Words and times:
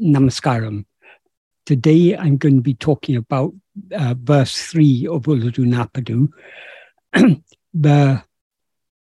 Namaskaram. 0.00 0.84
Today 1.66 2.16
I'm 2.16 2.36
going 2.36 2.56
to 2.56 2.62
be 2.62 2.74
talking 2.74 3.16
about 3.16 3.52
uh, 3.92 4.14
verse 4.18 4.60
3 4.62 5.06
of 5.08 5.22
Ulladu 5.22 5.66
Narpadu. 5.66 6.28
the, 7.74 8.22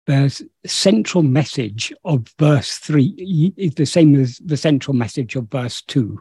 the 0.06 0.48
central 0.66 1.24
message 1.24 1.94
of 2.04 2.28
verse 2.38 2.78
3 2.78 3.54
is 3.58 3.76
the 3.76 3.86
same 3.86 4.16
as 4.16 4.38
the 4.40 4.58
central 4.58 4.96
message 4.96 5.36
of 5.36 5.50
verse 5.50 5.82
2. 5.84 6.20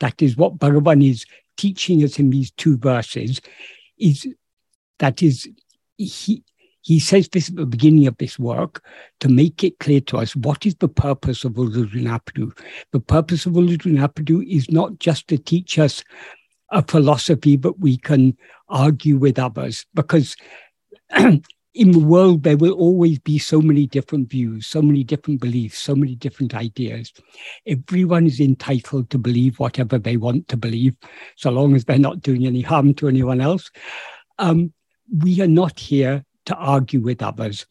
That 0.00 0.20
is 0.20 0.36
what 0.36 0.58
Bhagavan 0.58 1.08
is 1.08 1.24
teaching 1.56 2.04
us 2.04 2.18
in 2.18 2.30
these 2.30 2.50
two 2.52 2.76
verses 2.76 3.40
is 3.98 4.26
that 4.98 5.22
is 5.22 5.48
he 5.96 6.44
he 6.88 6.98
says 6.98 7.28
this 7.28 7.50
at 7.50 7.56
the 7.56 7.66
beginning 7.66 8.06
of 8.06 8.16
this 8.16 8.38
work 8.38 8.82
to 9.20 9.28
make 9.28 9.62
it 9.62 9.78
clear 9.78 10.00
to 10.00 10.16
us 10.16 10.34
what 10.34 10.64
is 10.64 10.74
the 10.76 10.88
purpose 10.88 11.44
of 11.44 11.52
Ulladu 11.52 12.00
Narpadu. 12.00 12.58
The 12.92 13.00
purpose 13.00 13.44
of 13.44 13.52
Ulladu 13.52 13.92
Narpadu 13.92 14.42
is 14.50 14.70
not 14.70 14.98
just 14.98 15.28
to 15.28 15.36
teach 15.36 15.78
us 15.78 16.02
a 16.70 16.82
philosophy 16.82 17.58
that 17.58 17.78
we 17.78 17.98
can 17.98 18.38
argue 18.70 19.18
with 19.18 19.38
others, 19.38 19.84
because 19.92 20.34
in 21.14 21.42
the 21.74 21.98
world 21.98 22.42
there 22.42 22.56
will 22.56 22.72
always 22.72 23.18
be 23.18 23.38
so 23.38 23.60
many 23.60 23.86
different 23.86 24.30
views, 24.30 24.66
so 24.66 24.80
many 24.80 25.04
different 25.04 25.42
beliefs, 25.42 25.76
so 25.76 25.94
many 25.94 26.14
different 26.14 26.54
ideas. 26.54 27.12
Everyone 27.66 28.24
is 28.24 28.40
entitled 28.40 29.10
to 29.10 29.18
believe 29.18 29.58
whatever 29.58 29.98
they 29.98 30.16
want 30.16 30.48
to 30.48 30.56
believe, 30.56 30.96
so 31.36 31.50
long 31.50 31.74
as 31.74 31.84
they're 31.84 31.98
not 31.98 32.22
doing 32.22 32.46
any 32.46 32.62
harm 32.62 32.94
to 32.94 33.08
anyone 33.08 33.42
else. 33.42 33.70
Um, 34.38 34.72
we 35.14 35.42
are 35.42 35.46
not 35.46 35.78
here 35.78 36.24
to 36.48 36.56
argue 36.56 37.00
with 37.00 37.22
others. 37.22 37.66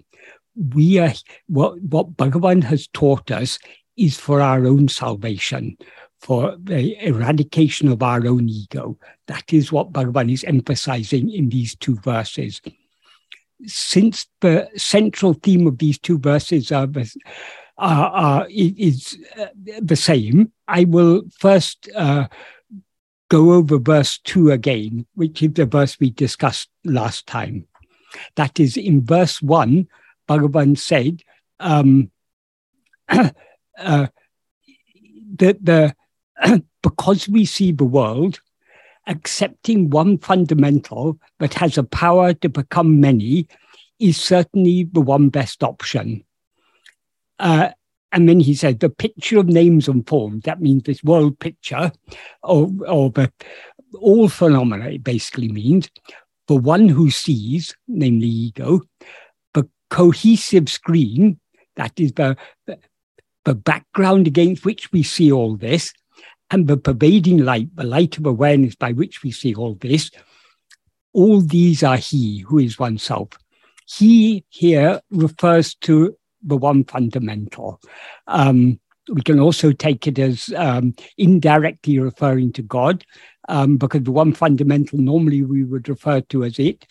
We 0.56 0.98
are 1.00 1.14
what 1.48 1.80
what 1.82 2.16
Bhagavan 2.16 2.64
has 2.64 2.88
taught 2.88 3.32
us 3.32 3.60
is 3.96 4.18
for 4.20 4.42
our 4.42 4.66
own 4.66 4.88
salvation, 4.88 5.78
for 6.20 6.56
the 6.62 6.96
eradication 7.04 7.90
of 7.90 8.02
our 8.02 8.26
own 8.26 8.48
ego. 8.50 8.98
That 9.28 9.52
is 9.52 9.72
what 9.72 9.92
Bhagavan 9.92 10.32
is 10.32 10.44
emphasizing 10.44 11.32
in 11.32 11.50
these 11.50 11.76
two 11.76 11.96
verses. 11.98 12.62
Since 13.66 14.28
the 14.42 14.70
central 14.76 15.34
theme 15.34 15.66
of 15.66 15.80
these 15.80 15.98
two 15.98 16.20
verses 16.20 16.72
are, 16.72 16.88
are, 17.78 18.10
are 18.10 18.48
is 18.50 19.18
uh, 19.40 19.48
the 19.82 19.96
same, 19.96 20.52
I 20.68 20.84
will 20.84 21.24
first 21.40 21.90
uh, 21.96 22.28
go 23.30 23.54
over 23.54 23.80
verse 23.80 24.20
2 24.20 24.52
again, 24.52 25.06
which 25.16 25.42
is 25.42 25.54
the 25.54 25.66
verse 25.66 26.00
we 26.00 26.12
discussed 26.12 26.70
last 26.86 27.28
time. 27.28 27.68
That 28.36 28.60
is, 28.60 28.78
in 28.78 29.06
verse 29.06 29.42
1, 29.42 29.88
Bhagavan 30.28 30.78
said 30.78 31.22
um, 31.60 32.12
uh, 33.10 33.28
that 33.78 35.66
the, 35.66 35.96
because 36.84 37.28
we 37.28 37.46
see 37.46 37.72
the 37.72 37.86
world, 37.86 38.40
accepting 39.08 39.90
one 39.90 40.18
fundamental 40.18 41.18
that 41.40 41.54
has 41.56 41.78
a 41.78 41.84
power 41.84 42.34
to 42.34 42.50
become 42.50 43.00
many 43.00 43.48
is 44.00 44.20
certainly 44.20 44.84
the 44.92 45.02
one 45.02 45.30
best 45.30 45.64
option. 45.64 46.24
Uh, 47.40 47.70
and 48.12 48.28
then 48.28 48.40
he 48.40 48.54
said 48.54 48.80
the 48.80 48.90
picture 48.90 49.40
of 49.40 49.48
names 49.48 49.88
and 49.88 50.08
forms, 50.08 50.44
that 50.44 50.62
means 50.62 50.84
this 50.84 51.04
world 51.04 51.40
picture, 51.40 51.92
or, 52.44 52.70
or 52.88 53.10
the, 53.12 53.32
all 54.00 54.30
phenomena, 54.30 54.90
it 54.90 55.04
basically 55.04 55.50
means, 55.50 55.90
the 56.48 56.56
one 56.56 56.88
who 56.88 57.10
sees, 57.10 57.76
namely 57.88 58.28
ego, 58.28 58.82
the 59.54 59.70
cohesive 59.90 60.70
screen, 60.70 61.40
that 61.76 62.00
is 62.00 62.14
the, 62.14 62.36
the, 63.46 63.56
background 63.56 64.28
against 64.28 64.66
which 64.66 64.92
we 64.92 65.04
see 65.04 65.32
all 65.32 65.56
this, 65.56 65.94
and 66.50 66.68
the 66.68 66.78
pervading 66.78 67.40
light, 67.40 67.74
the 67.76 67.84
light 67.84 68.18
of 68.18 68.26
awareness 68.26 68.76
by 68.76 68.92
which 68.92 69.24
we 69.24 69.32
see 69.32 69.54
all 69.54 69.76
this, 69.76 70.10
all 71.14 71.42
these 71.42 71.84
are 71.84 71.98
He 71.98 72.40
who 72.40 72.60
is 72.60 72.80
oneself. 72.80 73.30
He 73.86 74.44
here 74.50 75.02
refers 75.12 75.76
to 75.76 76.16
the 76.42 76.58
one 76.58 76.84
fundamental. 76.84 77.80
Um, 78.28 78.80
we 79.12 79.22
can 79.22 79.40
also 79.40 79.72
take 79.72 80.08
it 80.08 80.20
as 80.20 80.54
um, 80.56 80.94
indirectly 81.18 82.00
referring 82.00 82.52
to 82.54 82.62
God, 82.62 83.06
um, 83.48 83.78
because 83.78 84.04
the 84.04 84.12
one 84.12 84.34
fundamental 84.34 85.00
normally 85.00 85.44
we 85.44 85.64
would 85.64 85.88
refer 85.88 86.22
to 86.22 86.44
as 86.44 86.60
it, 86.60 86.86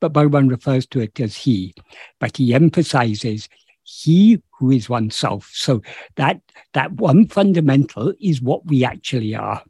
but 0.00 0.12
Bhagavan 0.12 0.50
refers 0.50 0.86
to 0.88 1.00
it 1.00 1.18
as 1.20 1.36
he. 1.36 1.74
But 2.20 2.36
he 2.36 2.54
emphasizes 2.54 3.48
he 3.84 4.42
who 4.58 4.70
is 4.70 4.88
oneself. 4.88 5.50
So 5.52 5.82
that 6.16 6.40
that 6.72 6.92
one 6.92 7.28
fundamental 7.28 8.12
is 8.20 8.42
what 8.42 8.66
we 8.66 8.84
actually 8.84 9.34
are. 9.34 9.62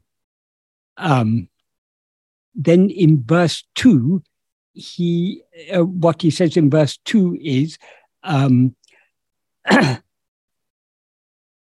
Um, 0.97 1.49
then 2.55 2.91
in 2.91 3.23
verse 3.25 3.65
two, 3.75 4.23
he 4.73 5.43
uh, 5.75 5.85
what 5.85 6.23
he 6.23 6.31
says 6.31 6.57
in 6.57 6.71
verse 6.71 6.99
two 7.05 7.37
is. 7.41 7.79
Um, 8.23 8.75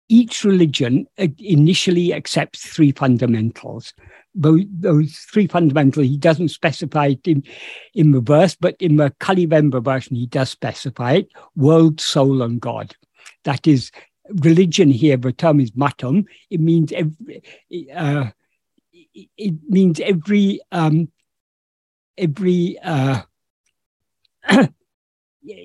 each 0.09 0.45
religion 0.45 1.07
uh, 1.19 1.27
initially 1.39 2.15
accepts 2.15 2.67
three 2.67 2.93
fundamentals 2.93 3.93
those, 4.39 4.63
those 4.71 5.17
three 5.17 5.47
fundamentals, 5.47 6.07
he 6.07 6.17
doesn't 6.17 6.49
specify 6.49 7.09
it 7.09 7.27
in, 7.27 7.43
in 7.95 8.13
the 8.13 8.21
verse, 8.21 8.57
but 8.59 8.77
in 8.81 8.97
the 8.97 9.13
Kali 9.19 9.47
Kalivenba 9.47 9.83
version, 9.83 10.17
he 10.17 10.27
does 10.27 10.51
specify 10.51 11.15
it 11.15 11.29
world, 11.57 12.01
soul, 12.01 12.43
and 12.43 12.61
God. 12.61 12.95
That 13.45 13.67
is 13.67 13.91
religion 14.29 14.91
here, 14.91 15.17
the 15.17 15.33
term 15.33 15.61
is 15.61 15.75
matam. 15.75 16.27
It 16.51 16.61
means 16.61 16.93
every, 16.93 17.43
uh, 17.95 18.31
it 19.13 19.55
means 19.69 20.01
every, 20.01 20.61
um, 20.71 21.11
every, 22.17 22.79
uh, 22.83 23.23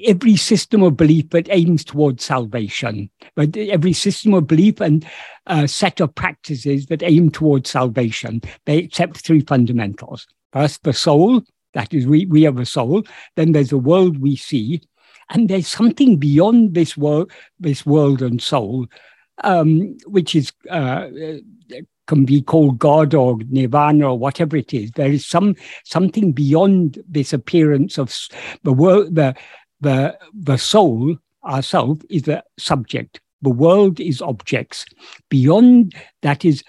every 0.06 0.36
system 0.36 0.84
of 0.84 0.98
belief 0.98 1.30
that 1.32 1.48
aims 1.52 1.84
towards 1.84 2.24
salvation, 2.24 3.10
but 3.36 3.56
every 3.58 3.94
system 3.94 4.34
of 4.34 4.48
belief 4.48 4.80
and 4.80 5.06
uh, 5.48 5.68
set 5.68 6.00
of 6.00 6.14
practices 6.16 6.88
that 6.88 7.04
aim 7.04 7.30
towards 7.30 7.70
salvation, 7.70 8.42
they 8.66 8.78
accept 8.78 9.18
three 9.18 9.42
fundamentals. 9.42 10.28
First, 10.52 10.84
the 10.84 10.94
soul, 10.94 11.42
that 11.74 11.94
is, 11.94 12.06
we, 12.06 12.26
we 12.28 12.44
have 12.44 12.60
a 12.60 12.66
soul. 12.66 13.04
Then 13.36 13.52
there's 13.52 13.72
a 13.72 13.78
world 13.78 14.20
we 14.20 14.36
see. 14.36 14.82
And 15.30 15.50
there's 15.50 15.68
something 15.68 16.18
beyond 16.18 16.76
this 16.76 16.96
world, 16.96 17.32
this 17.60 17.86
world 17.86 18.22
and 18.22 18.42
soul, 18.42 18.88
um, 19.44 19.98
which 20.06 20.36
is 20.36 20.52
uh, 20.70 21.08
can 22.08 22.26
be 22.26 22.42
called 22.42 22.80
God 22.80 23.14
or 23.14 23.38
Nirvana 23.50 24.10
or 24.10 24.20
whatever 24.20 24.58
it 24.58 24.74
is. 24.74 24.92
There 24.92 25.12
is 25.12 25.26
some 25.26 25.56
something 25.86 26.34
beyond 26.34 27.02
this 27.08 27.34
appearance 27.34 27.98
of 27.98 28.14
the 28.64 28.74
world, 28.74 29.16
the 29.16 29.34
the, 29.84 30.18
the 30.34 30.58
soul, 30.58 31.18
ourself, 31.46 32.00
is 32.10 32.24
the 32.24 32.44
subject. 32.58 33.22
The 33.42 33.50
world 33.50 34.00
is 34.00 34.22
objects. 34.22 34.86
Beyond 35.30 35.96
that 36.22 36.46
is 36.46 36.64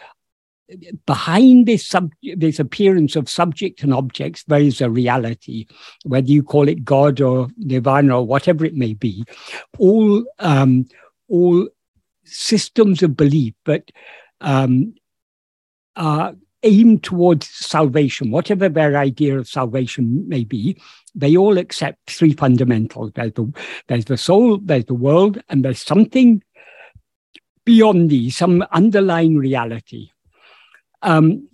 behind 1.07 1.67
this 1.67 1.87
sub, 1.87 2.11
this 2.23 2.59
appearance 2.59 3.17
of 3.17 3.29
subject 3.29 3.83
and 3.83 3.95
objects, 3.95 4.45
there 4.45 4.61
is 4.61 4.81
a 4.81 4.91
reality, 4.91 5.67
whether 6.05 6.27
you 6.27 6.43
call 6.43 6.69
it 6.69 6.85
God 6.85 7.21
or 7.21 7.49
Nirvana 7.57 8.19
or 8.19 8.27
whatever 8.27 8.65
it 8.65 8.75
may 8.75 8.95
be. 8.95 9.25
All 9.79 10.25
um, 10.39 10.87
all 11.29 11.69
systems 12.25 13.03
of 13.03 13.17
belief, 13.17 13.55
but 13.65 13.91
um, 14.41 14.95
are 15.97 16.35
aim 16.65 16.99
towards 16.99 17.49
salvation, 17.49 18.31
whatever 18.31 18.69
their 18.69 18.97
idea 18.97 19.39
of 19.39 19.49
salvation 19.49 20.29
may 20.29 20.45
be, 20.45 20.81
they 21.15 21.37
all 21.37 21.59
accept 21.59 22.11
three 22.11 22.33
fundamentals. 22.33 23.13
There's 23.15 23.33
the, 23.33 23.53
there's 23.87 24.07
the 24.07 24.17
soul, 24.17 24.59
there's 24.59 24.87
the 24.87 24.95
world, 24.95 25.41
and 25.49 25.65
there's 25.65 25.83
something 25.83 26.43
beyond 27.65 28.11
these, 28.11 28.37
some 28.37 28.65
underlying 28.73 29.37
reality. 29.37 30.11
Um, 31.03 31.49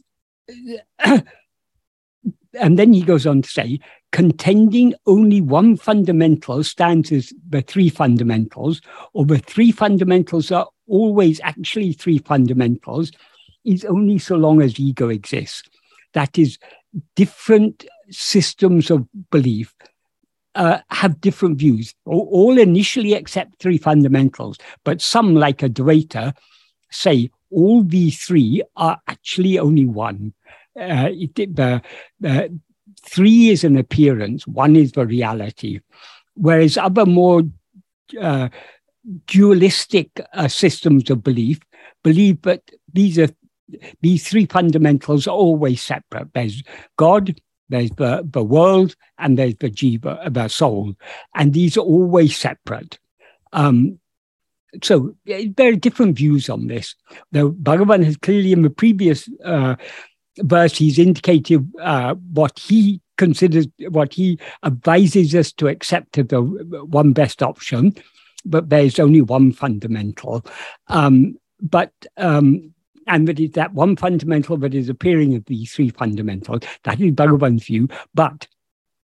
and 0.98 2.78
then 2.78 2.92
he 2.92 3.02
goes 3.02 3.26
on 3.26 3.42
to 3.42 3.48
say, 3.48 3.80
contending 4.12 4.94
only 5.06 5.40
one 5.40 5.76
fundamental 5.76 6.64
stands 6.64 7.12
as 7.12 7.32
the 7.48 7.62
three 7.62 7.88
fundamentals, 7.88 8.80
or 9.12 9.24
the 9.24 9.38
three 9.38 9.70
fundamentals 9.70 10.50
are 10.50 10.68
always 10.88 11.40
actually 11.42 11.92
three 11.92 12.18
fundamentals, 12.18 13.12
is 13.64 13.84
only 13.84 14.18
so 14.18 14.36
long 14.36 14.62
as 14.62 14.78
ego 14.80 15.08
exists. 15.08 15.68
That 16.12 16.38
is, 16.38 16.58
different 17.14 17.86
systems 18.10 18.90
of 18.90 19.06
belief 19.30 19.74
uh, 20.54 20.78
have 20.90 21.20
different 21.20 21.58
views. 21.58 21.94
All, 22.06 22.28
all, 22.30 22.58
initially 22.58 23.14
accept 23.14 23.60
three 23.60 23.78
fundamentals, 23.78 24.58
but 24.84 25.00
some, 25.00 25.34
like 25.34 25.58
Advaita, 25.58 26.34
say 26.90 27.30
all 27.50 27.82
these 27.82 28.20
three 28.20 28.62
are 28.76 29.00
actually 29.06 29.58
only 29.58 29.86
one. 29.86 30.32
Uh, 30.78 31.10
it, 31.10 31.34
the, 31.34 31.82
the 32.18 32.58
three 33.04 33.50
is 33.50 33.64
an 33.64 33.76
appearance, 33.76 34.46
one 34.46 34.76
is 34.76 34.92
the 34.92 35.06
reality. 35.06 35.80
Whereas 36.34 36.76
other 36.76 37.06
more 37.06 37.42
uh, 38.20 38.48
dualistic 39.26 40.20
uh, 40.32 40.48
systems 40.48 41.10
of 41.10 41.22
belief 41.22 41.60
believe 42.02 42.42
that 42.42 42.62
these 42.92 43.18
are 43.18 43.28
these 44.00 44.28
three 44.28 44.46
fundamentals 44.46 45.26
are 45.26 45.36
always 45.36 45.82
separate. 45.82 46.32
There's 46.34 46.62
God, 46.96 47.40
there's 47.68 47.90
the, 47.92 48.26
the 48.28 48.42
world, 48.42 48.96
and 49.18 49.38
there's 49.38 49.56
the 49.56 49.70
jiva, 49.70 50.32
the 50.32 50.48
soul. 50.48 50.94
And 51.34 51.52
these 51.52 51.76
are 51.76 51.80
always 51.80 52.36
separate. 52.36 52.98
Um, 53.52 53.98
so 54.82 55.14
very 55.26 55.76
different 55.76 56.16
views 56.16 56.48
on 56.48 56.68
this. 56.68 56.94
Though 57.32 57.52
Bhagavan 57.52 58.04
has 58.04 58.16
clearly 58.16 58.52
in 58.52 58.62
the 58.62 58.70
previous 58.70 59.28
uh, 59.44 59.76
verse, 60.38 60.76
he's 60.76 60.98
indicated 60.98 61.70
uh, 61.80 62.14
what 62.14 62.58
he 62.58 63.00
considers, 63.18 63.66
what 63.88 64.14
he 64.14 64.38
advises 64.64 65.34
us 65.34 65.52
to 65.54 65.68
accept 65.68 66.18
as 66.18 66.26
the 66.28 66.40
one 66.40 67.12
best 67.12 67.42
option, 67.42 67.94
but 68.44 68.70
there's 68.70 68.98
only 68.98 69.22
one 69.22 69.52
fundamental. 69.52 70.44
Um, 70.88 71.36
but 71.60 71.92
um, 72.16 72.72
and 73.06 73.26
that 73.28 73.40
is 73.40 73.52
that 73.52 73.74
one 73.74 73.96
fundamental 73.96 74.56
that 74.58 74.74
is 74.74 74.88
appearing 74.88 75.34
of 75.34 75.44
these 75.46 75.72
three 75.72 75.90
fundamentals. 75.90 76.62
That 76.84 77.00
is 77.00 77.12
Bhagavan's 77.12 77.64
view, 77.64 77.88
but 78.14 78.46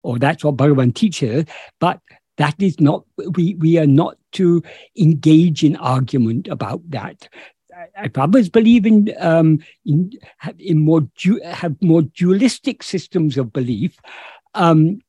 or 0.02 0.18
that's 0.18 0.44
what 0.44 0.56
Bhagavan 0.56 0.94
teaches, 0.94 1.44
but 1.80 2.00
that 2.36 2.54
is 2.60 2.80
not 2.80 3.04
we 3.34 3.54
we 3.54 3.78
are 3.78 3.86
not 3.86 4.16
to 4.32 4.62
engage 4.96 5.64
in 5.64 5.76
argument 5.76 6.48
about 6.48 6.82
that 6.90 7.28
if 8.02 8.16
others 8.18 8.48
believe 8.48 8.86
in 8.86 9.12
um, 9.18 9.58
in, 9.84 10.12
in 10.58 10.78
more 10.78 11.02
du- 11.16 11.40
have 11.44 11.76
more 11.82 12.02
dualistic 12.02 12.82
systems 12.82 13.36
of 13.36 13.52
belief, 13.52 13.98
um, 14.54 15.00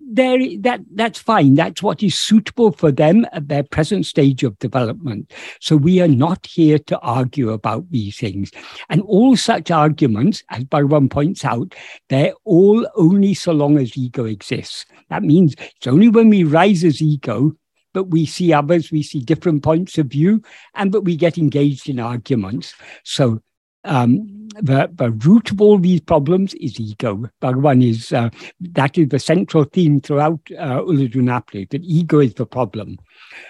there 0.00 0.38
that 0.60 0.80
that's 0.92 1.18
fine. 1.18 1.54
That's 1.54 1.82
what 1.82 2.02
is 2.02 2.18
suitable 2.18 2.72
for 2.72 2.92
them 2.92 3.26
at 3.32 3.48
their 3.48 3.62
present 3.62 4.06
stage 4.06 4.42
of 4.44 4.58
development. 4.58 5.32
So 5.60 5.76
we 5.76 6.00
are 6.00 6.08
not 6.08 6.46
here 6.46 6.78
to 6.80 6.98
argue 7.00 7.50
about 7.50 7.90
these 7.90 8.18
things. 8.18 8.50
And 8.90 9.00
all 9.02 9.36
such 9.36 9.70
arguments, 9.70 10.42
as 10.50 10.64
Bhagavan 10.64 11.10
points 11.10 11.44
out, 11.44 11.74
they're 12.08 12.34
all 12.44 12.86
only 12.96 13.34
so 13.34 13.52
long 13.52 13.78
as 13.78 13.96
ego 13.96 14.24
exists. 14.24 14.84
That 15.08 15.22
means 15.22 15.54
it's 15.58 15.86
only 15.86 16.08
when 16.08 16.28
we 16.28 16.44
rise 16.44 16.84
as 16.84 17.00
ego 17.00 17.52
but 17.92 18.10
we 18.10 18.26
see 18.26 18.52
others, 18.52 18.90
we 18.90 19.04
see 19.04 19.20
different 19.20 19.62
points 19.62 19.98
of 19.98 20.06
view, 20.06 20.42
and 20.74 20.90
but 20.90 21.04
we 21.04 21.14
get 21.14 21.38
engaged 21.38 21.88
in 21.88 22.00
arguments. 22.00 22.74
So 23.04 23.40
um, 23.84 24.33
the, 24.60 24.90
the 24.94 25.10
root 25.10 25.50
of 25.50 25.60
all 25.60 25.78
these 25.78 26.00
problems 26.00 26.54
is 26.54 26.78
ego. 26.78 27.28
Bhagavan 27.42 27.88
is 27.88 28.12
uh, 28.12 28.30
that 28.60 28.96
is 28.98 29.08
the 29.08 29.18
central 29.18 29.64
theme 29.64 30.00
throughout 30.00 30.40
uh, 30.58 30.82
that 30.84 31.80
ego 31.82 32.20
is 32.20 32.34
the 32.34 32.46
problem. 32.46 32.98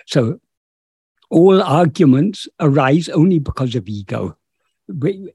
So 0.06 0.41
all 1.31 1.62
arguments 1.62 2.49
arise 2.61 3.09
only 3.09 3.39
because 3.39 3.75
of 3.75 3.89
ego. 3.89 4.37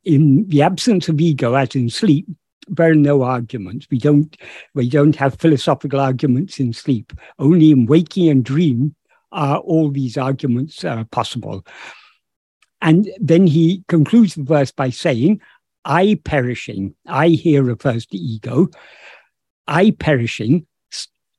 In 0.06 0.48
the 0.48 0.62
absence 0.62 1.10
of 1.10 1.20
ego, 1.20 1.56
as 1.56 1.76
in 1.76 1.90
sleep, 1.90 2.28
there 2.68 2.92
are 2.92 2.96
no 2.96 3.24
arguments. 3.24 3.88
We 3.90 3.98
don't 3.98 4.36
we 4.76 4.90
don't 4.90 5.16
have 5.16 5.40
philosophical 5.40 6.00
arguments 6.00 6.60
in 6.60 6.74
sleep. 6.74 7.14
Only 7.40 7.72
in 7.72 7.86
waking 7.86 8.30
and 8.30 8.44
dream 8.44 8.96
are 9.32 9.58
all 9.58 9.90
these 9.90 10.18
arguments 10.18 10.84
uh, 10.84 11.04
possible? 11.06 11.66
And 12.82 13.10
then 13.20 13.46
he 13.46 13.84
concludes 13.88 14.36
the 14.36 14.44
verse 14.44 14.72
by 14.72 14.90
saying, 14.90 15.42
I 15.86 16.20
perishing, 16.24 16.96
I 17.08 17.30
here 17.30 17.64
refers 17.64 18.06
to 18.08 18.18
ego, 18.18 18.70
I 19.68 19.92
perishing, 19.92 20.68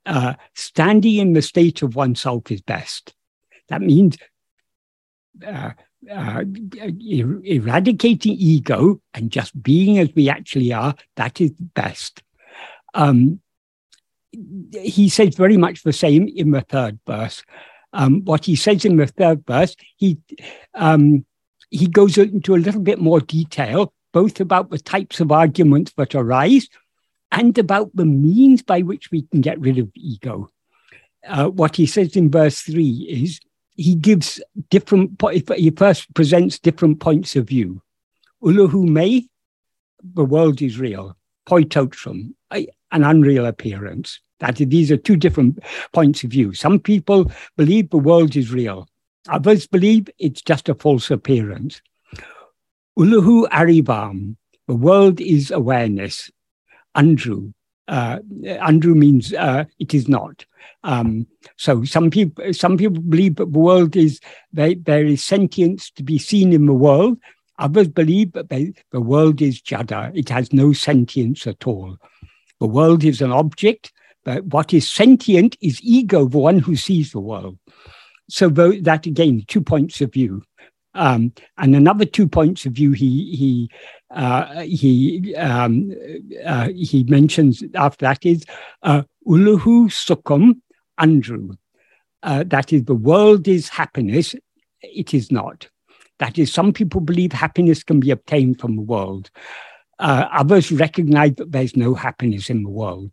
uh, 0.07 0.35
standing 0.55 1.17
in 1.17 1.33
the 1.35 1.43
state 1.43 1.83
of 1.83 1.95
oneself 1.95 2.51
is 2.51 2.63
best. 2.63 3.15
That 3.69 3.83
means 3.83 4.17
uh, 5.47 5.73
uh, 6.11 6.45
er- 6.81 7.43
eradicating 7.45 8.33
ego 8.33 9.01
and 9.15 9.31
just 9.31 9.61
being 9.63 9.99
as 9.99 10.09
we 10.15 10.29
actually 10.29 10.73
are, 10.73 10.95
that 11.17 11.41
is 11.41 11.53
best. 11.53 12.23
Um, 12.95 13.41
he 14.73 15.09
says 15.09 15.35
very 15.35 15.57
much 15.57 15.83
the 15.83 15.93
same 15.93 16.29
in 16.29 16.53
the 16.53 16.63
third 16.63 16.99
verse 17.07 17.43
um, 17.93 18.25
what 18.25 18.45
he 18.45 18.57
says 18.57 18.85
in 18.85 18.97
the 18.97 19.07
third 19.07 19.45
verse, 19.47 19.75
he 19.97 20.19
um, 20.75 21.25
he 21.71 21.87
goes 21.87 22.19
into 22.19 22.55
a 22.55 22.59
little 22.59 22.81
bit 22.81 22.99
more 22.99 23.21
detail, 23.21 23.93
both 24.12 24.41
about 24.41 24.71
the 24.71 24.79
types 24.79 25.21
of 25.21 25.33
arguments 25.33 25.93
that 25.97 26.15
arise 26.15 26.69
and 27.33 27.57
about 27.59 27.95
the 27.95 28.05
means 28.05 28.62
by 28.62 28.81
which 28.81 29.11
we 29.11 29.23
can 29.23 29.41
get 29.41 29.61
rid 29.61 29.79
of 29.79 29.91
ego. 29.95 30.49
Uh, 31.27 31.49
what 31.49 31.77
he 31.77 31.87
says 31.87 32.17
in 32.17 32.31
verse 32.31 32.61
three 32.61 33.07
is 33.09 33.41
he 33.77 33.95
gives 33.95 34.43
different. 34.69 35.21
He 35.57 35.71
first 35.71 36.12
presents 36.15 36.59
different 36.59 37.01
points 37.01 37.37
of 37.37 37.49
view. 37.49 37.83
Ulahu 38.43 38.89
me, 38.89 39.29
the 40.03 40.25
world 40.25 40.61
is 40.63 40.79
real. 40.79 41.17
Poitotrum, 41.47 42.35
an 42.51 42.67
unreal 43.05 43.47
appearance. 43.47 44.21
That 44.41 44.56
these 44.56 44.91
are 44.91 44.97
two 44.97 45.17
different 45.17 45.59
points 45.93 46.25
of 46.25 46.31
view. 46.31 46.55
Some 46.55 46.81
people 46.81 47.31
believe 47.56 47.91
the 47.91 47.99
world 47.99 48.37
is 48.37 48.51
real. 48.51 48.89
Others 49.29 49.67
believe 49.67 50.09
it's 50.19 50.41
just 50.41 50.71
a 50.71 50.75
false 50.75 51.11
appearance. 51.11 51.83
Uluhu 52.99 53.49
Arivam, 53.49 54.37
the 54.67 54.75
world 54.75 55.21
is 55.21 55.51
awareness. 55.51 56.31
Andru, 56.97 57.53
uh, 57.89 58.19
Andru 58.45 58.95
means 58.95 59.33
uh, 59.33 59.65
it 59.79 59.95
is 59.95 60.09
not. 60.09 60.45
Um, 60.85 61.27
so 61.57 61.85
some 61.85 62.11
people, 62.11 62.53
some 62.53 62.77
people 62.77 63.03
believe 63.03 63.37
that 63.37 63.53
the 63.53 63.59
world 63.59 63.97
is 63.97 64.21
they, 64.53 64.75
there 64.75 65.05
is 65.05 65.25
sentience 65.25 65.91
to 65.93 66.03
be 66.03 66.19
seen 66.19 66.53
in 66.53 66.67
the 66.67 66.73
world. 66.75 67.19
Others 67.59 67.89
believe 67.89 68.33
that 68.33 68.49
they, 68.49 68.73
the 68.91 69.01
world 69.01 69.43
is 69.43 69.61
jada; 69.61 70.17
it 70.17 70.29
has 70.29 70.53
no 70.53 70.73
sentience 70.73 71.47
at 71.47 71.67
all. 71.67 71.97
The 72.59 72.67
world 72.67 73.05
is 73.05 73.21
an 73.21 73.33
object, 73.33 73.93
but 74.25 74.45
what 74.45 74.73
is 74.73 74.89
sentient 74.89 75.57
is 75.61 75.81
ego, 75.83 76.27
the 76.27 76.39
one 76.39 76.59
who 76.59 76.77
sees 76.77 77.13
the 77.13 77.21
world. 77.21 77.59
So 78.29 78.49
that 78.49 79.07
again, 79.07 79.45
two 79.49 79.63
points 79.63 80.01
of 80.01 80.13
view. 80.13 80.45
Um, 80.95 81.33
and 81.57 81.77
another 81.77 82.05
two 82.05 82.29
points 82.29 82.67
of 82.67 82.73
view 82.73 82.93
he 82.93 83.37
he 83.37 83.71
uh, 84.11 84.63
he 84.63 85.35
um, 85.37 85.93
uh, 86.45 86.69
he 86.75 87.05
mentions 87.05 87.63
after 87.75 88.07
that 88.07 88.27
is 88.27 88.45
uh, 88.83 89.03
uluhu 89.27 89.87
sukum 89.89 90.61
andru. 90.99 91.57
Uh, 92.23 92.45
that 92.47 92.73
is, 92.73 92.85
the 92.85 92.95
world 92.95 93.49
is 93.49 93.69
happiness. 93.69 94.35
It 94.83 95.15
is 95.15 95.33
not. 95.33 95.69
That 96.19 96.39
is, 96.39 96.53
some 96.53 96.75
people 96.75 97.01
believe 97.01 97.33
happiness 97.33 97.83
can 97.83 97.99
be 97.99 98.11
obtained 98.11 98.61
from 98.61 98.77
the 98.77 98.83
world. 98.83 99.31
Uh, 99.99 100.29
others 100.31 100.70
recognize 100.70 101.35
that 101.37 101.53
there's 101.53 101.77
no 101.77 101.94
happiness 101.94 102.51
in 102.51 102.63
the 102.63 102.69
world 102.69 103.11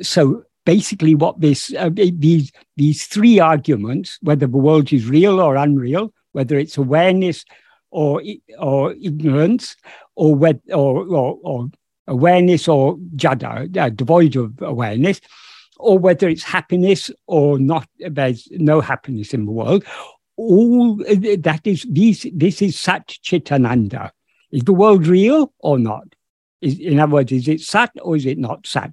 so 0.00 0.44
basically 0.64 1.14
what 1.14 1.40
this 1.40 1.74
uh, 1.74 1.90
these 1.92 2.52
these 2.76 3.06
three 3.06 3.38
arguments 3.38 4.18
whether 4.22 4.46
the 4.46 4.56
world 4.56 4.92
is 4.92 5.06
real 5.06 5.40
or 5.40 5.56
unreal 5.56 6.12
whether 6.32 6.58
it's 6.58 6.76
awareness 6.76 7.44
or 7.90 8.22
or 8.58 8.92
ignorance 8.92 9.76
or 10.14 10.36
or, 10.36 11.06
or, 11.06 11.38
or 11.42 11.70
awareness 12.06 12.68
or 12.68 12.96
jada 13.16 13.76
uh, 13.76 13.88
devoid 13.90 14.36
of 14.36 14.60
awareness 14.62 15.20
or 15.78 15.98
whether 15.98 16.28
it's 16.28 16.42
happiness 16.42 17.10
or 17.26 17.58
not 17.58 17.86
there's 17.98 18.48
no 18.52 18.80
happiness 18.80 19.34
in 19.34 19.44
the 19.46 19.52
world 19.52 19.84
all 20.36 21.00
uh, 21.02 21.36
that 21.38 21.60
is 21.64 21.86
these 21.90 22.26
this 22.34 22.62
is 22.62 22.78
sat 22.78 23.06
chitananda 23.22 24.10
is 24.50 24.62
the 24.64 24.72
world 24.72 25.06
real 25.06 25.52
or 25.58 25.78
not 25.78 26.04
is, 26.60 26.78
in 26.78 26.98
other 26.98 27.12
words 27.12 27.32
is 27.32 27.46
it 27.46 27.60
sat 27.60 27.90
or 28.00 28.16
is 28.16 28.26
it 28.26 28.38
not 28.38 28.66
sat 28.66 28.92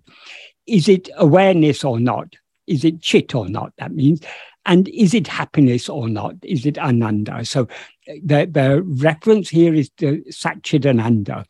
is 0.69 0.87
it 0.87 1.09
awareness 1.17 1.83
or 1.83 1.99
not? 1.99 2.35
Is 2.67 2.85
it 2.85 3.01
chit 3.01 3.33
or 3.33 3.49
not? 3.49 3.73
That 3.77 3.91
means, 3.91 4.21
and 4.69 4.87
is 4.89 5.15
it 5.15 5.25
happiness 5.25 5.89
or 5.89 6.07
not? 6.07 6.35
Is 6.43 6.67
it 6.67 6.77
ananda? 6.77 7.43
So 7.43 7.67
the, 8.05 8.45
the 8.45 8.83
reference 8.83 9.49
here 9.49 9.73
is 9.73 9.89
to 9.97 10.23
Satchidananda, 10.29 11.45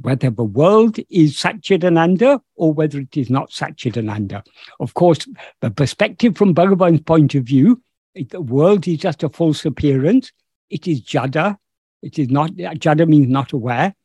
whether 0.00 0.30
the 0.30 0.44
world 0.44 0.96
is 1.10 1.36
Satchidananda 1.36 2.40
or 2.54 2.72
whether 2.72 3.00
it 3.00 3.16
is 3.16 3.28
not 3.28 3.50
Satchidananda. 3.50 4.46
Of 4.78 4.94
course, 4.94 5.26
the 5.60 5.72
perspective 5.72 6.36
from 6.36 6.54
Bhagavan's 6.54 7.00
point 7.00 7.34
of 7.34 7.42
view, 7.42 7.82
the 8.14 8.40
world 8.40 8.86
is 8.86 8.98
just 8.98 9.24
a 9.24 9.28
false 9.28 9.64
appearance. 9.64 10.30
It 10.70 10.86
is 10.86 11.02
jada. 11.02 11.56
It 12.02 12.20
is 12.20 12.30
not, 12.30 12.52
jada 12.52 13.08
means 13.08 13.26
not 13.26 13.50
aware. 13.50 13.96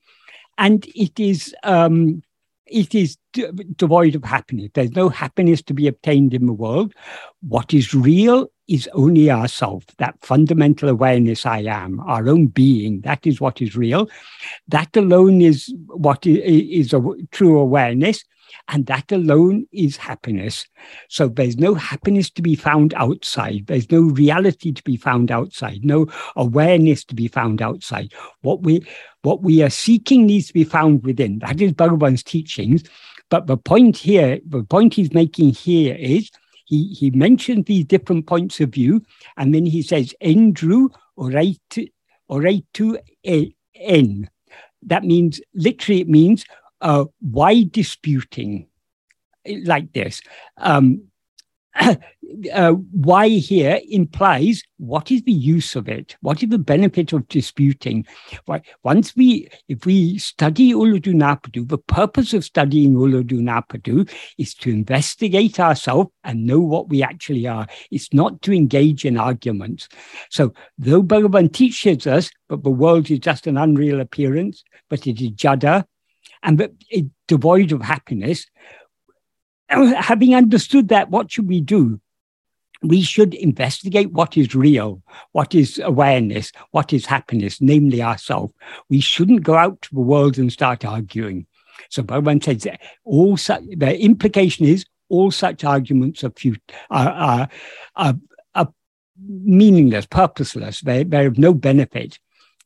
And 0.58 0.84
it 0.96 1.20
is 1.20 1.54
um, 1.62 2.24
it 2.68 2.96
is 2.96 3.18
devoid 3.76 4.16
of 4.16 4.24
happiness. 4.24 4.72
There's 4.74 4.96
no 4.96 5.10
happiness 5.10 5.62
to 5.64 5.74
be 5.74 5.88
obtained 5.88 6.34
in 6.34 6.46
the 6.46 6.54
world. 6.54 6.94
What 7.42 7.74
is 7.74 7.94
real 7.94 8.48
is 8.68 8.90
only 8.94 9.30
ourself, 9.30 9.86
that 9.98 10.16
fundamental 10.22 10.90
awareness 10.90 11.46
I 11.46 11.60
am, 11.60 12.00
our 12.00 12.28
own 12.28 12.48
being. 12.48 13.02
That 13.02 13.28
is 13.28 13.40
what 13.40 13.62
is 13.62 13.76
real. 13.76 14.10
That 14.68 14.98
alone 14.98 15.42
is 15.42 15.72
what 15.88 16.26
is 16.26 16.94
a 16.94 17.02
true 17.32 17.60
awareness. 17.60 18.24
And 18.70 18.86
that 18.86 19.12
alone 19.12 19.68
is 19.72 19.98
happiness. 19.98 20.66
So 21.10 21.28
there's 21.28 21.58
no 21.58 21.76
happiness 21.76 22.30
to 22.32 22.42
be 22.42 22.56
found 22.56 22.94
outside. 22.94 23.68
There's 23.68 23.92
no 23.92 24.02
reality 24.02 24.72
to 24.72 24.84
be 24.84 24.98
found 24.98 25.30
outside, 25.30 25.84
no 25.84 26.08
awareness 26.36 27.04
to 27.06 27.16
be 27.16 27.28
found 27.28 27.62
outside. 27.62 28.14
What 28.42 28.64
we 28.64 28.86
what 29.26 29.42
we 29.42 29.64
are 29.64 29.70
seeking 29.70 30.28
needs 30.28 30.48
to 30.48 30.54
be 30.54 30.64
found 30.64 31.04
within. 31.04 31.40
That 31.40 31.60
is 31.60 31.74
Bhagavan's 31.74 32.24
teachings. 32.24 32.84
But 33.30 33.48
the 33.48 33.58
point 33.58 33.98
here, 33.98 34.40
the 34.48 34.64
point 34.64 34.94
he's 34.94 35.14
making 35.14 35.50
here 35.50 35.96
is 35.96 36.30
he, 36.66 36.90
he 36.94 37.10
mentions 37.10 37.66
these 37.66 37.86
different 37.86 38.28
points 38.28 38.60
of 38.60 38.70
view, 38.70 39.02
and 39.38 39.54
then 39.54 39.66
he 39.66 39.82
says, 39.82 40.14
Endru 40.22 40.90
oraitu, 41.18 41.92
oraitu 42.30 42.98
en. 43.76 44.30
That 44.84 45.04
means, 45.04 45.42
literally, 45.56 46.02
it 46.02 46.10
means 46.10 46.46
uh, 46.82 47.06
why 47.20 47.64
disputing 47.64 48.68
like 49.64 49.92
this? 49.94 50.22
Um, 50.58 51.06
uh, 52.54 52.72
why 52.72 53.28
here 53.30 53.80
implies 53.90 54.62
what 54.78 55.12
is 55.12 55.24
the 55.24 55.32
use 55.32 55.76
of 55.76 55.88
it? 55.88 56.16
What 56.22 56.44
is 56.44 56.50
the 56.50 56.58
benefit 56.58 57.14
of 57.14 57.28
disputing? 57.28 58.06
Why, 58.46 58.62
Once 58.84 59.16
we, 59.16 59.48
if 59.68 59.86
we 59.86 60.18
study 60.18 60.74
Ulladu 60.74 61.14
Narpadu, 61.14 61.68
the 61.68 61.78
purpose 61.78 62.34
of 62.34 62.44
studying 62.44 62.96
Ulladu 62.96 63.40
Narpadu 63.40 64.10
is 64.38 64.54
to 64.56 64.70
investigate 64.70 65.60
ourselves 65.60 66.12
and 66.24 66.46
know 66.46 66.60
what 66.60 66.90
we 66.90 67.04
actually 67.04 67.48
are. 67.48 67.68
It's 67.92 68.14
not 68.14 68.42
to 68.44 68.54
engage 68.54 69.06
in 69.06 69.18
arguments. 69.18 69.88
So, 70.30 70.54
though 70.78 71.04
Bhagavan 71.04 71.54
teaches 71.54 72.08
us, 72.08 72.30
that 72.50 72.64
the 72.64 72.70
world 72.70 73.10
is 73.10 73.20
just 73.20 73.48
an 73.48 73.58
unreal 73.58 74.02
appearance, 74.02 74.64
but 74.90 75.08
it 75.08 75.22
is 75.22 75.32
jada, 75.32 75.86
and 76.44 76.58
that 76.60 76.72
it 76.90 77.06
devoid 77.28 77.72
of 77.72 77.82
happiness, 77.82 78.46
having 79.70 80.36
understood 80.36 80.90
that, 80.90 81.10
what 81.10 81.32
should 81.32 81.48
we 81.48 81.62
do? 81.62 82.00
We 82.82 83.02
should 83.02 83.34
investigate 83.34 84.12
what 84.12 84.38
is 84.38 84.56
real, 84.56 85.02
what 85.32 85.56
is 85.56 85.80
awareness, 85.80 86.52
what 86.72 86.94
is 86.94 87.06
happiness, 87.06 87.62
namely 87.62 88.02
ourselves. 88.02 88.54
We 88.90 89.00
shouldn't 89.00 89.44
go 89.44 89.56
out 89.56 89.82
to 89.84 89.94
the 89.94 90.02
world 90.02 90.38
and 90.38 90.52
start 90.52 90.86
arguing. 90.86 91.48
So 91.90 92.04
Bhagavan 92.04 92.44
says 92.44 92.68
all 93.04 93.38
such, 93.38 93.64
the 93.78 94.00
implication 94.00 94.66
is 94.66 94.86
all 95.10 95.32
such 95.32 95.64
arguments 95.64 96.24
are, 96.24 96.34
fut- 96.36 96.72
are, 96.90 97.10
are, 97.10 97.50
are, 97.96 98.16
are 98.56 98.74
meaningless, 99.28 100.06
purposeless. 100.06 100.82
They, 100.82 101.04
they're 101.04 101.28
of 101.28 101.38
no 101.38 101.54
benefit, 101.54 102.20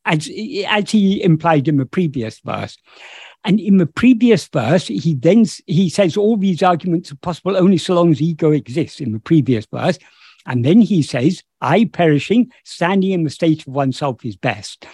as, 0.04 0.30
as 0.66 0.90
he 0.90 1.22
implied 1.22 1.68
in 1.68 1.76
the 1.76 1.86
previous 1.86 2.40
verse. 2.40 2.78
And 3.44 3.58
in 3.58 3.78
the 3.78 3.86
previous 3.86 4.46
verse, 4.48 4.86
he 4.86 5.14
then 5.14 5.44
he 5.66 5.88
says 5.88 6.16
all 6.16 6.36
these 6.36 6.62
arguments 6.62 7.10
are 7.10 7.16
possible 7.16 7.56
only 7.56 7.78
so 7.78 7.94
long 7.94 8.10
as 8.10 8.20
ego 8.20 8.50
exists 8.50 9.00
in 9.00 9.12
the 9.12 9.18
previous 9.18 9.66
verse. 9.66 9.98
And 10.46 10.64
then 10.64 10.80
he 10.80 11.02
says, 11.02 11.42
I 11.60 11.84
perishing, 11.84 12.50
standing 12.64 13.12
in 13.12 13.24
the 13.24 13.30
state 13.30 13.66
of 13.66 13.72
oneself 13.72 14.24
is 14.24 14.36
best. 14.36 14.86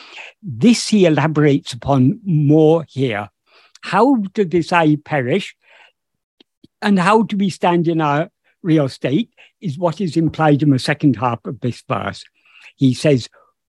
This 0.43 0.89
he 0.89 1.07
elaborates 1.07 1.73
upon 1.73 2.21
more 2.25 2.85
here. 2.89 3.31
How 3.83 4.17
does 4.35 4.49
this 4.49 4.73
I 4.73 4.97
perish? 4.97 5.57
And 6.83 6.99
how 6.99 7.23
do 7.23 7.37
we 7.37 7.51
stand 7.51 7.89
in 7.89 8.01
our 8.01 8.31
real 8.63 8.89
state 8.89 9.31
is 9.61 9.79
what 9.79 10.01
is 10.01 10.17
implied 10.17 10.63
in 10.63 10.71
the 10.71 10.79
second 10.79 11.17
half 11.17 11.45
of 11.47 11.61
this 11.61 11.83
verse. 11.89 12.25
He 12.77 12.93
says, 12.93 13.29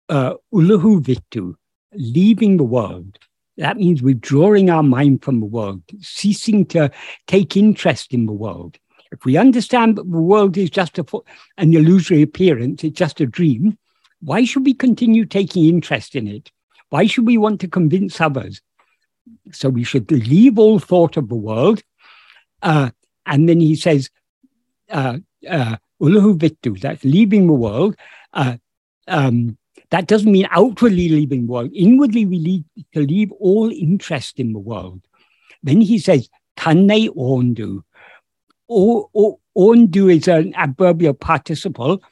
uh, 0.08 0.34
Uluhu 0.52 1.00
Vitu, 1.02 1.54
leaving 1.92 2.56
the 2.56 2.64
world. 2.64 3.18
That 3.58 3.76
means 3.76 4.02
withdrawing 4.02 4.70
our 4.70 4.84
mind 4.84 5.22
from 5.22 5.40
the 5.40 5.46
world, 5.46 5.82
ceasing 6.00 6.64
to 6.66 6.90
take 7.26 7.56
interest 7.56 8.14
in 8.14 8.26
the 8.26 8.32
world. 8.32 8.78
If 9.10 9.24
we 9.24 9.36
understand 9.36 9.96
that 9.96 10.08
the 10.08 10.18
world 10.18 10.56
is 10.56 10.70
just 10.70 10.98
a, 10.98 11.04
an 11.56 11.74
illusory 11.74 12.22
appearance, 12.22 12.84
it's 12.84 12.98
just 12.98 13.20
a 13.20 13.26
dream, 13.26 13.76
why 14.20 14.44
should 14.44 14.64
we 14.64 14.74
continue 14.74 15.24
taking 15.24 15.64
interest 15.66 16.14
in 16.14 16.28
it? 16.28 16.50
Why 16.90 17.06
should 17.06 17.26
we 17.26 17.36
want 17.36 17.60
to 17.60 17.68
convince 17.68 18.20
others? 18.20 18.62
So 19.52 19.68
we 19.68 19.84
should 19.84 20.10
leave 20.10 20.58
all 20.58 20.78
thought 20.78 21.16
of 21.16 21.28
the 21.28 21.34
world. 21.34 21.82
Uh, 22.62 22.90
and 23.26 23.48
then 23.48 23.60
he 23.60 23.74
says, 23.74 24.10
uh, 24.90 25.18
uh, 25.48 25.76
that's 26.00 27.04
leaving 27.04 27.46
the 27.46 27.52
world. 27.52 27.96
Uh, 28.32 28.56
um, 29.08 29.58
that 29.90 30.06
doesn't 30.06 30.30
mean 30.30 30.48
outwardly 30.50 31.08
leaving 31.08 31.46
the 31.46 31.52
world. 31.52 31.70
Inwardly, 31.74 32.26
we 32.26 32.38
need 32.38 32.64
to 32.94 33.00
leave 33.00 33.32
all 33.32 33.70
interest 33.70 34.38
in 34.38 34.52
the 34.52 34.58
world. 34.58 35.00
Then 35.62 35.80
he 35.80 35.98
says, 35.98 36.28
Tanne 36.56 37.08
ondu. 37.16 37.82
Ondu 38.70 40.14
is 40.14 40.28
an 40.28 40.54
adverbial 40.54 41.14
participle 41.14 42.02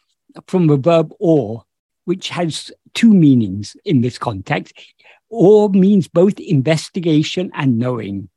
from 0.47 0.69
the 0.69 0.77
verb 0.77 1.13
or, 1.19 1.65
which 2.05 2.29
has 2.31 2.71
two 2.95 3.13
meanings 3.13 3.77
in 3.85 4.01
this 4.01 4.19
context. 4.19 4.73
Or 5.29 5.69
means 5.69 6.09
both 6.09 6.39
investigation 6.39 7.51
and 7.55 7.79
knowing. 7.79 8.29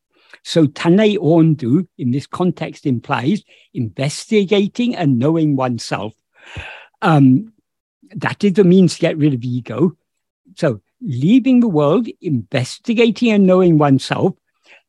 So 0.43 0.65
Tane 0.65 1.17
Ondu 1.17 1.87
in 1.97 2.11
this 2.11 2.25
context 2.25 2.85
implies 2.85 3.43
investigating 3.73 4.95
and 4.95 5.19
knowing 5.19 5.55
oneself. 5.55 6.13
Um, 7.01 7.53
that 8.15 8.43
is 8.43 8.53
the 8.53 8.63
means 8.63 8.95
to 8.95 9.01
get 9.01 9.17
rid 9.17 9.33
of 9.33 9.43
ego. 9.43 9.95
So 10.55 10.81
leaving 11.01 11.59
the 11.59 11.67
world, 11.67 12.07
investigating 12.21 13.31
and 13.31 13.45
knowing 13.45 13.77
oneself. 13.77 14.35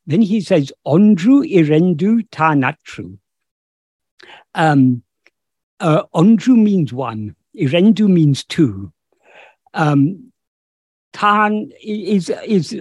Then 0.06 0.22
he 0.22 0.40
says, 0.40 0.72
Ondru 0.86 1.44
irendu 1.48 2.28
tanatru. 2.30 3.18
Um, 4.54 5.02
uh, 5.78 6.02
Ondru 6.14 6.56
means 6.56 6.92
one, 6.92 7.36
irendu 7.56 8.08
means 8.08 8.44
two. 8.44 8.92
Um, 9.72 10.32
tan 11.12 11.70
is, 11.82 12.30
is 12.44 12.72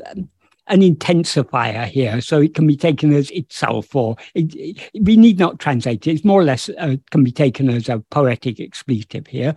an 0.70 0.82
intensifier 0.82 1.86
here, 1.86 2.22
so 2.22 2.42
it 2.42 2.56
can 2.56 2.66
be 2.66 2.78
taken 2.78 3.14
as 3.14 3.30
itself, 3.32 3.96
or 3.96 4.16
it, 4.34 4.54
it, 4.56 4.90
we 5.02 5.18
need 5.18 5.38
not 5.38 5.60
translate 5.60 6.08
it. 6.08 6.14
It's 6.14 6.26
more 6.26 6.42
or 6.42 6.44
less 6.44 6.70
uh, 6.70 6.96
can 7.12 7.24
be 7.24 7.32
taken 7.32 7.70
as 7.70 7.90
a 7.90 8.00
poetic 8.10 8.60
expletive 8.60 9.28
here. 9.28 9.56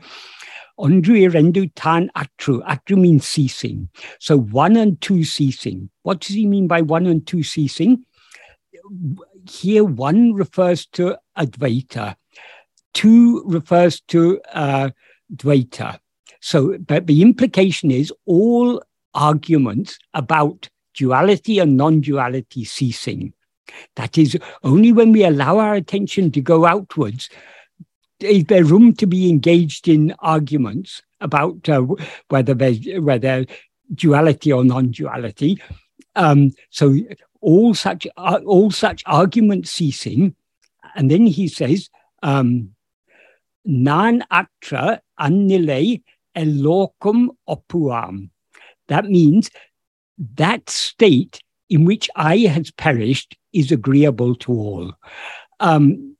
Ondru 0.78 1.30
rendu 1.30 1.70
tan 1.74 2.10
atru. 2.16 2.62
Atru 2.66 2.96
means 2.96 3.26
ceasing. 3.26 3.88
So 4.18 4.38
one 4.38 4.76
and 4.76 5.00
two 5.00 5.24
ceasing. 5.24 5.90
What 6.02 6.20
does 6.20 6.34
he 6.34 6.46
mean 6.46 6.66
by 6.66 6.82
one 6.82 7.06
and 7.06 7.26
two 7.26 7.42
ceasing? 7.42 8.04
Here, 9.48 9.84
one 9.84 10.34
refers 10.34 10.86
to 10.86 11.16
Advaita, 11.36 12.16
two 12.94 13.42
refers 13.46 14.00
to 14.08 14.40
uh, 14.52 14.90
Dvaita. 15.34 15.98
So, 16.40 16.76
but 16.78 17.06
the 17.06 17.22
implication 17.22 17.90
is 17.90 18.12
all 18.26 18.82
arguments 19.14 19.98
about 20.14 20.68
duality 20.94 21.58
and 21.58 21.76
non 21.76 22.00
duality 22.00 22.64
ceasing. 22.64 23.32
That 23.96 24.18
is, 24.18 24.36
only 24.62 24.92
when 24.92 25.12
we 25.12 25.24
allow 25.24 25.58
our 25.58 25.74
attention 25.74 26.30
to 26.32 26.40
go 26.40 26.66
outwards 26.66 27.28
is 28.22 28.44
there 28.44 28.64
room 28.64 28.94
to 28.94 29.06
be 29.06 29.28
engaged 29.28 29.88
in 29.88 30.14
arguments 30.20 31.02
about 31.20 31.68
uh, 31.68 31.86
whether 32.28 32.54
there's 32.54 32.80
whether 32.98 33.46
duality 33.94 34.52
or 34.52 34.64
non-duality? 34.64 35.60
Um, 36.16 36.52
so 36.70 36.96
all 37.40 37.74
such 37.74 38.06
uh, 38.16 38.40
all 38.44 38.70
such 38.70 39.02
arguments 39.06 39.70
ceasing, 39.70 40.34
and 40.94 41.10
then 41.10 41.26
he 41.26 41.48
says, 41.48 41.90
um, 42.22 42.70
"Nan 43.64 44.24
atra 44.30 45.00
annile 45.20 46.02
elokum 46.36 47.28
opuam." 47.48 48.30
That 48.88 49.06
means 49.06 49.50
that 50.36 50.68
state 50.68 51.40
in 51.70 51.84
which 51.84 52.10
I 52.14 52.38
has 52.38 52.70
perished 52.72 53.36
is 53.52 53.72
agreeable 53.72 54.34
to 54.36 54.52
all. 54.52 54.92
Um, 55.60 56.11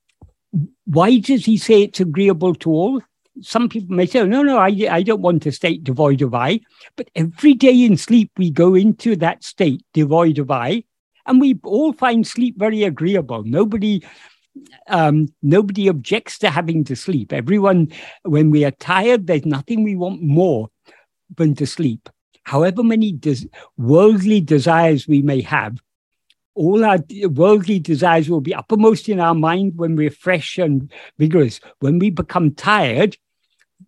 why 0.84 1.18
does 1.18 1.44
he 1.44 1.56
say 1.56 1.82
it's 1.82 2.00
agreeable 2.00 2.54
to 2.56 2.70
all? 2.70 3.02
Some 3.40 3.68
people 3.68 3.96
may 3.96 4.06
say, 4.06 4.24
no, 4.26 4.42
no, 4.42 4.58
I, 4.58 4.76
I 4.90 5.02
don't 5.02 5.22
want 5.22 5.46
a 5.46 5.52
state 5.52 5.84
devoid 5.84 6.20
of 6.20 6.34
I. 6.34 6.60
But 6.96 7.08
every 7.14 7.54
day 7.54 7.84
in 7.84 7.96
sleep, 7.96 8.30
we 8.36 8.50
go 8.50 8.74
into 8.74 9.16
that 9.16 9.42
state 9.42 9.82
devoid 9.94 10.38
of 10.38 10.50
I, 10.50 10.84
and 11.26 11.40
we 11.40 11.58
all 11.64 11.94
find 11.94 12.26
sleep 12.26 12.58
very 12.58 12.82
agreeable. 12.82 13.42
Nobody 13.44 14.04
um, 14.88 15.28
nobody 15.42 15.88
objects 15.88 16.38
to 16.38 16.50
having 16.50 16.84
to 16.84 16.94
sleep. 16.94 17.32
Everyone, 17.32 17.90
when 18.24 18.50
we 18.50 18.66
are 18.66 18.70
tired, 18.72 19.26
there's 19.26 19.46
nothing 19.46 19.82
we 19.82 19.96
want 19.96 20.22
more 20.22 20.68
than 21.36 21.54
to 21.54 21.66
sleep. 21.66 22.10
However 22.44 22.82
many 22.82 23.12
des- 23.12 23.48
worldly 23.78 24.40
desires 24.40 25.08
we 25.08 25.22
may 25.22 25.40
have, 25.40 25.78
all 26.54 26.84
our 26.84 26.98
worldly 27.28 27.78
desires 27.78 28.28
will 28.28 28.40
be 28.40 28.54
uppermost 28.54 29.08
in 29.08 29.20
our 29.20 29.34
mind 29.34 29.72
when 29.76 29.96
we're 29.96 30.10
fresh 30.10 30.58
and 30.58 30.92
vigorous. 31.18 31.60
When 31.80 31.98
we 31.98 32.10
become 32.10 32.54
tired, 32.54 33.16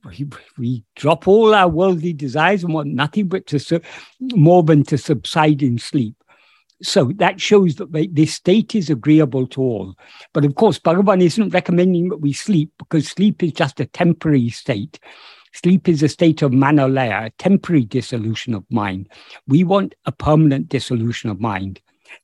we, 0.05 0.29
we 0.59 0.85
drop 0.97 1.29
all 1.29 1.55
our 1.55 1.69
worldly 1.69 2.13
desires 2.13 2.65
and 2.65 2.75
want 2.75 2.89
nothing 2.89 3.29
but 3.29 3.47
to 3.47 3.81
more 4.35 4.63
than 4.63 4.83
to 4.85 4.99
subside 4.99 5.63
in 5.63 5.79
sleep. 5.79 6.15
So 6.83 7.13
that 7.17 7.41
shows 7.41 7.77
that 7.77 7.93
this 8.13 8.35
state 8.35 8.75
is 8.75 8.91
agreeable 8.91 9.47
to 9.49 9.61
all. 9.61 9.95
But 10.33 10.45
of 10.45 10.55
course, 10.57 10.79
Bhagavan 10.79 11.23
isn't 11.23 11.55
recommending 11.55 12.09
that 12.09 12.19
we 12.19 12.33
sleep 12.33 12.73
because 12.79 13.09
sleep 13.09 13.43
is 13.43 13.53
just 13.53 13.81
a 13.81 13.87
temporary 13.87 14.51
state. 14.51 14.99
Sleep 15.55 15.89
is 15.89 16.03
a 16.03 16.09
state 16.09 16.43
of 16.43 16.51
manolaya, 16.51 17.27
a 17.27 17.31
temporary 17.39 17.85
dissolution 17.85 18.55
of 18.55 18.65
mind. 18.71 19.09
We 19.47 19.63
want 19.63 19.95
a 20.05 20.13
permanent 20.13 20.69
dissolution 20.69 21.31
of 21.31 21.41
mind. 21.41 21.81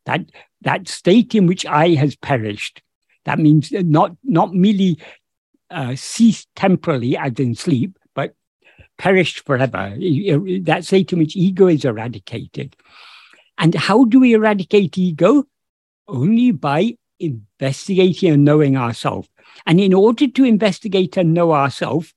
That, 0.06 0.23
that 0.62 0.88
state 0.88 1.35
in 1.35 1.47
which 1.47 1.66
I 1.66 1.90
has 1.94 2.16
perished, 2.16 2.82
that 3.25 3.38
means 3.38 3.73
not, 3.73 4.16
not 4.25 4.54
merely 4.54 4.99
uh, 5.70 5.94
ceased 5.94 6.49
temporarily 6.56 7.16
as 7.16 7.32
in 7.38 7.54
sleep, 7.54 7.99
but 8.14 8.35
perished 8.99 9.44
forever. 9.47 9.97
That 10.62 10.85
state 10.85 11.12
in 11.12 11.18
which 11.18 11.37
ego 11.37 11.68
is 11.68 11.85
eradicated. 11.85 12.76
And 13.59 13.75
how 13.75 14.04
do 14.04 14.20
we 14.20 14.35
eradicate 14.35 14.97
ego? 14.99 15.44
Only 16.09 16.50
by 16.50 16.97
investigating 17.18 18.32
and 18.32 18.44
knowing 18.44 18.76
ourselves. 18.76 19.28
And 19.66 19.78
in 19.80 19.92
order 19.92 20.26
to 20.26 20.44
investigate 20.44 21.16
and 21.16 21.35
know 21.35 21.52
ourselves, 21.52 22.14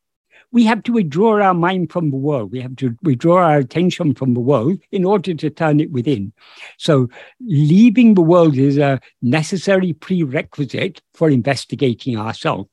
we 0.53 0.63
have 0.65 0.83
to 0.83 0.93
withdraw 0.93 1.41
our 1.41 1.53
mind 1.55 1.91
from 1.91 2.11
the 2.11 2.15
world. 2.15 2.51
We 2.51 2.61
have 2.61 2.75
to 2.77 2.95
withdraw 3.01 3.43
our 3.43 3.57
attention 3.57 4.13
from 4.13 4.35
the 4.35 4.39
world 4.39 4.79
in 4.91 5.03
order 5.03 5.33
to 5.33 5.49
turn 5.49 5.79
it 5.79 5.91
within. 5.91 6.31
So, 6.77 7.09
leaving 7.41 8.13
the 8.13 8.21
world 8.21 8.55
is 8.55 8.77
a 8.77 9.01
necessary 9.23 9.93
prerequisite 9.93 11.01
for 11.15 11.29
investigating 11.29 12.17
ourselves. 12.17 12.69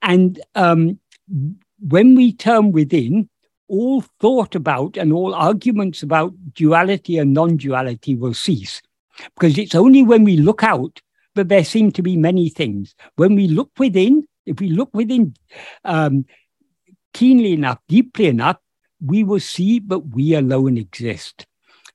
And 0.00 0.40
um, 0.54 0.98
when 1.80 2.14
we 2.14 2.32
turn 2.32 2.72
within, 2.72 3.28
all 3.68 4.00
thought 4.20 4.54
about 4.54 4.96
and 4.96 5.12
all 5.12 5.34
arguments 5.34 6.02
about 6.02 6.32
duality 6.54 7.18
and 7.18 7.34
non 7.34 7.58
duality 7.58 8.14
will 8.14 8.34
cease. 8.34 8.80
Because 9.34 9.58
it's 9.58 9.74
only 9.74 10.02
when 10.02 10.24
we 10.24 10.38
look 10.38 10.62
out 10.62 11.02
that 11.34 11.50
there 11.50 11.64
seem 11.64 11.92
to 11.92 12.02
be 12.02 12.16
many 12.16 12.48
things. 12.48 12.94
When 13.16 13.34
we 13.34 13.48
look 13.48 13.70
within, 13.78 14.26
if 14.46 14.60
we 14.60 14.70
look 14.70 14.90
within 14.94 15.34
um, 15.84 16.24
keenly 17.16 17.54
enough, 17.54 17.78
deeply 17.88 18.26
enough, 18.26 18.58
we 19.00 19.24
will 19.24 19.40
see 19.40 19.78
that 19.78 20.00
we 20.00 20.34
alone 20.34 20.76
exist. 20.76 21.46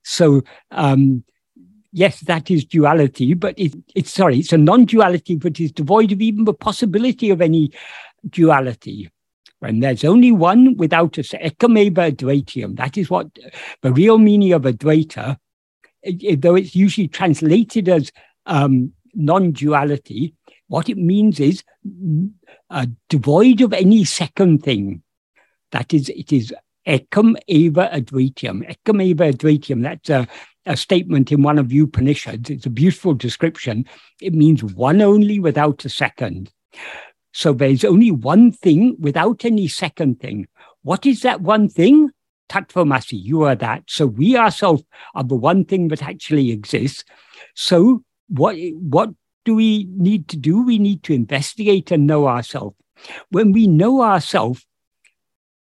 So, 0.02 0.42
um, 0.72 1.22
yes, 1.92 2.18
that 2.22 2.50
is 2.50 2.64
duality, 2.64 3.34
but 3.34 3.56
it, 3.56 3.72
it's 3.94 4.12
sorry, 4.12 4.40
it's 4.40 4.52
a 4.52 4.58
non 4.58 4.84
duality, 4.84 5.36
but 5.36 5.60
is 5.60 5.70
devoid 5.70 6.10
of 6.10 6.20
even 6.20 6.44
the 6.44 6.54
possibility 6.54 7.30
of 7.30 7.40
any 7.40 7.70
duality. 8.28 9.10
When 9.60 9.78
there's 9.78 10.02
only 10.02 10.32
one 10.32 10.76
without 10.76 11.16
a 11.18 11.22
ekameva 11.22 12.10
advitiyam, 12.16 12.76
that 12.78 12.98
is 12.98 13.08
what 13.08 13.28
the 13.82 13.92
real 13.92 14.18
meaning 14.18 14.52
of 14.54 14.62
advaita, 14.62 15.36
though 16.38 16.56
it's 16.56 16.74
usually 16.74 17.06
translated 17.06 17.88
as 17.88 18.10
um, 18.46 18.92
non 19.14 19.52
duality, 19.52 20.34
what 20.66 20.88
it 20.88 20.98
means 20.98 21.38
is 21.38 21.62
uh, 22.70 22.86
devoid 23.08 23.60
of 23.60 23.72
any 23.72 24.04
second 24.04 24.64
thing. 24.64 25.00
That 25.72 25.92
is, 25.92 26.08
it 26.08 26.32
is 26.32 26.54
ekam 26.86 27.36
eva 27.48 27.90
advitiyam. 27.92 28.62
Ekam 28.68 29.02
eva 29.02 29.32
advitiyam, 29.32 29.82
that's 29.82 30.10
a, 30.10 30.28
a 30.66 30.76
statement 30.76 31.32
in 31.32 31.42
one 31.42 31.58
of 31.58 31.72
Upanishads. 31.72 32.50
It's 32.50 32.66
a 32.66 32.70
beautiful 32.70 33.14
description. 33.14 33.86
It 34.20 34.34
means 34.34 34.62
one 34.62 35.02
only 35.02 35.40
without 35.40 35.84
a 35.84 35.88
second. 35.88 36.52
So 37.32 37.52
there's 37.52 37.84
only 37.84 38.10
one 38.10 38.52
thing 38.52 38.96
without 38.98 39.44
any 39.44 39.66
second 39.66 40.20
thing. 40.20 40.46
What 40.82 41.06
is 41.06 41.22
that 41.22 41.40
one 41.40 41.68
thing? 41.68 42.10
Tattvamasi, 42.48 43.22
you 43.22 43.42
are 43.42 43.54
that. 43.54 43.84
So 43.86 44.06
we 44.06 44.36
ourselves 44.36 44.84
are 45.14 45.24
the 45.24 45.34
one 45.34 45.64
thing 45.64 45.88
that 45.88 46.02
actually 46.02 46.50
exists. 46.50 47.04
So 47.54 48.04
what, 48.28 48.56
what 48.74 49.10
do 49.44 49.54
we 49.54 49.88
need 49.90 50.28
to 50.28 50.36
do? 50.36 50.62
We 50.62 50.78
need 50.78 51.02
to 51.04 51.14
investigate 51.14 51.90
and 51.90 52.06
know 52.06 52.28
ourselves. 52.28 52.76
When 53.30 53.52
we 53.52 53.66
know 53.66 54.02
ourselves, 54.02 54.66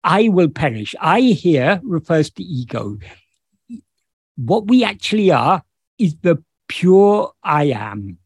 I 0.05 0.29
will 0.29 0.51
perish. 0.51 0.95
I 1.01 1.21
here 1.21 1.81
refers 1.83 2.31
to 2.33 2.43
ego. 2.43 2.99
What 4.37 4.67
we 4.67 4.85
actually 4.85 5.31
are 5.31 5.63
is 5.99 6.15
the 6.17 6.43
pure 6.69 7.33
I 7.43 7.65
am. 7.65 8.19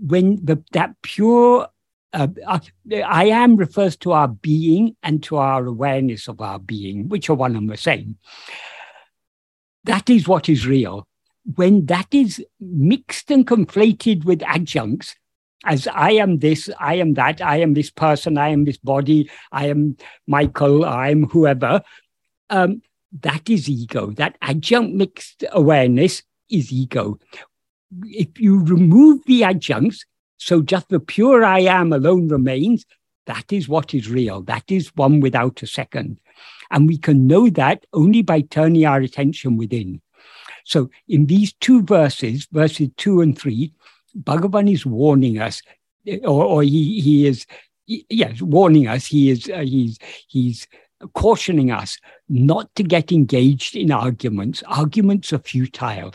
When 0.00 0.44
the, 0.44 0.64
that 0.72 0.94
pure 1.02 1.68
uh, 2.12 2.28
uh, 2.46 2.60
I 3.04 3.26
am 3.26 3.56
refers 3.56 3.96
to 3.98 4.12
our 4.12 4.28
being 4.28 4.96
and 5.02 5.22
to 5.24 5.36
our 5.36 5.66
awareness 5.66 6.28
of 6.28 6.40
our 6.40 6.58
being, 6.58 7.08
which 7.08 7.28
are 7.28 7.34
one 7.34 7.54
and 7.54 7.68
the 7.68 7.76
same. 7.76 8.16
That 9.84 10.08
is 10.08 10.26
what 10.26 10.48
is 10.48 10.66
real. 10.66 11.06
When 11.56 11.86
that 11.86 12.06
is 12.12 12.42
mixed 12.58 13.30
and 13.30 13.46
conflated 13.46 14.24
with 14.24 14.42
adjuncts, 14.42 15.14
as 15.66 15.88
I 15.88 16.12
am 16.12 16.38
this, 16.38 16.70
I 16.78 16.94
am 16.94 17.14
that, 17.14 17.42
I 17.42 17.56
am 17.58 17.74
this 17.74 17.90
person, 17.90 18.38
I 18.38 18.48
am 18.48 18.64
this 18.64 18.78
body, 18.78 19.28
I 19.52 19.66
am 19.66 19.96
Michael, 20.26 20.84
I 20.84 21.10
am 21.10 21.24
whoever. 21.24 21.82
Um, 22.48 22.82
that 23.20 23.50
is 23.50 23.68
ego. 23.68 24.10
That 24.12 24.36
adjunct 24.40 24.94
mixed 24.94 25.44
awareness 25.52 26.22
is 26.48 26.72
ego. 26.72 27.18
If 28.04 28.40
you 28.40 28.62
remove 28.62 29.24
the 29.26 29.42
adjuncts, 29.42 30.04
so 30.38 30.62
just 30.62 30.88
the 30.88 31.00
pure 31.00 31.44
I 31.44 31.60
am 31.60 31.92
alone 31.92 32.28
remains, 32.28 32.84
that 33.26 33.52
is 33.52 33.68
what 33.68 33.92
is 33.92 34.08
real. 34.08 34.42
That 34.42 34.70
is 34.70 34.94
one 34.94 35.20
without 35.20 35.62
a 35.62 35.66
second. 35.66 36.20
And 36.70 36.86
we 36.86 36.98
can 36.98 37.26
know 37.26 37.50
that 37.50 37.86
only 37.92 38.22
by 38.22 38.42
turning 38.42 38.86
our 38.86 39.00
attention 39.00 39.56
within. 39.56 40.00
So 40.64 40.90
in 41.08 41.26
these 41.26 41.52
two 41.54 41.82
verses, 41.82 42.46
verses 42.52 42.88
two 42.96 43.20
and 43.20 43.36
three, 43.36 43.72
Bhagavan 44.22 44.72
is 44.72 44.86
warning 44.86 45.38
us, 45.38 45.62
or, 46.24 46.44
or 46.44 46.62
he, 46.62 47.00
he 47.00 47.26
is, 47.26 47.46
yes, 47.86 48.40
warning 48.40 48.88
us. 48.88 49.06
He 49.06 49.30
is, 49.30 49.50
uh, 49.50 49.60
he's, 49.60 49.98
he's 50.28 50.66
cautioning 51.14 51.70
us 51.70 51.98
not 52.28 52.74
to 52.74 52.82
get 52.82 53.12
engaged 53.12 53.76
in 53.76 53.90
arguments. 53.92 54.62
Arguments 54.66 55.32
are 55.32 55.38
futile. 55.38 56.14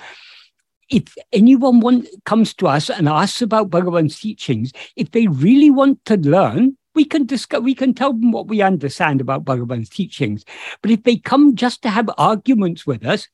If 0.90 1.16
anyone 1.32 1.80
want, 1.80 2.08
comes 2.26 2.54
to 2.56 2.68
us 2.68 2.90
and 2.90 3.08
asks 3.08 3.42
about 3.42 3.70
Bhagavan's 3.70 4.20
teachings, 4.20 4.74
if 4.96 5.12
they 5.12 5.28
really 5.28 5.70
want 5.70 6.04
to 6.06 6.18
learn, 6.18 6.78
we 6.94 7.06
can 7.06 7.26
discuss, 7.26 7.62
we 7.62 7.76
can 7.76 7.94
tell 7.94 8.12
them 8.12 8.32
what 8.32 8.48
we 8.48 8.62
understand 8.62 9.22
about 9.22 9.46
Bhagavan's 9.46 9.90
teachings. 9.90 10.44
But 10.82 10.92
if 10.92 11.04
they 11.04 11.16
come 11.16 11.56
just 11.56 11.82
to 11.84 11.90
have 11.90 12.10
arguments 12.18 12.86
with 12.86 13.06
us, 13.06 13.30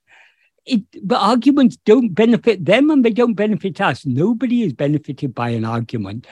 it, 0.67 0.83
the 1.07 1.17
arguments 1.17 1.77
don't 1.85 2.13
benefit 2.13 2.65
them 2.65 2.89
and 2.89 3.03
they 3.03 3.11
don't 3.11 3.33
benefit 3.33 3.81
us. 3.81 4.05
Nobody 4.05 4.63
is 4.63 4.73
benefited 4.73 5.33
by 5.33 5.49
an 5.49 5.65
argument 5.65 6.27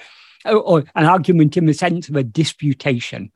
or, 0.46 0.58
or 0.58 0.84
an 0.96 1.06
argument 1.06 1.58
in 1.58 1.66
the 1.66 1.74
sense 1.74 2.10
of 2.10 2.16
a 2.16 2.24
disputation. 2.24 3.32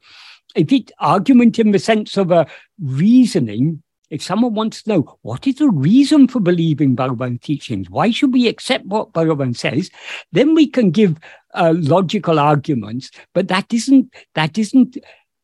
If 0.56 0.72
it 0.72 0.92
argument 1.00 1.60
in 1.60 1.72
the 1.72 1.80
sense 1.80 2.18
of 2.18 2.32
a 2.32 2.48
reasoning, 2.82 3.84
if 4.10 4.24
someone 4.24 4.56
wants 4.56 4.84
to 4.84 4.90
know 4.90 5.18
what 5.22 5.46
is 5.46 5.56
the 5.56 5.70
reason 5.70 6.28
for 6.28 6.40
believing 6.40 6.96
Bhagavan's 6.96 7.42
teachings, 7.42 7.90
why 7.90 8.12
should 8.12 8.34
we 8.34 8.48
accept 8.48 8.86
what 8.86 9.14
Bhagavan 9.14 9.56
says, 9.56 9.92
then 10.32 10.56
we 10.56 10.66
can 10.68 10.90
give 10.90 11.20
uh, 11.54 11.74
logical 11.78 12.40
arguments. 12.40 13.12
But 13.34 13.48
that 13.50 13.72
isn't 13.74 14.14
that 14.36 14.58
isn't 14.58 14.98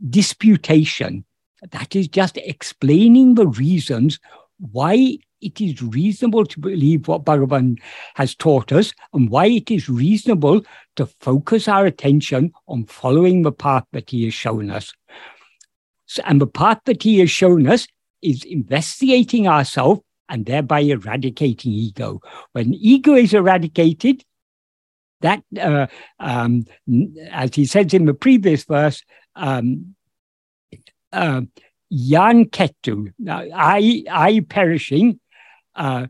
disputation. 0.10 1.26
That 1.72 1.96
is 1.96 2.08
just 2.08 2.38
explaining 2.38 3.36
the 3.36 3.48
reasons 3.48 4.20
why 4.60 5.18
it 5.42 5.62
is 5.62 5.82
reasonable 5.82 6.46
to 6.46 6.60
believe 6.60 7.08
what 7.08 7.26
Bhagavan 7.26 7.78
has 8.16 8.36
taught 8.36 8.72
us 8.72 8.94
and 9.14 9.30
why 9.30 9.46
it 9.46 9.70
is 9.70 9.90
reasonable 9.90 10.62
to 10.96 11.06
focus 11.20 11.68
our 11.68 11.86
attention 11.86 12.52
on 12.68 12.86
following 12.86 13.44
the 13.44 13.52
path 13.52 13.86
that 13.92 14.10
he 14.10 14.26
has 14.26 14.34
shown 14.34 14.72
us. 14.72 14.94
So, 16.08 16.24
and 16.26 16.40
the 16.40 16.48
path 16.48 16.80
that 16.86 17.04
he 17.04 17.20
has 17.20 17.30
shown 17.30 17.68
us 17.68 17.88
is 18.22 18.44
investigating 18.44 19.48
ourselves 19.48 20.02
and 20.30 20.46
thereby 20.46 20.80
eradicating 20.80 21.72
ego. 21.72 22.22
When 22.54 22.74
ego 22.74 23.14
is 23.14 23.34
eradicated, 23.34 24.24
that, 25.22 25.44
uh, 25.60 25.88
um, 26.20 26.66
as 27.32 27.56
he 27.56 27.66
says 27.66 27.94
in 27.94 28.06
the 28.06 28.14
previous 28.14 28.64
verse, 28.64 29.04
um, 29.36 29.96
uh, 31.14 31.42
yan 31.90 32.46
ketu, 32.46 33.14
I, 33.28 34.04
I 34.10 34.46
perishing, 34.48 35.20
uh, 35.76 36.08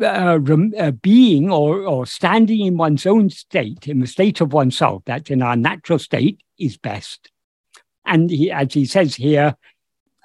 uh, 0.00 0.38
uh, 0.78 0.90
being 0.90 1.50
or, 1.50 1.82
or 1.82 2.06
standing 2.06 2.66
in 2.66 2.76
one's 2.76 3.06
own 3.06 3.30
state, 3.30 3.88
in 3.88 4.00
the 4.00 4.06
state 4.06 4.40
of 4.40 4.52
oneself, 4.52 5.02
that's 5.06 5.30
in 5.30 5.42
our 5.42 5.56
natural 5.56 5.98
state, 5.98 6.40
is 6.58 6.76
best. 6.76 7.30
And 8.04 8.30
he, 8.30 8.50
as 8.50 8.72
he 8.74 8.84
says 8.84 9.14
here, 9.14 9.56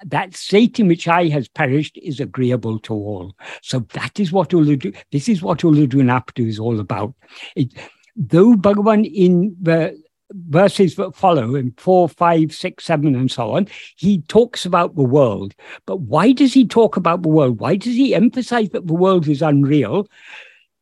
that 0.04 0.34
state 0.34 0.80
in 0.80 0.88
which 0.88 1.06
I 1.08 1.28
has 1.28 1.48
perished 1.48 1.98
is 2.02 2.20
agreeable 2.20 2.78
to 2.80 2.92
all. 2.92 3.34
So 3.62 3.80
that 3.94 4.18
is 4.18 4.32
what 4.32 4.50
Ulladu, 4.50 4.96
this 5.10 5.28
is 5.28 5.42
what 5.42 5.60
Ulladu 5.60 6.02
Narpadu 6.02 6.46
is 6.48 6.58
all 6.58 6.80
about. 6.80 7.14
It, 7.56 7.72
though 8.16 8.54
Bhagavan 8.54 9.10
in 9.10 9.56
the 9.60 10.00
verses 10.34 10.96
that 10.96 11.14
follow 11.14 11.54
in 11.54 11.72
four, 11.76 12.08
five, 12.08 12.52
six, 12.52 12.84
seven, 12.84 13.14
and 13.14 13.30
so 13.30 13.52
on, 13.52 13.68
he 13.96 14.22
talks 14.22 14.66
about 14.66 14.96
the 14.96 15.02
world. 15.02 15.54
But 15.86 16.00
why 16.00 16.32
does 16.32 16.52
he 16.52 16.66
talk 16.66 16.96
about 16.96 17.22
the 17.22 17.28
world? 17.28 17.60
Why 17.60 17.76
does 17.76 17.94
he 17.94 18.14
emphasize 18.14 18.70
that 18.70 18.86
the 18.86 18.94
world 18.94 19.28
is 19.28 19.42
unreal? 19.42 20.08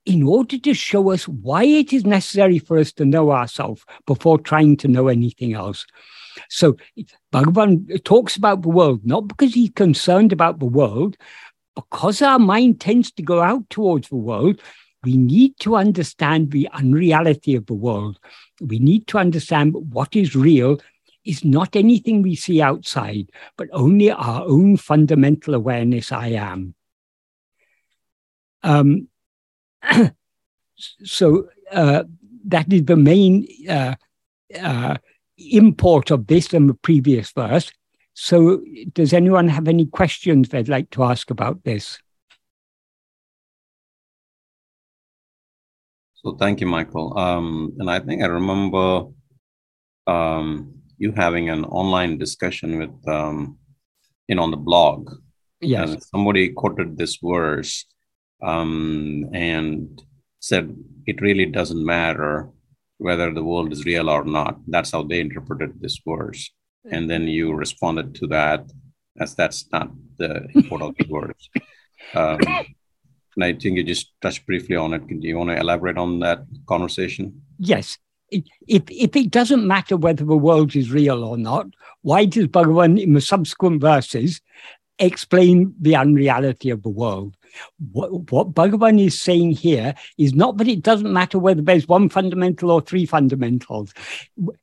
In 0.06 0.22
order 0.22 0.58
to 0.58 0.74
show 0.74 1.10
us 1.10 1.28
why 1.28 1.64
it 1.64 1.92
is 1.92 2.04
necessary 2.04 2.58
for 2.58 2.78
us 2.78 2.92
to 2.94 3.04
know 3.04 3.30
ourselves 3.30 3.84
before 4.06 4.38
trying 4.38 4.76
to 4.78 4.88
know 4.88 5.08
anything 5.08 5.52
else. 5.52 5.86
So 6.48 6.76
Bhagavan 7.32 8.02
talks 8.04 8.36
about 8.36 8.62
the 8.62 8.70
world, 8.70 9.04
not 9.04 9.28
because 9.28 9.52
he's 9.52 9.70
concerned 9.70 10.32
about 10.32 10.58
the 10.58 10.66
world, 10.66 11.16
because 11.74 12.22
our 12.22 12.38
mind 12.38 12.80
tends 12.80 13.12
to 13.12 13.22
go 13.22 13.40
out 13.40 13.68
towards 13.68 14.08
the 14.08 14.16
world, 14.16 14.60
we 15.02 15.16
need 15.16 15.58
to 15.60 15.76
understand 15.76 16.50
the 16.50 16.68
unreality 16.72 17.54
of 17.54 17.66
the 17.66 17.74
world. 17.74 18.18
We 18.60 18.78
need 18.78 19.06
to 19.08 19.18
understand 19.18 19.74
what 19.74 20.14
is 20.14 20.36
real 20.36 20.80
is 21.24 21.44
not 21.44 21.76
anything 21.76 22.22
we 22.22 22.34
see 22.34 22.62
outside, 22.62 23.30
but 23.56 23.68
only 23.72 24.10
our 24.10 24.42
own 24.42 24.76
fundamental 24.76 25.54
awareness 25.54 26.12
I 26.12 26.28
am. 26.28 26.74
Um, 28.62 29.08
so 30.76 31.48
uh, 31.70 32.04
that 32.46 32.72
is 32.72 32.84
the 32.84 32.96
main 32.96 33.46
uh, 33.68 33.94
uh, 34.58 34.96
import 35.38 36.10
of 36.10 36.26
this 36.26 36.52
and 36.52 36.68
the 36.68 36.74
previous 36.74 37.32
verse. 37.32 37.70
So, 38.14 38.62
does 38.92 39.12
anyone 39.12 39.48
have 39.48 39.68
any 39.68 39.86
questions 39.86 40.48
they'd 40.48 40.68
like 40.68 40.90
to 40.90 41.04
ask 41.04 41.30
about 41.30 41.64
this? 41.64 41.98
So, 46.22 46.36
thank 46.36 46.60
you, 46.60 46.66
Michael. 46.66 47.18
Um, 47.18 47.74
and 47.78 47.90
I 47.90 47.98
think 47.98 48.22
I 48.22 48.26
remember 48.26 49.06
um, 50.06 50.74
you 50.98 51.12
having 51.12 51.48
an 51.48 51.64
online 51.64 52.18
discussion 52.18 52.78
with, 52.78 53.08
um, 53.08 53.58
you 54.28 54.34
know, 54.34 54.42
on 54.42 54.50
the 54.50 54.58
blog. 54.58 55.10
Yes. 55.60 55.90
And 55.90 56.02
somebody 56.02 56.50
quoted 56.50 56.98
this 56.98 57.18
verse 57.22 57.86
um, 58.42 59.30
and 59.32 60.02
said 60.40 60.76
it 61.06 61.20
really 61.22 61.46
doesn't 61.46 61.84
matter 61.84 62.50
whether 62.98 63.32
the 63.32 63.44
world 63.44 63.72
is 63.72 63.86
real 63.86 64.10
or 64.10 64.24
not. 64.24 64.58
That's 64.66 64.92
how 64.92 65.02
they 65.02 65.20
interpreted 65.20 65.80
this 65.80 65.98
verse. 66.06 66.50
And 66.90 67.10
then 67.10 67.28
you 67.28 67.54
responded 67.54 68.14
to 68.16 68.26
that 68.28 68.70
as 69.18 69.34
that's 69.34 69.66
not 69.72 69.90
the 70.18 70.46
import 70.54 70.82
of 70.82 70.94
the 70.96 71.06
words. 71.08 71.48
Um, 72.14 72.40
and 73.40 73.56
I 73.56 73.58
think 73.58 73.78
you 73.78 73.84
just 73.84 74.12
touched 74.20 74.44
briefly 74.46 74.76
on 74.76 74.92
it. 74.92 75.06
Do 75.06 75.26
you 75.26 75.38
want 75.38 75.50
to 75.50 75.58
elaborate 75.58 75.96
on 75.96 76.20
that 76.20 76.44
conversation? 76.66 77.40
Yes. 77.58 77.96
If, 78.30 78.44
if 78.68 79.16
it 79.16 79.30
doesn't 79.30 79.66
matter 79.66 79.96
whether 79.96 80.24
the 80.24 80.36
world 80.36 80.76
is 80.76 80.92
real 80.92 81.24
or 81.24 81.38
not, 81.38 81.66
why 82.02 82.26
does 82.26 82.48
Bhagavan 82.48 83.02
in 83.02 83.14
the 83.14 83.20
subsequent 83.20 83.80
verses 83.80 84.40
explain 84.98 85.74
the 85.80 85.96
unreality 85.96 86.68
of 86.68 86.82
the 86.82 86.90
world? 86.90 87.34
What, 87.92 88.30
what 88.30 88.54
Bhagavan 88.54 89.04
is 89.04 89.20
saying 89.20 89.52
here 89.52 89.94
is 90.18 90.34
not 90.34 90.56
that 90.58 90.68
it 90.68 90.82
doesn't 90.82 91.12
matter 91.12 91.38
whether 91.38 91.62
there's 91.62 91.88
one 91.88 92.08
fundamental 92.08 92.70
or 92.70 92.80
three 92.80 93.06
fundamentals. 93.06 93.92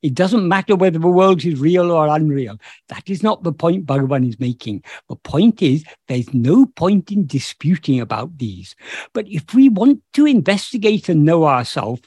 It 0.02 0.13
doesn't 0.13 0.47
matter 0.47 0.76
whether 0.76 1.00
the 1.00 1.08
world 1.08 1.43
is 1.43 1.60
real 1.60 1.91
or 1.91 2.08
unreal. 2.08 2.58
That 2.89 3.10
is 3.10 3.23
not 3.23 3.43
the 3.43 3.54
point 3.54 3.86
Bhagavan 3.86 4.28
is 4.28 4.39
making. 4.39 4.84
The 5.10 5.15
point 5.15 5.62
is 5.62 5.84
there's 6.08 6.34
no 6.34 6.65
point 6.65 7.12
in 7.12 7.28
disputing 7.28 8.00
about 8.00 8.38
these. 8.38 8.76
But 9.13 9.28
if 9.28 9.54
we 9.54 9.69
want 9.69 10.02
to 10.13 10.26
investigate 10.26 11.10
and 11.10 11.26
know 11.26 11.45
ourselves, 11.45 12.02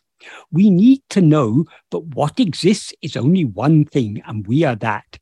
we 0.50 0.70
need 0.70 1.02
to 1.10 1.20
know 1.20 1.64
that 1.90 2.00
what 2.00 2.40
exists 2.40 2.92
is 3.02 3.16
only 3.16 3.44
one 3.44 3.84
thing, 3.84 4.22
and 4.26 4.46
we 4.46 4.64
are 4.64 4.76
that. 4.76 5.18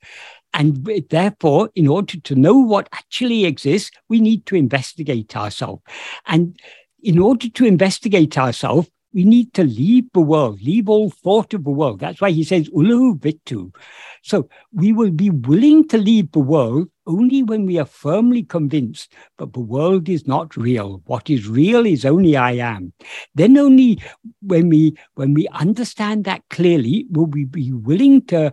And 0.54 0.88
therefore, 1.10 1.70
in 1.74 1.86
order 1.86 2.18
to 2.18 2.34
know 2.34 2.54
what 2.54 2.88
actually 2.92 3.44
exists, 3.44 3.90
we 4.08 4.20
need 4.20 4.46
to 4.46 4.56
investigate 4.56 5.36
ourselves. 5.36 5.82
And 6.26 6.58
in 7.02 7.18
order 7.18 7.48
to 7.48 7.64
investigate 7.64 8.36
ourselves, 8.36 8.90
we 9.12 9.24
need 9.24 9.54
to 9.54 9.64
leave 9.64 10.04
the 10.12 10.20
world, 10.20 10.60
leave 10.60 10.88
all 10.88 11.10
thought 11.10 11.54
of 11.54 11.64
the 11.64 11.70
world. 11.70 12.00
That's 12.00 12.20
why 12.20 12.30
he 12.30 12.44
says, 12.44 12.68
Uluhu 12.70 13.18
Vittu. 13.18 13.74
So 14.22 14.48
we 14.72 14.92
will 14.92 15.10
be 15.10 15.30
willing 15.30 15.88
to 15.88 15.98
leave 15.98 16.30
the 16.32 16.40
world 16.40 16.88
only 17.06 17.42
when 17.42 17.64
we 17.64 17.78
are 17.78 17.86
firmly 17.86 18.42
convinced 18.42 19.12
that 19.38 19.54
the 19.54 19.60
world 19.60 20.08
is 20.08 20.26
not 20.26 20.56
real. 20.56 21.02
What 21.06 21.30
is 21.30 21.48
real 21.48 21.86
is 21.86 22.04
only 22.04 22.36
I 22.36 22.52
am. 22.52 22.92
Then 23.34 23.56
only 23.56 24.02
when 24.42 24.68
we 24.68 24.94
when 25.14 25.32
we 25.32 25.48
understand 25.48 26.24
that 26.24 26.42
clearly 26.50 27.06
will 27.10 27.26
we 27.26 27.46
be 27.46 27.72
willing 27.72 28.26
to 28.26 28.52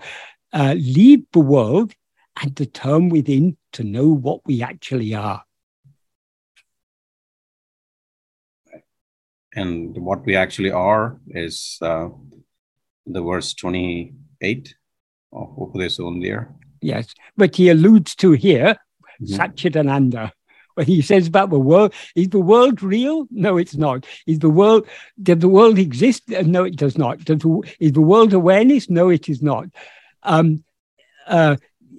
uh, 0.56 0.74
leave 0.74 1.26
the 1.34 1.40
world 1.40 1.94
and 2.42 2.56
to 2.56 2.66
turn 2.66 3.10
within 3.10 3.58
to 3.74 3.84
know 3.84 4.08
what 4.08 4.40
we 4.46 4.64
actually 4.64 5.14
are. 5.14 5.44
And 9.54 9.96
what 9.98 10.26
we 10.26 10.36
actually 10.36 10.72
are 10.72 11.20
is 11.28 11.78
uh, 11.82 12.10
the 13.06 13.22
verse 13.22 13.54
28 13.54 14.76
of 15.32 15.48
Upadesa 15.58 16.48
Yes, 16.82 17.14
but 17.38 17.56
he 17.56 17.70
alludes 17.70 18.16
to 18.16 18.32
here 18.32 18.76
mm-hmm. 19.22 19.36
Satchidananda. 19.36 20.32
When 20.76 20.88
he 20.88 21.02
says 21.02 21.28
about 21.28 21.52
the 21.52 21.60
world, 21.60 21.94
is 22.18 22.30
the 22.30 22.40
world 22.40 22.84
real? 22.84 23.28
No, 23.32 23.56
it's 23.56 23.78
not. 23.78 24.06
Is 24.28 24.40
the 24.40 24.50
world, 24.50 24.86
does 25.24 25.40
the 25.40 25.48
world 25.48 25.80
exist? 25.80 26.28
No, 26.28 26.66
it 26.66 26.76
does 26.76 26.98
not. 26.98 27.24
Does 27.24 27.40
the, 27.40 27.76
is 27.80 27.94
the 27.94 28.02
world 28.02 28.34
awareness? 28.34 28.90
No, 28.90 29.08
it 29.08 29.30
is 29.30 29.42
not. 29.42 29.68
Um, 30.26 30.64
uh, 31.28 31.58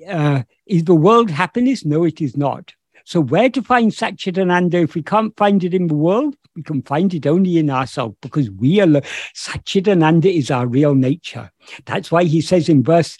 uh, 0.08 0.42
is 0.66 0.84
the 0.84 0.94
world 0.94 1.30
happiness? 1.30 1.84
No, 1.84 2.04
it 2.04 2.20
is 2.20 2.36
not. 2.36 2.74
So, 3.04 3.20
where 3.20 3.48
to 3.50 3.62
find 3.62 3.92
Satchitananda 3.92 4.74
if 4.74 4.94
we 4.94 5.02
can't 5.02 5.36
find 5.36 5.62
it 5.62 5.74
in 5.74 5.86
the 5.86 5.94
world? 5.94 6.36
We 6.54 6.62
can 6.62 6.82
find 6.82 7.12
it 7.14 7.26
only 7.26 7.58
in 7.58 7.70
ourselves 7.70 8.16
because 8.20 8.50
we 8.50 8.80
are 8.80 8.86
Satchitananda 8.86 10.26
is 10.26 10.50
our 10.50 10.66
real 10.66 10.94
nature. 10.94 11.50
That's 11.84 12.10
why 12.10 12.24
he 12.24 12.40
says 12.40 12.68
in 12.68 12.82
verse 12.82 13.18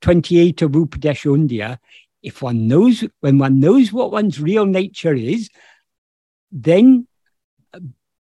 28 0.00 0.62
of 0.62 0.70
Upadesha 0.72 1.78
if 2.22 2.42
one 2.42 2.66
knows, 2.66 3.04
when 3.20 3.38
one 3.38 3.60
knows 3.60 3.92
what 3.92 4.10
one's 4.10 4.40
real 4.40 4.66
nature 4.66 5.14
is, 5.14 5.48
then 6.50 7.06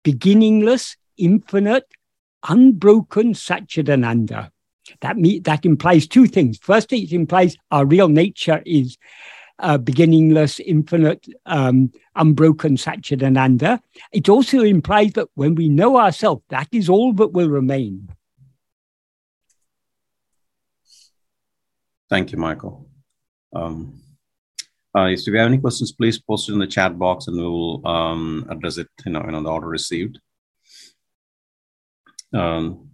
beginningless, 0.04 0.98
infinite, 1.18 1.86
unbroken 2.48 3.34
Satchitananda 3.34 4.50
that 5.02 5.18
me, 5.18 5.40
that 5.40 5.66
implies 5.66 6.08
two 6.08 6.28
things. 6.28 6.58
First, 6.62 6.92
it 6.94 7.12
implies 7.14 7.58
our 7.72 7.86
real 7.86 8.08
nature 8.08 8.62
is 8.66 8.98
uh, 9.60 9.78
beginningless, 9.78 10.60
infinite, 10.60 11.28
um, 11.46 11.92
unbroken 12.16 12.76
Satchidananda. 12.76 13.80
It 14.12 14.30
also 14.30 14.62
implies 14.62 15.14
that 15.14 15.30
when 15.36 15.56
we 15.56 15.70
know 15.70 15.98
ourselves, 15.98 16.44
that 16.50 16.68
is 16.72 16.90
all 16.90 17.14
that 17.14 17.34
will 17.34 17.50
remain. 17.50 18.10
Thank 22.10 22.32
you, 22.32 22.38
Michael. 22.38 22.90
Um, 23.56 24.02
uh, 24.96 25.06
if 25.06 25.26
you 25.26 25.36
have 25.36 25.48
any 25.48 25.58
questions, 25.58 25.92
please 25.92 26.20
post 26.20 26.50
it 26.50 26.54
in 26.54 26.60
the 26.60 26.68
chat 26.68 27.00
box 27.00 27.28
and 27.28 27.38
we 27.38 27.44
will 27.44 27.86
um, 27.88 28.46
address 28.50 28.78
it 28.78 28.88
you 29.06 29.12
know, 29.12 29.22
in 29.22 29.32
the 29.32 29.50
order 29.50 29.68
received. 29.68 30.20
Um, 32.34 32.90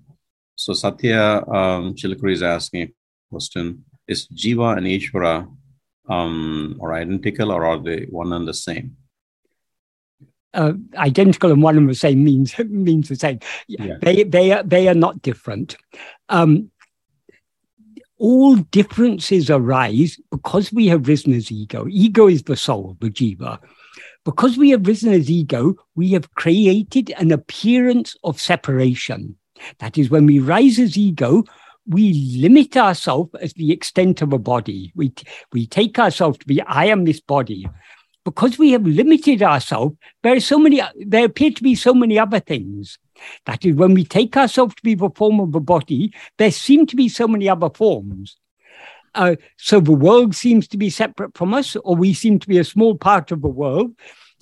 so 0.59 0.73
Satya 0.73 1.41
um, 1.47 1.95
Chilakuri 1.95 2.33
is 2.33 2.43
asking 2.43 2.81
a 2.81 2.91
question: 3.31 3.85
Is 4.09 4.27
Jiva 4.27 4.77
and 4.77 4.85
Ishvara 4.85 5.49
um, 6.09 6.77
are 6.81 6.93
identical, 6.93 7.53
or 7.53 7.65
are 7.65 7.79
they 7.79 8.07
one 8.09 8.33
and 8.33 8.45
the 8.45 8.53
same? 8.53 8.97
Uh, 10.53 10.73
identical 10.97 11.53
and 11.53 11.63
one 11.63 11.77
and 11.77 11.87
the 11.87 11.95
same 11.95 12.25
means 12.25 12.59
means 12.69 13.07
the 13.07 13.15
same. 13.15 13.39
Yeah. 13.69 13.99
They 14.01 14.23
they 14.23 14.51
are 14.51 14.63
they 14.63 14.89
are 14.89 14.93
not 14.93 15.21
different. 15.21 15.77
Um, 16.27 16.71
all 18.17 18.57
differences 18.57 19.49
arise 19.49 20.19
because 20.29 20.73
we 20.73 20.87
have 20.87 21.07
risen 21.07 21.31
as 21.31 21.53
ego. 21.53 21.87
Ego 21.89 22.27
is 22.27 22.43
the 22.43 22.57
soul, 22.57 22.97
the 22.99 23.09
jiva. 23.09 23.59
Because 24.25 24.57
we 24.57 24.71
have 24.71 24.85
risen 24.85 25.13
as 25.13 25.31
ego, 25.31 25.75
we 25.95 26.09
have 26.09 26.35
created 26.35 27.11
an 27.11 27.31
appearance 27.31 28.17
of 28.25 28.41
separation. 28.41 29.38
That 29.79 29.97
is, 29.97 30.09
when 30.09 30.25
we 30.25 30.39
rise 30.39 30.79
as 30.79 30.97
ego, 30.97 31.43
we 31.87 32.13
limit 32.37 32.77
ourselves 32.77 33.31
as 33.41 33.53
the 33.53 33.71
extent 33.71 34.21
of 34.21 34.33
a 34.33 34.39
body. 34.39 34.91
We, 34.95 35.13
we 35.51 35.65
take 35.65 35.97
ourselves 35.97 36.37
to 36.39 36.45
be, 36.45 36.61
I 36.61 36.85
am 36.85 37.05
this 37.05 37.19
body. 37.19 37.67
Because 38.25 38.59
we 38.59 38.71
have 38.71 38.85
limited 38.85 39.41
ourselves, 39.41 39.95
there 40.21 40.35
are 40.35 40.39
so 40.41 40.59
many, 40.59 40.81
there 40.99 41.25
appear 41.25 41.51
to 41.51 41.63
be 41.63 41.73
so 41.73 41.93
many 41.93 42.19
other 42.19 42.39
things. 42.39 42.99
That 43.45 43.65
is, 43.65 43.75
when 43.75 43.93
we 43.93 44.05
take 44.05 44.37
ourselves 44.37 44.75
to 44.75 44.83
be 44.83 44.93
the 44.93 45.09
form 45.15 45.39
of 45.39 45.55
a 45.55 45.59
body, 45.59 46.13
there 46.37 46.51
seem 46.51 46.85
to 46.87 46.95
be 46.95 47.09
so 47.09 47.27
many 47.27 47.49
other 47.49 47.69
forms. 47.69 48.37
Uh, 49.15 49.35
so 49.57 49.79
the 49.79 49.91
world 49.91 50.35
seems 50.35 50.67
to 50.67 50.77
be 50.77 50.89
separate 50.89 51.35
from 51.35 51.53
us, 51.53 51.75
or 51.77 51.95
we 51.95 52.13
seem 52.13 52.37
to 52.39 52.47
be 52.47 52.59
a 52.59 52.63
small 52.63 52.95
part 52.95 53.31
of 53.31 53.41
the 53.41 53.47
world, 53.47 53.95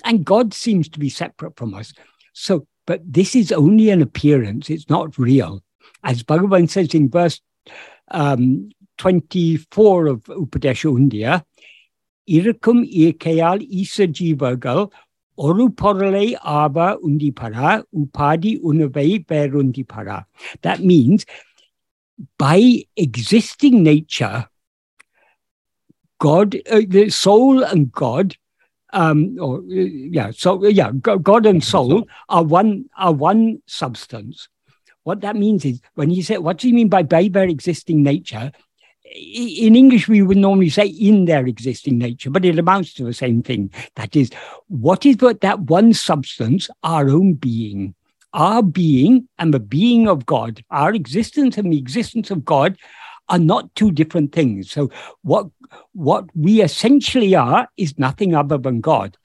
and 0.03 0.25
God 0.25 0.53
seems 0.53 0.89
to 0.89 0.99
be 0.99 1.09
separate 1.09 1.55
from 1.55 1.73
us. 1.73 1.93
So 2.33 2.67
but 2.87 3.01
this 3.05 3.35
is 3.35 3.51
only 3.51 3.91
an 3.91 4.01
appearance, 4.01 4.69
it's 4.69 4.89
not 4.89 5.17
real. 5.19 5.61
As 6.03 6.23
Bhagavan 6.23 6.69
says 6.69 6.95
in 6.95 7.09
verse 7.09 7.39
um, 8.09 8.69
24 8.97 10.07
of 10.07 10.23
Upadesha 10.23 10.91
Undia, 10.91 11.43
Irakum 12.27 12.83
irkayal 12.91 13.65
isa 13.69 14.07
jivagal 14.07 14.91
oruporale 15.37 16.35
ava 16.45 16.97
undipara 17.03 17.83
upadi 17.95 18.59
unavai 18.61 19.25
berundipara. 19.25 20.25
That 20.61 20.81
means 20.81 21.25
by 22.37 22.83
existing 22.95 23.83
nature, 23.83 24.47
God, 26.19 26.55
uh, 26.69 26.81
the 26.87 27.09
soul 27.09 27.63
and 27.63 27.91
God 27.91 28.35
um, 28.93 29.37
or 29.39 29.59
uh, 29.59 29.61
yeah, 29.69 30.31
so 30.31 30.65
yeah, 30.65 30.91
God 30.91 31.45
and 31.45 31.63
soul 31.63 32.07
are 32.29 32.43
one 32.43 32.85
are 32.97 33.13
one 33.13 33.61
substance. 33.65 34.47
What 35.03 35.21
that 35.21 35.35
means 35.35 35.65
is 35.65 35.81
when 35.95 36.09
you 36.09 36.23
say, 36.23 36.37
what 36.37 36.57
do 36.57 36.67
you 36.67 36.73
mean 36.73 36.89
by 36.89 37.03
by 37.03 37.27
their 37.27 37.47
existing 37.47 38.03
nature? 38.03 38.51
In 39.15 39.75
English, 39.75 40.09
we 40.09 40.21
would 40.21 40.37
normally 40.37 40.69
say 40.69 40.87
in 40.87 41.25
their 41.25 41.47
existing 41.47 41.97
nature, 41.97 42.29
but 42.29 42.43
it 42.43 42.59
amounts 42.59 42.93
to 42.95 43.05
the 43.05 43.13
same 43.13 43.41
thing. 43.41 43.71
That 43.95 44.17
is, 44.17 44.29
what 44.67 45.05
is 45.05 45.15
but 45.15 45.39
that 45.41 45.61
one 45.61 45.93
substance, 45.93 46.69
our 46.83 47.09
own 47.09 47.33
being? 47.33 47.95
Our 48.33 48.61
being 48.61 49.29
and 49.39 49.53
the 49.53 49.61
being 49.61 50.09
of 50.09 50.25
God, 50.25 50.63
our 50.69 50.93
existence 50.93 51.57
and 51.57 51.71
the 51.71 51.77
existence 51.77 52.29
of 52.29 52.43
God 52.43 52.77
are 53.29 53.39
not 53.39 53.73
two 53.75 53.91
different 53.91 54.31
things. 54.31 54.71
So 54.71 54.89
what 55.21 55.47
what 55.93 56.25
we 56.35 56.61
essentially 56.61 57.35
are 57.35 57.67
is 57.77 57.97
nothing 57.99 58.35
other 58.35 58.57
than 58.57 58.81
God. 58.81 59.17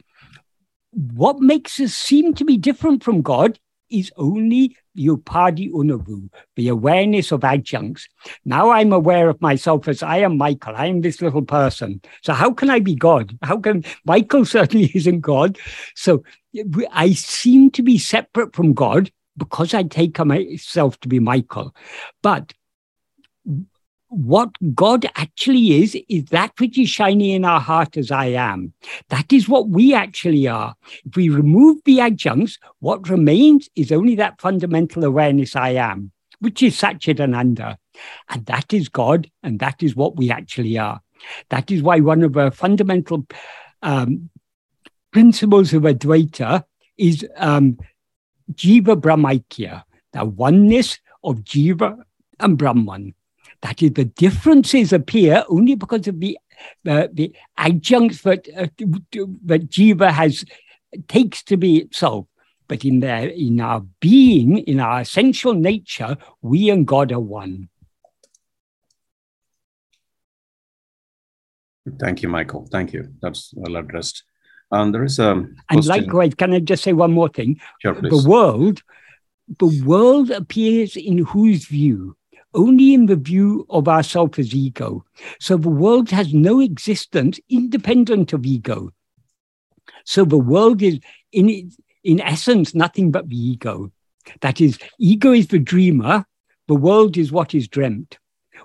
What 0.93 1.41
makes 1.41 1.81
us 1.81 1.95
seem 1.95 2.35
to 2.35 2.45
be 2.45 2.57
different 2.57 3.03
from 3.03 3.23
God 3.23 3.59
is 3.93 4.11
only 4.17 4.77
the 4.95 5.07
upadi 5.09 5.71
unavu, 5.71 6.29
the 6.57 6.69
awareness 6.69 7.31
of 7.31 7.45
adjuncts. 7.45 8.09
Now 8.45 8.71
I'm 8.71 8.93
aware 8.93 9.29
of 9.29 9.41
myself 9.41 9.87
as 9.87 10.03
I 10.03 10.19
am 10.19 10.37
Michael. 10.37 10.75
I 10.75 10.87
am 10.87 11.03
this 11.03 11.23
little 11.23 11.43
person. 11.43 12.01
So 12.23 12.33
how 12.33 12.53
can 12.53 12.71
I 12.71 12.81
be 12.81 12.95
God? 12.95 13.38
How 13.43 13.59
can 13.59 13.85
Michael 14.05 14.45
certainly 14.57 14.91
isn't 14.95 15.21
God? 15.21 15.59
So 15.95 16.25
I 16.91 17.12
seem 17.12 17.71
to 17.73 17.83
be 17.83 17.99
separate 17.99 18.55
from 18.55 18.73
God 18.73 19.11
because 19.37 19.73
I 19.73 19.83
take 19.85 20.19
myself 20.19 20.99
to 21.01 21.09
be 21.09 21.19
Michael. 21.19 21.75
But 22.23 22.53
what 24.12 24.51
God 24.75 25.07
actually 25.16 25.83
is, 25.83 25.96
is 26.11 26.27
that 26.27 26.53
which 26.59 26.79
is 26.79 26.90
shining 26.90 27.31
in 27.31 27.46
our 27.46 27.61
heart 27.61 27.96
as 27.96 28.11
I 28.11 28.27
am. 28.27 28.75
That 29.09 29.33
is 29.33 29.48
what 29.48 29.70
we 29.70 29.94
actually 29.94 30.46
are. 30.46 30.75
If 31.07 31.16
we 31.16 31.31
remove 31.31 31.79
the 31.87 32.01
adjuncts, 32.01 32.59
what 32.81 33.09
remains 33.09 33.70
is 33.75 33.90
only 33.90 34.14
that 34.16 34.38
fundamental 34.38 35.05
awareness 35.05 35.57
I 35.57 35.70
am, 35.70 36.12
which 36.40 36.62
is 36.62 36.79
Satchidananda. 36.79 37.79
And 38.29 38.44
that 38.46 38.75
is 38.75 38.90
God, 38.90 39.31
and 39.42 39.59
that 39.61 39.83
is 39.83 39.96
what 39.96 40.16
we 40.16 40.31
actually 40.31 40.77
are. 40.77 41.01
That 41.48 41.70
is 41.70 41.83
why 41.83 42.01
one 42.01 42.22
of 42.22 42.37
our 42.37 42.51
fundamental 42.51 43.27
um, 43.81 44.29
principles 45.11 45.72
of 45.72 45.85
Advaita 45.85 46.64
is 46.98 47.27
um, 47.37 47.79
Jiva 48.53 48.94
Brahmaikya, 48.94 49.85
the 50.12 50.25
oneness 50.27 50.98
of 51.25 51.37
Jiva 51.37 52.03
and 52.38 52.59
Brahman. 52.59 53.14
That 53.62 53.83
is, 53.83 53.92
the 53.92 54.05
differences 54.05 54.92
appear 54.92 55.44
only 55.48 55.77
because 55.77 56.07
of 56.09 56.18
the 56.20 56.38
uh, 56.88 57.09
the 57.12 57.35
adjuncts 57.57 58.22
that 58.22 58.48
uh, 58.57 58.66
that 59.44 59.70
jiva 59.70 60.11
has 60.11 60.44
takes 61.09 61.42
to 61.44 61.57
be 61.57 61.79
itself. 61.79 62.27
But 62.68 62.85
in 62.85 63.01
their 63.01 63.29
in 63.29 63.61
our 63.61 63.81
being, 64.01 64.59
in 64.59 64.81
our 64.81 65.01
essential 65.01 65.55
nature, 65.55 66.16
we 66.40 66.70
and 66.70 66.87
God 66.87 67.12
are 67.12 67.20
one. 67.20 67.68
Thank 71.98 72.22
you, 72.22 72.29
Michael. 72.29 72.68
Thank 72.70 72.92
you. 72.92 73.09
That's 73.20 73.53
well 73.55 73.77
addressed. 73.77 74.25
Um, 74.70 74.92
there 74.92 75.05
is 75.05 75.18
a 75.18 75.33
um, 75.33 75.57
and 75.68 75.85
likewise, 75.85 76.35
can 76.35 76.53
I 76.55 76.61
just 76.61 76.83
say 76.83 76.92
one 76.92 77.12
more 77.12 77.29
thing? 77.29 77.61
Sure, 77.81 77.94
please. 77.94 78.11
The 78.11 78.29
world, 78.29 78.83
the 79.59 79.83
world 79.85 80.31
appears 80.31 80.96
in 80.96 81.18
whose 81.18 81.66
view? 81.66 82.16
Only 82.55 82.95
in 82.95 83.07
the 83.07 83.17
view 83.17 83.67
of 83.71 83.88
ourself 83.88 84.38
as 84.38 84.55
ego. 84.55 85.05
So 85.41 85.57
the 85.57 85.69
world 85.69 86.11
has 86.11 86.33
no 86.33 86.61
existence 86.61 87.41
independent 87.49 88.33
of 88.33 88.45
ego. 88.45 88.93
So 90.05 90.25
the 90.25 90.38
world 90.38 90.83
is, 90.83 91.01
in, 91.33 91.71
in 92.05 92.21
essence, 92.21 92.75
nothing 92.75 93.11
but 93.11 93.29
the 93.29 93.37
ego. 93.37 93.93
That 94.41 94.61
is, 94.61 94.79
ego 94.99 95.33
is 95.33 95.49
the 95.49 95.59
dreamer, 95.59 96.25
the 96.69 96.75
world 96.75 97.17
is 97.17 97.33
what 97.33 97.55
is 97.55 97.69
dreamt. 97.69 98.19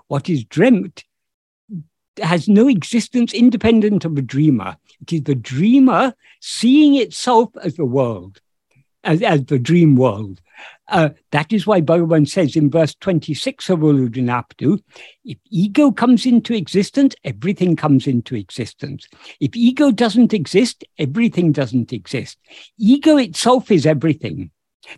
What 0.06 0.28
is 0.28 0.44
dreamt 0.44 1.04
has 2.22 2.48
no 2.48 2.68
existence 2.68 3.32
independent 3.32 4.04
of 4.04 4.16
the 4.16 4.22
dreamer. 4.22 4.76
It 5.02 5.12
is 5.12 5.22
the 5.22 5.34
dreamer 5.34 6.14
seeing 6.40 6.96
itself 6.96 7.50
as 7.62 7.74
the 7.74 7.84
world, 7.84 8.40
as, 9.04 9.22
as 9.22 9.44
the 9.44 9.58
dream 9.58 9.96
world. 9.96 10.40
Uh, 10.88 11.10
that 11.32 11.52
is 11.52 11.66
why 11.66 11.80
Bhagavan 11.80 12.28
says 12.28 12.56
in 12.56 12.70
verse 12.70 12.94
26 12.96 13.68
of 13.70 13.80
Ulladu 13.80 14.80
if 15.24 15.38
ego 15.50 15.92
comes 15.92 16.24
into 16.24 16.54
existence, 16.54 17.14
everything 17.24 17.76
comes 17.76 18.06
into 18.06 18.34
existence. 18.34 19.06
If 19.40 19.54
ego 19.54 19.90
doesn't 19.90 20.32
exist, 20.32 20.84
everything 20.98 21.52
doesn't 21.52 21.92
exist. 21.92 22.38
Ego 22.78 23.16
itself 23.16 23.70
is 23.70 23.86
everything. 23.86 24.50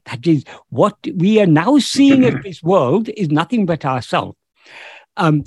That 0.05 0.27
is 0.27 0.45
what 0.69 0.97
we 1.17 1.41
are 1.41 1.47
now 1.47 1.79
seeing 1.79 2.25
of 2.25 2.43
this 2.43 2.63
world 2.63 3.09
is 3.09 3.31
nothing 3.31 3.67
but 3.67 3.85
ourselves. 3.85 4.37
Um, 5.17 5.45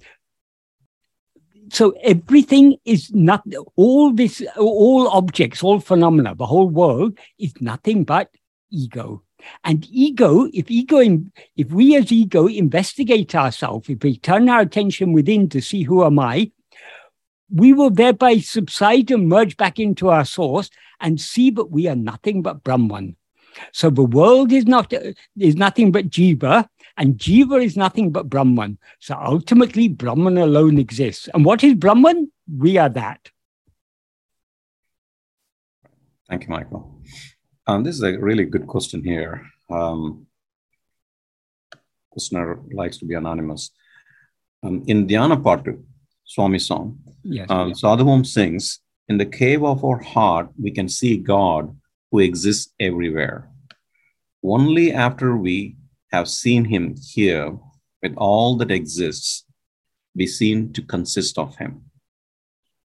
so 1.72 1.96
everything 2.04 2.78
is 2.86 3.12
not 3.14 3.44
all 3.76 4.14
this 4.14 4.44
all 4.58 5.08
objects 5.10 5.64
all 5.64 5.80
phenomena 5.80 6.36
the 6.36 6.46
whole 6.46 6.70
world 6.70 7.18
is 7.40 7.54
nothing 7.62 8.04
but 8.04 8.30
ego 8.70 9.24
and 9.64 9.88
ego, 9.90 10.50
if 10.54 10.70
ego, 10.70 11.00
if 11.56 11.72
we 11.72 11.96
as 11.96 12.12
ego 12.12 12.48
investigate 12.48 13.36
ourselves, 13.36 13.90
if 13.90 14.04
we 14.04 14.18
turn 14.18 14.50
our 14.50 14.62
attention 14.62 15.14
within 15.14 15.50
to 15.50 15.62
see 15.62 15.84
who 15.84 16.04
am 16.04 16.20
I, 16.20 16.52
we 17.50 17.74
will 17.74 17.90
thereby 17.90 18.40
subside 18.40 19.12
and 19.12 19.30
merge 19.30 19.58
back 19.58 19.80
into 19.80 20.10
our 20.10 20.26
source 20.26 20.70
and 21.00 21.20
see 21.20 21.52
that 21.52 21.72
we 21.72 21.88
are 21.88 21.96
nothing 21.96 22.42
but 22.42 22.64
Brahman. 22.64 23.16
So 23.72 23.90
the 23.90 24.04
world 24.04 24.52
is 24.52 24.66
not 24.66 24.92
is 25.38 25.56
nothing 25.56 25.92
but 25.92 26.10
Jiva, 26.10 26.68
and 26.98 27.18
Jiva 27.18 27.64
is 27.64 27.78
nothing 27.78 28.12
but 28.12 28.30
Brahman. 28.30 28.80
So 29.00 29.16
ultimately, 29.16 29.88
Brahman 29.88 30.38
alone 30.38 30.80
exists. 30.80 31.30
And 31.34 31.46
what 31.46 31.64
is 31.64 31.76
Brahman? 31.76 32.32
We 32.58 32.78
are 32.78 32.90
that. 32.90 33.30
Thank 36.30 36.44
you, 36.44 36.50
Michael. 36.50 37.00
Um, 37.66 37.84
this 37.84 37.96
is 37.96 38.04
a 38.04 38.18
really 38.18 38.46
good 38.46 38.68
question 38.68 39.04
here. 39.04 39.42
Um, 39.70 40.28
listener 42.14 42.60
likes 42.74 42.98
to 42.98 43.06
be 43.06 43.14
anonymous. 43.14 43.72
Um, 44.64 44.84
in 44.88 45.08
Dhyana 45.08 45.42
Patu, 45.42 45.82
Swami 46.26 46.60
song, 46.60 47.00
yes, 47.24 47.50
um, 47.50 47.70
yes. 47.70 47.82
Sadhu 47.82 48.10
Om 48.10 48.26
sings, 48.26 48.80
In 49.08 49.18
the 49.18 49.26
cave 49.26 49.64
of 49.64 49.84
our 49.84 50.00
heart, 50.00 50.50
we 50.62 50.72
can 50.72 50.90
see 50.90 51.18
God 51.18 51.76
who 52.12 52.20
exists 52.20 52.72
everywhere. 52.80 53.50
Only 54.44 54.94
after 54.94 55.38
we 55.38 55.78
have 56.12 56.28
seen 56.30 56.66
him 56.66 56.96
here 57.02 57.58
with 58.02 58.14
all 58.18 58.58
that 58.58 58.72
exists, 58.72 59.46
we 60.16 60.28
seem 60.28 60.74
to 60.74 60.82
consist 60.82 61.38
of 61.38 61.56
him. 61.58 61.84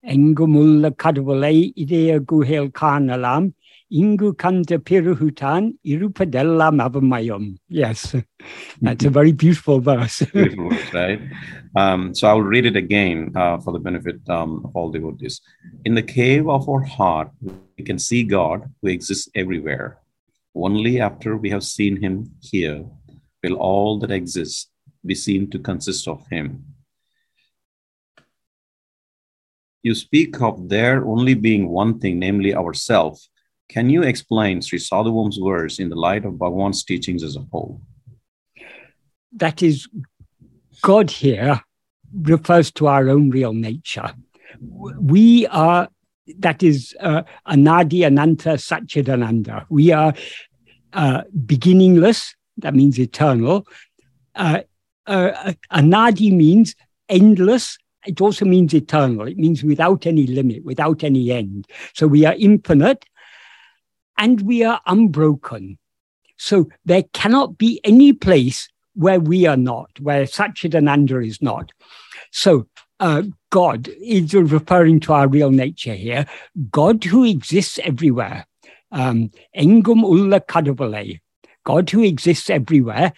Engumulla 0.07 0.91
kadvalai 0.95 1.73
idea 1.77 2.21
guhel 2.21 2.71
kanalam 2.71 3.55
Ingu 3.93 4.35
Kanta 4.35 4.79
Piruhutan 4.79 5.75
Irupadella 5.87 6.73
Mavamayam. 6.75 7.57
Yes, 7.69 8.17
that's 8.83 9.05
a 9.05 9.11
very 9.11 9.33
beautiful 9.33 9.81
verse. 9.81 10.23
beautiful 10.33 10.71
verse, 10.71 10.93
right? 10.93 11.21
Um, 11.77 12.15
so 12.15 12.27
I'll 12.27 12.43
read 12.43 12.67
it 12.67 12.75
again 12.75 13.33
uh, 13.37 13.59
for 13.59 13.73
the 13.73 13.79
benefit 13.79 14.29
um, 14.29 14.63
of 14.65 14.75
all 14.75 14.91
devotees. 14.91 15.41
In 15.85 15.95
the 15.95 16.03
cave 16.03 16.49
of 16.49 16.69
our 16.69 16.81
heart, 16.81 17.31
we 17.79 17.85
can 17.85 17.99
see 17.99 18.25
God 18.25 18.69
who 18.83 18.89
exists 18.89 19.29
everywhere. 19.35 19.99
Only 20.55 21.01
after 21.01 21.37
we 21.37 21.51
have 21.51 21.63
seen 21.63 22.03
him 22.03 22.33
here 22.41 22.85
will 23.45 23.55
all 23.55 23.99
that 24.01 24.11
exists 24.11 24.69
be 25.05 25.15
seen 25.15 25.49
to 25.51 25.59
consist 25.61 26.09
of 26.09 26.27
him. 26.29 26.65
You 29.83 29.95
speak 29.95 30.41
of 30.43 30.69
there 30.69 31.07
only 31.07 31.35
being 31.35 31.69
one 31.69 32.01
thing, 32.01 32.19
namely 32.19 32.53
ourself 32.53 33.21
can 33.69 33.91
you 33.91 34.03
explain 34.03 34.63
Sri 34.63 34.79
Sadhu 34.79 35.19
Om's 35.19 35.39
verse 35.43 35.79
in 35.79 35.89
the 35.89 35.97
light 35.97 36.25
of 36.25 36.35
Bhagavan's 36.35 36.85
teachings 36.85 37.23
as 37.23 37.37
a 37.37 37.45
whole? 37.51 37.81
That 39.33 39.63
is, 39.63 39.89
God 40.83 41.11
here 41.11 41.61
refers 42.13 42.71
to 42.73 42.87
our 42.87 43.09
own 43.09 43.31
real 43.31 43.53
nature. 43.53 44.15
We 44.61 45.47
are, 45.49 45.89
that 46.39 46.63
is, 46.63 46.95
uh, 47.01 47.23
Anadi 47.47 48.07
Ananta 48.07 48.51
Satchidananda. 48.51 49.67
We 49.69 49.93
are 49.93 50.15
uh, 50.93 51.23
beginningless, 51.45 52.35
that 52.59 52.75
means 52.75 52.99
eternal. 52.99 53.67
Uh, 54.35 54.61
uh, 55.07 55.53
Anadi 55.73 56.33
means 56.33 56.75
endless, 57.09 57.79
it 58.07 58.21
also 58.21 58.45
means 58.45 58.73
eternal. 58.73 59.27
It 59.27 59.37
means 59.37 59.65
without 59.65 60.07
any 60.07 60.27
limit, 60.27 60.65
without 60.65 61.03
any 61.03 61.33
end. 61.33 61.67
So 61.95 62.07
we 62.07 62.25
are 62.25 62.35
infinite 62.39 63.05
and 64.19 64.43
we 64.43 64.63
are 64.63 64.81
unbroken. 64.87 65.79
So 66.37 66.69
there 66.85 67.05
cannot 67.13 67.59
be 67.59 67.81
any 67.85 68.13
place 68.13 68.69
where 68.95 69.21
we 69.21 69.47
are 69.47 69.57
not, 69.57 69.91
where 70.01 70.25
Satchidananda 70.25 71.27
is 71.27 71.41
not. 71.43 71.73
So 72.31 72.67
uh, 73.01 73.23
God 73.51 73.89
is 74.01 74.35
referring 74.35 75.01
to 75.01 75.13
our 75.13 75.29
real 75.29 75.51
nature 75.51 75.95
here. 75.95 76.27
God 76.71 77.05
who 77.05 77.25
exists 77.25 77.79
everywhere. 77.83 78.47
Um, 78.93 79.31
Engum 79.57 80.03
ulla 80.03 80.41
kadavale. 80.41 81.21
God 81.65 81.91
who 81.91 82.03
exists 82.03 82.49
everywhere. 82.49 83.13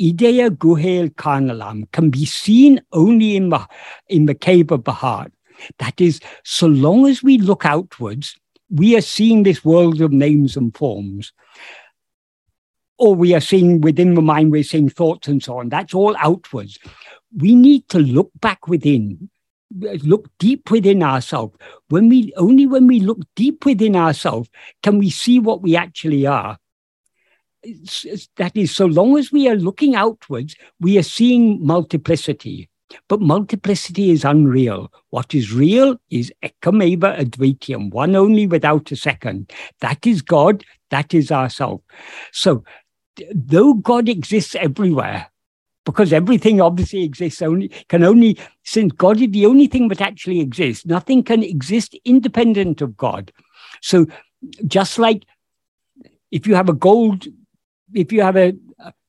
Ideya 0.00 0.50
guhel 0.50 1.14
karnalam 1.14 1.90
can 1.92 2.10
be 2.10 2.24
seen 2.26 2.82
only 2.92 3.36
in 3.36 3.50
the, 3.50 3.66
in 4.08 4.26
the 4.26 4.34
cave 4.34 4.72
of 4.72 4.84
the 4.84 4.92
heart. 4.92 5.32
That 5.78 6.00
is, 6.00 6.20
so 6.42 6.66
long 6.66 7.06
as 7.06 7.22
we 7.22 7.38
look 7.38 7.64
outwards, 7.64 8.36
we 8.74 8.96
are 8.96 9.00
seeing 9.00 9.42
this 9.42 9.64
world 9.64 10.00
of 10.00 10.12
names 10.12 10.56
and 10.56 10.76
forms. 10.76 11.32
Or 12.96 13.14
we 13.14 13.34
are 13.34 13.40
seeing 13.40 13.80
within 13.80 14.14
the 14.14 14.22
mind, 14.22 14.52
we're 14.52 14.62
seeing 14.62 14.88
thoughts 14.88 15.26
and 15.26 15.42
so 15.42 15.58
on. 15.58 15.68
That's 15.68 15.94
all 15.94 16.16
outwards 16.18 16.78
we 17.36 17.54
need 17.54 17.88
to 17.88 17.98
look 17.98 18.30
back 18.40 18.68
within 18.68 19.28
look 20.04 20.28
deep 20.38 20.70
within 20.70 21.02
ourselves 21.02 21.56
when 21.88 22.08
we 22.08 22.32
only 22.36 22.66
when 22.66 22.86
we 22.86 23.00
look 23.00 23.18
deep 23.34 23.64
within 23.64 23.96
ourselves 23.96 24.48
can 24.82 24.98
we 24.98 25.10
see 25.10 25.40
what 25.40 25.62
we 25.62 25.74
actually 25.74 26.26
are 26.26 26.58
it's, 27.62 28.04
it's, 28.04 28.28
that 28.36 28.56
is 28.56 28.74
so 28.74 28.86
long 28.86 29.18
as 29.18 29.32
we 29.32 29.48
are 29.48 29.56
looking 29.56 29.96
outwards 29.96 30.54
we 30.78 30.96
are 30.96 31.02
seeing 31.02 31.64
multiplicity 31.64 32.68
but 33.08 33.20
multiplicity 33.20 34.10
is 34.10 34.24
unreal 34.24 34.92
what 35.10 35.34
is 35.34 35.52
real 35.52 35.96
is 36.10 36.32
ekameva 36.42 37.18
advitiyam 37.18 37.90
one 37.90 38.16
only 38.16 38.46
without 38.46 38.90
a 38.92 38.96
second 38.96 39.50
that 39.80 40.06
is 40.06 40.22
god 40.22 40.64
that 40.90 41.14
is 41.14 41.30
ourself 41.30 41.80
so 42.32 42.64
though 43.34 43.74
god 43.74 44.08
exists 44.08 44.54
everywhere 44.54 45.26
because 45.84 46.12
everything 46.12 46.60
obviously 46.60 47.02
exists 47.04 47.42
only 47.42 47.68
can 47.88 48.02
only 48.02 48.38
since 48.62 48.92
God 48.92 49.20
is 49.20 49.30
the 49.30 49.46
only 49.46 49.66
thing 49.66 49.88
that 49.88 50.00
actually 50.00 50.40
exists. 50.40 50.86
Nothing 50.86 51.22
can 51.22 51.42
exist 51.42 51.96
independent 52.04 52.80
of 52.80 52.96
God. 52.96 53.32
So 53.82 54.06
just 54.66 54.98
like 54.98 55.24
if 56.30 56.46
you 56.46 56.54
have 56.54 56.68
a 56.68 56.74
gold, 56.74 57.26
if 57.92 58.12
you 58.12 58.22
have 58.22 58.36
a 58.36 58.54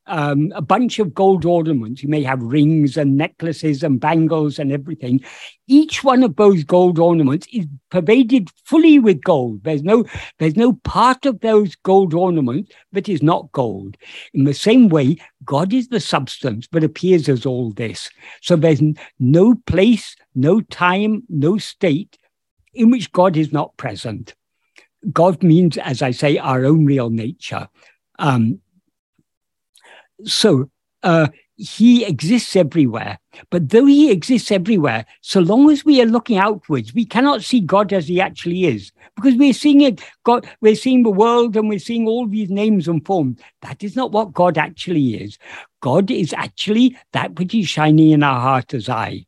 um, 0.07 0.51
a 0.55 0.61
bunch 0.61 0.99
of 0.99 1.13
gold 1.13 1.45
ornaments. 1.45 2.03
You 2.03 2.09
may 2.09 2.23
have 2.23 2.41
rings 2.41 2.97
and 2.97 3.17
necklaces 3.17 3.83
and 3.83 3.99
bangles 3.99 4.59
and 4.59 4.71
everything. 4.71 5.23
Each 5.67 6.03
one 6.03 6.23
of 6.23 6.35
those 6.35 6.63
gold 6.63 6.99
ornaments 6.99 7.47
is 7.51 7.65
pervaded 7.89 8.49
fully 8.65 8.99
with 8.99 9.23
gold. 9.23 9.63
There's 9.63 9.83
no, 9.83 10.05
there's 10.39 10.55
no 10.55 10.73
part 10.73 11.25
of 11.25 11.39
those 11.41 11.75
gold 11.75 12.13
ornaments 12.13 12.71
that 12.91 13.09
is 13.09 13.23
not 13.23 13.51
gold. 13.51 13.97
In 14.33 14.43
the 14.43 14.53
same 14.53 14.89
way, 14.89 15.17
God 15.43 15.73
is 15.73 15.87
the 15.87 15.99
substance 15.99 16.67
that 16.71 16.83
appears 16.83 17.27
as 17.29 17.45
all 17.45 17.71
this. 17.71 18.09
So 18.41 18.55
there's 18.55 18.81
no 19.19 19.55
place, 19.65 20.15
no 20.35 20.61
time, 20.61 21.23
no 21.29 21.57
state 21.57 22.17
in 22.73 22.91
which 22.91 23.11
God 23.11 23.37
is 23.37 23.51
not 23.51 23.75
present. 23.77 24.35
God 25.11 25.43
means, 25.43 25.77
as 25.77 26.01
I 26.01 26.11
say, 26.11 26.37
our 26.37 26.65
own 26.65 26.85
real 26.85 27.09
nature. 27.09 27.67
Um, 28.17 28.59
so 30.23 30.69
uh, 31.03 31.27
he 31.57 32.03
exists 32.03 32.55
everywhere. 32.55 33.17
But 33.49 33.69
though 33.69 33.85
he 33.85 34.11
exists 34.11 34.51
everywhere, 34.51 35.05
so 35.21 35.39
long 35.39 35.69
as 35.69 35.85
we 35.85 36.01
are 36.01 36.05
looking 36.05 36.37
outwards, 36.37 36.93
we 36.93 37.05
cannot 37.05 37.43
see 37.43 37.61
God 37.61 37.93
as 37.93 38.07
he 38.07 38.19
actually 38.19 38.65
is. 38.65 38.91
Because 39.15 39.35
we're 39.35 39.53
seeing 39.53 39.81
it, 39.81 40.01
God, 40.23 40.47
we're 40.61 40.75
seeing 40.75 41.03
the 41.03 41.09
world 41.09 41.55
and 41.55 41.69
we're 41.69 41.79
seeing 41.79 42.07
all 42.07 42.27
these 42.27 42.49
names 42.49 42.87
and 42.87 43.05
forms. 43.05 43.39
That 43.61 43.83
is 43.83 43.95
not 43.95 44.11
what 44.11 44.33
God 44.33 44.57
actually 44.57 45.15
is. 45.15 45.37
God 45.81 46.11
is 46.11 46.33
actually 46.33 46.97
that 47.13 47.37
which 47.39 47.53
is 47.55 47.67
shining 47.67 48.11
in 48.11 48.23
our 48.23 48.39
heart 48.39 48.73
as 48.73 48.89
I. 48.89 49.25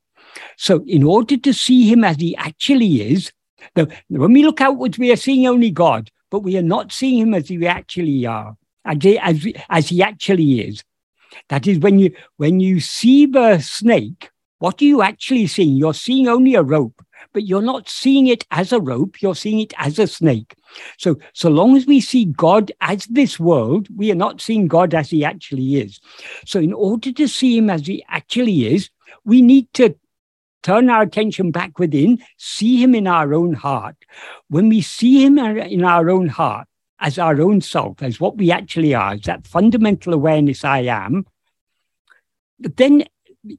So 0.57 0.83
in 0.85 1.03
order 1.03 1.37
to 1.37 1.53
see 1.53 1.89
him 1.89 2.03
as 2.03 2.17
he 2.17 2.35
actually 2.35 3.01
is, 3.01 3.31
when 3.73 4.33
we 4.33 4.43
look 4.43 4.61
outwards, 4.61 4.99
we 4.99 5.11
are 5.11 5.17
seeing 5.17 5.47
only 5.47 5.71
God, 5.71 6.11
but 6.29 6.39
we 6.39 6.57
are 6.57 6.63
not 6.63 6.91
seeing 6.91 7.19
him 7.19 7.33
as 7.33 7.49
we 7.49 7.65
actually 7.65 8.25
are 8.25 8.57
as, 8.87 9.45
as 9.69 9.89
he 9.89 10.01
actually 10.01 10.61
is. 10.61 10.83
That 11.49 11.67
is, 11.67 11.79
when 11.79 11.99
you 11.99 12.15
when 12.37 12.59
you 12.59 12.79
see 12.79 13.25
the 13.25 13.59
snake, 13.59 14.29
what 14.59 14.81
are 14.81 14.85
you 14.85 15.01
actually 15.01 15.47
seeing? 15.47 15.75
You're 15.75 15.93
seeing 15.93 16.27
only 16.27 16.55
a 16.55 16.63
rope, 16.63 17.03
but 17.33 17.45
you're 17.45 17.61
not 17.61 17.89
seeing 17.89 18.27
it 18.27 18.45
as 18.51 18.71
a 18.71 18.79
rope. 18.79 19.21
You're 19.21 19.35
seeing 19.35 19.59
it 19.59 19.73
as 19.77 19.99
a 19.99 20.07
snake. 20.07 20.55
So, 20.97 21.17
so 21.33 21.49
long 21.49 21.77
as 21.77 21.85
we 21.85 22.01
see 22.01 22.25
God 22.25 22.71
as 22.81 23.05
this 23.05 23.39
world, 23.39 23.87
we 23.95 24.11
are 24.11 24.15
not 24.15 24.41
seeing 24.41 24.67
God 24.67 24.93
as 24.93 25.09
He 25.09 25.23
actually 25.23 25.75
is. 25.75 25.99
So, 26.45 26.59
in 26.59 26.73
order 26.73 27.11
to 27.11 27.27
see 27.27 27.57
Him 27.57 27.69
as 27.69 27.85
He 27.85 28.03
actually 28.09 28.73
is, 28.73 28.89
we 29.25 29.41
need 29.41 29.71
to 29.75 29.95
turn 30.63 30.89
our 30.89 31.03
attention 31.03 31.51
back 31.51 31.79
within, 31.79 32.19
see 32.37 32.81
Him 32.81 32.95
in 32.95 33.07
our 33.07 33.33
own 33.33 33.53
heart. 33.53 33.95
When 34.49 34.69
we 34.69 34.81
see 34.81 35.23
Him 35.23 35.37
in 35.37 35.83
our 35.83 36.09
own 36.09 36.27
heart, 36.27 36.67
as 36.99 37.19
our 37.19 37.41
own 37.41 37.61
self, 37.61 38.01
as 38.01 38.19
what 38.19 38.37
we 38.37 38.51
actually 38.51 38.93
are, 38.93 39.13
as 39.13 39.21
that 39.21 39.45
fundamental 39.47 40.13
awareness 40.13 40.63
I 40.63 40.79
am, 40.79 41.25
but 42.59 42.77
then 42.77 43.03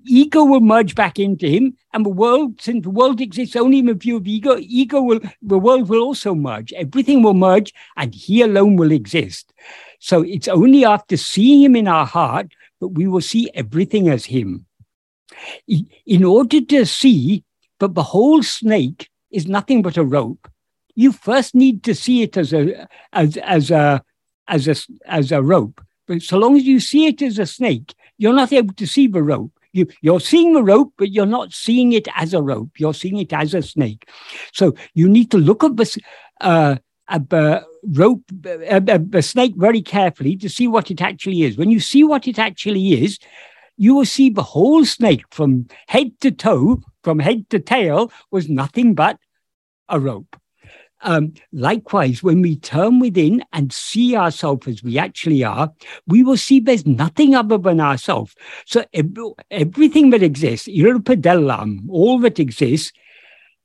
ego 0.06 0.44
will 0.44 0.60
merge 0.60 0.94
back 0.94 1.18
into 1.18 1.46
him, 1.48 1.76
and 1.92 2.04
the 2.04 2.10
world, 2.10 2.60
since 2.60 2.82
the 2.82 2.90
world 2.90 3.20
exists 3.20 3.56
only 3.56 3.78
in 3.78 3.86
the 3.86 3.94
view 3.94 4.16
of 4.16 4.26
ego, 4.26 4.56
ego 4.58 5.00
will, 5.00 5.20
the 5.40 5.58
world 5.58 5.88
will 5.88 6.02
also 6.02 6.34
merge. 6.34 6.72
Everything 6.72 7.22
will 7.22 7.34
merge, 7.34 7.72
and 7.96 8.14
he 8.14 8.42
alone 8.42 8.76
will 8.76 8.92
exist. 8.92 9.52
So 10.00 10.22
it's 10.22 10.48
only 10.48 10.84
after 10.84 11.16
seeing 11.16 11.62
him 11.62 11.76
in 11.76 11.88
our 11.88 12.06
heart 12.06 12.52
that 12.80 12.88
we 12.88 13.06
will 13.06 13.20
see 13.20 13.50
everything 13.54 14.08
as 14.08 14.24
him. 14.26 14.66
In 16.06 16.24
order 16.24 16.60
to 16.60 16.84
see 16.84 17.44
that 17.80 17.94
the 17.94 18.02
whole 18.02 18.42
snake 18.42 19.08
is 19.30 19.46
nothing 19.46 19.82
but 19.82 19.96
a 19.96 20.04
rope, 20.04 20.50
you 20.98 21.12
first 21.12 21.54
need 21.54 21.84
to 21.84 21.94
see 21.94 22.22
it 22.22 22.36
as 22.36 22.52
a 22.52 22.88
as 23.12 23.36
as 23.36 23.70
a 23.70 24.02
as 24.48 24.66
a 24.66 24.74
as 25.06 25.30
a 25.30 25.40
rope. 25.40 25.80
But 26.08 26.22
so 26.22 26.38
long 26.38 26.56
as 26.56 26.64
you 26.64 26.80
see 26.80 27.06
it 27.06 27.22
as 27.22 27.38
a 27.38 27.46
snake, 27.46 27.94
you're 28.16 28.34
not 28.34 28.52
able 28.52 28.74
to 28.74 28.86
see 28.86 29.06
the 29.06 29.22
rope. 29.22 29.52
You, 29.72 29.86
you're 30.00 30.18
seeing 30.18 30.54
the 30.54 30.64
rope, 30.64 30.92
but 30.98 31.12
you're 31.12 31.34
not 31.38 31.52
seeing 31.52 31.92
it 31.92 32.08
as 32.16 32.34
a 32.34 32.42
rope. 32.42 32.70
You're 32.78 32.94
seeing 32.94 33.18
it 33.18 33.32
as 33.32 33.54
a 33.54 33.62
snake. 33.62 34.08
So 34.52 34.74
you 34.94 35.08
need 35.08 35.30
to 35.30 35.38
look 35.38 35.62
at 35.62 35.76
the, 35.76 36.00
uh, 36.40 36.76
at 37.06 37.30
the 37.30 37.64
rope, 37.84 38.24
uh, 38.44 38.80
the 38.80 39.22
snake 39.22 39.54
very 39.56 39.82
carefully 39.82 40.36
to 40.38 40.48
see 40.48 40.66
what 40.66 40.90
it 40.90 41.00
actually 41.00 41.42
is. 41.42 41.56
When 41.56 41.70
you 41.70 41.78
see 41.78 42.02
what 42.02 42.26
it 42.26 42.40
actually 42.40 43.04
is, 43.04 43.20
you 43.76 43.94
will 43.94 44.06
see 44.06 44.30
the 44.30 44.42
whole 44.42 44.84
snake 44.84 45.26
from 45.30 45.68
head 45.86 46.18
to 46.22 46.32
toe, 46.32 46.80
from 47.04 47.20
head 47.20 47.48
to 47.50 47.60
tail, 47.60 48.10
was 48.32 48.48
nothing 48.48 48.94
but 48.94 49.18
a 49.88 50.00
rope. 50.00 50.34
Um, 51.02 51.34
likewise, 51.52 52.22
when 52.22 52.42
we 52.42 52.56
turn 52.56 52.98
within 52.98 53.44
and 53.52 53.72
see 53.72 54.16
ourselves 54.16 54.66
as 54.66 54.82
we 54.82 54.98
actually 54.98 55.44
are, 55.44 55.72
we 56.06 56.24
will 56.24 56.36
see 56.36 56.58
there's 56.58 56.86
nothing 56.86 57.34
other 57.34 57.56
than 57.56 57.80
ourselves. 57.80 58.34
So 58.66 58.84
everything 59.50 60.10
that 60.10 60.22
exists, 60.22 60.66
irpadellam, 60.68 61.88
all 61.88 62.18
that 62.20 62.40
exists, 62.40 62.92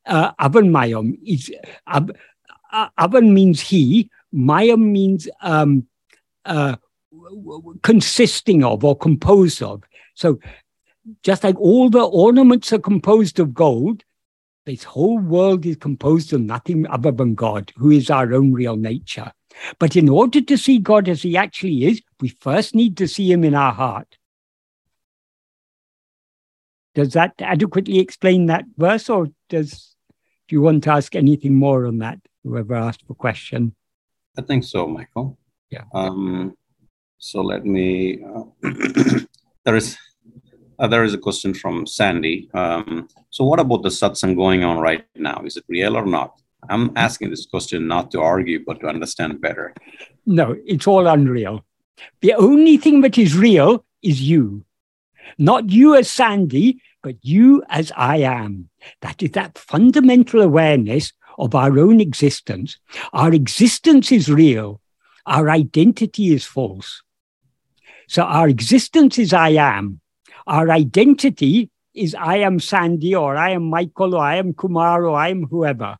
uh, 0.05 0.33
avan 0.33 1.17
is 1.25 1.51
ab, 1.87 2.15
uh, 2.71 2.89
avan 2.99 3.31
means 3.31 3.61
he, 3.61 4.09
mayam 4.33 4.91
means 4.91 5.27
um, 5.41 5.87
uh, 6.45 6.75
consisting 7.81 8.63
of 8.63 8.83
or 8.83 8.97
composed 8.97 9.63
of. 9.63 9.81
So 10.13 10.39
just 11.23 11.43
like 11.43 11.59
all 11.59 11.89
the 11.89 12.03
ornaments 12.03 12.71
are 12.73 12.79
composed 12.79 13.39
of 13.39 13.53
gold, 13.53 14.03
this 14.65 14.83
whole 14.83 15.19
world 15.19 15.65
is 15.65 15.75
composed 15.77 16.33
of 16.33 16.41
nothing 16.41 16.87
other 16.87 17.11
than 17.11 17.35
God, 17.35 17.71
who 17.75 17.91
is 17.91 18.09
our 18.09 18.33
own 18.33 18.53
real 18.53 18.75
nature. 18.75 19.31
But 19.79 19.95
in 19.95 20.09
order 20.09 20.41
to 20.41 20.57
see 20.57 20.79
God 20.79 21.07
as 21.09 21.21
he 21.21 21.37
actually 21.37 21.85
is, 21.85 22.01
we 22.19 22.29
first 22.29 22.73
need 22.73 22.97
to 22.97 23.07
see 23.07 23.31
him 23.31 23.43
in 23.43 23.55
our 23.55 23.73
heart. 23.73 24.17
Does 26.95 27.13
that 27.13 27.33
adequately 27.39 27.99
explain 27.99 28.47
that 28.47 28.65
verse, 28.77 29.09
or 29.09 29.27
does 29.49 29.95
do 30.47 30.55
you 30.55 30.61
want 30.61 30.83
to 30.83 30.91
ask 30.91 31.15
anything 31.15 31.55
more 31.55 31.85
on 31.85 31.99
that? 31.99 32.19
Whoever 32.43 32.75
asked 32.75 33.07
the 33.07 33.15
question. 33.15 33.75
I 34.37 34.41
think 34.41 34.63
so, 34.63 34.87
Michael. 34.87 35.37
Yeah. 35.69 35.85
Um, 35.93 36.55
so 37.17 37.41
let 37.41 37.65
me. 37.65 38.21
Uh, 38.23 38.43
there 39.63 39.75
is 39.75 39.97
uh, 40.79 40.87
there 40.87 41.03
is 41.03 41.13
a 41.13 41.17
question 41.17 41.53
from 41.53 41.85
Sandy. 41.85 42.49
Um, 42.53 43.07
so, 43.29 43.43
what 43.43 43.59
about 43.59 43.83
the 43.83 43.89
satsang 43.89 44.35
going 44.35 44.63
on 44.63 44.79
right 44.79 45.05
now? 45.15 45.41
Is 45.45 45.57
it 45.57 45.65
real 45.67 45.95
or 45.95 46.05
not? 46.05 46.39
I'm 46.69 46.91
asking 46.95 47.29
this 47.29 47.45
question 47.45 47.87
not 47.87 48.11
to 48.11 48.21
argue, 48.21 48.63
but 48.65 48.79
to 48.81 48.87
understand 48.87 49.41
better. 49.41 49.73
No, 50.25 50.55
it's 50.65 50.87
all 50.87 51.07
unreal. 51.07 51.65
The 52.21 52.33
only 52.33 52.77
thing 52.77 53.01
that 53.01 53.17
is 53.17 53.35
real 53.35 53.85
is 54.01 54.21
you. 54.21 54.65
Not 55.37 55.69
you 55.69 55.95
as 55.95 56.09
Sandy, 56.09 56.81
but 57.01 57.15
you 57.21 57.63
as 57.69 57.91
I 57.95 58.17
am. 58.17 58.69
That 59.01 59.21
is 59.21 59.31
that 59.31 59.57
fundamental 59.57 60.41
awareness 60.41 61.11
of 61.37 61.55
our 61.55 61.77
own 61.79 61.99
existence. 61.99 62.77
Our 63.11 63.33
existence 63.33 64.11
is 64.11 64.29
real, 64.29 64.81
our 65.25 65.49
identity 65.49 66.33
is 66.33 66.45
false. 66.45 67.01
So 68.07 68.23
our 68.23 68.47
existence 68.47 69.17
is 69.17 69.33
I 69.33 69.49
am. 69.49 70.01
Our 70.47 70.69
identity 70.71 71.69
is 71.93 72.15
I 72.15 72.37
am 72.37 72.59
Sandy 72.59 73.15
or 73.15 73.35
I 73.35 73.51
am 73.51 73.69
Michael 73.69 74.15
or 74.15 74.23
I 74.23 74.35
am 74.37 74.53
Kumar 74.53 75.05
or 75.05 75.15
I 75.15 75.29
am 75.29 75.43
whoever. 75.43 75.97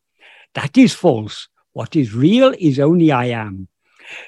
That 0.55 0.77
is 0.77 0.93
false. 0.93 1.47
What 1.73 1.95
is 1.95 2.13
real 2.13 2.53
is 2.59 2.79
only 2.79 3.11
I 3.11 3.25
am. 3.25 3.67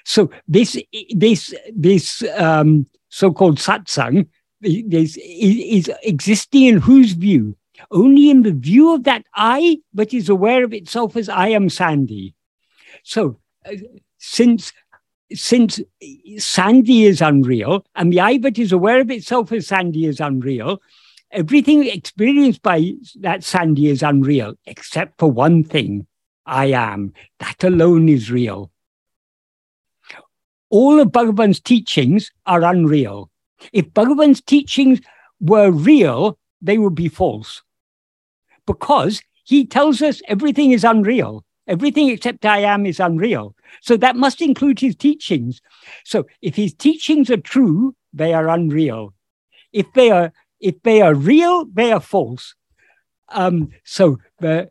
So 0.04 0.32
this 0.48 0.78
this 1.16 1.54
this 1.74 2.24
um, 2.38 2.88
so-called 3.10 3.60
satsang 3.60 4.28
is, 4.62 5.18
is 5.22 5.92
existing 6.04 6.66
in 6.66 6.78
whose 6.78 7.12
view? 7.12 7.56
Only 7.92 8.30
in 8.30 8.44
the 8.44 8.54
view 8.54 8.94
of 8.94 9.04
that 9.04 9.26
I, 9.36 9.80
but 9.94 10.14
is 10.14 10.30
aware 10.30 10.64
of 10.64 10.74
itself 10.74 11.16
as 11.16 11.30
I 11.30 11.50
am 11.50 11.70
Sandy. 11.70 12.34
So 13.04 13.40
uh, 13.66 13.76
since 14.18 14.74
since 15.34 15.80
Sandy 16.38 17.06
is 17.06 17.22
unreal 17.22 17.86
and 17.96 18.12
the 18.12 18.22
I 18.22 18.38
but 18.38 18.60
is 18.60 18.72
aware 18.72 19.02
of 19.02 19.10
itself 19.10 19.52
as 19.52 19.68
Sandy 19.68 20.06
is 20.06 20.20
unreal, 20.20 20.82
everything 21.32 21.86
experienced 21.88 22.62
by 22.62 22.94
that 23.20 23.44
Sandy 23.44 23.88
is 23.88 24.04
unreal, 24.04 24.56
except 24.66 25.18
for 25.20 25.32
one 25.32 25.64
thing 25.64 26.08
I 26.46 26.68
am. 26.68 27.14
That 27.40 27.64
alone 27.64 28.10
is 28.10 28.32
real. 28.32 28.72
All 30.70 31.00
of 31.00 31.12
Bhagavan's 31.12 31.60
teachings 31.60 32.32
are 32.46 32.64
unreal. 32.64 33.30
If 33.72 33.94
Bhagavan's 33.94 34.42
teachings 34.42 35.00
were 35.40 35.72
real, 35.72 36.38
they 36.62 36.78
would 36.78 36.96
be 36.96 37.08
false. 37.08 37.64
Because 38.66 39.22
he 39.44 39.66
tells 39.66 40.02
us 40.02 40.22
everything 40.28 40.72
is 40.72 40.84
unreal. 40.84 41.46
Everything 41.68 42.10
except 42.10 42.46
I 42.46 42.60
am 42.60 42.86
is 42.86 43.00
unreal. 43.00 43.55
So 43.82 43.98
that 43.98 44.16
must 44.16 44.42
include 44.42 44.80
his 44.80 44.96
teachings. 44.96 45.62
So 46.04 46.26
if 46.42 46.56
his 46.56 46.74
teachings 46.74 47.30
are 47.30 47.38
true, 47.38 47.96
they 48.14 48.34
are 48.34 48.48
unreal. 48.50 49.14
If 49.72 49.92
they 49.94 50.12
are 50.12 50.32
if 50.60 50.82
they 50.84 51.02
are 51.02 51.14
real, 51.14 51.66
they 51.66 51.92
are 51.92 52.00
false. 52.00 52.56
Um, 53.30 53.70
so 53.84 54.18
the 54.40 54.70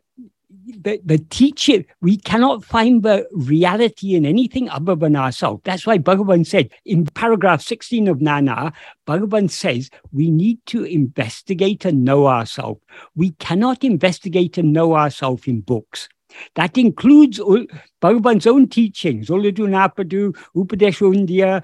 the, 0.67 0.99
the 1.03 1.17
teaching, 1.17 1.85
we 2.01 2.17
cannot 2.17 2.63
find 2.63 3.03
the 3.03 3.27
reality 3.31 4.15
in 4.15 4.25
anything 4.25 4.69
other 4.69 4.95
than 4.95 5.15
ourselves. 5.15 5.61
That's 5.63 5.85
why 5.85 5.97
Bhagavan 5.97 6.45
said 6.45 6.71
in 6.85 7.05
paragraph 7.05 7.61
16 7.61 8.07
of 8.07 8.21
Nan 8.21 8.47
Yar, 8.47 8.73
Bhagavan 9.07 9.49
says 9.49 9.89
we 10.11 10.31
need 10.31 10.59
to 10.67 10.83
investigate 10.83 11.85
and 11.85 12.03
know 12.03 12.27
ourselves. 12.27 12.81
We 13.15 13.31
cannot 13.31 13.83
investigate 13.83 14.57
and 14.57 14.73
know 14.73 14.95
ourselves 14.95 15.47
in 15.47 15.61
books. 15.61 16.09
That 16.55 16.77
includes 16.77 17.39
all 17.39 17.65
Bhagavan's 18.01 18.47
own 18.47 18.67
teachings, 18.67 19.29
Ulladu 19.29 19.67
Narpadu, 19.67 20.35
Upadesha 20.55 21.63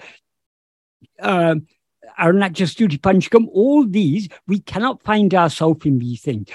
uh, 1.22 1.56
Arunachala 2.20 3.00
Panchakam, 3.00 3.48
all 3.52 3.86
these, 3.88 4.28
we 4.48 4.60
cannot 4.60 5.02
find 5.04 5.34
ourselves 5.34 5.86
in 5.86 6.00
these 6.00 6.22
things. 6.22 6.50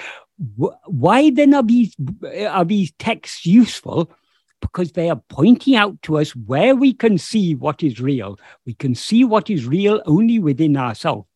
Why 0.55 1.31
then 1.31 1.53
are 1.53 1.63
these, 1.63 1.95
are 2.47 2.65
these 2.65 2.91
texts 2.99 3.45
useful? 3.45 4.11
Because 4.61 4.91
they 4.91 5.09
are 5.09 5.21
pointing 5.29 5.75
out 5.75 6.01
to 6.03 6.17
us 6.17 6.35
where 6.35 6.75
we 6.75 6.93
can 6.93 7.17
see 7.17 7.55
what 7.55 7.83
is 7.83 7.99
real. 7.99 8.39
We 8.65 8.73
can 8.73 8.95
see 8.95 9.23
what 9.23 9.49
is 9.49 9.65
real 9.65 10.01
only 10.05 10.39
within 10.39 10.77
ourselves. 10.77 11.27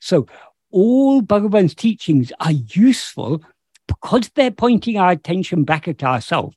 So 0.00 0.26
all 0.70 1.22
Bhagavan's 1.22 1.74
teachings 1.74 2.32
are 2.40 2.52
useful 2.52 3.42
because 3.88 4.30
they're 4.34 4.52
pointing 4.52 4.98
our 4.98 5.10
attention 5.10 5.64
back 5.64 5.88
at 5.88 6.04
ourselves. 6.04 6.56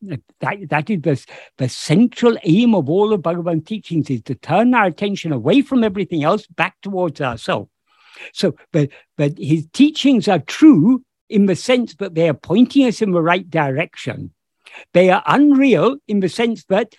That, 0.00 0.20
that 0.68 0.90
is 0.90 1.02
the, 1.02 1.26
the 1.58 1.68
central 1.68 2.38
aim 2.44 2.74
of 2.74 2.88
all 2.88 3.12
of 3.12 3.22
Bhagavan's 3.22 3.64
teachings 3.64 4.08
is 4.08 4.22
to 4.22 4.34
turn 4.34 4.72
our 4.74 4.86
attention 4.86 5.32
away 5.32 5.62
from 5.62 5.82
everything 5.82 6.22
else 6.22 6.46
back 6.46 6.76
towards 6.80 7.20
ourselves. 7.20 7.70
So, 8.32 8.56
but, 8.72 8.90
but 9.16 9.36
his 9.36 9.66
teachings 9.72 10.28
are 10.28 10.38
true 10.38 11.04
in 11.28 11.46
the 11.46 11.56
sense 11.56 11.94
that 11.96 12.14
they 12.14 12.28
are 12.28 12.34
pointing 12.34 12.86
us 12.86 13.02
in 13.02 13.10
the 13.10 13.20
right 13.20 13.48
direction. 13.48 14.32
They 14.92 15.10
are 15.10 15.22
unreal 15.26 15.96
in 16.06 16.20
the 16.20 16.28
sense 16.28 16.64
that 16.64 16.94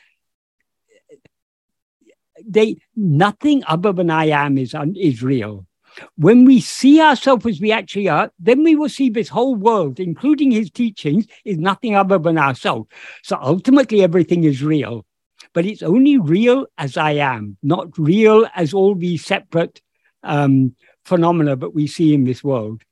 they 2.46 2.78
nothing 2.96 3.64
other 3.68 3.94
than 3.94 4.10
I 4.10 4.26
am 4.26 4.58
is, 4.58 4.76
is 4.96 5.24
real. 5.24 5.67
When 6.16 6.46
we 6.46 6.60
see 6.60 7.02
ourselves 7.02 7.46
as 7.46 7.60
we 7.60 7.72
actually 7.72 8.08
are, 8.08 8.32
then 8.40 8.64
we 8.64 8.76
will 8.76 8.90
see 8.90 9.10
this 9.10 9.30
whole 9.30 9.56
world, 9.56 10.00
including 10.00 10.52
his 10.52 10.70
teachings, 10.70 11.26
is 11.46 11.58
nothing 11.58 11.96
other 11.96 12.18
than 12.18 12.38
ourselves. 12.38 12.90
So 13.24 13.38
ultimately, 13.42 14.04
everything 14.04 14.44
is 14.44 14.64
real, 14.64 15.06
but 15.54 15.66
it's 15.66 15.84
only 15.84 16.18
real 16.18 16.68
as 16.78 16.98
I 16.98 17.12
am, 17.12 17.58
not 17.64 17.98
real 17.98 18.48
as 18.56 18.74
all 18.74 18.96
these 18.96 19.26
separate 19.26 19.82
um, 20.24 20.76
phenomena 21.06 21.56
that 21.56 21.74
we 21.74 21.88
see 21.88 22.14
in 22.14 22.24
this 22.26 22.44
world, 22.44 22.84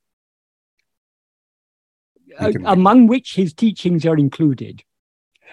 among 2.64 3.06
which 3.06 3.34
his 3.34 3.54
teachings 3.54 4.04
are 4.06 4.16
included. 4.16 4.82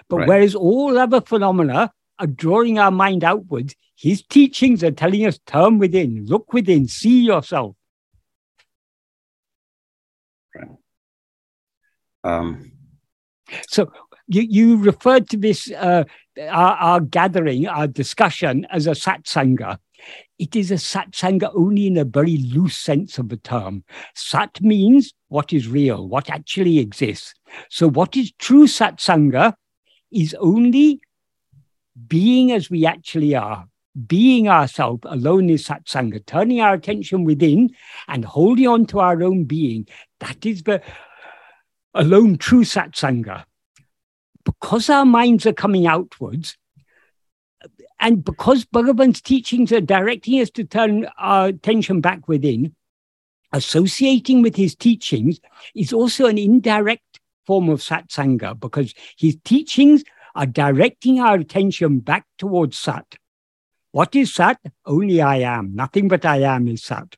But 0.08 0.16
right. 0.18 0.28
whereas 0.28 0.54
all 0.54 0.98
other 0.98 1.20
phenomena 1.20 1.92
are 2.18 2.26
drawing 2.26 2.78
our 2.78 2.90
mind 2.90 3.24
outwards, 3.24 3.74
his 3.96 4.22
teachings 4.22 4.82
are 4.82 4.90
telling 4.90 5.26
us 5.26 5.38
turn 5.46 5.78
within, 5.78 6.26
look 6.26 6.52
within, 6.52 6.88
see 6.88 7.24
yourself. 7.24 7.76
Right. 10.54 10.68
Um, 12.24 12.72
so 13.68 13.92
you, 14.26 14.42
you 14.42 14.76
referred 14.76 15.28
to 15.30 15.36
this, 15.36 15.70
uh, 15.70 16.04
our, 16.40 16.76
our, 16.76 17.00
gathering, 17.00 17.66
our 17.66 17.86
discussion 17.86 18.66
as 18.70 18.86
a 18.86 18.92
satsanga. 18.92 19.78
It 20.38 20.56
is 20.56 20.70
a 20.70 20.74
satsanga 20.74 21.50
only 21.54 21.86
in 21.86 21.96
a 21.96 22.04
very 22.04 22.36
loose 22.38 22.76
sense 22.76 23.18
of 23.18 23.28
the 23.28 23.36
term. 23.36 23.84
Sat 24.14 24.60
means 24.60 25.14
what 25.28 25.52
is 25.52 25.68
real, 25.68 26.08
what 26.08 26.28
actually 26.30 26.78
exists. 26.78 27.34
So 27.70 27.88
what 27.88 28.16
is 28.16 28.32
true 28.32 28.66
satsanga 28.66 29.54
is 30.10 30.34
only 30.40 31.00
being 32.06 32.52
as 32.52 32.70
we 32.70 32.86
actually 32.86 33.34
are, 33.34 33.66
being 34.06 34.48
ourselves 34.48 35.02
alone 35.04 35.48
is 35.50 35.66
satsanga, 35.66 36.24
turning 36.26 36.60
our 36.60 36.74
attention 36.74 37.24
within 37.24 37.70
and 38.08 38.24
holding 38.24 38.66
on 38.66 38.86
to 38.86 39.00
our 39.00 39.22
own 39.22 39.44
being. 39.44 39.86
That 40.20 40.44
is 40.44 40.64
the 40.64 40.82
alone 41.94 42.38
true 42.38 42.64
satsanga. 42.64 43.44
Because 44.44 44.90
our 44.90 45.06
minds 45.06 45.46
are 45.46 45.52
coming 45.52 45.86
outwards, 45.86 46.58
and 48.00 48.22
because 48.22 48.66
Bhagavan's 48.66 49.22
teachings 49.22 49.72
are 49.72 49.80
directing 49.80 50.40
us 50.40 50.50
to 50.50 50.64
turn 50.64 51.06
our 51.16 51.46
attention 51.46 52.02
back 52.02 52.28
within, 52.28 52.74
associating 53.52 54.42
with 54.42 54.56
his 54.56 54.74
teachings 54.74 55.40
is 55.74 55.92
also 55.92 56.26
an 56.26 56.36
indirect 56.36 57.20
form 57.46 57.68
of 57.68 57.80
satsanga 57.80 58.58
because 58.58 58.92
his 59.16 59.38
teachings 59.44 60.02
are 60.34 60.46
directing 60.46 61.20
our 61.20 61.36
attention 61.36 62.00
back 62.00 62.26
towards 62.38 62.76
Sat. 62.76 63.16
What 63.92 64.16
is 64.16 64.34
Sat? 64.34 64.60
Only 64.84 65.20
I 65.20 65.36
am. 65.36 65.74
Nothing 65.74 66.08
but 66.08 66.24
I 66.24 66.38
am 66.38 66.68
is 66.68 66.82
Sat. 66.82 67.16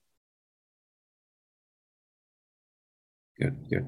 Good, 3.41 3.69
good. 3.69 3.87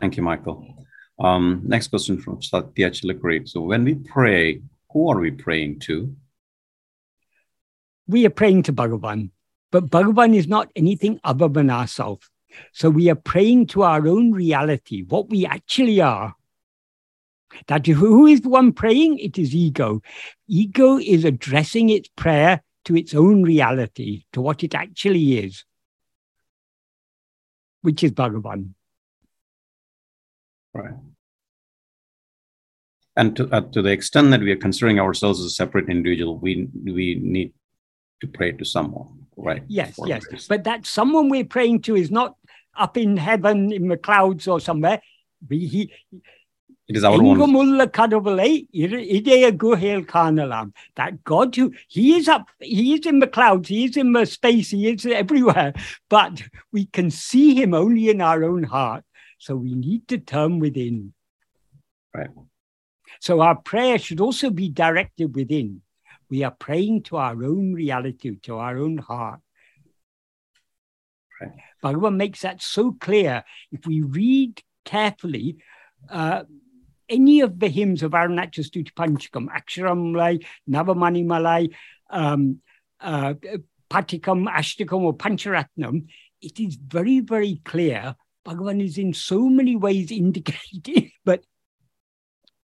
Thank 0.00 0.16
you, 0.16 0.22
Michael. 0.22 0.74
Um, 1.18 1.62
next 1.64 1.88
question 1.88 2.18
from 2.20 2.42
Satya 2.42 2.90
Chilakuri. 2.90 3.48
So 3.48 3.60
when 3.60 3.84
we 3.84 3.94
pray, 3.94 4.62
who 4.92 5.08
are 5.10 5.18
we 5.18 5.30
praying 5.30 5.80
to? 5.80 6.14
We 8.06 8.26
are 8.26 8.30
praying 8.30 8.64
to 8.64 8.72
Bhagavan, 8.72 9.30
but 9.72 9.90
Bhagavan 9.90 10.34
is 10.34 10.46
not 10.46 10.70
anything 10.76 11.18
other 11.24 11.48
than 11.48 11.70
ourselves. 11.70 12.28
So 12.72 12.88
we 12.88 13.10
are 13.10 13.16
praying 13.16 13.66
to 13.68 13.82
our 13.82 14.06
own 14.06 14.32
reality, 14.32 15.02
what 15.02 15.28
we 15.28 15.44
actually 15.44 16.00
are. 16.00 16.34
That 17.68 17.86
who 17.86 18.26
is 18.26 18.42
the 18.42 18.48
one 18.48 18.72
praying? 18.72 19.18
It 19.18 19.38
is 19.38 19.54
ego. 19.54 20.02
Ego 20.48 20.98
is 20.98 21.24
addressing 21.24 21.90
its 21.90 22.08
prayer 22.16 22.62
to 22.84 22.96
its 22.96 23.14
own 23.14 23.42
reality, 23.42 24.24
to 24.32 24.40
what 24.40 24.62
it 24.62 24.74
actually 24.74 25.38
is, 25.38 25.64
which 27.82 28.04
is 28.04 28.12
Bhagavan. 28.12 28.70
Right. 30.72 30.94
And 33.16 33.34
to, 33.36 33.48
uh, 33.50 33.62
to 33.72 33.82
the 33.82 33.90
extent 33.90 34.30
that 34.30 34.40
we 34.40 34.52
are 34.52 34.56
considering 34.56 35.00
ourselves 35.00 35.40
as 35.40 35.46
a 35.46 35.50
separate 35.50 35.88
individual, 35.88 36.38
we 36.38 36.68
we 36.84 37.18
need 37.20 37.54
to 38.20 38.26
pray 38.26 38.52
to 38.52 38.64
someone, 38.64 39.26
right? 39.36 39.62
Yes, 39.68 39.98
yes. 40.04 40.24
Grace. 40.26 40.46
But 40.46 40.64
that 40.64 40.86
someone 40.86 41.28
we're 41.28 41.44
praying 41.44 41.82
to 41.82 41.96
is 41.96 42.10
not 42.10 42.36
up 42.76 42.96
in 42.96 43.16
heaven 43.16 43.72
in 43.72 43.88
the 43.88 43.96
clouds 43.96 44.46
or 44.46 44.60
somewhere. 44.60 45.00
We, 45.48 45.92
he, 46.86 46.92
it 46.94 46.96
is 46.96 47.04
our 47.04 47.14
own. 47.14 47.38
That 50.94 51.24
God 51.24 51.56
who 51.56 51.72
He 51.88 52.14
is 52.14 52.28
up, 52.28 52.48
He 52.60 52.94
is 52.94 53.06
in 53.06 53.18
the 53.18 53.26
clouds, 53.26 53.68
He 53.68 53.84
is 53.86 53.96
in 53.96 54.12
the 54.12 54.24
space, 54.24 54.70
He 54.70 54.88
is 54.88 55.04
everywhere, 55.04 55.74
but 56.08 56.42
we 56.72 56.86
can 56.86 57.10
see 57.10 57.54
Him 57.60 57.74
only 57.74 58.08
in 58.08 58.20
our 58.20 58.44
own 58.44 58.62
heart. 58.62 59.04
So 59.38 59.56
we 59.56 59.74
need 59.74 60.06
to 60.08 60.18
turn 60.18 60.60
within. 60.60 61.12
Right. 62.14 62.30
So 63.20 63.40
our 63.40 63.56
prayer 63.56 63.98
should 63.98 64.20
also 64.20 64.50
be 64.50 64.68
directed 64.68 65.34
within. 65.34 65.82
We 66.30 66.42
are 66.44 66.50
praying 66.50 67.02
to 67.04 67.16
our 67.16 67.44
own 67.44 67.74
reality, 67.74 68.36
to 68.42 68.58
our 68.58 68.78
own 68.78 68.98
heart. 68.98 69.40
Right. 71.40 71.52
Bhagavan 71.82 72.16
makes 72.16 72.42
that 72.42 72.62
so 72.62 72.92
clear. 72.92 73.44
If 73.70 73.86
we 73.86 74.02
read 74.02 74.62
carefully, 74.84 75.58
uh, 76.08 76.44
any 77.08 77.40
of 77.40 77.58
the 77.58 77.68
hymns 77.68 78.02
of 78.02 78.12
Arunachal 78.12 78.64
Stuti 78.64 78.92
Panchakam, 78.92 79.48
Aksharam 79.48 80.12
Malai, 80.12 80.44
Navamani 80.68 81.24
Malai, 81.24 81.74
um, 82.10 82.60
uh, 83.00 83.34
Patikam, 83.90 84.48
Ashtakam, 84.48 85.02
or 85.02 85.16
Pancharatnam, 85.16 86.06
it 86.42 86.60
is 86.60 86.76
very, 86.76 87.20
very 87.20 87.60
clear. 87.64 88.14
Bhagavan 88.46 88.84
is 88.84 88.98
in 88.98 89.12
so 89.12 89.48
many 89.48 89.76
ways 89.76 90.10
indicated, 90.12 91.10
but 91.24 91.42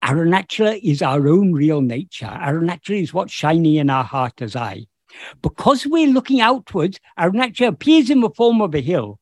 Arunachala 0.04 0.80
is 0.82 1.02
our 1.02 1.28
own 1.28 1.54
real 1.54 1.82
nature. 1.82 2.26
Arunachala 2.26 3.02
is 3.02 3.14
what's 3.14 3.34
shining 3.34 3.76
in 3.76 3.90
our 3.90 4.04
heart 4.04 4.42
as 4.42 4.56
I. 4.56 4.86
Because 5.42 5.86
we're 5.86 6.08
looking 6.08 6.40
outwards, 6.40 7.00
Arunachala 7.18 7.70
appears 7.70 8.10
in 8.10 8.22
the 8.22 8.30
form 8.30 8.62
of 8.62 8.76
a 8.76 8.82
hill, 8.82 9.20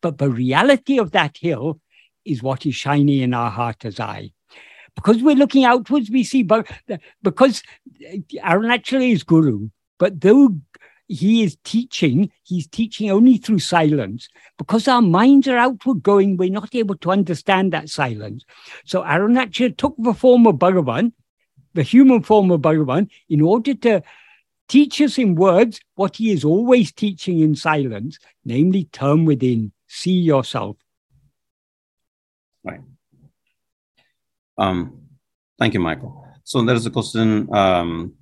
but 0.00 0.18
the 0.18 0.30
reality 0.30 0.98
of 0.98 1.12
that 1.12 1.36
hill 1.40 1.80
is 2.24 2.42
what 2.42 2.66
is 2.66 2.74
shining 2.74 3.20
in 3.20 3.34
our 3.34 3.50
heart 3.50 3.84
as 3.84 3.98
I. 3.98 4.30
Because 4.94 5.22
we're 5.22 5.36
looking 5.36 5.64
outwards, 5.64 6.10
we 6.10 6.24
see, 6.24 6.42
but 6.42 6.70
because 7.22 7.62
uh, 8.06 8.16
Arunachala 8.44 9.10
is 9.10 9.22
Guru, 9.22 9.68
but 9.98 10.20
though 10.20 10.56
he 11.08 11.42
is 11.42 11.56
teaching, 11.64 12.30
he's 12.44 12.66
teaching 12.68 13.10
only 13.10 13.36
through 13.36 13.58
silence. 13.58 14.28
Because 14.58 14.86
our 14.86 15.02
minds 15.02 15.48
are 15.48 15.56
outward 15.56 16.02
going, 16.02 16.36
we're 16.36 16.50
not 16.50 16.74
able 16.74 16.96
to 16.96 17.10
understand 17.10 17.72
that 17.72 17.88
silence. 17.88 18.44
So 18.84 19.02
Arunachala 19.02 19.76
took 19.76 19.94
the 19.98 20.14
form 20.14 20.46
of 20.46 20.56
Bhagavan, 20.56 21.12
the 21.74 21.82
human 21.82 22.22
form 22.22 22.50
of 22.50 22.60
Bhagavan, 22.60 23.08
in 23.28 23.40
order 23.40 23.74
to 23.74 24.02
teach 24.68 25.00
us 25.00 25.18
in 25.18 25.34
words 25.34 25.80
what 25.96 26.16
he 26.16 26.30
is 26.30 26.44
always 26.44 26.92
teaching 26.92 27.40
in 27.40 27.56
silence, 27.56 28.18
namely, 28.44 28.84
turn 28.84 29.24
within, 29.24 29.72
see 29.88 30.12
yourself. 30.12 30.76
Right. 32.62 32.80
Um, 34.60 35.08
thank 35.58 35.72
you, 35.74 35.80
Michael. 35.80 36.24
So 36.44 36.62
there 36.62 36.76
is 36.76 36.84
a 36.84 36.90
question 36.90 37.48
um, 37.54 38.14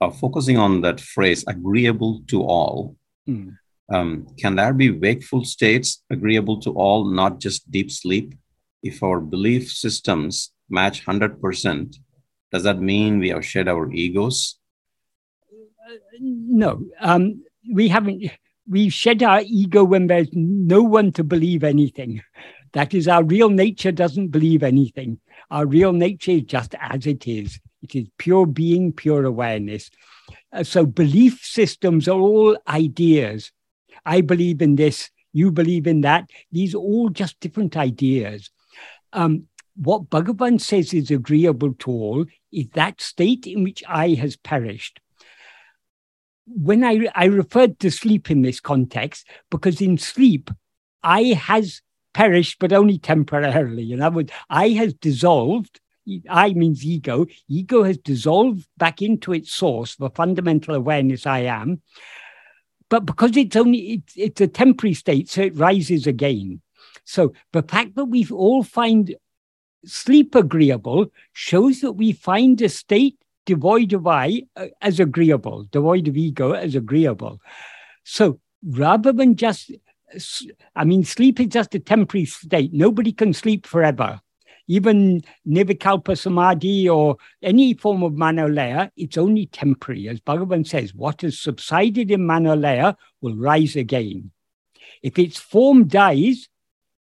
uh, 0.00 0.10
focusing 0.10 0.56
on 0.58 0.80
that 0.80 1.00
phrase, 1.00 1.44
agreeable 1.46 2.22
to 2.28 2.42
all. 2.42 2.96
Mm. 3.28 3.58
Um, 3.92 4.26
can 4.38 4.56
there 4.56 4.72
be 4.72 4.90
wakeful 4.90 5.44
states 5.44 6.02
agreeable 6.10 6.58
to 6.60 6.70
all, 6.70 7.04
not 7.04 7.38
just 7.38 7.70
deep 7.70 7.90
sleep? 7.90 8.34
If 8.82 9.02
our 9.02 9.20
belief 9.20 9.70
systems 9.70 10.52
match 10.70 11.04
100%, 11.04 11.96
does 12.50 12.62
that 12.62 12.80
mean 12.80 13.18
we 13.18 13.28
have 13.28 13.44
shed 13.44 13.68
our 13.68 13.92
egos? 13.92 14.58
Uh, 15.52 15.96
no, 16.20 16.82
um, 17.00 17.44
we 17.70 17.88
haven't. 17.88 18.30
We 18.66 18.88
shed 18.88 19.22
our 19.22 19.42
ego 19.44 19.84
when 19.84 20.06
there's 20.06 20.30
no 20.32 20.82
one 20.82 21.12
to 21.12 21.24
believe 21.24 21.62
anything. 21.62 22.22
That 22.74 22.92
is, 22.92 23.08
our 23.08 23.24
real 23.24 23.50
nature 23.50 23.92
doesn't 23.92 24.28
believe 24.28 24.62
anything. 24.62 25.18
Our 25.50 25.64
real 25.64 25.92
nature 25.92 26.32
is 26.32 26.42
just 26.42 26.74
as 26.80 27.06
it 27.06 27.26
is. 27.26 27.60
It 27.82 27.94
is 27.94 28.08
pure 28.18 28.46
being, 28.46 28.92
pure 28.92 29.24
awareness. 29.24 29.90
Uh, 30.52 30.64
so 30.64 30.84
belief 30.84 31.40
systems 31.44 32.08
are 32.08 32.18
all 32.18 32.56
ideas. 32.66 33.52
I 34.04 34.20
believe 34.20 34.60
in 34.60 34.74
this, 34.74 35.10
you 35.32 35.52
believe 35.52 35.86
in 35.86 36.00
that. 36.02 36.28
These 36.50 36.74
are 36.74 36.78
all 36.78 37.10
just 37.10 37.38
different 37.40 37.76
ideas. 37.76 38.50
Um, 39.12 39.46
what 39.76 40.10
Bhagavan 40.10 40.60
says 40.60 40.92
is 40.92 41.10
agreeable 41.10 41.74
to 41.74 41.90
all 41.90 42.26
is 42.52 42.66
that 42.74 43.00
state 43.00 43.46
in 43.46 43.62
which 43.62 43.82
I 43.88 44.10
has 44.10 44.36
perished. 44.36 45.00
When 46.46 46.84
I, 46.84 47.08
I 47.14 47.26
referred 47.26 47.78
to 47.80 47.90
sleep 47.90 48.30
in 48.30 48.42
this 48.42 48.60
context, 48.60 49.26
because 49.50 49.80
in 49.80 49.96
sleep, 49.96 50.50
I 51.02 51.22
has 51.22 51.82
perished, 52.14 52.58
but 52.58 52.72
only 52.72 52.98
temporarily. 52.98 53.92
In 53.92 54.00
other 54.00 54.16
words, 54.16 54.32
I 54.48 54.70
has 54.70 54.94
dissolved 54.94 55.80
I 56.28 56.52
means 56.52 56.84
ego. 56.84 57.26
Ego 57.48 57.82
has 57.82 57.96
dissolved 57.98 58.66
back 58.76 59.00
into 59.00 59.32
its 59.32 59.52
source, 59.52 59.96
the 59.96 60.10
fundamental 60.10 60.74
awareness 60.74 61.26
I 61.26 61.40
am. 61.40 61.80
But 62.90 63.06
because 63.06 63.36
it's 63.36 63.56
only 63.56 63.78
it's, 63.78 64.12
it's 64.16 64.40
a 64.40 64.46
temporary 64.46 64.94
state, 64.94 65.30
so 65.30 65.42
it 65.42 65.56
rises 65.56 66.06
again. 66.06 66.60
So 67.04 67.32
the 67.52 67.62
fact 67.62 67.94
that 67.96 68.06
we 68.06 68.26
all 68.28 68.62
find 68.62 69.14
sleep 69.84 70.34
agreeable 70.34 71.06
shows 71.32 71.80
that 71.80 71.92
we 71.92 72.12
find 72.12 72.60
a 72.60 72.68
state 72.68 73.18
devoid 73.46 73.92
of 73.92 74.06
I 74.06 74.42
uh, 74.56 74.66
as 74.80 75.00
agreeable, 75.00 75.66
devoid 75.70 76.08
of 76.08 76.16
ego 76.16 76.52
as 76.52 76.74
agreeable. 76.74 77.40
So 78.04 78.40
rather 78.62 79.12
than 79.12 79.36
just, 79.36 79.70
I 80.76 80.84
mean, 80.84 81.04
sleep 81.04 81.40
is 81.40 81.48
just 81.48 81.74
a 81.74 81.78
temporary 81.78 82.26
state. 82.26 82.72
Nobody 82.72 83.12
can 83.12 83.32
sleep 83.32 83.66
forever 83.66 84.20
even 84.66 85.22
Nirvikalpa 85.46 86.16
Samadhi 86.16 86.88
or 86.88 87.16
any 87.42 87.74
form 87.74 88.02
of 88.02 88.12
Manolaya, 88.12 88.90
it's 88.96 89.18
only 89.18 89.46
temporary. 89.46 90.08
As 90.08 90.20
Bhagavan 90.20 90.66
says, 90.66 90.94
what 90.94 91.20
has 91.20 91.38
subsided 91.38 92.10
in 92.10 92.20
Manolaya 92.22 92.96
will 93.20 93.36
rise 93.36 93.76
again. 93.76 94.30
If 95.02 95.18
its 95.18 95.38
form 95.38 95.86
dies, 95.86 96.48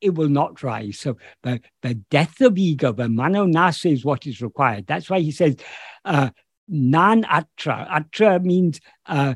it 0.01 0.15
will 0.15 0.29
not 0.29 0.63
rise. 0.63 0.99
So 1.01 1.17
the, 1.43 1.61
the 1.83 1.95
death 1.95 2.41
of 2.41 2.59
ego, 2.59 2.93
the 2.93 3.05
manonasa 3.05 3.93
is 3.93 4.05
what 4.05 4.27
is 4.27 4.41
required. 4.41 4.87
That's 4.87 5.11
why 5.11 5.21
he 5.21 5.33
says, 5.33 5.57
uh, 6.05 6.31
nan 6.69 7.25
atra. 7.29 7.89
Atra 7.91 8.39
means 8.41 8.81
uh, 9.07 9.35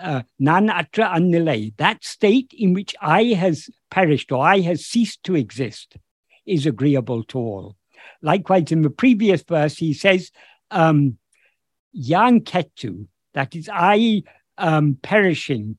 uh, 0.00 0.22
nan 0.38 0.70
atra 0.70 1.12
annilay. 1.14 1.76
That 1.76 2.04
state 2.04 2.52
in 2.56 2.72
which 2.72 2.94
I 3.00 3.24
has 3.24 3.68
perished 3.90 4.32
or 4.32 4.44
I 4.44 4.60
has 4.60 4.86
ceased 4.86 5.22
to 5.24 5.36
exist 5.36 5.96
is 6.46 6.66
agreeable 6.66 7.24
to 7.24 7.38
all. 7.38 7.76
Likewise, 8.22 8.72
in 8.72 8.82
the 8.82 8.90
previous 8.90 9.42
verse, 9.42 9.76
he 9.76 9.92
says, 9.94 10.30
um, 10.70 11.18
Ketu, 11.94 13.06
that 13.34 13.54
is, 13.54 13.68
I 13.72 14.22
um, 14.58 14.98
perishing, 15.02 15.78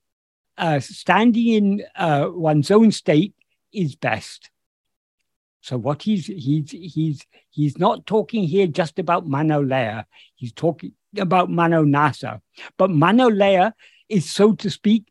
uh, 0.57 0.79
standing 0.79 1.47
in 1.47 1.83
uh, 1.95 2.27
one's 2.29 2.71
own 2.71 2.91
state 2.91 3.33
is 3.73 3.95
best. 3.95 4.49
So 5.61 5.77
what 5.77 6.01
he's 6.01 6.25
he's 6.25 6.71
he's 6.71 7.25
he's 7.51 7.77
not 7.77 8.07
talking 8.07 8.43
here 8.43 8.65
just 8.65 8.97
about 8.97 9.27
Manolaya. 9.27 10.05
He's 10.35 10.53
talking 10.53 10.93
about 11.17 11.49
Manonasa. 11.49 12.41
But 12.77 12.89
Manolaya 12.89 13.73
is, 14.09 14.29
so 14.29 14.53
to 14.53 14.69
speak, 14.69 15.05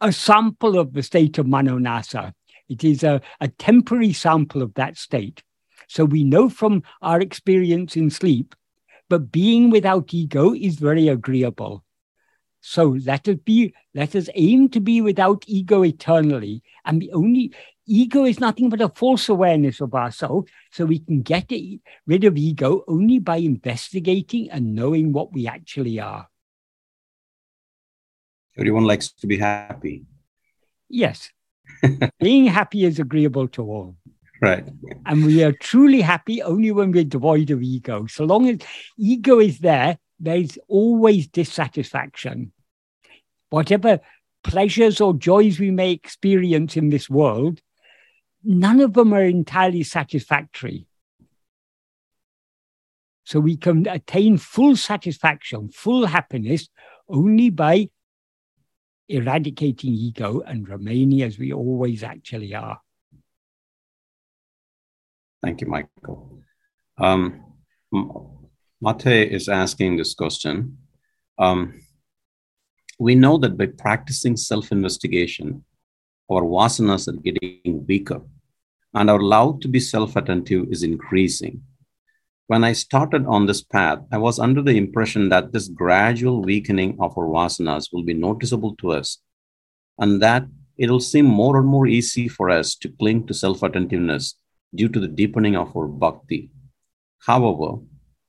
a 0.00 0.12
sample 0.12 0.78
of 0.78 0.92
the 0.92 1.02
state 1.02 1.38
of 1.38 1.46
Manonasa. 1.46 2.32
It 2.68 2.84
is 2.84 3.02
a, 3.02 3.20
a 3.40 3.48
temporary 3.48 4.12
sample 4.12 4.62
of 4.62 4.74
that 4.74 4.96
state. 4.96 5.42
So 5.88 6.04
we 6.04 6.24
know 6.24 6.48
from 6.48 6.82
our 7.02 7.20
experience 7.20 7.96
in 7.96 8.10
sleep, 8.10 8.54
but 9.08 9.30
being 9.30 9.70
without 9.70 10.12
ego 10.14 10.54
is 10.54 10.76
very 10.76 11.08
agreeable. 11.08 11.84
So 12.60 12.96
let 13.04 13.28
us 13.28 13.36
be, 13.44 13.74
let 13.94 14.16
us 14.16 14.30
aim 14.34 14.70
to 14.70 14.80
be 14.80 15.02
without 15.02 15.44
ego 15.46 15.84
eternally. 15.84 16.62
And 16.86 17.00
the 17.00 17.12
only 17.12 17.52
ego 17.86 18.24
is 18.24 18.40
nothing 18.40 18.68
but 18.68 18.80
a 18.80 18.88
false 18.88 19.28
awareness 19.28 19.80
of 19.80 19.94
ourselves. 19.94 20.50
So 20.72 20.84
we 20.84 20.98
can 20.98 21.22
get 21.22 21.50
it, 21.50 21.80
rid 22.06 22.24
of 22.24 22.36
ego 22.36 22.84
only 22.88 23.18
by 23.18 23.36
investigating 23.36 24.50
and 24.50 24.74
knowing 24.74 25.12
what 25.12 25.32
we 25.32 25.46
actually 25.46 26.00
are. 26.00 26.28
Everyone 28.56 28.84
likes 28.84 29.10
to 29.12 29.26
be 29.26 29.38
happy. 29.38 30.04
Yes. 30.88 31.30
Being 32.20 32.46
happy 32.46 32.84
is 32.84 32.98
agreeable 32.98 33.48
to 33.48 33.62
all. 33.62 33.96
Right. 34.40 34.64
And 35.06 35.24
we 35.24 35.42
are 35.42 35.52
truly 35.52 36.00
happy 36.00 36.42
only 36.42 36.70
when 36.70 36.92
we're 36.92 37.04
devoid 37.04 37.50
of 37.50 37.62
ego. 37.62 38.06
So 38.06 38.24
long 38.24 38.48
as 38.48 38.58
ego 38.98 39.40
is 39.40 39.58
there, 39.58 39.98
there's 40.20 40.58
always 40.68 41.26
dissatisfaction. 41.26 42.52
Whatever 43.50 44.00
pleasures 44.42 45.00
or 45.00 45.14
joys 45.14 45.58
we 45.58 45.70
may 45.70 45.92
experience 45.92 46.76
in 46.76 46.90
this 46.90 47.08
world, 47.08 47.60
none 48.44 48.80
of 48.80 48.92
them 48.92 49.12
are 49.12 49.24
entirely 49.24 49.82
satisfactory. 49.82 50.86
So 53.24 53.40
we 53.40 53.56
can 53.56 53.86
attain 53.88 54.36
full 54.36 54.76
satisfaction, 54.76 55.70
full 55.70 56.06
happiness 56.06 56.68
only 57.08 57.50
by 57.50 57.88
eradicating 59.08 59.94
ego 59.94 60.40
and 60.40 60.68
remaining 60.68 61.22
as 61.22 61.38
we 61.38 61.52
always 61.52 62.02
actually 62.02 62.54
are. 62.54 62.80
Thank 65.42 65.60
you, 65.62 65.66
Michael. 65.66 66.42
Um, 66.98 67.44
Mate 68.80 69.32
is 69.32 69.48
asking 69.48 69.96
this 69.96 70.14
question. 70.14 70.78
Um, 71.38 71.80
we 72.98 73.14
know 73.14 73.38
that 73.38 73.56
by 73.56 73.66
practicing 73.66 74.36
self 74.36 74.70
investigation, 74.70 75.64
our 76.30 76.42
vasanas 76.42 77.08
are 77.08 77.20
getting 77.20 77.84
weaker 77.86 78.22
and 78.94 79.10
our 79.10 79.20
love 79.20 79.60
to 79.60 79.68
be 79.68 79.80
self 79.80 80.16
attentive 80.16 80.66
is 80.70 80.82
increasing. 80.82 81.62
When 82.46 82.62
I 82.62 82.72
started 82.72 83.26
on 83.26 83.46
this 83.46 83.62
path, 83.62 84.00
I 84.12 84.18
was 84.18 84.38
under 84.38 84.62
the 84.62 84.76
impression 84.76 85.30
that 85.30 85.52
this 85.52 85.68
gradual 85.68 86.42
weakening 86.42 86.96
of 87.00 87.16
our 87.16 87.26
vasanas 87.26 87.88
will 87.92 88.04
be 88.04 88.14
noticeable 88.14 88.76
to 88.76 88.92
us 88.92 89.18
and 89.98 90.22
that 90.22 90.46
it'll 90.76 91.00
seem 91.00 91.24
more 91.24 91.58
and 91.58 91.66
more 91.66 91.86
easy 91.86 92.28
for 92.28 92.50
us 92.50 92.74
to 92.76 92.88
cling 92.88 93.26
to 93.26 93.34
self 93.34 93.62
attentiveness 93.62 94.34
due 94.74 94.88
to 94.88 95.00
the 95.00 95.08
deepening 95.08 95.56
of 95.56 95.76
our 95.76 95.86
bhakti. 95.86 96.50
However, 97.20 97.78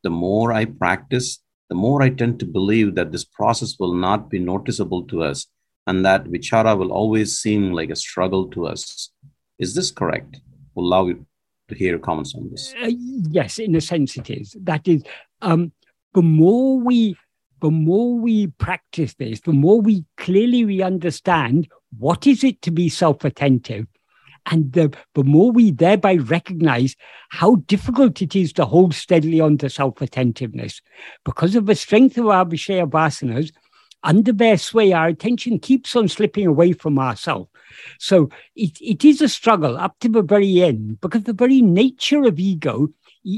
the 0.03 0.09
more 0.09 0.53
I 0.53 0.65
practice, 0.65 1.39
the 1.69 1.75
more 1.75 2.01
I 2.01 2.09
tend 2.09 2.39
to 2.39 2.45
believe 2.45 2.95
that 2.95 3.11
this 3.11 3.25
process 3.25 3.77
will 3.79 3.93
not 3.93 4.29
be 4.29 4.39
noticeable 4.39 5.03
to 5.07 5.23
us 5.23 5.47
and 5.87 6.05
that 6.05 6.25
vichara 6.25 6.77
will 6.77 6.91
always 6.91 7.37
seem 7.37 7.71
like 7.71 7.89
a 7.89 7.95
struggle 7.95 8.47
to 8.51 8.67
us. 8.67 9.11
Is 9.59 9.73
this 9.75 9.91
correct? 9.91 10.39
Allow 10.77 11.07
you 11.07 11.25
to 11.69 11.75
hear 11.75 11.91
your 11.91 11.99
comments 11.99 12.35
on 12.35 12.49
this. 12.49 12.73
Uh, 12.81 12.91
yes, 13.29 13.59
in 13.59 13.75
a 13.75 13.81
sense 13.81 14.17
it 14.17 14.29
is. 14.29 14.55
That 14.61 14.87
is, 14.87 15.03
um, 15.41 15.71
the 16.13 16.21
more 16.21 16.79
we 16.79 17.15
the 17.61 17.71
more 17.71 18.19
we 18.19 18.47
practice 18.47 19.15
this, 19.15 19.39
the 19.41 19.53
more 19.53 19.81
we 19.81 20.05
clearly 20.17 20.65
we 20.65 20.81
understand 20.81 21.67
what 21.97 22.27
is 22.27 22.43
it 22.43 22.61
to 22.61 22.69
be 22.69 22.89
self-attentive, 22.89 23.87
and 24.45 24.73
the, 24.73 24.93
the 25.15 25.23
more 25.23 25.51
we 25.51 25.71
thereby 25.71 26.15
recognize 26.15 26.95
how 27.29 27.55
difficult 27.67 28.21
it 28.21 28.35
is 28.35 28.53
to 28.53 28.65
hold 28.65 28.93
steadily 28.93 29.39
on 29.39 29.57
to 29.59 29.69
self-attentiveness. 29.69 30.81
Because 31.23 31.55
of 31.55 31.65
the 31.65 31.75
strength 31.75 32.17
of 32.17 32.27
our 32.27 32.45
Vishaya 32.45 32.87
vasanas, 32.87 33.51
under 34.03 34.33
their 34.33 34.57
sway, 34.57 34.91
our 34.91 35.07
attention 35.07 35.57
keeps 35.57 35.95
on 35.95 36.07
slipping 36.07 36.45
away 36.45 36.73
from 36.73 36.99
ourselves. 36.99 37.49
So 37.99 38.29
it, 38.55 38.77
it 38.81 39.05
is 39.05 39.21
a 39.21 39.29
struggle 39.29 39.77
up 39.77 39.95
to 39.99 40.09
the 40.09 40.21
very 40.21 40.61
end 40.61 40.99
because 41.01 41.23
the 41.23 41.33
very 41.33 41.61
nature 41.61 42.23
of 42.23 42.39
ego, 42.39 42.89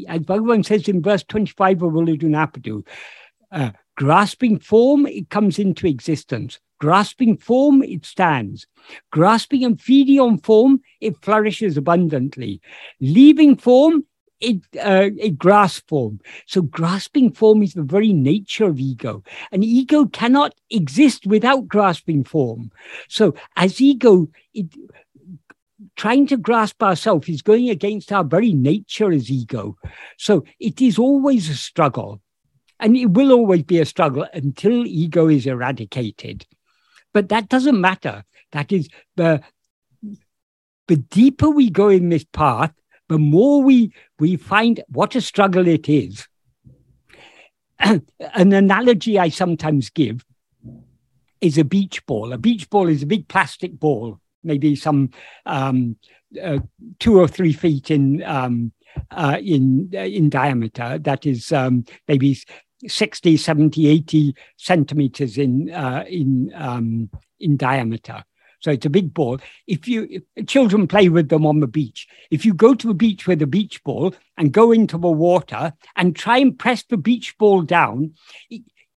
as 0.08 0.22
Bhagavan 0.22 0.66
says 0.66 0.88
in 0.88 1.02
verse 1.02 1.24
25 1.24 1.84
of 1.84 1.94
Ulladu 1.94 2.84
uh, 3.52 3.72
grasping 3.96 4.60
form, 4.60 5.06
it 5.06 5.30
comes 5.30 5.60
into 5.60 5.88
existence. 5.88 6.60
Grasping 6.80 7.38
form, 7.38 7.82
it 7.82 8.06
stands. 8.06 8.68
Grasping 9.12 9.64
and 9.64 9.82
feeding 9.82 10.20
on 10.20 10.38
form, 10.38 10.82
it 11.02 11.18
flourishes 11.24 11.78
abundantly. 11.78 12.62
Leaving 13.02 13.56
form, 13.56 14.06
it, 14.40 14.62
uh, 14.80 15.10
it 15.18 15.38
grasps 15.38 15.84
form. 15.88 16.20
So 16.46 16.62
grasping 16.62 17.32
form 17.32 17.64
is 17.64 17.74
the 17.74 17.84
very 17.84 18.14
nature 18.14 18.66
of 18.66 18.80
ego. 18.80 19.24
And 19.52 19.64
ego 19.64 20.06
cannot 20.06 20.54
exist 20.70 21.26
without 21.26 21.68
grasping 21.68 22.24
form. 22.24 22.72
So 23.08 23.36
as 23.56 23.82
ego, 23.82 24.30
it, 24.54 24.68
trying 25.96 26.28
to 26.28 26.38
grasp 26.38 26.82
ourselves 26.82 27.30
is 27.30 27.42
going 27.42 27.70
against 27.70 28.12
our 28.12 28.24
very 28.24 28.54
nature 28.54 29.12
as 29.12 29.30
ego. 29.32 29.78
So 30.18 30.46
it 30.60 30.82
is 30.82 31.00
always 31.00 31.50
a 31.50 31.56
struggle. 31.56 32.22
And 32.80 32.96
it 32.96 33.08
will 33.08 33.32
always 33.32 33.64
be 33.64 33.80
a 33.80 33.86
struggle 33.86 34.28
until 34.34 34.86
ego 34.86 35.28
is 35.28 35.48
eradicated. 35.48 36.46
But 37.12 37.30
that 37.30 37.50
doesn't 37.50 37.82
matter. 37.82 38.24
That 38.52 38.72
is 38.72 38.88
the 39.16 39.42
the 40.88 40.98
deeper 40.98 41.50
we 41.50 41.70
go 41.70 41.90
in 41.90 42.10
this 42.10 42.24
path, 42.24 42.74
the 43.10 43.18
more 43.18 43.62
we, 43.62 43.94
we 44.20 44.36
find 44.36 44.84
what 44.90 45.16
a 45.16 45.22
struggle 45.22 45.68
it 45.68 45.88
is. 45.90 46.28
An 47.80 48.04
analogy 48.54 49.20
I 49.20 49.30
sometimes 49.30 49.90
give 49.90 50.26
is 51.42 51.58
a 51.58 51.64
beach 51.64 52.06
ball. 52.06 52.34
A 52.34 52.38
beach 52.38 52.70
ball 52.70 52.88
is 52.88 53.04
a 53.04 53.08
big 53.08 53.28
plastic 53.28 53.80
ball, 53.80 54.20
maybe 54.44 54.76
some 54.76 55.12
um, 55.46 55.96
uh, 56.42 56.60
two 57.00 57.20
or 57.20 57.28
three 57.28 57.54
feet 57.54 57.92
in 57.92 58.24
um, 58.24 58.72
uh, 59.12 59.38
in 59.42 59.92
uh, 59.94 60.00
in 60.00 60.30
diameter. 60.30 60.98
That 60.98 61.26
is 61.26 61.52
um, 61.52 61.86
maybe 62.08 62.38
60, 62.88 63.38
70, 63.38 63.88
80 63.88 64.36
centimeters 64.58 65.38
in 65.38 65.72
uh, 65.72 66.04
in 66.08 66.52
um, 66.56 67.10
in 67.40 67.58
diameter. 67.58 68.24
So 68.60 68.72
it's 68.72 68.86
a 68.86 68.90
big 68.90 69.14
ball. 69.14 69.40
If 69.68 69.88
you 69.88 70.08
if 70.36 70.48
children 70.48 70.88
play 70.88 71.10
with 71.10 71.30
them 71.30 71.46
on 71.46 71.60
the 71.60 71.68
beach, 71.68 72.08
if 72.32 72.46
you 72.46 72.54
go 72.54 72.74
to 72.76 72.90
a 72.90 72.94
beach 72.94 73.28
with 73.28 73.42
a 73.42 73.48
beach 73.48 73.84
ball 73.84 74.16
and 74.38 74.52
go 74.52 74.72
into 74.72 74.98
the 74.98 75.08
water 75.08 75.74
and 75.96 76.16
try 76.16 76.38
and 76.40 76.58
press 76.58 76.84
the 76.84 76.98
beach 76.98 77.38
ball 77.38 77.62
down, 77.62 78.14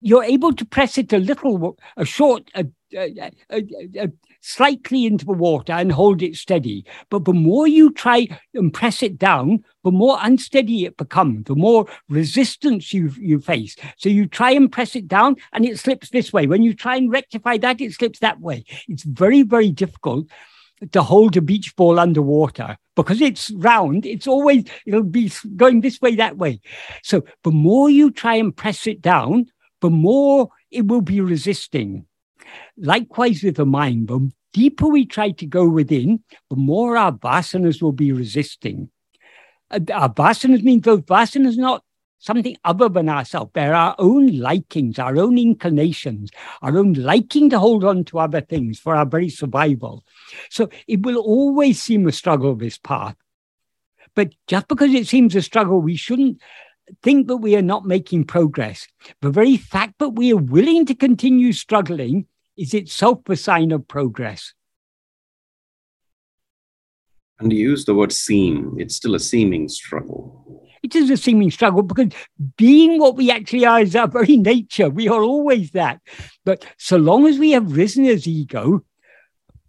you're 0.02 0.24
able 0.24 0.54
to 0.54 0.66
press 0.66 0.98
it 0.98 1.12
a 1.12 1.18
little, 1.18 1.78
a 1.96 2.06
short, 2.06 2.52
a, 2.56 2.66
a, 2.94 3.32
a, 3.50 4.12
slightly 4.48 5.06
into 5.06 5.26
the 5.26 5.34
water 5.34 5.74
and 5.74 5.92
hold 5.92 6.22
it 6.22 6.36
steady. 6.36 6.86
But 7.10 7.26
the 7.26 7.34
more 7.34 7.68
you 7.68 7.92
try 7.92 8.28
and 8.54 8.74
press 8.74 9.04
it 9.04 9.18
down, 9.18 9.64
the 9.84 9.92
more 9.92 10.18
unsteady 10.22 10.86
it 10.86 10.98
becomes, 10.98 11.46
the 11.46 11.56
more 11.56 11.86
resistance 12.10 12.94
you, 12.94 13.12
you 13.20 13.40
face. 13.40 13.76
So 13.98 14.10
you 14.10 14.26
try 14.26 14.52
and 14.52 14.72
press 14.72 14.96
it 14.96 15.08
down 15.08 15.36
and 15.54 15.66
it 15.66 15.80
slips 15.80 16.10
this 16.10 16.32
way. 16.32 16.48
When 16.48 16.64
you 16.64 16.74
try 16.74 16.96
and 16.96 17.12
rectify 17.12 17.58
that, 17.58 17.82
it 17.82 17.94
slips 17.94 18.20
that 18.20 18.40
way. 18.40 18.64
It's 18.88 19.04
very, 19.04 19.44
very 19.44 19.72
difficult 19.72 20.28
to 20.92 21.02
hold 21.02 21.36
a 21.36 21.42
beach 21.42 21.76
ball 21.76 22.00
underwater 22.00 22.78
because 22.96 23.20
it's 23.20 23.50
round 23.52 24.06
it's 24.06 24.28
always 24.28 24.64
it'll 24.86 25.02
be 25.02 25.32
going 25.56 25.82
this 25.82 26.00
way 26.02 26.16
that 26.16 26.38
way 26.38 26.60
so 27.02 27.24
the 27.44 27.52
more 27.52 27.90
you 27.90 28.12
try 28.12 28.36
and 28.36 28.56
press 28.56 28.86
it 28.86 29.02
down 29.02 29.46
the 29.82 29.90
more 29.90 30.50
it 30.70 30.86
will 30.86 31.02
be 31.02 31.20
resisting 31.20 32.06
likewise 32.78 33.42
with 33.42 33.56
the 33.56 33.66
mind 33.66 34.08
the 34.08 34.32
deeper 34.54 34.88
we 34.88 35.06
try 35.06 35.32
to 35.32 35.46
go 35.46 35.68
within, 35.68 36.24
the 36.50 36.56
more 36.56 36.98
our 36.98 37.12
vasanas 37.12 37.82
will 37.82 37.92
be 37.92 38.12
resisting. 38.12 38.90
Uh, 39.70 39.80
our 39.94 40.14
vasanas 40.14 40.64
means 40.64 40.84
those 40.84 41.02
vasanas 41.02 41.58
not 41.58 41.84
something 42.20 42.58
other 42.64 42.90
than 42.90 43.10
ourselves. 43.10 43.52
They're 43.54 43.76
our 43.76 43.96
own 44.00 44.38
likings, 44.38 45.00
our 45.00 45.18
own 45.18 45.38
inclinations, 45.38 46.32
our 46.62 46.78
own 46.78 46.94
liking 46.94 47.50
to 47.52 47.60
hold 47.60 47.84
on 47.84 48.04
to 48.06 48.20
other 48.20 48.42
things 48.42 48.80
for 48.80 48.96
our 48.96 49.06
very 49.06 49.30
survival. 49.30 50.04
So 50.50 50.70
it 50.88 51.06
will 51.06 51.18
always 51.18 51.82
seem 51.82 52.08
a 52.08 52.12
struggle, 52.12 52.56
this 52.56 52.78
path. 52.78 53.16
But 54.16 54.34
just 54.48 54.68
because 54.68 54.94
it 54.94 55.08
seems 55.08 55.36
a 55.36 55.42
struggle, 55.42 55.80
we 55.80 55.96
shouldn't 55.96 56.42
think 57.04 57.28
that 57.28 57.38
we 57.38 57.56
are 57.56 57.62
not 57.62 57.86
making 57.86 58.26
progress. 58.26 58.88
The 59.22 59.30
very 59.30 59.58
fact 59.58 60.00
that 60.00 60.10
we 60.10 60.34
are 60.34 60.38
willing 60.38 60.86
to 60.88 60.96
continue 60.96 61.54
struggling 61.54 62.26
is 62.58 62.74
itself 62.74 63.20
a 63.30 63.36
sign 63.36 63.72
of 63.72 63.88
progress. 63.88 64.54
And 67.40 67.54
you 67.54 67.60
use 67.60 67.86
the 67.86 67.94
word 67.94 68.12
seem, 68.12 68.76
it's 68.80 68.96
still 68.96 69.14
a 69.14 69.20
seeming 69.20 69.70
struggle. 69.70 70.44
It 70.82 70.96
is 70.96 71.10
a 71.10 71.18
seeming 71.18 71.52
struggle 71.52 71.84
because 71.84 72.14
being 72.56 73.00
what 73.00 73.16
we 73.16 73.30
actually 73.30 73.66
are 73.66 73.82
is 73.82 73.96
our 73.96 74.08
very 74.12 74.38
nature. 74.38 74.90
We 74.90 75.08
are 75.08 75.22
always 75.22 75.72
that. 75.72 76.02
But 76.46 76.66
so 76.78 76.98
long 76.98 77.28
as 77.28 77.38
we 77.38 77.52
have 77.52 77.76
risen 77.76 78.06
as 78.06 78.28
ego, 78.28 78.84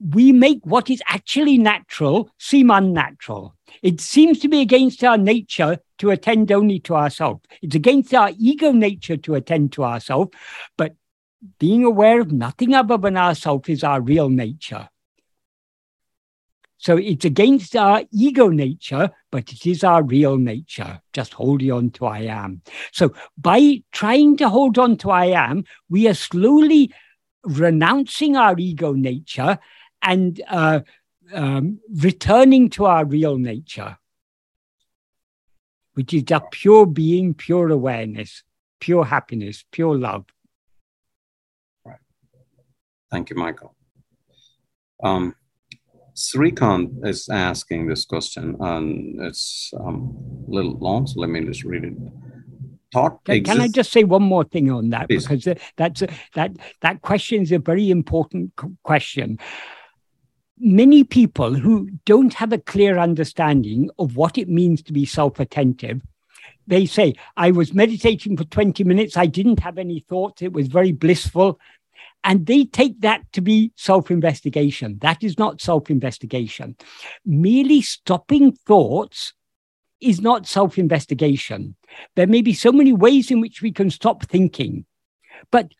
we 0.00 0.32
make 0.32 0.60
what 0.64 0.88
is 0.88 1.02
actually 1.08 1.58
natural 1.58 2.30
seem 2.38 2.70
unnatural. 2.70 3.56
It 3.82 4.00
seems 4.00 4.38
to 4.40 4.48
be 4.48 4.60
against 4.60 5.02
our 5.04 5.18
nature 5.18 5.78
to 5.98 6.10
attend 6.10 6.52
only 6.52 6.78
to 6.80 6.94
ourselves. 6.94 7.40
It's 7.62 7.74
against 7.74 8.14
our 8.14 8.30
ego 8.38 8.72
nature 8.72 9.16
to 9.16 9.34
attend 9.34 9.72
to 9.72 9.84
ourselves, 9.84 10.30
but 10.76 10.94
being 11.58 11.84
aware 11.84 12.20
of 12.20 12.32
nothing 12.32 12.74
other 12.74 12.96
than 12.96 13.16
ourselves 13.16 13.68
is 13.68 13.84
our 13.84 14.00
real 14.00 14.28
nature. 14.28 14.88
So 16.78 16.96
it's 16.96 17.24
against 17.24 17.74
our 17.74 18.04
ego 18.12 18.48
nature, 18.48 19.10
but 19.32 19.52
it 19.52 19.66
is 19.66 19.82
our 19.82 20.02
real 20.02 20.36
nature, 20.38 21.00
just 21.12 21.34
holding 21.34 21.72
on 21.72 21.90
to 21.90 22.06
I 22.06 22.20
am. 22.20 22.62
So 22.92 23.12
by 23.36 23.82
trying 23.90 24.36
to 24.36 24.48
hold 24.48 24.78
on 24.78 24.96
to 24.98 25.10
I 25.10 25.26
am, 25.26 25.64
we 25.88 26.06
are 26.06 26.14
slowly 26.14 26.92
renouncing 27.42 28.36
our 28.36 28.56
ego 28.58 28.92
nature 28.92 29.58
and 30.02 30.40
uh, 30.48 30.80
um, 31.32 31.80
returning 31.90 32.70
to 32.70 32.86
our 32.86 33.04
real 33.04 33.38
nature, 33.38 33.98
which 35.94 36.14
is 36.14 36.22
just 36.22 36.44
pure 36.52 36.86
being, 36.86 37.34
pure 37.34 37.70
awareness, 37.70 38.44
pure 38.78 39.04
happiness, 39.04 39.64
pure 39.72 39.96
love. 39.96 40.26
Thank 43.10 43.30
you, 43.30 43.36
Michael. 43.36 43.74
Um, 45.02 45.34
Srikant 46.14 47.06
is 47.06 47.28
asking 47.28 47.86
this 47.86 48.04
question, 48.04 48.56
and 48.60 49.20
it's 49.22 49.72
um, 49.78 50.16
a 50.48 50.50
little 50.50 50.76
long, 50.78 51.06
so 51.06 51.20
let 51.20 51.30
me 51.30 51.44
just 51.44 51.64
read 51.64 51.84
it. 51.84 51.94
Thought 52.92 53.24
can, 53.24 53.44
can 53.44 53.60
I 53.60 53.68
just 53.68 53.92
say 53.92 54.02
one 54.04 54.22
more 54.22 54.44
thing 54.44 54.70
on 54.70 54.90
that 54.90 55.08
Please. 55.08 55.26
because 55.26 55.56
that's 55.76 56.02
a, 56.02 56.08
that 56.34 56.52
that 56.80 57.02
question 57.02 57.42
is 57.42 57.52
a 57.52 57.58
very 57.58 57.90
important 57.90 58.52
question. 58.82 59.38
Many 60.58 61.04
people 61.04 61.54
who 61.54 61.90
don't 62.04 62.34
have 62.34 62.52
a 62.52 62.58
clear 62.58 62.98
understanding 62.98 63.90
of 63.98 64.16
what 64.16 64.38
it 64.38 64.48
means 64.48 64.82
to 64.84 64.92
be 64.92 65.04
self-attentive 65.04 66.00
they 66.68 66.84
say, 66.84 67.14
I 67.36 67.50
was 67.50 67.72
meditating 67.72 68.36
for 68.36 68.44
20 68.44 68.84
minutes. 68.84 69.16
I 69.16 69.26
didn't 69.26 69.60
have 69.60 69.78
any 69.78 70.00
thoughts. 70.00 70.42
It 70.42 70.52
was 70.52 70.68
very 70.68 70.92
blissful. 70.92 71.58
And 72.24 72.46
they 72.46 72.64
take 72.64 73.00
that 73.00 73.22
to 73.32 73.40
be 73.40 73.72
self 73.76 74.10
investigation. 74.10 74.98
That 75.00 75.22
is 75.22 75.38
not 75.38 75.60
self 75.60 75.90
investigation. 75.90 76.76
Merely 77.24 77.80
stopping 77.80 78.52
thoughts 78.52 79.32
is 80.00 80.20
not 80.20 80.46
self 80.46 80.78
investigation. 80.78 81.76
There 82.16 82.26
may 82.26 82.42
be 82.42 82.54
so 82.54 82.72
many 82.72 82.92
ways 82.92 83.30
in 83.30 83.40
which 83.40 83.62
we 83.62 83.72
can 83.72 83.90
stop 83.90 84.24
thinking, 84.26 84.84
but 85.50 85.72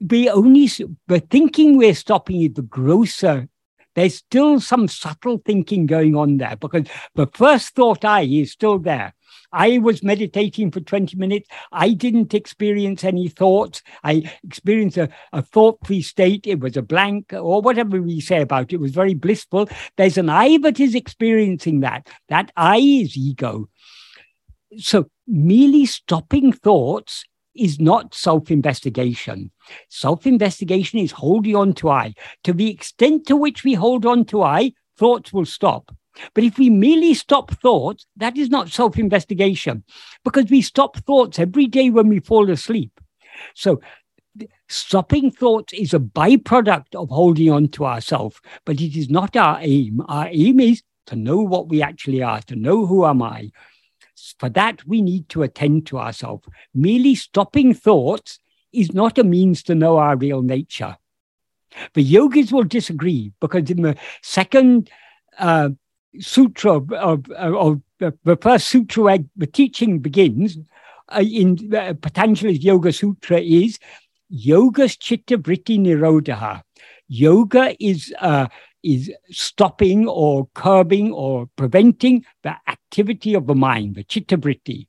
we 0.00 0.28
only, 0.28 0.66
the 1.06 1.20
thinking 1.30 1.76
we're 1.76 1.94
stopping 1.94 2.42
is 2.42 2.54
the 2.54 2.62
grosser. 2.62 3.48
There's 3.94 4.16
still 4.16 4.60
some 4.60 4.88
subtle 4.88 5.40
thinking 5.44 5.86
going 5.86 6.16
on 6.16 6.36
there 6.36 6.56
because 6.56 6.86
the 7.14 7.26
first 7.28 7.74
thought 7.74 8.04
I 8.04 8.22
is 8.22 8.52
still 8.52 8.78
there. 8.78 9.14
I 9.52 9.78
was 9.78 10.02
meditating 10.02 10.70
for 10.70 10.80
20 10.80 11.16
minutes. 11.16 11.48
I 11.72 11.90
didn't 11.90 12.34
experience 12.34 13.04
any 13.04 13.28
thoughts. 13.28 13.82
I 14.04 14.30
experienced 14.44 14.96
a, 14.96 15.08
a 15.32 15.42
thought 15.42 15.78
free 15.86 16.02
state. 16.02 16.46
It 16.46 16.60
was 16.60 16.76
a 16.76 16.82
blank, 16.82 17.32
or 17.32 17.60
whatever 17.62 18.00
we 18.00 18.20
say 18.20 18.42
about 18.42 18.72
it. 18.72 18.76
It 18.76 18.80
was 18.80 18.92
very 18.92 19.14
blissful. 19.14 19.68
There's 19.96 20.18
an 20.18 20.28
I 20.28 20.58
that 20.58 20.80
is 20.80 20.94
experiencing 20.94 21.80
that. 21.80 22.08
That 22.28 22.52
I 22.56 22.78
is 22.78 23.16
ego. 23.16 23.68
So 24.78 25.08
merely 25.26 25.86
stopping 25.86 26.52
thoughts 26.52 27.24
is 27.54 27.80
not 27.80 28.14
self 28.14 28.50
investigation. 28.50 29.50
Self 29.88 30.26
investigation 30.26 30.98
is 30.98 31.12
holding 31.12 31.56
on 31.56 31.72
to 31.74 31.88
I. 31.88 32.14
To 32.44 32.52
the 32.52 32.70
extent 32.70 33.26
to 33.26 33.36
which 33.36 33.64
we 33.64 33.74
hold 33.74 34.06
on 34.06 34.24
to 34.26 34.42
I, 34.42 34.72
thoughts 34.98 35.32
will 35.32 35.46
stop. 35.46 35.94
But 36.34 36.44
if 36.44 36.58
we 36.58 36.70
merely 36.70 37.14
stop 37.14 37.50
thoughts, 37.60 38.06
that 38.16 38.36
is 38.36 38.48
not 38.48 38.70
self 38.70 38.98
investigation 38.98 39.84
because 40.24 40.50
we 40.50 40.62
stop 40.62 40.96
thoughts 40.98 41.38
every 41.38 41.66
day 41.66 41.90
when 41.90 42.08
we 42.08 42.20
fall 42.20 42.50
asleep. 42.50 43.00
So, 43.54 43.80
stopping 44.68 45.30
thoughts 45.30 45.72
is 45.72 45.94
a 45.94 45.98
byproduct 45.98 46.94
of 46.94 47.10
holding 47.10 47.50
on 47.50 47.68
to 47.68 47.86
ourselves, 47.86 48.40
but 48.64 48.80
it 48.80 48.96
is 48.96 49.10
not 49.10 49.36
our 49.36 49.58
aim. 49.60 50.02
Our 50.08 50.28
aim 50.30 50.60
is 50.60 50.82
to 51.06 51.16
know 51.16 51.38
what 51.38 51.68
we 51.68 51.82
actually 51.82 52.22
are, 52.22 52.40
to 52.42 52.56
know 52.56 52.86
who 52.86 53.06
am 53.06 53.22
I. 53.22 53.50
For 54.38 54.48
that, 54.50 54.86
we 54.86 55.02
need 55.02 55.28
to 55.30 55.42
attend 55.42 55.86
to 55.88 55.98
ourselves. 55.98 56.48
Merely 56.74 57.14
stopping 57.14 57.74
thoughts 57.74 58.38
is 58.72 58.92
not 58.92 59.18
a 59.18 59.24
means 59.24 59.62
to 59.64 59.74
know 59.74 59.98
our 59.98 60.16
real 60.16 60.42
nature. 60.42 60.96
The 61.94 62.02
yogis 62.02 62.52
will 62.52 62.64
disagree 62.64 63.32
because 63.40 63.70
in 63.70 63.82
the 63.82 63.96
second 64.22 64.90
uh, 65.38 65.70
sutra 66.20 66.72
of, 66.72 67.30
of, 67.30 67.80
the 67.98 68.38
first 68.40 68.68
sutra 68.68 69.18
the 69.36 69.46
teaching 69.46 70.00
begins 70.00 70.58
uh, 71.08 71.20
in 71.22 71.74
uh, 71.74 71.94
Patanjali's 71.94 72.62
Yoga 72.62 72.92
Sutra 72.92 73.40
is 73.40 73.78
Yoga's 74.28 74.96
Chitta 74.96 75.38
Vritti 75.38 75.78
Nirodha. 75.78 76.62
Yoga 77.08 77.74
is 77.82 78.12
uh, 78.20 78.48
is 78.86 79.12
stopping 79.30 80.06
or 80.06 80.48
curbing 80.54 81.12
or 81.12 81.48
preventing 81.56 82.24
the 82.42 82.54
activity 82.68 83.34
of 83.34 83.46
the 83.46 83.54
mind, 83.54 83.96
the 83.96 84.04
chitta 84.04 84.38
vritti. 84.38 84.86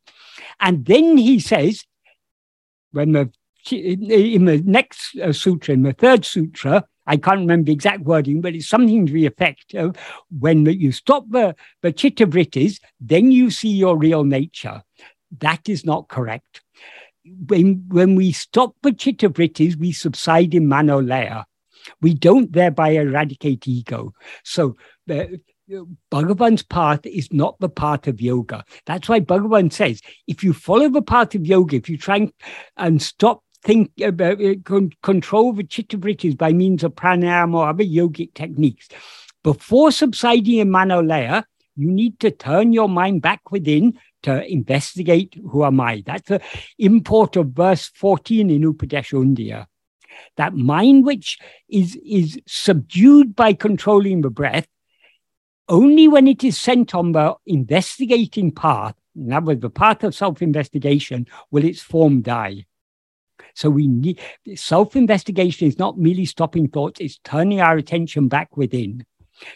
And 0.60 0.86
then 0.86 1.18
he 1.18 1.40
says, 1.40 1.84
when 2.92 3.14
the 3.14 3.32
in 3.72 4.46
the 4.46 4.62
next 4.64 5.18
uh, 5.18 5.34
sutra, 5.34 5.74
in 5.74 5.82
the 5.82 5.94
third 5.94 6.24
sutra, 6.24 6.86
I 7.08 7.18
can't 7.18 7.40
remember 7.40 7.66
the 7.66 7.74
exact 7.74 8.02
wording, 8.02 8.42
but 8.42 8.54
it's 8.54 8.68
something 8.68 9.06
to 9.06 9.14
the 9.14 9.26
effect 9.26 9.74
of 9.74 9.96
when 10.38 10.66
you 10.66 10.92
stop 10.92 11.26
the, 11.30 11.56
the 11.82 11.92
chitta 11.92 12.28
vrittis, 12.28 12.80
then 13.00 13.32
you 13.32 13.50
see 13.50 13.70
your 13.70 13.98
real 13.98 14.24
nature. 14.24 14.84
That 15.40 15.68
is 15.70 15.86
not 15.86 16.10
correct. 16.10 16.62
When, 17.26 17.86
when 17.88 18.16
we 18.16 18.32
stop 18.32 18.76
the 18.84 18.92
chitta 18.92 19.30
vrittis, 19.30 19.76
we 19.76 19.92
subside 19.92 20.54
in 20.54 20.68
manolaya. 20.68 21.46
We 22.02 22.14
don't 22.14 22.52
thereby 22.52 22.90
eradicate 22.90 23.68
ego. 23.68 24.14
So 24.44 24.76
the, 25.08 25.40
Bhagavan's 26.12 26.64
path 26.64 27.06
is 27.06 27.32
not 27.34 27.60
the 27.60 27.70
path 27.70 28.08
of 28.08 28.22
yoga. 28.22 28.64
That's 28.86 29.10
why 29.10 29.20
Bhagavan 29.20 29.72
says 29.72 30.02
if 30.28 30.44
you 30.44 30.54
follow 30.54 30.90
the 30.90 31.02
path 31.02 31.36
of 31.36 31.46
yoga, 31.46 31.76
if 31.76 31.90
you 31.90 31.98
try 31.98 32.18
and, 32.18 32.34
and 32.78 33.02
stop 33.02 33.44
think 33.68 33.92
about 34.02 34.42
uh, 34.42 34.56
control 35.04 35.52
the 35.52 35.64
chitta 35.64 35.98
vrittis 35.98 36.38
by 36.38 36.54
means 36.54 36.84
of 36.86 36.96
pranayama 36.96 37.56
or 37.56 37.68
other 37.68 37.84
yogic 37.84 38.34
techniques. 38.34 38.88
Before 39.44 39.92
subsiding 39.92 40.60
in 40.60 40.70
manolaya, 40.70 41.44
you 41.76 41.92
need 41.92 42.20
to 42.22 42.32
turn 42.32 42.72
your 42.72 42.88
mind 42.88 43.22
back 43.22 43.52
within 43.52 44.00
to 44.24 44.50
investigate 44.50 45.38
who 45.52 45.66
am 45.66 45.82
I. 45.82 46.02
That's 46.06 46.30
the 46.30 46.42
import 46.80 47.36
of 47.36 47.50
verse 47.50 47.90
14 47.94 48.50
in 48.50 48.62
Upadesha 48.62 49.68
That 50.38 50.54
mind 50.56 51.06
which 51.06 51.38
is, 51.68 52.00
is 52.04 52.40
subdued 52.48 53.36
by 53.36 53.52
controlling 53.54 54.22
the 54.22 54.30
breath, 54.30 54.68
only 55.68 56.08
when 56.08 56.28
it 56.28 56.44
is 56.46 56.58
sent 56.58 56.96
on 56.96 57.12
the 57.12 57.36
investigating 57.46 58.52
path, 58.52 58.96
in 59.14 59.34
other 59.34 59.48
words, 59.48 59.62
the 59.62 59.70
path 59.70 60.06
of 60.06 60.16
self 60.16 60.42
investigation, 60.42 61.28
will 61.52 61.66
its 61.66 61.82
form 61.82 62.22
die. 62.22 62.66
So 63.58 63.72
we 63.72 63.88
need 63.88 64.20
self 64.56 64.96
investigation 64.96 65.68
is 65.68 65.80
not 65.80 65.98
merely 65.98 66.26
stopping 66.26 66.68
thoughts, 66.68 67.00
it's 67.00 67.18
turning 67.24 67.60
our 67.60 67.76
attention 67.76 68.28
back 68.28 68.56
within. 68.56 69.04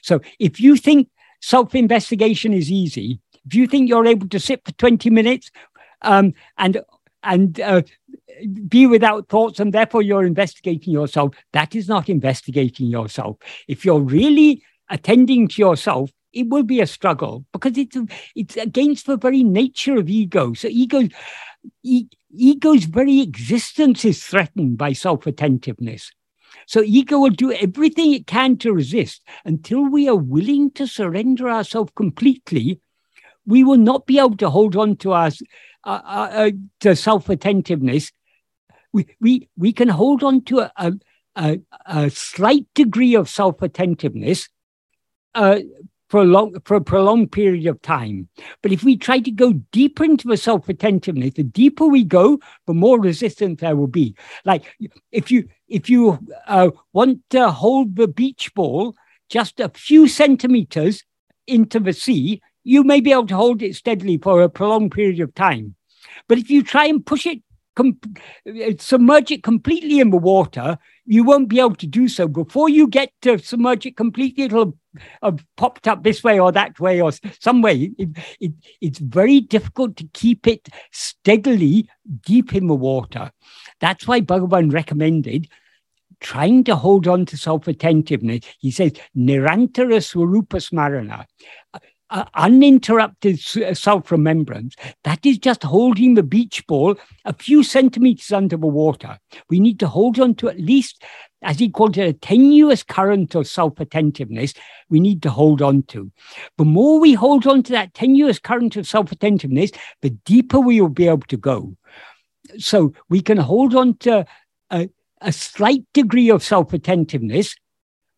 So 0.02 0.22
if 0.39 0.60
you 0.60 0.76
think 0.76 1.08
self 1.39 1.76
investigation 1.76 2.52
is 2.52 2.72
easy, 2.72 3.20
if 3.45 3.54
you 3.54 3.68
think 3.68 3.88
you're 3.88 4.08
able 4.08 4.28
to 4.30 4.39
sit 4.39 4.66
for 4.66 4.72
20 4.72 5.12
minutes 5.12 5.52
um, 6.02 6.34
and 6.58 6.82
and 7.22 7.60
uh, 7.60 7.84
be 8.68 8.88
without 8.88 9.30
thoughts 9.30 9.60
and 9.60 9.72
therefore 9.72 10.02
you're 10.02 10.26
investigating 10.26 10.91
yourself, 10.91 11.36
that 11.54 11.76
is 11.76 11.88
not 11.88 12.10
investigating 12.10 12.88
yourself. 12.88 13.38
If 13.68 13.86
you're 13.86 13.99
really 13.99 14.64
attending 14.89 15.47
to 15.49 15.62
yourself, 15.62 16.10
it 16.34 16.49
will 16.49 16.64
be 16.64 16.82
a 16.82 16.88
struggle 16.88 17.45
because 17.54 17.78
it's 17.78 17.95
it's 18.36 18.58
against 18.58 19.06
the 19.06 19.18
very 19.18 19.43
nature 19.43 19.99
of 19.99 20.10
ego. 20.10 20.54
So 20.54 20.70
ego, 20.70 21.08
e- 21.84 22.08
ego's 22.34 22.86
very 22.86 23.21
existence 23.21 24.05
is 24.05 24.23
threatened 24.23 24.77
by 24.77 24.93
self-attentiveness. 24.93 26.11
So 26.67 26.82
ego 26.82 27.19
will 27.19 27.29
do 27.32 27.51
everything 27.51 28.13
it 28.13 28.27
can 28.27 28.57
to 28.57 28.73
resist 28.73 29.23
until 29.45 29.89
we 29.89 30.07
are 30.07 30.15
willing 30.15 30.71
to 30.71 30.88
surrender 30.88 31.49
ourselves 31.49 31.91
completely. 31.95 32.79
We 33.45 33.63
will 33.63 33.77
not 33.77 34.05
be 34.05 34.19
able 34.19 34.38
to 34.38 34.49
hold 34.49 34.75
on 34.75 34.97
to 34.97 35.13
our 35.13 35.32
uh, 35.84 36.01
uh, 36.05 36.29
uh, 36.32 36.51
to 36.82 36.95
self-attentiveness. 36.95 38.11
We, 38.93 39.07
we, 39.19 39.49
we 39.57 39.73
can 39.73 39.88
hold 39.88 40.23
on 40.23 40.43
to 40.45 40.69
a, 40.75 40.93
a, 41.36 41.59
a 41.86 42.09
slight 42.11 42.67
degree 42.75 43.15
of 43.15 43.29
self-attentiveness, 43.29 44.49
uh, 45.34 45.59
for 46.12 46.22
a 46.22 46.26
long 46.26 46.53
for 46.66 46.76
a 46.76 46.82
prolonged 46.82 47.32
period 47.32 47.66
of 47.68 47.82
time. 47.82 48.28
But 48.62 48.74
if 48.74 48.84
we 48.84 48.97
try 48.97 49.20
to 49.20 49.32
go 49.32 49.53
deeper 49.72 50.03
into 50.03 50.28
the 50.28 50.36
self-attentiveness, 50.36 51.36
the 51.36 51.43
deeper 51.43 51.88
we 51.88 52.03
go, 52.03 52.38
the 52.68 52.74
more 52.74 52.99
resistance 52.99 53.62
there 53.62 53.78
will 53.78 53.88
be. 53.88 54.14
Like 54.43 54.76
if 55.14 55.32
you 55.32 55.47
if 55.70 55.89
you 55.89 56.20
uh, 56.47 56.72
want 56.91 57.22
to 57.30 57.49
hold 57.49 57.95
the 57.95 58.09
beach 58.09 58.53
ball 58.53 58.93
just 59.30 59.62
a 59.62 59.70
few 59.70 60.09
centimeters 60.09 61.05
into 61.47 61.80
the 61.80 61.93
sea, 61.93 62.41
you 62.66 62.84
may 62.84 62.99
be 62.99 63.14
able 63.14 63.28
to 63.28 63.36
hold 63.36 63.62
it 63.62 63.78
steadily 63.78 64.18
for 64.18 64.41
a 64.41 64.49
prolonged 64.49 64.91
period 64.91 65.22
of 65.22 65.34
time. 65.34 65.76
But 66.28 66.38
if 66.38 66.49
you 66.49 66.62
try 66.62 66.88
and 66.88 67.05
push 67.05 67.26
it 67.26 67.41
com- 67.76 67.99
submerge 68.80 69.32
it 69.32 69.43
completely 69.43 70.01
in 70.01 70.09
the 70.09 70.18
water, 70.18 70.78
you 71.06 71.24
won't 71.24 71.49
be 71.49 71.60
able 71.60 71.76
to 71.76 71.88
do 71.88 72.08
so. 72.08 72.28
Before 72.28 72.70
you 72.70 72.88
get 72.88 73.12
to 73.24 73.38
submerge 73.38 73.86
it 73.86 73.97
completely, 73.97 74.45
it'll 74.45 74.78
have 75.24 75.43
popped 75.58 75.88
up 75.88 76.04
this 76.04 76.24
way 76.24 76.39
or 76.39 76.52
that 76.52 76.80
way 76.80 77.02
or 77.02 77.12
some 77.39 77.62
way. 77.62 77.91
It, 77.97 78.10
it, 78.39 78.52
it's 78.82 78.99
very 78.99 79.39
difficult 79.39 79.95
to 79.97 80.10
keep 80.14 80.47
it 80.47 80.70
steadily 80.91 81.89
deep 82.26 82.54
in 82.54 82.68
the 82.68 82.76
water. 82.76 83.32
That's 83.80 84.08
why 84.08 84.22
Bhagavan 84.22 84.72
recommended 84.74 85.49
trying 86.20 86.64
to 86.66 86.76
hold 86.76 87.08
on 87.08 87.26
to 87.26 87.36
self-attentiveness. 87.36 88.45
He 88.60 88.70
says, 88.70 88.93
Nirantara 89.18 89.97
Swarupa 89.97 90.62
Smarana 90.62 91.26
uh, 92.12 92.26
uninterrupted 92.36 93.39
self 93.39 94.12
remembrance, 94.12 94.76
that 95.03 95.26
is 95.26 95.38
just 95.38 95.64
holding 95.64 96.14
the 96.14 96.24
beach 96.24 96.66
ball 96.68 96.95
a 97.26 97.34
few 97.34 97.64
centimeters 97.64 98.32
under 98.32 98.57
the 98.57 98.68
water. 98.68 99.18
We 99.49 99.59
need 99.59 99.80
to 99.80 99.88
hold 99.88 100.20
on 100.20 100.36
to 100.36 100.49
at 100.49 100.59
least, 100.59 101.03
as 101.41 101.57
he 101.57 101.70
called 101.70 101.97
it, 101.97 102.07
a 102.07 102.14
tenuous 102.14 102.84
current 102.84 103.34
of 103.34 103.47
self 103.47 103.80
attentiveness 103.80 104.53
we 104.89 104.99
need 104.99 105.24
to 105.24 105.30
hold 105.30 105.62
on 105.62 105.84
to. 105.84 106.12
The 106.57 106.66
more 106.66 106.99
we 106.99 107.14
hold 107.14 107.47
on 107.47 107.64
to 107.64 107.72
that 107.72 107.93
tenuous 107.93 108.39
current 108.39 108.76
of 108.76 108.88
self 108.88 109.12
attentiveness, 109.12 109.72
the 110.01 110.12
deeper 110.12 110.59
we 110.59 110.82
will 110.82 110.89
be 110.89 111.07
able 111.07 111.28
to 111.30 111.38
go. 111.38 111.78
So 112.57 112.93
we 113.09 113.22
can 113.22 113.38
hold 113.38 113.74
on 113.74 113.95
to 113.99 114.26
a, 114.70 114.89
a 115.22 115.32
slight 115.32 115.86
degree 115.93 116.30
of 116.30 116.43
self 116.43 116.74
attentiveness 116.74 117.55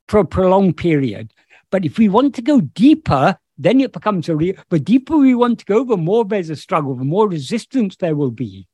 for 0.07 0.19
a 0.19 0.25
prolonged 0.25 0.77
period. 0.77 1.31
But 1.69 1.85
if 1.85 1.97
we 1.97 2.09
want 2.09 2.35
to 2.35 2.41
go 2.41 2.61
deeper, 2.61 3.37
then 3.57 3.81
it 3.81 3.91
becomes 3.91 4.29
a 4.29 4.35
real. 4.35 4.55
The 4.69 4.79
deeper 4.79 5.17
we 5.17 5.35
want 5.35 5.59
to 5.59 5.65
go, 5.65 5.83
the 5.83 5.97
more 5.97 6.25
there's 6.25 6.49
a 6.49 6.55
struggle, 6.55 6.95
the 6.95 7.03
more 7.03 7.27
resistance 7.27 7.95
there 7.95 8.15
will 8.15 8.31
be. 8.31 8.67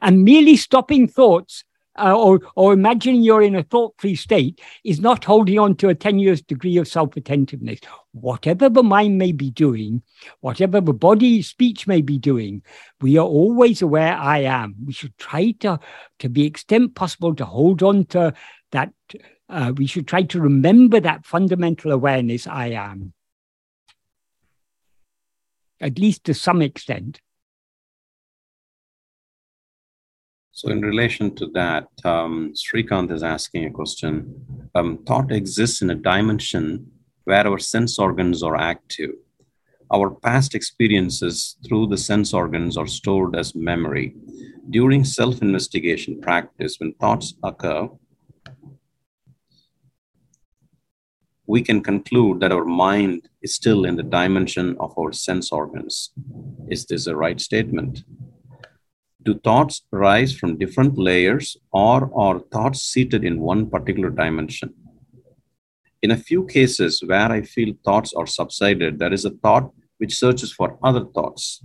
And 0.00 0.24
merely 0.24 0.56
stopping 0.56 1.08
thoughts 1.08 1.64
uh, 1.98 2.16
or, 2.16 2.40
or 2.56 2.72
imagining 2.72 3.22
you're 3.22 3.42
in 3.42 3.54
a 3.54 3.62
thought 3.62 3.94
free 3.98 4.14
state 4.14 4.60
is 4.84 5.00
not 5.00 5.24
holding 5.24 5.58
on 5.58 5.76
to 5.76 5.88
a 5.88 5.94
tenuous 5.94 6.40
degree 6.40 6.76
of 6.78 6.88
self 6.88 7.16
attentiveness. 7.16 7.80
Whatever 8.12 8.68
the 8.68 8.82
mind 8.82 9.18
may 9.18 9.32
be 9.32 9.50
doing, 9.50 10.02
whatever 10.40 10.80
the 10.80 10.94
body 10.94 11.42
speech 11.42 11.86
may 11.86 12.00
be 12.00 12.18
doing, 12.18 12.62
we 13.00 13.18
are 13.18 13.26
always 13.26 13.82
aware 13.82 14.14
I 14.14 14.38
am. 14.38 14.74
We 14.86 14.92
should 14.92 15.16
try 15.18 15.52
to, 15.60 15.80
to 16.20 16.28
the 16.28 16.46
extent 16.46 16.94
possible, 16.94 17.34
to 17.34 17.44
hold 17.44 17.82
on 17.82 18.06
to 18.06 18.34
that. 18.70 18.92
Uh, 19.52 19.70
we 19.76 19.86
should 19.86 20.08
try 20.08 20.22
to 20.22 20.40
remember 20.40 20.98
that 20.98 21.26
fundamental 21.26 21.92
awareness 21.92 22.46
I 22.46 22.68
am, 22.68 23.12
at 25.78 25.98
least 25.98 26.24
to 26.24 26.32
some 26.32 26.62
extent. 26.62 27.20
So, 30.52 30.70
in 30.70 30.80
relation 30.80 31.34
to 31.34 31.48
that, 31.48 31.88
um, 32.02 32.54
Srikant 32.54 33.12
is 33.12 33.22
asking 33.22 33.66
a 33.66 33.70
question. 33.70 34.70
Um, 34.74 35.04
thought 35.06 35.30
exists 35.30 35.82
in 35.82 35.90
a 35.90 35.94
dimension 35.94 36.90
where 37.24 37.46
our 37.46 37.58
sense 37.58 37.98
organs 37.98 38.42
are 38.42 38.56
active. 38.56 39.10
Our 39.92 40.10
past 40.10 40.54
experiences 40.54 41.58
through 41.68 41.88
the 41.88 41.98
sense 41.98 42.32
organs 42.32 42.78
are 42.78 42.86
stored 42.86 43.36
as 43.36 43.54
memory. 43.54 44.14
During 44.70 45.04
self 45.04 45.42
investigation 45.42 46.22
practice, 46.22 46.76
when 46.78 46.94
thoughts 46.94 47.34
occur, 47.42 47.90
we 51.46 51.62
can 51.62 51.82
conclude 51.82 52.40
that 52.40 52.52
our 52.52 52.64
mind 52.64 53.28
is 53.42 53.54
still 53.54 53.84
in 53.84 53.96
the 53.96 54.02
dimension 54.02 54.76
of 54.78 54.92
our 54.98 55.12
sense 55.12 55.52
organs. 55.52 56.10
Is 56.68 56.86
this 56.86 57.06
a 57.06 57.16
right 57.16 57.40
statement? 57.40 58.04
do 59.24 59.38
thoughts 59.38 59.82
arise 59.92 60.34
from 60.34 60.58
different 60.58 60.98
layers 60.98 61.56
or 61.72 62.10
are 62.14 62.40
thoughts 62.52 62.82
seated 62.82 63.24
in 63.24 63.40
one 63.40 63.68
particular 63.70 64.10
dimension? 64.10 64.74
In 66.02 66.10
a 66.10 66.16
few 66.16 66.44
cases 66.46 67.02
where 67.04 67.30
I 67.30 67.42
feel 67.42 67.74
thoughts 67.84 68.12
are 68.14 68.26
subsided, 68.26 68.98
there 68.98 69.12
is 69.12 69.24
a 69.24 69.30
thought 69.30 69.70
which 69.98 70.18
searches 70.18 70.52
for 70.52 70.78
other 70.82 71.04
thoughts. 71.04 71.62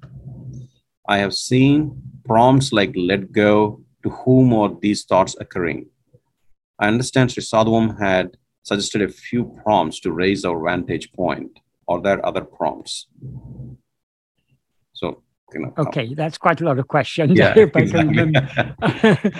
I 1.10 1.18
have 1.18 1.34
seen 1.34 2.02
prompts 2.26 2.72
like 2.72 2.94
let 2.96 3.32
go, 3.32 3.82
to 4.04 4.10
whom 4.10 4.54
are 4.54 4.78
these 4.80 5.06
thoughts 5.06 5.36
occurring? 5.40 5.88
I 6.80 6.88
understand 6.88 7.32
Sri 7.32 7.42
Sadhguru 7.42 8.00
had 8.00 8.38
suggested 8.68 9.02
a 9.02 9.10
few 9.10 9.58
prompts 9.64 10.00
to 10.02 10.12
raise 10.12 10.44
our 10.46 10.60
vantage 10.62 11.12
point. 11.14 11.60
Are 11.88 12.02
there 12.02 12.26
other 12.26 12.44
prompts? 12.44 13.08
So 14.94 15.24
you 15.54 15.62
know, 15.62 15.74
okay, 15.78 16.14
that's 16.14 16.38
quite 16.38 16.60
a 16.60 16.66
lot 16.66 16.78
of 16.78 16.88
questions. 16.88 17.38
Yeah, 17.38 17.54
exactly. 17.76 18.34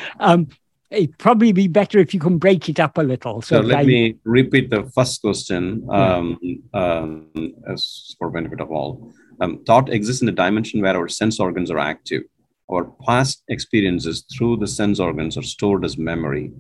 um, 0.20 0.48
it'd 0.90 1.18
probably 1.18 1.52
be 1.52 1.68
better 1.68 2.00
if 2.00 2.14
you 2.14 2.20
can 2.20 2.38
break 2.38 2.70
it 2.70 2.80
up 2.80 2.98
a 2.98 3.02
little. 3.02 3.42
So, 3.42 3.62
so 3.62 3.68
let 3.68 3.80
I, 3.80 3.84
me 3.84 4.16
repeat 4.24 4.70
the 4.70 4.90
first 4.96 5.22
question 5.22 5.86
um, 5.92 6.38
yeah. 6.42 6.56
um, 6.74 7.30
as 7.70 8.16
for 8.18 8.30
benefit 8.30 8.62
of 8.62 8.72
all. 8.72 9.12
Um, 9.42 9.64
thought 9.66 9.92
exists 9.92 10.22
in 10.22 10.30
a 10.30 10.32
dimension 10.32 10.82
where 10.82 10.96
our 10.96 11.10
sense 11.10 11.40
organs 11.40 11.70
are 11.70 11.80
active. 11.80 12.24
Our 12.72 12.86
past 13.06 13.44
experiences 13.50 14.26
through 14.36 14.58
the 14.58 14.68
sense 14.68 15.00
organs 15.00 15.38
are 15.38 15.44
stored 15.44 15.86
as 15.86 15.98
memory. 15.98 16.52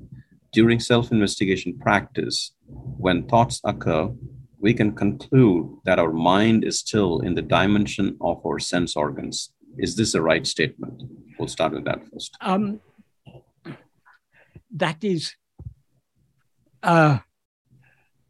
During 0.54 0.80
self 0.80 1.12
investigation 1.12 1.78
practice, 1.78 2.54
when 2.68 3.28
thoughts 3.28 3.62
occur, 3.64 4.10
we 4.60 4.74
can 4.74 4.95
conclude 4.95 5.70
that 5.86 6.00
our 6.00 6.12
mind 6.12 6.64
is 6.64 6.80
still 6.80 7.20
in 7.20 7.36
the 7.36 7.41
dimension 7.41 8.18
of 8.22 8.43
our 8.45 8.60
sense 8.60 8.95
organs. 8.95 9.52
Is 9.78 9.95
this 9.95 10.16
a 10.16 10.22
right 10.22 10.45
statement? 10.48 11.04
We'll 11.38 11.48
start 11.48 11.74
with 11.74 11.86
that 11.86 12.02
first. 12.12 12.36
Um, 12.41 12.80
that 14.72 15.04
is, 15.04 15.36
uh, 16.82 17.20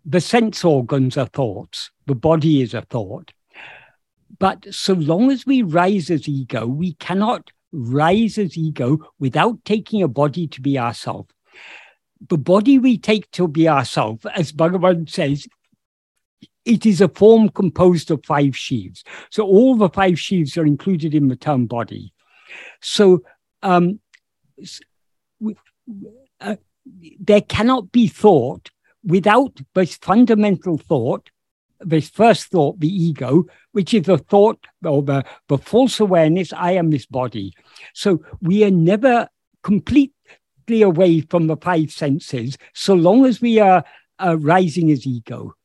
the 0.05 0.21
sense 0.21 0.63
organs 0.63 1.17
are 1.17 1.27
thoughts, 1.27 1.91
the 2.05 2.15
body 2.15 2.61
is 2.61 2.73
a 2.73 2.81
thought. 2.81 3.31
But 4.39 4.73
so 4.73 4.93
long 4.93 5.31
as 5.31 5.45
we 5.45 5.61
rise 5.61 6.09
as 6.09 6.27
ego, 6.27 6.67
we 6.67 6.93
cannot 6.93 7.51
rise 7.71 8.37
as 8.37 8.57
ego 8.57 8.99
without 9.19 9.63
taking 9.65 10.01
a 10.01 10.07
body 10.07 10.47
to 10.47 10.61
be 10.61 10.77
ourself. 10.77 11.27
The 12.27 12.37
body 12.37 12.79
we 12.79 12.97
take 12.97 13.29
to 13.31 13.47
be 13.47 13.67
ourself, 13.67 14.25
as 14.35 14.51
Bhagavan 14.51 15.09
says, 15.09 15.47
it 16.65 16.85
is 16.85 16.99
a 16.99 17.07
form 17.07 17.49
composed 17.49 18.11
of 18.11 18.25
five 18.25 18.55
sheaves. 18.55 19.03
So 19.29 19.45
all 19.45 19.75
the 19.75 19.89
five 19.89 20.19
sheaves 20.19 20.57
are 20.57 20.65
included 20.65 21.15
in 21.15 21.29
the 21.29 21.35
term 21.35 21.65
body. 21.65 22.13
So 22.81 23.23
um, 23.63 23.99
uh, 26.41 26.55
there 27.19 27.41
cannot 27.41 27.91
be 27.91 28.07
thought 28.07 28.69
without 29.03 29.59
this 29.73 29.95
fundamental 29.95 30.77
thought, 30.77 31.29
this 31.79 32.09
first 32.09 32.47
thought, 32.47 32.79
the 32.79 32.89
ego, 32.89 33.45
which 33.71 33.93
is 33.93 34.03
the 34.03 34.17
thought 34.17 34.65
or 34.83 35.01
the, 35.03 35.23
the 35.47 35.57
false 35.57 35.99
awareness, 35.99 36.51
I 36.51 36.71
am 36.71 36.89
this 36.89 37.05
body. 37.05 37.53
So 37.93 38.23
we 38.41 38.63
are 38.63 38.71
never 38.71 39.29
away 40.69 41.21
from 41.21 41.47
the 41.47 41.57
five 41.57 41.91
senses 41.91 42.57
so 42.73 42.93
long 42.93 43.25
as 43.25 43.41
we 43.41 43.59
are 43.59 43.83
uh, 44.19 44.37
rising 44.37 44.91
as 44.91 45.05
ego. 45.05 45.55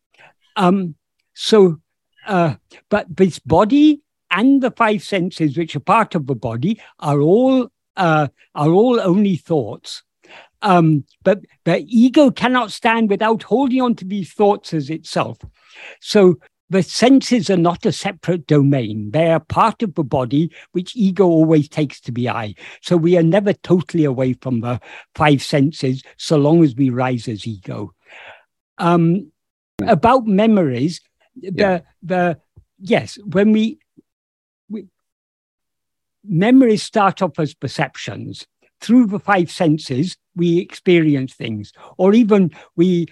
Um, 0.57 0.95
so, 1.35 1.79
uh, 2.27 2.55
but 2.89 3.07
this 3.17 3.39
body 3.39 4.03
and 4.31 4.63
the 4.63 4.71
five 4.71 5.03
senses, 5.03 5.57
which 5.57 5.77
are 5.77 5.81
part 5.81 6.15
of 6.15 6.27
the 6.27 6.35
body, 6.35 6.81
are 6.99 7.21
all 7.21 7.69
uh, 7.97 8.29
are 8.55 8.71
all 8.71 9.01
only 9.01 9.37
thoughts. 9.37 10.03
Um, 10.63 11.05
but 11.25 11.41
the 11.65 11.85
ego 11.89 12.31
cannot 12.31 12.71
stand 12.71 13.11
without 13.11 13.43
holding 13.43 13.83
on 13.83 13.95
to 13.97 14.05
these 14.05 14.33
thoughts 14.33 14.73
as 14.73 14.91
itself. 14.91 15.39
So 16.01 16.39
the 16.73 16.83
senses 16.83 17.51
are 17.51 17.59
not 17.59 17.85
a 17.85 17.93
separate 17.93 18.47
domain. 18.47 19.11
They 19.11 19.31
are 19.31 19.41
part 19.41 19.83
of 19.83 19.95
the 19.95 20.03
body, 20.03 20.51
which 20.73 20.97
ego 20.97 21.27
always 21.27 21.69
takes 21.69 22.01
to 22.01 22.13
be 22.13 22.31
I. 22.31 22.55
So 22.81 22.97
we 22.97 23.19
are 23.19 23.23
never 23.23 23.53
totally 23.53 24.05
away 24.05 24.33
from 24.33 24.63
the 24.63 24.81
five 25.15 25.43
senses 25.43 26.03
so 26.17 26.39
long 26.39 26.65
as 26.65 26.75
we 26.75 26.89
rise 26.89 27.29
as 27.29 27.47
ego. 27.47 27.93
Um, 28.79 29.31
about 29.87 30.27
memories, 30.27 31.03
the 31.37 31.53
yeah. 31.55 31.81
the 32.03 32.41
yes, 32.79 33.19
when 33.19 33.53
we, 33.53 33.79
we 34.71 34.87
memories 36.25 36.83
start 36.83 37.21
off 37.21 37.39
as 37.39 37.53
perceptions 37.53 38.47
through 38.83 39.07
the 39.07 39.19
five 39.19 39.51
senses 39.51 40.17
we 40.35 40.59
experience 40.59 41.35
things. 41.35 41.73
Or 41.99 42.15
even 42.15 42.51
we 42.77 43.07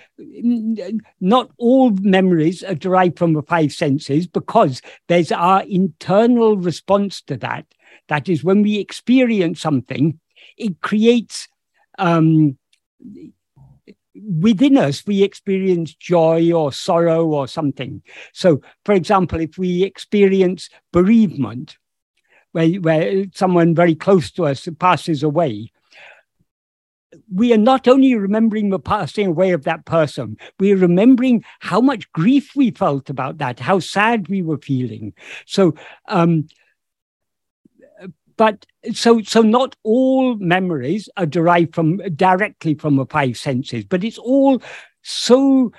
not 1.21 1.51
all 1.59 1.91
memories 1.91 2.63
are 2.63 2.75
derived 2.75 3.19
from 3.19 3.35
the 3.35 3.43
five 3.43 3.73
senses 3.73 4.27
because 4.27 4.81
there's 5.09 5.33
our 5.33 5.63
internal 5.63 6.57
response 6.57 7.23
to 7.23 7.37
that. 7.39 7.67
That 8.09 8.29
is 8.29 8.43
when 8.43 8.63
we 8.63 8.79
experience 8.79 9.61
something 9.61 10.19
it 10.57 10.81
creates 10.81 11.49
um, 11.99 12.57
within 14.15 14.77
us 14.77 15.07
we 15.07 15.23
experience 15.23 15.95
joy 15.95 16.53
or 16.53 16.73
sorrow 16.73 17.27
or 17.27 17.49
something. 17.49 18.03
So 18.33 18.61
for 18.85 18.95
example 18.95 19.41
if 19.41 19.59
we 19.59 19.83
experience 19.83 20.69
bereavement 20.93 21.77
where, 22.53 22.69
where 22.81 23.25
someone 23.35 23.75
very 23.75 23.95
close 23.95 24.31
to 24.33 24.47
us 24.47 24.69
passes 24.79 25.23
away. 25.23 25.73
We 27.33 27.53
are 27.53 27.59
not 27.59 27.89
only 27.89 28.15
remembering 28.15 28.71
the 28.71 28.79
passing 28.79 29.27
away 29.27 29.51
of 29.51 29.65
that 29.65 29.85
person, 29.85 30.37
we 30.59 30.73
are 30.73 30.77
remembering 30.77 31.45
how 31.59 31.81
much 31.81 32.11
grief 32.13 32.55
we 32.55 32.71
felt 32.71 33.11
about 33.11 33.39
that, 33.39 33.59
how 33.59 33.81
sad 33.81 34.29
we 34.29 34.43
were 34.43 34.59
feeling. 34.59 35.13
So, 35.47 35.75
um, 36.09 36.47
but 38.37 38.65
so 38.95 39.21
so 39.21 39.43
not 39.43 39.77
all 39.83 40.37
memories 40.37 41.11
are 41.19 41.27
derived 41.27 41.75
from 41.75 41.99
directly 42.17 42.73
from 42.75 42.97
the 42.97 43.05
five 43.05 43.37
senses 43.37 43.85
but 43.85 44.03
it's 44.03 44.17
all 44.17 44.63
so 45.03 45.71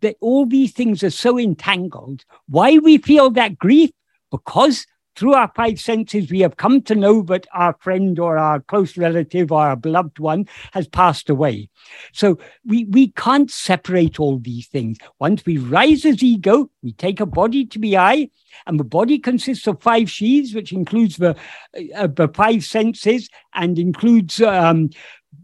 that 0.00 0.16
all 0.20 0.46
these 0.46 0.72
things 0.72 1.02
are 1.02 1.10
so 1.10 1.38
entangled. 1.38 2.24
Why 2.48 2.78
we 2.78 2.98
feel 2.98 3.30
that 3.30 3.58
grief? 3.58 3.90
Because 4.30 4.86
through 5.20 5.34
our 5.34 5.52
five 5.54 5.78
senses, 5.78 6.30
we 6.30 6.40
have 6.40 6.56
come 6.56 6.80
to 6.80 6.94
know 6.94 7.20
that 7.20 7.46
our 7.52 7.76
friend 7.78 8.18
or 8.18 8.38
our 8.38 8.60
close 8.62 8.96
relative 8.96 9.52
or 9.52 9.60
our 9.60 9.76
beloved 9.76 10.18
one 10.18 10.48
has 10.72 10.88
passed 10.88 11.28
away. 11.28 11.68
So 12.14 12.38
we, 12.64 12.84
we 12.86 13.08
can't 13.08 13.50
separate 13.50 14.18
all 14.18 14.38
these 14.38 14.66
things. 14.68 14.96
Once 15.18 15.44
we 15.44 15.58
rise 15.58 16.06
as 16.06 16.22
ego, 16.22 16.70
we 16.82 16.94
take 16.94 17.20
a 17.20 17.26
body 17.26 17.66
to 17.66 17.78
be 17.78 17.98
I, 17.98 18.30
and 18.66 18.80
the 18.80 18.84
body 18.84 19.18
consists 19.18 19.66
of 19.66 19.82
five 19.82 20.10
sheaths, 20.10 20.54
which 20.54 20.72
includes 20.72 21.18
the, 21.18 21.36
uh, 21.94 22.06
the 22.06 22.28
five 22.32 22.64
senses 22.64 23.28
and 23.54 23.78
includes 23.78 24.40
um, 24.40 24.88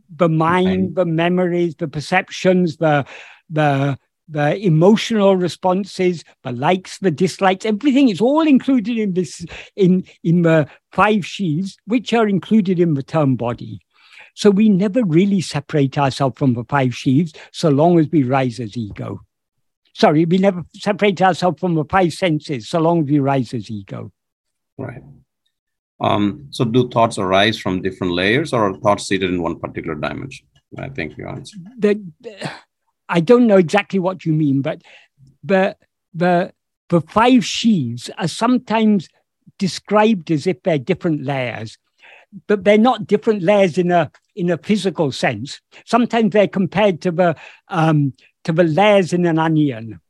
the 0.09 0.31
mind, 0.31 0.97
the 0.97 1.05
memories, 1.05 1.77
the 1.77 1.89
perceptions, 1.89 2.79
the 2.79 3.05
the 3.51 3.99
the 4.29 4.57
emotional 4.59 5.37
responses, 5.37 6.25
the 6.43 6.53
likes, 6.53 6.99
the 6.99 7.11
dislikes, 7.11 7.65
everything 7.65 8.09
is 8.09 8.21
all 8.21 8.47
included 8.47 8.99
in 8.99 9.15
this 9.15 9.45
in 9.77 10.05
in 10.23 10.43
the 10.43 10.69
five 10.93 11.25
sheaths, 11.25 11.77
which 11.87 12.13
are 12.13 12.29
included 12.29 12.81
in 12.81 12.95
the 12.95 13.03
term 13.03 13.37
body. 13.37 13.81
So 14.35 14.51
we 14.51 14.69
never 14.69 15.03
really 15.05 15.41
separate 15.41 15.97
ourselves 15.97 16.39
from 16.39 16.55
the 16.55 16.65
five 16.65 16.95
sheaves 16.95 17.33
so 17.53 17.71
long 17.71 17.99
as 17.99 18.09
we 18.11 18.23
rise 18.23 18.61
as 18.61 18.77
ego. 18.77 19.21
Sorry, 19.95 20.27
we 20.27 20.37
never 20.37 20.63
separate 20.75 21.23
ourselves 21.23 21.59
from 21.59 21.75
the 21.75 21.85
five 21.85 22.13
senses 22.13 22.69
so 22.69 22.81
long 22.81 23.01
as 23.01 23.07
we 23.07 23.19
rise 23.19 23.55
as 23.55 23.71
ego. 23.71 24.13
Right. 24.77 25.03
Um, 26.01 26.49
so 26.51 26.67
do 26.67 26.91
thoughts 26.91 27.17
arise 27.17 27.59
from 27.59 27.81
different 27.81 28.13
layers 28.13 28.53
or 28.53 28.69
are 28.69 28.77
thoughts 28.77 29.07
seated 29.07 29.31
in 29.31 29.41
one 29.41 29.59
particular 29.59 29.95
dimension? 29.95 30.47
I 30.77 30.91
think 30.91 31.17
you 31.17 31.27
answered. 31.27 31.63
The, 31.79 32.03
I 33.09 33.21
don't 33.21 33.47
know 33.47 33.57
exactly 33.57 33.99
what 33.99 34.25
you 34.25 34.33
mean, 34.33 34.63
but 34.63 34.83
the, 35.45 35.77
the, 36.15 36.53
the 36.89 37.01
five 37.01 37.45
sheaves 37.45 38.11
are 38.19 38.29
sometimes 38.29 39.09
described 39.59 40.31
as 40.31 40.47
if 40.47 40.63
they're 40.63 40.79
different 40.79 41.25
layers, 41.25 41.79
but 42.47 42.65
they're 42.65 42.79
not 42.79 43.07
different 43.07 43.43
layers 43.43 43.79
in 43.79 43.91
a 43.91 44.11
in 44.35 44.51
a 44.51 44.59
physical 44.59 45.11
sense. 45.11 45.61
Sometimes 45.87 46.33
they're 46.33 46.47
compared 46.47 47.01
to 47.03 47.11
the 47.11 47.37
um, 47.69 48.13
to 48.45 48.53
the 48.53 48.65
layers 48.65 49.13
in 49.13 49.25
an 49.27 49.39
onion. 49.39 50.01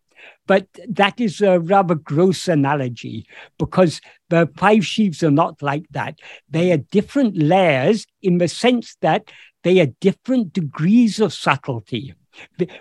But 0.46 0.66
that 0.88 1.20
is 1.20 1.40
a 1.40 1.58
rather 1.58 1.96
gross 1.96 2.46
analogy 2.46 3.26
because 3.58 4.00
the 4.28 4.48
five 4.56 4.86
sheaves 4.86 5.22
are 5.22 5.30
not 5.30 5.60
like 5.60 5.86
that. 5.90 6.20
They 6.48 6.72
are 6.72 6.76
different 6.76 7.36
layers 7.36 8.06
in 8.22 8.38
the 8.38 8.48
sense 8.48 8.96
that 9.00 9.30
they 9.64 9.80
are 9.80 9.86
different 10.00 10.52
degrees 10.52 11.20
of 11.20 11.32
subtlety. 11.32 12.14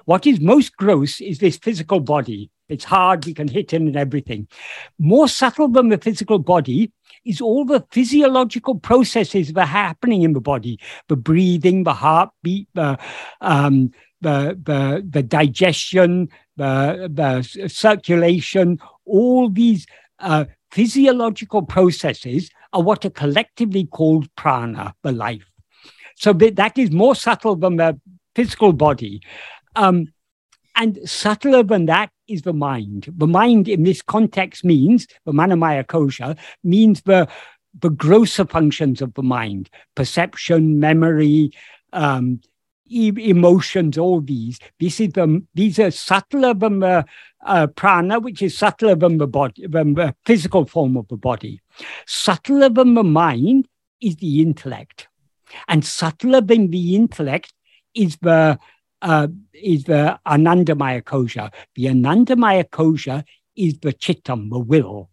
What 0.06 0.26
is 0.26 0.40
most 0.40 0.76
gross 0.78 1.22
is 1.22 1.40
this 1.40 1.58
physical 1.58 2.00
body. 2.00 2.50
It's 2.68 2.84
hard, 2.84 3.26
we 3.26 3.34
can 3.34 3.48
hit 3.48 3.74
it 3.74 3.78
and 3.78 3.96
everything. 3.96 4.48
More 4.98 5.28
subtle 5.28 5.68
than 5.68 5.90
the 5.90 6.00
physical 6.00 6.40
body 6.40 6.92
is 7.24 7.40
all 7.40 7.66
the 7.66 7.86
physiological 7.92 8.76
processes 8.76 9.54
that 9.54 9.62
are 9.62 9.66
happening 9.66 10.24
in 10.24 10.34
the 10.34 10.42
body 10.42 10.80
the 11.08 11.16
breathing, 11.16 11.84
the 11.84 11.94
heartbeat, 11.94 12.68
the, 12.74 12.98
um, 13.42 13.92
the, 14.22 14.60
the, 14.64 15.06
the 15.08 15.22
digestion, 15.22 16.30
the, 16.58 17.10
the 17.14 17.68
circulation, 17.68 18.80
all 19.06 19.50
these 19.50 19.86
uh, 20.20 20.46
physiological 20.72 21.62
processes 21.62 22.50
are 22.74 22.82
what 22.82 23.06
are 23.06 23.12
collectively 23.12 23.86
called 23.86 24.34
prana, 24.36 24.96
the 25.04 25.12
life. 25.12 25.46
So 26.16 26.34
that 26.34 26.78
is 26.78 26.92
more 26.92 27.16
subtle 27.16 27.56
than 27.56 27.76
the 27.76 28.00
physical 28.36 28.74
body. 28.74 29.22
Um, 29.76 30.14
and 30.76 31.00
subtler 31.10 31.64
than 31.64 31.86
that 31.86 32.10
is 32.28 32.42
the 32.42 32.54
mind. 32.54 33.08
The 33.16 33.28
mind 33.28 33.68
in 33.68 33.84
this 33.84 34.02
context 34.02 34.66
means, 34.66 35.08
the 35.26 35.32
Manomaya 35.32 35.86
Kosha, 35.86 36.38
means 36.64 37.02
the, 37.02 37.28
the 37.80 37.90
grosser 37.90 38.46
functions 38.46 39.02
of 39.02 39.14
the 39.14 39.24
mind, 39.24 39.70
perception, 39.96 40.80
memory, 40.80 41.52
um, 41.94 42.42
e- 42.88 43.30
emotions, 43.30 43.98
all 43.98 44.20
these. 44.20 44.60
This 44.80 45.00
is 45.00 45.14
the, 45.14 45.44
these 45.54 45.80
are 45.80 45.92
subtler 45.92 46.54
than 46.54 46.80
the 46.80 47.06
uh, 47.46 47.68
prana, 47.68 48.20
which 48.20 48.42
is 48.42 48.58
subtler 48.58 48.96
than 48.96 49.18
the 49.18 49.28
body, 49.28 49.68
than 49.68 49.94
the 49.94 50.14
physical 50.26 50.66
form 50.66 50.98
of 50.98 51.08
the 51.08 51.18
body. 51.18 51.62
Subtler 52.06 52.70
than 52.70 52.96
the 52.96 53.04
mind 53.04 53.68
is 54.02 54.18
the 54.18 54.42
intellect. 54.42 55.08
And 55.68 55.86
subtler 55.86 56.42
than 56.42 56.72
the 56.72 56.96
intellect 56.96 57.54
is 57.96 58.18
the 58.18 58.60
uh, 59.02 59.28
is 59.54 59.86
the 59.86 60.20
Anandamaya 60.26 61.02
Kosha. 61.02 61.54
The 61.76 61.86
Anandamaya 61.86 62.66
Kosha 62.66 63.24
is 63.56 63.80
the 63.80 63.94
Chittam, 63.94 64.50
the 64.50 64.60
will. 64.60 65.10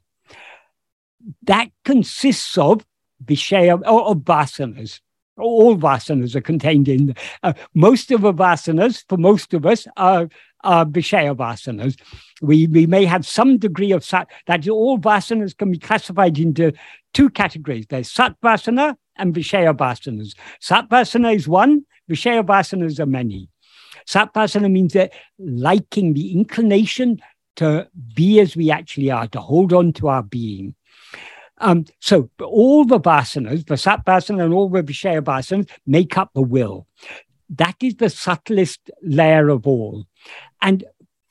That 1.44 1.70
consists 1.84 2.56
of 2.58 2.84
Vishaya, 3.24 3.80
or 3.86 4.02
of 4.06 4.18
vasanas. 4.18 5.00
All 5.38 5.76
vasanas 5.76 6.34
are 6.34 6.40
contained 6.40 6.88
in. 6.88 7.14
Uh, 7.42 7.52
most 7.74 8.10
of 8.10 8.22
the 8.22 8.32
vasanas, 8.32 9.04
for 9.08 9.16
most 9.16 9.54
of 9.54 9.64
us, 9.66 9.86
are, 9.96 10.28
are 10.64 10.84
Vishaya 10.84 11.36
vasanas. 11.36 11.98
We, 12.40 12.66
we 12.66 12.86
may 12.86 13.04
have 13.04 13.26
some 13.26 13.58
degree 13.58 13.92
of 13.92 14.04
sat, 14.04 14.28
that 14.46 14.68
all 14.68 14.98
vasanas 14.98 15.56
can 15.56 15.70
be 15.70 15.78
classified 15.78 16.38
into 16.38 16.72
two 17.14 17.30
categories. 17.30 17.86
There's 17.88 18.10
sat 18.10 18.40
vasana 18.40 18.96
and 19.16 19.34
Vishaya 19.34 19.76
vasanas. 19.76 20.34
Sat 20.60 20.88
vasana 20.88 21.34
is 21.34 21.46
one, 21.46 21.84
Vishaya 22.12 22.44
vasanas 22.44 23.00
are 23.00 23.06
many. 23.06 23.48
Satvasana 24.06 24.70
means 24.70 24.92
that 24.92 25.12
liking 25.38 26.14
the 26.14 26.32
inclination 26.32 27.20
to 27.56 27.88
be 28.14 28.40
as 28.40 28.56
we 28.56 28.70
actually 28.70 29.10
are, 29.10 29.26
to 29.28 29.40
hold 29.40 29.72
on 29.72 29.92
to 29.94 30.08
our 30.08 30.22
being. 30.22 30.74
Um, 31.58 31.84
so 32.00 32.28
all 32.40 32.84
the 32.84 32.98
vasanas, 32.98 33.66
the 33.66 33.74
satvasana 33.74 34.44
and 34.44 34.52
all 34.52 34.68
the 34.68 34.82
vishaya 34.82 35.68
make 35.86 36.18
up 36.18 36.30
the 36.34 36.42
will. 36.42 36.86
That 37.50 37.76
is 37.82 37.96
the 37.96 38.10
subtlest 38.10 38.90
layer 39.02 39.48
of 39.48 39.66
all. 39.66 40.06
And 40.60 40.84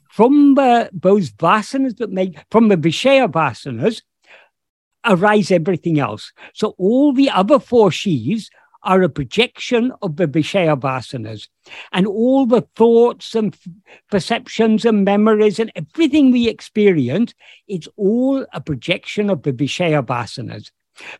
from 0.09 0.55
the, 0.55 0.89
those 0.93 1.31
vasanas 1.31 1.97
that 1.97 2.11
make, 2.11 2.37
from 2.49 2.69
the 2.69 2.77
vishaya 2.77 3.29
vasanas, 3.29 4.01
arise 5.03 5.51
everything 5.51 5.99
else. 5.99 6.31
So 6.53 6.75
all 6.77 7.11
the 7.11 7.29
other 7.29 7.59
four 7.59 7.91
sheaves 7.91 8.49
are 8.83 9.01
a 9.01 9.09
projection 9.09 9.91
of 10.01 10.15
the 10.15 10.27
Vishaya 10.27 10.79
vasanas. 10.79 11.47
And 11.91 12.07
all 12.07 12.45
the 12.45 12.61
thoughts 12.75 13.35
and 13.35 13.55
perceptions 14.09 14.85
and 14.85 15.05
memories 15.05 15.59
and 15.59 15.71
everything 15.75 16.31
we 16.31 16.47
experience, 16.47 17.33
it's 17.67 17.87
all 17.95 18.45
a 18.53 18.61
projection 18.61 19.29
of 19.29 19.43
the 19.43 19.53
Vishaya 19.53 20.03
vasanas. 20.05 20.71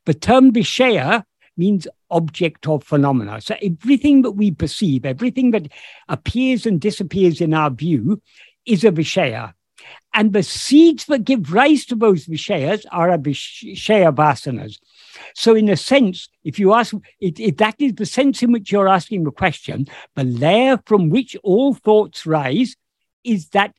The 0.06 0.14
term 0.14 0.52
Vishaya 0.52 1.24
means 1.58 1.88
object 2.10 2.68
of 2.68 2.84
phenomena. 2.84 3.42
So 3.42 3.56
everything 3.62 4.22
that 4.24 4.32
we 4.32 4.52
perceive, 4.52 5.06
everything 5.06 5.52
that 5.52 5.68
appears 6.10 6.66
and 6.66 6.80
disappears 6.80 7.42
in 7.42 7.54
our 7.54 7.70
view 7.70 8.22
is 8.66 8.84
a 8.84 8.92
Vishaya. 8.92 9.54
And 10.14 10.34
the 10.34 10.44
seeds 10.44 11.06
that 11.06 11.24
give 11.24 11.54
rise 11.54 11.86
to 11.86 11.96
those 11.96 12.26
Vishayas 12.26 12.86
are 12.92 13.12
a 13.12 13.18
Vishaya 13.18 14.14
vasanas. 14.14 14.80
So, 15.36 15.56
in 15.56 15.70
a 15.70 15.78
sense, 15.78 16.30
if 16.44 16.60
you 16.60 16.74
ask, 16.74 16.94
if 17.20 17.58
that 17.58 17.76
is 17.80 17.94
the 17.94 18.06
sense 18.06 18.44
in 18.44 18.52
which 18.52 18.72
you're 18.72 18.88
asking 18.88 19.24
the 19.24 19.32
question, 19.32 19.88
the 20.16 20.24
layer 20.24 20.80
from 20.86 21.10
which 21.10 21.36
all 21.44 21.74
thoughts 21.74 22.26
rise 22.26 22.76
is 23.24 23.50
that 23.50 23.74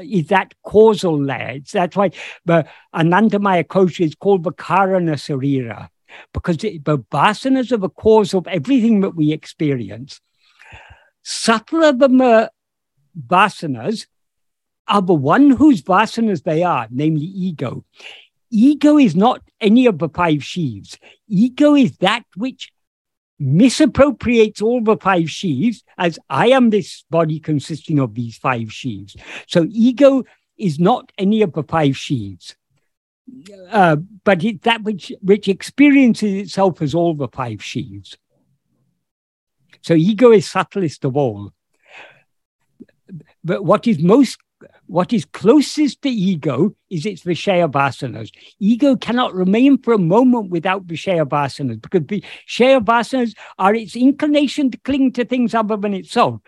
is 0.00 0.28
that 0.28 0.54
causal 0.62 1.20
layer. 1.20 1.60
That's 1.72 1.96
why 1.96 2.10
the 2.44 2.66
Anandamaya 2.94 3.64
Kosha 3.64 4.06
is 4.06 4.14
called 4.14 4.44
the 4.44 4.52
Karana 4.52 5.14
Sarira, 5.14 5.88
because 6.32 6.62
it, 6.62 6.84
the 6.84 6.98
vasanas 6.98 7.72
are 7.72 7.78
the 7.78 7.90
cause 7.90 8.34
of 8.34 8.46
everything 8.46 9.00
that 9.00 9.16
we 9.16 9.32
experience. 9.32 10.20
Subtler 11.22 11.92
than 11.92 12.18
the 12.18 12.50
vasanas 13.26 14.06
are 14.86 15.02
the 15.02 15.14
one 15.14 15.50
whose 15.50 15.82
vasanas 15.82 16.44
they 16.44 16.62
are, 16.62 16.86
namely 16.90 17.26
ego 17.26 17.84
ego 18.50 18.98
is 18.98 19.14
not 19.14 19.42
any 19.60 19.86
of 19.86 19.98
the 19.98 20.08
five 20.08 20.42
sheaves. 20.42 20.98
Ego 21.28 21.74
is 21.74 21.96
that 21.98 22.24
which 22.36 22.70
misappropriates 23.38 24.60
all 24.60 24.82
the 24.82 24.96
five 24.96 25.30
sheaves 25.30 25.84
as 25.96 26.18
I 26.28 26.48
am 26.48 26.70
this 26.70 27.04
body 27.10 27.38
consisting 27.38 27.98
of 27.98 28.14
these 28.14 28.36
five 28.36 28.72
sheaves. 28.72 29.16
So 29.46 29.66
ego 29.70 30.24
is 30.56 30.80
not 30.80 31.12
any 31.18 31.42
of 31.42 31.52
the 31.52 31.62
five 31.62 31.96
sheaves. 31.96 32.56
Uh, 33.70 33.96
but 34.24 34.42
it's 34.42 34.64
that 34.64 34.82
which, 34.82 35.12
which 35.20 35.48
experiences 35.48 36.32
itself 36.32 36.80
as 36.82 36.94
all 36.94 37.14
the 37.14 37.28
five 37.28 37.62
sheaves. 37.62 38.16
So 39.82 39.94
ego 39.94 40.32
is 40.32 40.50
subtlest 40.50 41.04
of 41.04 41.16
all. 41.16 41.52
But 43.44 43.64
what 43.64 43.86
is 43.86 44.00
most 44.00 44.38
what 44.88 45.12
is 45.12 45.24
closest 45.26 46.02
to 46.02 46.08
ego 46.08 46.74
is 46.90 47.04
its 47.04 47.22
Vishaya 47.22 47.70
vasanas. 47.70 48.30
Ego 48.58 48.96
cannot 48.96 49.34
remain 49.34 49.76
for 49.78 49.92
a 49.92 49.98
moment 49.98 50.50
without 50.50 50.86
Vishaya 50.86 51.26
vasanas 51.28 51.80
because 51.80 52.00
Vishaya 52.00 52.82
vasanas 52.82 53.34
are 53.58 53.74
its 53.74 53.94
inclination 53.94 54.70
to 54.70 54.78
cling 54.78 55.12
to 55.12 55.24
things 55.24 55.54
other 55.54 55.76
than 55.76 55.92
itself. 55.92 56.40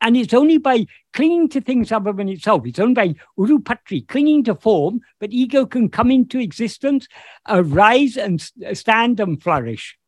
And 0.00 0.16
it's 0.16 0.34
only 0.34 0.58
by 0.58 0.86
clinging 1.14 1.48
to 1.50 1.60
things 1.60 1.90
other 1.90 2.12
than 2.12 2.28
itself, 2.28 2.66
it's 2.66 2.78
only 2.78 2.94
by 2.94 3.14
urupatri, 3.38 4.06
clinging 4.06 4.44
to 4.44 4.54
form, 4.54 5.00
that 5.20 5.32
ego 5.32 5.66
can 5.66 5.88
come 5.88 6.10
into 6.10 6.38
existence, 6.38 7.08
arise 7.48 8.16
and 8.16 8.40
stand 8.74 9.18
and 9.18 9.42
flourish. 9.42 9.98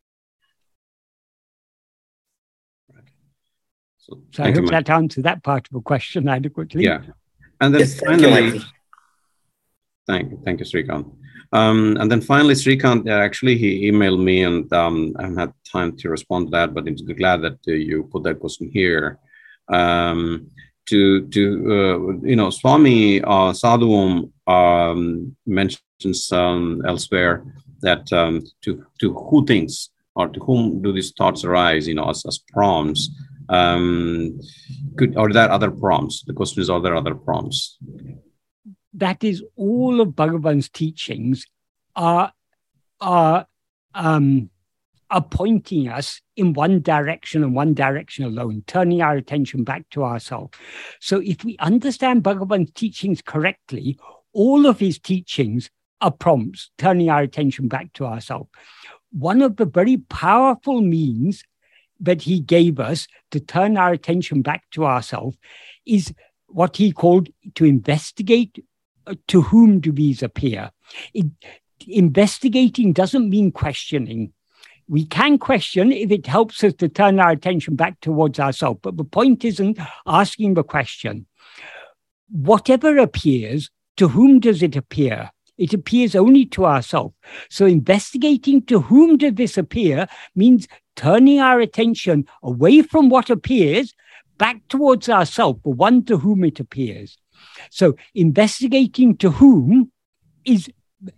So, 4.06 4.20
so 4.32 4.44
I 4.44 4.52
hope 4.52 4.70
that 4.70 4.88
answered 4.88 5.24
that 5.24 5.42
part 5.42 5.66
of 5.66 5.72
the 5.72 5.80
question 5.80 6.28
adequately. 6.38 6.84
Yeah. 6.84 7.02
And 7.60 7.74
then 7.74 7.80
yes, 7.80 7.98
finally, 7.98 8.60
thank 10.06 10.30
you, 10.30 10.40
thank 10.44 10.60
you, 10.60 10.66
Srikant. 10.66 11.10
Um, 11.52 11.96
and 11.98 12.10
then 12.10 12.20
finally, 12.20 12.54
Srikant, 12.54 13.08
uh, 13.08 13.24
actually, 13.24 13.56
he 13.56 13.90
emailed 13.90 14.22
me 14.22 14.44
and 14.44 14.70
um, 14.72 15.16
I 15.18 15.22
haven't 15.22 15.38
had 15.38 15.52
time 15.64 15.96
to 15.96 16.08
respond 16.10 16.48
to 16.48 16.50
that, 16.52 16.74
but 16.74 16.86
I'm 16.86 16.96
glad 16.96 17.42
that 17.42 17.58
uh, 17.66 17.72
you 17.72 18.04
put 18.04 18.22
that 18.24 18.38
question 18.38 18.70
here. 18.72 19.18
Um, 19.68 20.50
to, 20.86 21.26
to 21.28 21.42
uh, 21.42 22.26
you 22.26 22.36
know, 22.36 22.50
Swami 22.50 23.20
uh, 23.22 23.52
Sadhu 23.52 23.92
Om 23.92 24.32
um, 24.46 25.36
mentions 25.44 26.30
um, 26.30 26.80
elsewhere 26.86 27.44
that 27.80 28.12
um, 28.12 28.44
to, 28.62 28.86
to 29.00 29.12
who 29.12 29.44
thinks 29.44 29.90
or 30.14 30.28
to 30.28 30.40
whom 30.40 30.80
do 30.80 30.92
these 30.92 31.10
thoughts 31.12 31.42
arise, 31.42 31.88
you 31.88 31.94
know, 31.94 32.08
as, 32.08 32.24
as 32.24 32.38
prompts? 32.38 33.10
Um, 33.48 34.40
could 34.96 35.16
or 35.16 35.32
there 35.32 35.50
other 35.50 35.70
prompts? 35.70 36.22
The 36.24 36.32
question 36.32 36.62
is, 36.62 36.70
are 36.70 36.80
there 36.80 36.96
other 36.96 37.14
prompts? 37.14 37.78
That 38.94 39.22
is 39.22 39.42
all 39.56 40.00
of 40.00 40.08
Bhagavan's 40.16 40.68
teachings 40.68 41.46
are 41.94 42.32
are 43.00 43.46
um, 43.94 44.50
are 45.10 45.22
pointing 45.22 45.88
us 45.88 46.20
in 46.36 46.52
one 46.52 46.80
direction 46.80 47.44
and 47.44 47.54
one 47.54 47.74
direction 47.74 48.24
alone, 48.24 48.64
turning 48.66 49.02
our 49.02 49.16
attention 49.16 49.64
back 49.64 49.88
to 49.90 50.02
ourselves. 50.02 50.56
So 51.00 51.20
if 51.20 51.44
we 51.44 51.56
understand 51.58 52.24
Bhagavan's 52.24 52.72
teachings 52.72 53.22
correctly, 53.22 53.98
all 54.32 54.66
of 54.66 54.80
his 54.80 54.98
teachings 54.98 55.70
are 56.00 56.10
prompts, 56.10 56.70
turning 56.76 57.08
our 57.08 57.22
attention 57.22 57.68
back 57.68 57.92
to 57.94 58.04
ourselves. 58.04 58.50
One 59.12 59.40
of 59.40 59.56
the 59.56 59.64
very 59.64 59.96
powerful 59.96 60.80
means 60.80 61.42
that 62.00 62.22
he 62.22 62.40
gave 62.40 62.78
us 62.78 63.06
to 63.30 63.40
turn 63.40 63.76
our 63.76 63.92
attention 63.92 64.42
back 64.42 64.64
to 64.72 64.84
ourselves 64.84 65.36
is 65.86 66.14
what 66.46 66.76
he 66.76 66.92
called 66.92 67.28
to 67.54 67.64
investigate 67.64 68.64
uh, 69.06 69.14
to 69.28 69.42
whom 69.42 69.80
do 69.80 69.92
these 69.92 70.22
appear. 70.22 70.70
It, 71.14 71.26
investigating 71.86 72.92
doesn't 72.92 73.30
mean 73.30 73.52
questioning. 73.52 74.32
We 74.88 75.04
can 75.04 75.38
question 75.38 75.90
if 75.90 76.10
it 76.10 76.26
helps 76.26 76.62
us 76.62 76.74
to 76.74 76.88
turn 76.88 77.18
our 77.18 77.30
attention 77.30 77.74
back 77.74 78.00
towards 78.00 78.38
ourselves, 78.38 78.80
but 78.82 78.96
the 78.96 79.04
point 79.04 79.44
isn't 79.44 79.78
asking 80.06 80.54
the 80.54 80.62
question. 80.62 81.26
Whatever 82.30 82.98
appears, 82.98 83.70
to 83.96 84.08
whom 84.08 84.40
does 84.40 84.62
it 84.62 84.76
appear? 84.76 85.30
It 85.58 85.72
appears 85.72 86.14
only 86.14 86.44
to 86.46 86.66
ourselves. 86.66 87.14
So 87.48 87.66
investigating 87.66 88.62
to 88.66 88.80
whom 88.80 89.16
does 89.16 89.34
this 89.34 89.56
appear 89.56 90.06
means 90.34 90.68
turning 90.96 91.40
our 91.40 91.60
attention 91.60 92.26
away 92.42 92.82
from 92.82 93.08
what 93.08 93.30
appears 93.30 93.94
back 94.38 94.66
towards 94.68 95.08
ourselves, 95.08 95.60
the 95.62 95.70
one 95.70 96.04
to 96.06 96.18
whom 96.18 96.44
it 96.44 96.60
appears. 96.60 97.16
So 97.70 97.96
investigating 98.14 99.16
to 99.18 99.30
whom 99.30 99.92
is 100.44 100.70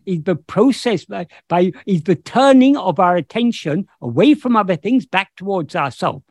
is 0.05 0.23
the 0.25 0.35
process 0.35 1.05
by, 1.05 1.27
by 1.49 1.73
is 1.87 2.03
the 2.03 2.17
turning 2.17 2.77
of 2.77 2.99
our 2.99 3.17
attention 3.17 3.87
away 4.03 4.35
from 4.35 4.57
other 4.57 4.75
things 4.77 5.07
back 5.07 5.35
towards 5.37 5.77
ourselves. 5.77 6.25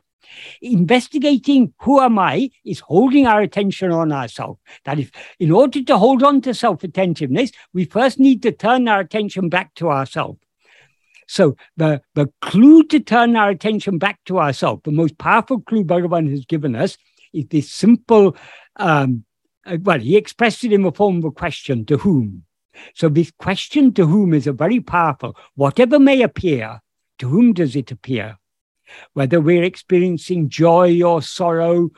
Investigating 0.60 1.72
who 1.78 2.00
am 2.00 2.18
I 2.18 2.50
is 2.64 2.80
holding 2.80 3.26
our 3.26 3.40
attention 3.40 3.90
on 3.90 4.12
ourselves. 4.12 4.60
That 4.84 4.98
is, 4.98 5.10
in 5.40 5.50
order 5.50 5.82
to 5.82 5.96
hold 5.96 6.22
on 6.22 6.42
to 6.42 6.52
self 6.52 6.84
attentiveness, 6.84 7.50
we 7.72 7.86
first 7.86 8.18
need 8.18 8.42
to 8.42 8.52
turn 8.52 8.88
our 8.88 9.00
attention 9.00 9.48
back 9.48 9.74
to 9.76 9.88
ourselves. 9.88 10.38
So, 11.28 11.56
the, 11.76 12.00
the 12.14 12.32
clue 12.42 12.84
to 12.84 13.00
turn 13.00 13.36
our 13.36 13.50
attention 13.50 13.98
back 13.98 14.18
to 14.24 14.38
ourselves, 14.38 14.82
the 14.84 14.92
most 14.92 15.18
powerful 15.18 15.60
clue 15.60 15.84
Bhagavan 15.84 16.28
has 16.30 16.44
given 16.44 16.74
us, 16.74 16.96
is 17.32 17.46
this 17.50 17.70
simple, 17.70 18.36
um, 18.76 19.24
uh, 19.66 19.76
well, 19.82 20.00
he 20.00 20.16
expressed 20.16 20.64
it 20.64 20.72
in 20.72 20.82
the 20.82 20.92
form 20.92 21.18
of 21.18 21.24
a 21.24 21.30
question 21.30 21.84
to 21.86 21.98
whom? 21.98 22.44
So, 22.94 23.08
this 23.08 23.30
question 23.30 23.92
to 23.94 24.06
whom 24.06 24.34
is 24.34 24.46
a 24.46 24.52
very 24.52 24.80
powerful, 24.80 25.36
whatever 25.54 25.98
may 25.98 26.22
appear, 26.22 26.80
to 27.18 27.28
whom 27.28 27.52
does 27.52 27.76
it 27.76 27.90
appear? 27.90 28.38
whether 29.12 29.40
we're 29.40 29.64
experiencing 29.64 30.48
joy 30.48 31.02
or 31.02 31.22
sorrow, 31.22 31.90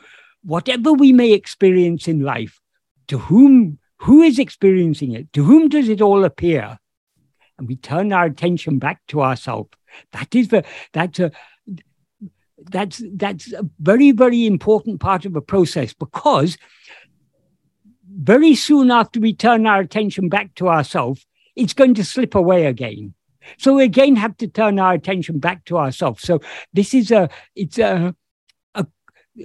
whatever 0.42 0.92
we 0.92 1.12
may 1.12 1.32
experience 1.32 2.08
in 2.08 2.20
life, 2.20 2.60
to 3.08 3.18
whom, 3.18 3.78
who 3.98 4.22
is 4.22 4.38
experiencing 4.38 5.12
it? 5.12 5.32
To 5.34 5.44
whom 5.44 5.68
does 5.68 5.88
it 5.88 6.00
all 6.00 6.24
appear? 6.24 6.78
And 7.60 7.68
we 7.68 7.76
turn 7.76 8.10
our 8.10 8.24
attention 8.24 8.78
back 8.78 9.02
to 9.08 9.20
ourselves. 9.20 9.68
That 10.12 10.34
is 10.34 10.48
the, 10.48 10.64
that's 10.94 11.20
a, 11.20 11.30
that's, 12.70 13.02
that's 13.12 13.52
a 13.52 13.68
very, 13.78 14.12
very 14.12 14.46
important 14.46 14.98
part 14.98 15.26
of 15.26 15.34
the 15.34 15.42
process 15.42 15.92
because 15.92 16.56
very 18.10 18.54
soon 18.54 18.90
after 18.90 19.20
we 19.20 19.34
turn 19.34 19.66
our 19.66 19.80
attention 19.80 20.30
back 20.30 20.54
to 20.54 20.68
ourselves, 20.68 21.26
it's 21.54 21.74
going 21.74 21.92
to 21.94 22.04
slip 22.04 22.34
away 22.34 22.64
again. 22.64 23.12
So 23.58 23.74
we 23.74 23.84
again 23.84 24.16
have 24.16 24.38
to 24.38 24.48
turn 24.48 24.78
our 24.78 24.94
attention 24.94 25.38
back 25.38 25.66
to 25.66 25.76
ourselves. 25.76 26.22
So 26.22 26.40
this 26.72 26.94
is 26.94 27.10
a, 27.10 27.28
it's 27.54 27.78
a, 27.78 28.14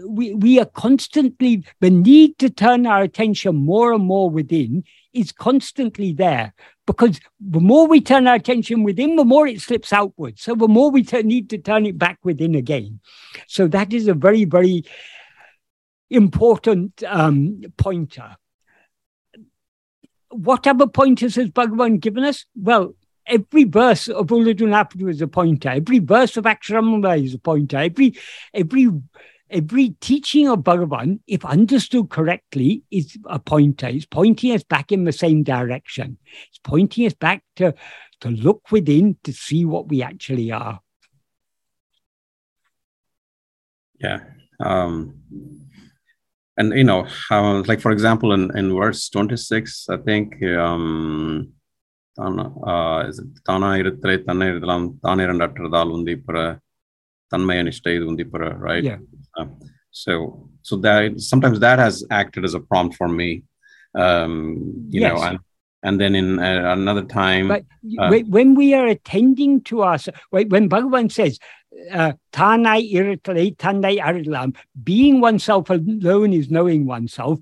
we, 0.08 0.34
we 0.34 0.60
are 0.60 0.66
constantly, 0.66 1.66
the 1.82 1.90
need 1.90 2.40
to 2.40 2.50
turn 2.50 2.86
our 2.86 3.02
attention 3.02 3.58
more 3.58 3.92
and 3.92 4.06
more 4.06 4.30
within 4.30 4.86
is 5.16 5.32
constantly 5.32 6.14
there 6.14 6.54
because 6.86 7.20
the 7.40 7.60
more 7.60 7.88
we 7.88 8.02
turn 8.02 8.28
our 8.28 8.36
attention 8.36 8.84
within, 8.84 9.16
the 9.16 9.26
more 9.26 9.48
it 9.48 9.62
slips 9.62 9.92
outwards. 9.92 10.42
So 10.42 10.54
the 10.54 10.68
more 10.68 10.92
we 10.92 11.02
need 11.24 11.50
to 11.50 11.58
turn 11.58 11.86
it 11.86 11.98
back 11.98 12.20
within 12.24 12.54
again. 12.54 13.00
So 13.48 13.68
that 13.70 13.94
is 13.94 14.08
a 14.08 14.14
very, 14.14 14.46
very 14.46 14.84
important 16.10 17.04
um, 17.08 17.62
pointer. 17.78 18.36
What 20.30 20.68
other 20.68 20.88
pointers 20.88 21.36
has 21.36 21.50
Bhagavan 21.50 22.00
given 22.00 22.24
us? 22.24 22.46
Well, 22.56 22.94
every 23.26 23.64
verse 23.64 24.08
of 24.08 24.28
Ulladu 24.28 24.68
Narpadu 24.68 25.10
is 25.10 25.22
a 25.22 25.28
pointer. 25.28 25.70
Every 25.70 26.00
verse 26.00 26.38
of 26.38 26.44
Aksharamala 26.44 27.24
is 27.24 27.34
a 27.34 27.40
pointer. 27.40 27.78
Every 27.78 28.16
every 28.54 28.90
every 29.51 29.91
teaching 30.01 30.49
of 30.49 30.61
Bhagavan, 30.61 31.21
if 31.27 31.45
understood 31.45 32.11
correctly, 32.11 32.85
is 32.91 33.17
a 33.27 33.39
pointer. 33.39 33.89
It's 33.89 34.07
pointing 34.07 34.53
us 34.53 34.63
back 34.63 34.93
in 34.93 35.05
the 35.05 35.13
same 35.13 35.43
direction. 35.43 36.19
It's 36.49 36.61
pointing 36.63 37.07
us 37.07 37.15
back 37.15 37.43
to, 37.57 37.75
to 38.21 38.29
look 38.29 38.71
within 38.71 39.17
to 39.25 39.33
see 39.33 39.65
what 39.65 39.89
we 39.89 40.03
actually 40.03 40.53
are. 40.53 40.81
Yeah. 44.01 44.21
Um, 44.61 45.15
and, 46.57 46.73
you 46.75 46.85
know, 46.85 47.07
uh, 47.31 47.63
like, 47.67 47.81
for 47.81 47.91
example, 47.91 48.33
in, 48.33 48.57
in 48.57 48.75
verse 48.75 49.09
26, 49.09 49.87
I 49.91 49.97
think 49.97 50.43
um, 50.43 51.55
தானா 53.49 53.69
இருத்தலை 53.81 54.17
தன்னை 54.27 54.47
இருக்கலாம் 54.53 54.87
தானே 55.05 55.23
இரண்டு 55.27 55.45
அற்றதால் 55.47 55.93
உந்தி 55.97 56.15
பெற 56.27 56.37
தன்மை 57.33 57.57
அனிஷ்ட 57.63 57.95
இது 57.97 58.05
உந்தி 58.13 58.25
பெற 58.33 58.43
uh, 59.38 59.46
so 59.92 60.50
so 60.62 60.76
that 60.78 61.20
sometimes 61.20 61.60
that 61.60 61.80
has 61.80 62.04
acted 62.12 62.44
as 62.44 62.54
a 62.54 62.60
prompt 62.60 62.96
for 62.96 63.08
me 63.08 63.44
um 63.96 64.88
you 64.90 65.02
yes. 65.02 65.14
know 65.14 65.24
and 65.24 65.40
and 65.84 66.02
then 66.02 66.16
in 66.16 66.40
uh, 66.40 66.74
another 66.74 67.04
time 67.04 67.48
but 67.48 67.64
uh, 68.00 68.10
when 68.28 68.56
we 68.56 68.74
are 68.74 68.88
attending 68.88 69.62
to 69.62 69.82
us 69.82 70.10
when 70.32 70.70
bhagavan 70.70 71.12
says 71.12 71.40
tanai 72.32 72.94
irritale 72.94 73.58
tanai 73.58 73.98
arilam 73.98 74.56
being 74.84 75.22
oneself 75.22 75.70
alone 75.70 76.34
is 76.34 76.50
knowing 76.50 76.86
oneself. 76.86 77.40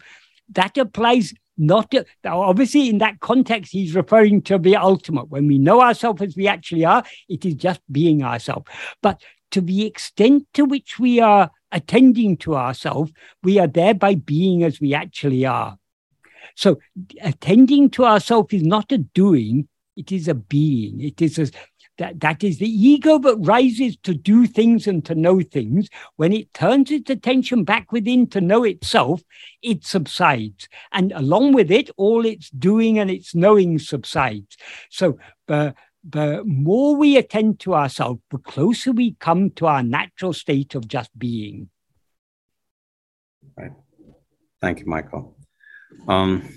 That 0.49 0.77
applies 0.77 1.33
not 1.57 1.93
obviously 2.25 2.89
in 2.89 2.97
that 2.97 3.19
context 3.19 3.71
he's 3.71 3.95
referring 3.95 4.41
to 4.43 4.57
the 4.57 4.75
ultimate. 4.75 5.29
When 5.29 5.47
we 5.47 5.57
know 5.57 5.81
ourselves 5.81 6.21
as 6.21 6.35
we 6.35 6.47
actually 6.47 6.85
are 6.85 7.03
it 7.29 7.45
is 7.45 7.55
just 7.55 7.81
being 7.91 8.23
ourselves 8.23 8.65
but 9.01 9.21
to 9.51 9.61
the 9.61 9.85
extent 9.85 10.47
to 10.55 10.65
which 10.65 10.97
we 10.99 11.19
are 11.19 11.51
attending 11.73 12.37
to 12.37 12.55
ourselves 12.55 13.11
we 13.43 13.59
are 13.59 13.67
there 13.67 13.93
by 13.93 14.15
being 14.15 14.63
as 14.63 14.79
we 14.79 14.93
actually 14.93 15.45
are 15.45 15.77
so 16.55 16.79
attending 17.21 17.89
to 17.89 18.05
ourselves 18.05 18.53
is 18.53 18.63
not 18.63 18.91
a 18.91 18.97
doing 18.97 19.67
it 19.95 20.11
is 20.11 20.27
a 20.27 20.33
being 20.33 21.01
it 21.01 21.21
is 21.21 21.37
a 21.37 21.49
that, 21.97 22.19
that 22.21 22.43
is 22.43 22.57
the 22.57 22.69
ego 22.69 23.19
that 23.19 23.35
rises 23.37 23.97
to 24.03 24.13
do 24.13 24.47
things 24.47 24.87
and 24.87 25.05
to 25.05 25.15
know 25.15 25.41
things. 25.41 25.89
When 26.15 26.33
it 26.33 26.53
turns 26.53 26.91
its 26.91 27.09
attention 27.09 27.63
back 27.63 27.91
within 27.91 28.27
to 28.27 28.41
know 28.41 28.63
itself, 28.63 29.21
it 29.61 29.85
subsides. 29.85 30.67
And 30.91 31.11
along 31.11 31.53
with 31.53 31.71
it, 31.71 31.89
all 31.97 32.25
its 32.25 32.49
doing 32.49 32.97
and 32.97 33.11
its 33.11 33.35
knowing 33.35 33.77
subsides. 33.79 34.57
So 34.89 35.19
the, 35.47 35.75
the 36.07 36.43
more 36.45 36.95
we 36.95 37.17
attend 37.17 37.59
to 37.61 37.73
ourselves, 37.73 38.21
the 38.29 38.37
closer 38.37 38.91
we 38.91 39.15
come 39.19 39.49
to 39.51 39.67
our 39.67 39.83
natural 39.83 40.33
state 40.33 40.75
of 40.75 40.87
just 40.87 41.17
being. 41.17 41.69
Right. 43.57 43.71
Thank 44.61 44.79
you, 44.79 44.85
Michael. 44.85 45.37
Um, 46.07 46.49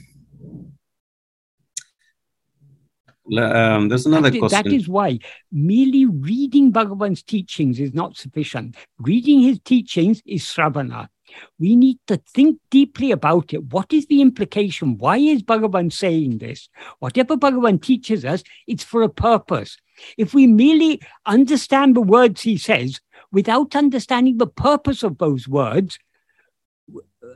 um, 3.36 3.88
there's 3.88 4.06
another 4.06 4.30
that 4.30 4.38
question. 4.38 4.62
That 4.62 4.72
is 4.72 4.88
why 4.88 5.18
merely 5.50 6.06
reading 6.06 6.72
Bhagavan's 6.72 7.22
teachings 7.22 7.80
is 7.80 7.92
not 7.92 8.16
sufficient. 8.16 8.76
Reading 8.98 9.40
his 9.40 9.60
teachings 9.60 10.22
is 10.24 10.42
sravana. 10.42 11.08
We 11.58 11.76
need 11.76 11.98
to 12.06 12.16
think 12.16 12.58
deeply 12.70 13.10
about 13.10 13.52
it. 13.52 13.64
What 13.64 13.92
is 13.92 14.06
the 14.06 14.20
implication? 14.20 14.98
Why 14.98 15.18
is 15.18 15.42
Bhagavan 15.42 15.92
saying 15.92 16.38
this? 16.38 16.68
Whatever 16.98 17.36
Bhagavan 17.36 17.82
teaches 17.82 18.24
us, 18.24 18.42
it's 18.66 18.84
for 18.84 19.02
a 19.02 19.08
purpose. 19.08 19.76
If 20.16 20.34
we 20.34 20.46
merely 20.46 21.00
understand 21.24 21.96
the 21.96 22.02
words 22.02 22.42
he 22.42 22.56
says 22.56 23.00
without 23.32 23.74
understanding 23.74 24.38
the 24.38 24.46
purpose 24.46 25.02
of 25.02 25.18
those 25.18 25.48
words, 25.48 25.98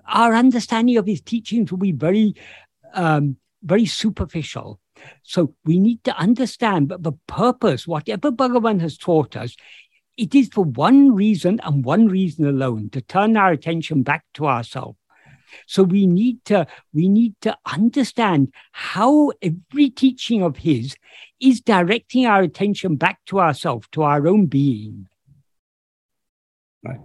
our 0.07 0.35
understanding 0.35 0.97
of 0.97 1.07
his 1.07 1.21
teachings 1.21 1.71
will 1.71 1.79
be 1.79 1.93
very, 1.93 2.35
um, 2.95 3.37
very 3.63 3.87
superficial. 3.87 4.79
So 5.23 5.55
we 5.65 5.79
need 5.79 6.05
to 6.05 6.17
understand 6.17 6.93
the 6.99 7.13
purpose, 7.27 7.87
whatever 7.87 8.31
Bhagavan 8.31 8.81
has 8.81 8.99
taught 8.99 9.37
us, 9.37 9.57
it 10.21 10.35
is 10.35 10.51
for 10.53 10.65
one 10.65 11.15
reason 11.15 11.59
and 11.65 11.83
one 11.83 12.07
reason 12.07 12.47
alone 12.47 12.91
to 12.91 13.01
turn 13.01 13.39
our 13.39 13.53
attention 13.53 14.03
back 14.03 14.23
to 14.35 14.47
ourselves. 14.47 14.99
So 15.67 15.83
we 15.83 16.07
need 16.07 16.45
to 16.45 16.67
we 16.93 17.09
need 17.09 17.35
to 17.41 17.57
understand 17.65 18.53
how 18.73 19.33
every 19.43 19.89
teaching 19.89 20.43
of 20.43 20.59
his 20.59 20.95
is 21.41 21.63
directing 21.63 22.27
our 22.27 22.43
attention 22.43 22.97
back 22.97 23.19
to 23.27 23.41
ourselves, 23.41 23.89
to 23.93 24.03
our 24.03 24.29
own 24.29 24.47
being. 24.47 25.09
Right. 26.85 27.01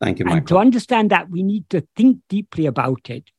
Thank 0.00 0.18
you, 0.18 0.26
Michael. 0.26 0.38
And 0.38 0.48
to 0.48 0.58
understand 0.58 1.10
that, 1.10 1.30
we 1.30 1.42
need 1.42 1.68
to 1.70 1.80
think 1.96 2.20
deeply 2.28 2.66
about 2.66 3.08
it. 3.08 3.30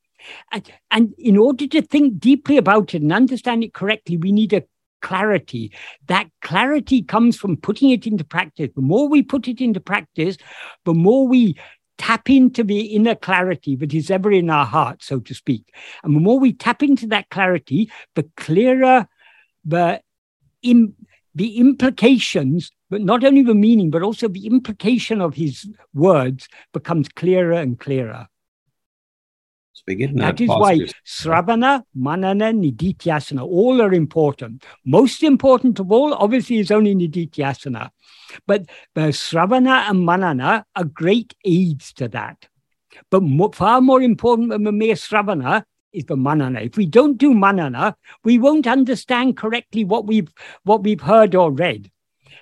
And, 0.52 0.72
and 0.90 1.14
in 1.18 1.38
order 1.38 1.68
to 1.68 1.82
think 1.82 2.20
deeply 2.20 2.58
about 2.58 2.96
it 2.96 3.02
and 3.02 3.14
understand 3.14 3.64
it 3.64 3.74
correctly, 3.74 4.18
we 4.18 4.32
need 4.32 4.54
a 4.54 4.64
clarity. 5.04 5.72
That 6.08 6.28
clarity 6.42 7.04
comes 7.04 7.38
from 7.38 7.58
putting 7.58 7.92
it 7.92 8.08
into 8.08 8.24
practice. 8.24 8.70
The 8.76 8.82
more 8.82 9.08
we 9.08 9.22
put 9.22 9.48
it 9.48 9.62
into 9.62 9.80
practice, 9.80 10.38
the 10.86 10.96
more 10.96 11.28
we 11.28 11.56
tap 12.00 12.30
into 12.30 12.64
the 12.64 12.82
inner 12.96 13.14
clarity 13.14 13.76
that 13.76 13.94
is 13.94 14.10
ever 14.10 14.32
in 14.32 14.50
our 14.50 14.66
heart, 14.66 15.04
so 15.04 15.20
to 15.20 15.34
speak. 15.36 15.72
And 16.04 16.16
the 16.16 16.20
more 16.20 16.40
we 16.40 16.54
tap 16.54 16.82
into 16.82 17.06
that 17.08 17.30
clarity, 17.30 17.92
the 18.16 18.28
clearer 18.36 19.08
the, 19.64 20.02
in, 20.64 20.96
the 21.36 21.58
implications, 21.58 22.72
but 22.90 23.02
not 23.02 23.24
only 23.24 23.44
the 23.44 23.56
meaning, 23.56 23.92
but 23.92 24.02
also 24.02 24.28
the 24.28 24.48
implication 24.48 25.22
of 25.22 25.36
his 25.36 25.70
words 25.94 26.48
becomes 26.74 27.10
clearer 27.10 27.54
and 27.54 27.80
clearer. 27.80 28.28
Begin 29.86 30.16
that 30.16 30.40
is 30.40 30.48
why 30.48 30.80
Sravana, 31.06 31.84
Manana, 31.94 32.54
Nididhyasana, 32.54 33.42
all 33.42 33.82
are 33.82 33.94
important. 33.94 34.64
Most 34.86 35.24
important 35.24 35.78
of 35.80 35.92
all, 35.92 36.14
obviously, 36.14 36.60
is 36.60 36.72
only 36.72 36.96
Nididhyasana. 36.96 37.90
But 38.48 38.70
the 38.96 39.12
Sravana 39.12 39.90
and 39.90 40.06
Manana 40.06 40.66
are 40.76 40.86
great 40.86 41.36
aids 41.44 41.92
to 41.94 42.08
that. 42.10 42.48
But 43.10 43.24
more, 43.24 43.52
far 43.52 43.82
more 43.82 44.02
important 44.02 44.52
than 44.52 44.64
the 44.64 44.72
mere 44.72 44.96
Sravana 44.96 45.66
is 45.92 46.06
the 46.06 46.16
Manana. 46.16 46.62
If 46.62 46.78
we 46.78 46.86
don't 46.86 47.18
do 47.18 47.34
Manana, 47.34 47.98
we 48.24 48.38
won't 48.38 48.68
understand 48.68 49.36
correctly 49.36 49.84
what 49.84 50.08
we've, 50.08 50.32
what 50.64 50.84
we've 50.84 51.02
heard 51.02 51.36
or 51.36 51.52
read. 51.52 51.92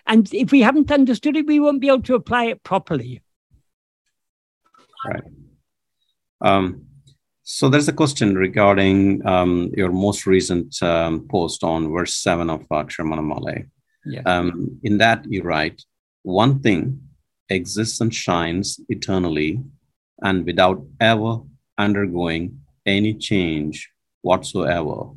And 0.05 0.31
if 0.31 0.51
we 0.51 0.61
haven't 0.61 0.91
understood 0.91 1.35
it, 1.35 1.47
we 1.47 1.59
won't 1.59 1.81
be 1.81 1.87
able 1.87 2.03
to 2.03 2.15
apply 2.15 2.45
it 2.45 2.63
properly. 2.63 3.21
Right. 5.07 5.23
Um, 6.41 6.85
so 7.43 7.69
there's 7.69 7.87
a 7.87 7.93
question 7.93 8.35
regarding 8.35 9.25
um, 9.25 9.71
your 9.75 9.91
most 9.91 10.25
recent 10.25 10.81
um, 10.83 11.27
post 11.27 11.63
on 11.63 11.91
verse 11.91 12.15
7 12.15 12.49
of 12.49 12.61
uh, 12.71 12.83
Aksharamana 12.83 13.67
Yeah. 14.05 14.21
Um, 14.25 14.79
in 14.83 14.97
that 14.99 15.25
you 15.27 15.43
write, 15.43 15.83
one 16.23 16.59
thing 16.59 17.01
exists 17.49 17.99
and 17.99 18.13
shines 18.13 18.79
eternally 18.89 19.61
and 20.21 20.45
without 20.45 20.85
ever 20.99 21.39
undergoing 21.77 22.61
any 22.85 23.13
change 23.13 23.89
whatsoever 24.21 25.11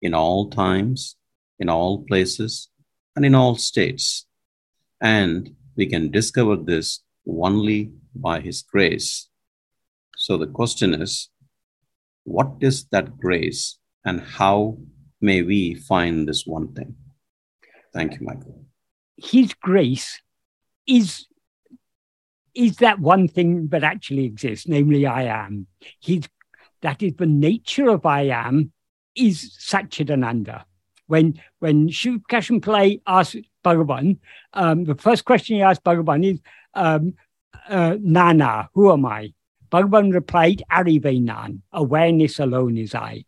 in 0.00 0.14
all 0.14 0.50
times, 0.50 1.16
in 1.58 1.68
all 1.68 2.04
places, 2.04 2.68
and 3.16 3.24
in 3.24 3.34
all 3.34 3.56
states. 3.56 4.26
And 5.00 5.54
we 5.76 5.86
can 5.86 6.10
discover 6.10 6.56
this 6.56 7.00
only 7.26 7.92
by 8.14 8.40
His 8.40 8.62
grace. 8.62 9.28
So 10.16 10.36
the 10.36 10.46
question 10.46 10.94
is, 11.02 11.30
what 12.24 12.52
is 12.60 12.86
that 12.86 13.18
grace 13.18 13.78
and 14.04 14.20
how 14.20 14.78
may 15.20 15.42
we 15.42 15.74
find 15.74 16.28
this 16.28 16.46
one 16.46 16.72
thing? 16.74 16.96
Thank 17.92 18.14
you, 18.14 18.26
Michael. 18.26 18.64
His 19.16 19.54
grace 19.54 20.20
is 20.86 21.26
is 22.54 22.76
that 22.76 23.00
one 23.00 23.26
thing 23.26 23.66
that 23.68 23.82
actually 23.82 24.24
exists, 24.24 24.68
namely 24.68 25.06
I 25.06 25.24
am. 25.24 25.66
His 26.00 26.28
that 26.82 27.02
is 27.02 27.14
the 27.14 27.26
nature 27.26 27.88
of 27.88 28.04
I 28.04 28.22
am 28.22 28.72
is 29.14 29.56
Satchidananda. 29.58 30.64
When 31.06 31.40
when 31.60 31.88
Sivaprakasam 31.88 32.60
Pillai 32.60 33.00
asked 33.06 33.36
Bhagavan, 33.64 34.18
um, 34.52 34.84
the 34.84 34.94
first 34.94 35.24
question 35.24 35.56
he 35.56 35.62
asked 35.62 35.84
Bhagavan 35.84 36.34
is, 36.34 36.40
um, 36.74 37.14
uh, 37.68 37.96
Nan 38.00 38.40
Yar, 38.40 38.68
who 38.74 38.92
am 38.92 39.06
I? 39.06 39.32
Bhagavan 39.74 40.14
replied, 40.14 40.62
Arivenan, 40.70 41.62
awareness 41.72 42.38
alone 42.38 42.76
is 42.78 42.94
I. 42.94 43.24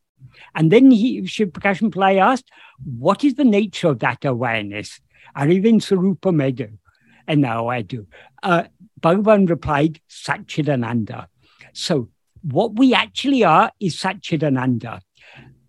And 0.54 0.70
then 0.70 0.92
he, 0.92 1.22
Sivaprakasam 1.22 1.92
Pillai 1.92 2.20
asked, 2.20 2.48
what 2.84 3.24
is 3.24 3.34
the 3.34 3.44
nature 3.44 3.88
of 3.88 3.98
that 3.98 4.24
awareness? 4.24 5.00
Arivin 5.36 5.80
Sarupa 5.80 6.32
Medu. 6.32 6.78
And 7.26 7.40
now 7.40 7.66
I 7.66 7.82
do. 7.82 8.06
Uh, 8.44 8.64
Bhagavan 9.00 9.48
replied, 9.50 10.00
Satchidananda. 10.08 11.26
So 11.72 12.10
what 12.42 12.76
we 12.76 12.94
actually 12.94 13.42
are 13.42 13.72
is 13.80 13.96
Satchidananda. 13.96 15.00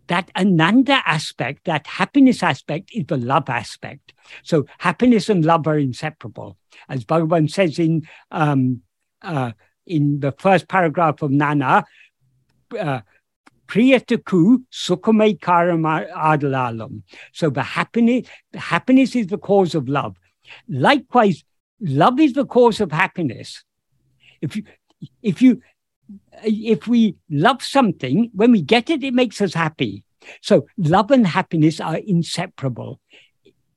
That 0.06 0.30
Ananda 0.38 1.02
aspect, 1.08 1.66
that 1.66 1.88
happiness 1.88 2.44
aspect, 2.44 2.92
is 2.94 3.06
the 3.08 3.18
love 3.18 3.50
aspect. 3.50 4.14
So 4.44 4.68
happiness 4.78 5.28
and 5.28 5.44
love 5.44 5.66
are 5.66 5.80
inseparable. 5.80 6.56
As 6.88 7.04
Bhagavan 7.04 7.50
says 7.50 7.80
in 7.80 8.08
um, 8.30 8.84
uh, 9.24 9.54
in 9.88 10.20
the 10.20 10.32
first 10.34 10.68
paragraph 10.68 11.22
of 11.22 11.32
Nan 11.32 11.60
Yar, 11.60 11.86
uh, 12.80 13.02
Priyataku 13.68 14.64
Sukhame 14.72 15.40
Karama 15.40 16.10
Adalalam. 16.12 17.04
So 17.34 17.50
the 17.50 17.64
happiness, 17.64 18.28
the 18.52 18.60
happiness 18.60 19.16
is 19.16 19.28
the 19.28 19.38
cause 19.38 19.76
of 19.76 19.90
love. 19.90 20.16
Likewise, 20.70 21.44
love 21.82 22.20
is 22.20 22.34
the 22.34 22.46
cause 22.46 22.80
of 22.80 22.92
happiness. 22.92 23.64
If 24.42 24.56
you 24.56 24.64
if 25.22 25.42
you 25.42 25.62
if 26.44 26.88
we 26.88 27.16
love 27.30 27.62
something, 27.62 28.32
when 28.34 28.52
we 28.52 28.62
get 28.62 28.90
it, 28.90 29.04
it 29.04 29.14
makes 29.14 29.42
us 29.42 29.54
happy. 29.54 30.04
So 30.42 30.68
love 30.78 31.12
and 31.12 31.28
happiness 31.28 31.80
are 31.80 31.98
inseparable. 31.98 33.00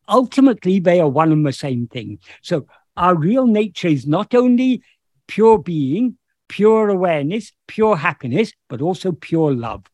Ultimately, 0.09 0.81
they 0.81 1.01
are 1.01 1.09
one 1.09 1.33
and 1.33 1.47
the 1.47 1.53
same 1.53 1.87
thing. 1.87 2.19
So 2.43 2.67
our 2.97 3.15
real 3.15 3.47
nature 3.47 3.89
is 3.89 4.07
not 4.07 4.35
only 4.35 4.83
pure 5.31 5.59
being, 5.59 6.19
pure 6.49 6.89
awareness, 6.89 7.53
pure 7.69 7.97
happiness, 7.97 8.53
but 8.69 8.83
also 8.83 9.13
pure 9.13 9.55
love. 9.55 9.85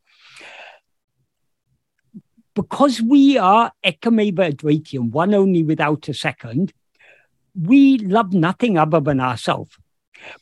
Because 2.55 2.99
we 2.99 3.37
are 3.37 3.71
Ekameva 3.85 4.51
Advitiyam, 4.51 5.11
one 5.11 5.35
only 5.35 5.61
without 5.61 6.09
a 6.09 6.13
second, 6.15 6.73
we 7.53 7.99
love 7.99 8.33
nothing 8.33 8.79
other 8.79 8.99
than 8.99 9.19
ourselves. 9.19 9.77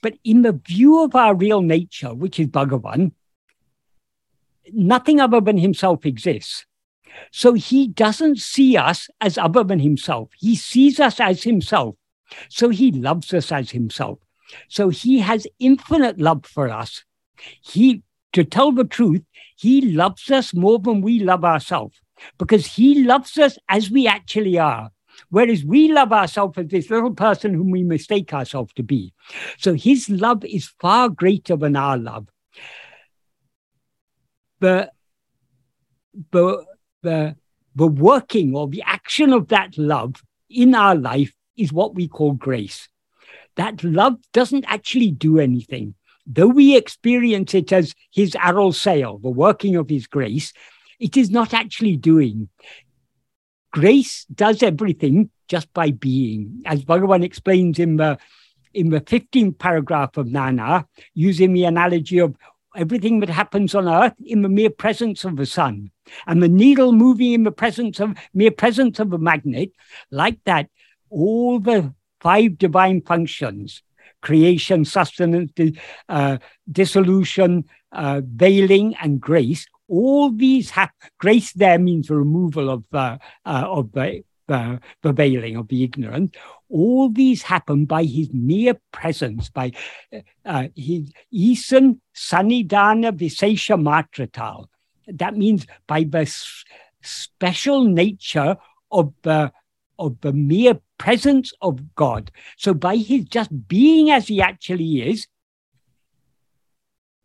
But 0.02 0.14
in 0.24 0.44
the 0.44 0.54
view 0.54 1.04
of 1.04 1.14
our 1.14 1.36
real 1.36 1.62
nature, 1.62 2.14
which 2.14 2.40
is 2.40 2.48
Bhagavan, 2.48 3.12
nothing 4.72 5.20
other 5.20 5.42
than 5.42 5.58
himself 5.58 6.06
exists. 6.06 6.66
So 7.32 7.54
he 7.54 7.90
doesn't 7.90 8.40
see 8.40 8.78
us 8.78 9.10
as 9.20 9.38
other 9.38 9.66
than 9.66 9.80
himself. 9.80 10.30
He 10.40 10.56
sees 10.56 11.02
us 11.02 11.20
as 11.20 11.44
himself. 11.44 11.96
So 12.48 12.70
he 12.70 12.94
loves 12.94 13.34
us 13.34 13.52
as 13.52 13.72
himself. 13.72 14.20
So 14.68 14.90
he 14.90 15.20
has 15.20 15.48
infinite 15.60 16.20
love 16.20 16.46
for 16.46 16.70
us. 16.70 17.04
He, 17.62 18.04
to 18.34 18.44
tell 18.44 18.72
the 18.72 18.84
truth, 18.84 19.22
he 19.56 19.82
loves 19.82 20.30
us 20.32 20.54
more 20.54 20.80
than 20.80 21.02
we 21.02 21.20
love 21.20 21.46
ourselves 21.46 22.00
because 22.38 22.66
he 22.66 23.04
loves 23.04 23.38
us 23.38 23.58
as 23.70 23.92
we 23.92 24.08
actually 24.08 24.58
are. 24.58 24.90
Whereas 25.30 25.64
we 25.64 25.92
love 25.92 26.12
ourselves 26.12 26.58
as 26.58 26.68
this 26.68 26.90
little 26.90 27.14
person 27.14 27.54
whom 27.54 27.72
we 27.72 27.84
mistake 27.84 28.34
ourselves 28.34 28.74
to 28.74 28.84
be. 28.84 29.14
So 29.58 29.74
his 29.74 30.10
love 30.10 30.44
is 30.44 30.74
far 30.80 31.10
greater 31.10 31.56
than 31.56 31.76
our 31.76 31.98
love. 31.98 32.28
The, 34.60 34.92
the, 36.32 36.66
the, 37.02 37.36
the 37.76 37.88
working 37.88 38.56
or 38.56 38.68
the 38.68 38.84
action 38.86 39.32
of 39.32 39.50
that 39.50 39.78
love 39.78 40.22
in 40.50 40.76
our 40.76 40.96
life 40.96 41.34
is 41.58 41.72
what 41.72 41.96
we 41.96 42.08
call 42.08 42.34
grace 42.34 42.90
that 43.56 43.84
love 43.84 44.18
doesn't 44.34 44.65
actually 44.68 45.11
do 45.11 45.40
anything. 45.40 45.95
Though 46.27 46.48
we 46.48 46.76
experience 46.76 47.53
it 47.53 47.72
as 47.72 47.94
his 48.11 48.36
aral 48.36 48.73
sail, 48.73 49.19
the 49.19 49.30
working 49.30 49.76
of 49.76 49.90
his 49.90 50.07
grace, 50.07 50.53
it 50.99 51.18
is 51.18 51.30
not 51.30 51.53
actually 51.53 51.98
doing. 51.98 52.49
Grace 53.72 54.26
does 54.34 54.64
everything 54.64 55.30
just 55.48 55.72
by 55.73 55.91
being. 55.91 56.64
As 56.65 56.84
Bhagavan 56.84 57.23
explains 57.23 57.77
in 57.80 57.98
the 57.98 58.18
in 58.73 58.90
the 58.90 58.99
15th 58.99 59.57
paragraph 59.57 60.18
of 60.18 60.27
Nan 60.27 60.57
Yar, 60.57 60.86
using 61.14 61.53
the 61.53 61.64
analogy 61.64 62.19
of 62.19 62.36
everything 62.76 63.22
that 63.22 63.30
happens 63.30 63.73
on 63.73 63.88
earth 63.88 64.14
in 64.26 64.41
the 64.41 64.49
mere 64.49 64.69
presence 64.69 65.23
of 65.23 65.38
the 65.38 65.45
sun 65.45 65.91
and 66.27 66.44
the 66.44 66.48
needle 66.48 66.91
moving 66.91 67.34
in 67.34 67.44
the 67.44 67.52
presence 67.52 67.99
of 67.99 68.18
mere 68.34 68.52
presence 68.52 68.99
of 68.99 69.14
a 69.14 69.18
magnet 69.18 69.72
like 70.11 70.44
that 70.44 70.68
all 71.10 71.60
the 71.60 71.94
five 72.26 72.57
divine 72.57 73.02
functions 73.02 73.84
creation, 74.26 74.84
sustenance, 74.84 75.52
uh, 76.10 76.38
dissolution, 76.72 77.64
uh, 77.91 78.22
veiling, 78.26 78.95
and 78.99 79.22
grace. 79.22 79.68
All 79.88 80.31
these 80.31 80.72
have 80.72 80.89
grace 81.19 81.53
there 81.53 81.77
means 81.77 82.10
removal 82.10 82.72
of 82.72 82.84
uh, 82.91 83.19
uh 83.45 83.65
of 83.68 83.91
the 83.91 84.23
the 84.47 84.80
prevailing 85.03 85.56
of 85.57 85.68
the 85.68 85.84
ignorant. 85.84 86.35
All 86.69 87.10
these 87.10 87.43
happen 87.43 87.85
by 87.85 88.03
his 88.03 88.30
mere 88.34 88.76
presence, 88.91 89.49
by 89.49 89.72
uh, 90.45 90.68
his 90.76 91.11
Isan 91.31 92.02
Sanidana 92.15 93.11
Visesha 93.22 93.77
Matratal. 93.77 94.65
That 95.07 95.38
means 95.38 95.68
by 95.85 96.03
the 96.03 96.26
special 97.02 97.84
nature 97.84 98.57
of 98.91 99.14
the 99.22 99.52
of 99.99 100.19
the 100.22 100.34
mere 100.34 100.80
presence 100.98 101.52
of 101.62 101.96
God. 101.96 102.32
So 102.58 102.74
by 102.74 102.98
his 102.98 103.26
just 103.26 103.68
being 103.68 104.12
as 104.12 104.28
he 104.28 104.42
actually 104.42 105.10
is, 105.10 105.28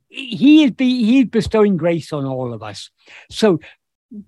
he 0.08 0.64
is 0.64 0.72
be, 0.72 1.24
bestowing 1.24 1.76
grace 1.76 2.12
on 2.12 2.24
all 2.24 2.52
of 2.52 2.62
us. 2.62 2.90
So 3.30 3.60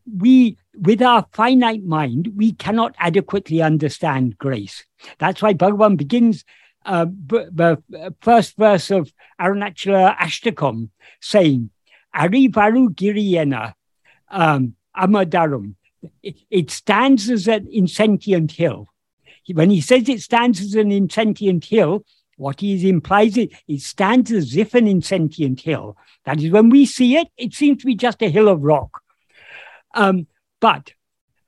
we 0.06 0.56
with 0.77 1.02
our 1.02 1.27
finite 1.32 1.85
mind 1.85 2.32
we 2.36 2.52
cannot 2.52 2.94
adequately 2.98 3.60
understand 3.60 4.39
grace 4.39 4.85
that's 5.19 5.43
why 5.43 5.52
bhagavan 5.52 5.97
begins 5.97 6.44
uh, 6.86 7.05
b- 7.05 7.47
the 7.52 7.82
first 8.20 8.56
verse 8.56 8.90
of 8.90 9.12
arunachala 9.40 10.16
ashtakam 10.19 10.90
saying 11.20 11.70
arivaru 12.14 12.89
giriyena 12.94 13.74
um, 14.31 14.74
amadarum 14.97 15.74
it, 16.23 16.36
it 16.51 16.70
stands 16.70 17.28
as 17.28 17.48
an 17.48 17.66
insentient 17.70 18.52
hill 18.52 18.91
when 19.52 19.70
he 19.70 19.81
says 19.81 20.09
it 20.09 20.20
stands 20.20 20.60
as 20.60 20.74
an 20.74 20.93
insentient 20.93 21.64
hill 21.64 22.05
what 22.36 22.60
he 22.60 22.89
implies 22.89 23.36
it, 23.36 23.52
it 23.69 23.81
stands 23.81 24.32
as 24.32 24.56
if 24.56 24.74
an 24.74 24.89
insentient 24.89 25.60
hill. 25.60 25.97
That 26.24 26.43
is, 26.43 26.51
when 26.51 26.70
we 26.70 26.86
see 26.86 27.16
it, 27.16 27.28
it 27.36 27.55
seems 27.55 27.78
to 27.78 27.86
be 27.86 27.94
just 27.94 28.23
a 28.23 28.28
hill 28.28 28.48
of 28.48 28.62
rock. 28.62 29.01
Um, 29.94 30.27
but 30.60 30.93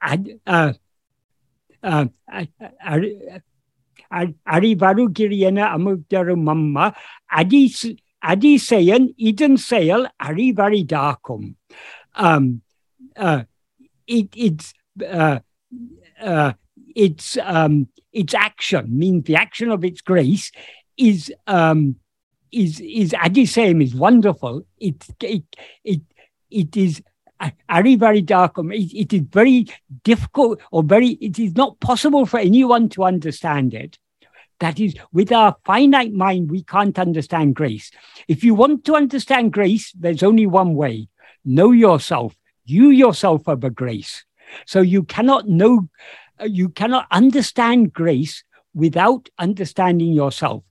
uh, 0.01 0.73
uh, 1.83 2.05
Mamma 6.37 6.95
Adi 7.31 7.99
Adi 8.23 8.59
Sayan 8.59 9.15
Eden 9.17 9.57
Sail 9.57 10.07
Arivari 10.21 10.87
Darkum. 10.87 11.55
Um, 12.15 12.63
uh, 13.17 13.45
it, 14.07 14.29
it's 14.37 14.75
uh, 15.05 15.41
uh, 16.21 16.53
its 16.95 17.37
um, 17.43 17.89
its 18.13 18.35
action 18.35 18.97
means 18.97 19.25
the 19.25 19.37
action 19.37 19.71
of 19.71 19.85
its 19.85 20.01
grace 20.01 20.51
is 20.97 21.33
um, 21.47 21.97
is 22.53 22.81
is 22.81 23.13
Adisayam 23.13 23.83
is 23.83 23.95
wonderful. 23.95 24.67
It 24.79 25.05
it 25.21 25.45
it 25.85 26.01
it 26.51 26.77
is 26.77 27.03
very, 27.69 27.97
very 27.97 28.23
dark. 28.23 28.57
It, 28.59 28.95
it 28.95 29.13
is 29.13 29.23
very 29.31 29.67
difficult 30.03 30.61
or 30.71 30.83
very, 30.83 31.09
it 31.21 31.39
is 31.39 31.57
not 31.57 31.81
possible 31.81 32.27
for 32.27 32.39
anyone 32.39 32.89
to 32.91 33.05
understand 33.05 33.75
it. 33.75 33.99
That 34.61 34.79
is, 34.79 34.95
with 35.13 35.33
our 35.33 35.57
finite 35.65 36.13
mind, 36.13 36.51
we 36.51 36.63
can't 36.63 36.99
understand 36.99 37.57
grace. 37.57 37.91
If 38.29 38.45
you 38.45 38.55
want 38.55 38.85
to 38.85 38.95
understand 38.95 39.53
grace, 39.53 39.93
there's 39.93 40.23
only 40.23 40.47
one 40.47 40.75
way 40.75 41.09
know 41.45 41.73
yourself. 41.73 42.35
You 42.65 42.89
yourself 42.89 43.47
are 43.49 43.57
the 43.57 43.69
grace. 43.69 44.25
So 44.67 44.81
you 44.81 45.03
cannot 45.03 45.49
know, 45.49 45.89
Uh, 46.41 46.45
you 46.45 46.69
cannot 46.69 47.07
understand 47.11 47.93
grace 47.93 48.43
without 48.75 49.29
understanding 49.39 50.13
yourself. 50.13 50.65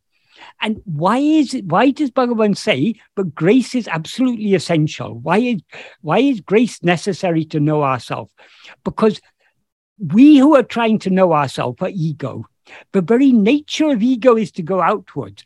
And 0.61 0.81
why 0.85 1.19
is 1.19 1.53
it, 1.53 1.65
why 1.65 1.91
does 1.91 2.11
Bhagavan 2.11 2.57
say, 2.57 2.95
but 3.15 3.35
grace 3.35 3.75
is 3.75 3.87
absolutely 3.87 4.55
essential? 4.55 5.19
Why 5.19 5.37
is, 5.37 5.61
why 6.01 6.19
is 6.19 6.41
grace 6.41 6.83
necessary 6.83 7.45
to 7.45 7.59
know 7.59 7.83
ourselves? 7.83 8.31
Because 8.83 9.21
we 9.99 10.37
who 10.37 10.55
are 10.55 10.63
trying 10.63 10.99
to 10.99 11.09
know 11.09 11.33
ourselves 11.33 11.81
are 11.81 11.91
ego. 11.93 12.45
The 12.91 13.01
very 13.01 13.31
nature 13.31 13.91
of 13.91 14.01
ego 14.01 14.35
is 14.35 14.51
to 14.53 14.63
go 14.63 14.81
outwards. 14.81 15.43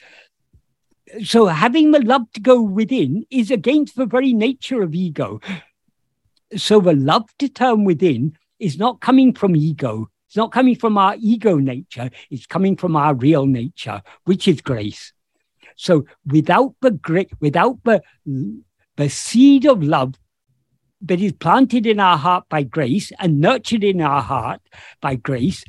So 1.23 1.45
having 1.47 1.91
the 1.91 1.99
love 1.99 2.31
to 2.33 2.39
go 2.39 2.61
within 2.61 3.25
is 3.29 3.51
against 3.51 3.95
the 3.95 4.05
very 4.05 4.33
nature 4.33 4.81
of 4.81 4.93
ego. 4.95 5.39
So 6.55 6.79
the 6.79 6.93
love 6.93 7.29
to 7.39 7.49
turn 7.49 7.83
within 7.83 8.37
is 8.59 8.77
not 8.77 9.01
coming 9.01 9.33
from 9.33 9.55
ego, 9.55 10.09
it's 10.27 10.37
not 10.37 10.51
coming 10.51 10.75
from 10.75 10.97
our 10.97 11.15
ego 11.19 11.57
nature, 11.57 12.09
it's 12.29 12.45
coming 12.45 12.75
from 12.75 12.95
our 12.95 13.13
real 13.15 13.45
nature, 13.45 14.01
which 14.25 14.47
is 14.47 14.61
grace. 14.61 15.13
So 15.75 16.05
without 16.25 16.75
the 16.81 16.91
great, 16.91 17.31
without 17.39 17.77
the, 17.83 18.01
the 18.95 19.09
seed 19.09 19.65
of 19.65 19.83
love 19.83 20.15
that 21.01 21.21
is 21.21 21.33
planted 21.33 21.85
in 21.85 21.99
our 21.99 22.17
heart 22.17 22.45
by 22.49 22.63
grace 22.63 23.11
and 23.19 23.39
nurtured 23.39 23.83
in 23.83 24.01
our 24.01 24.21
heart 24.21 24.61
by 25.01 25.15
grace, 25.15 25.63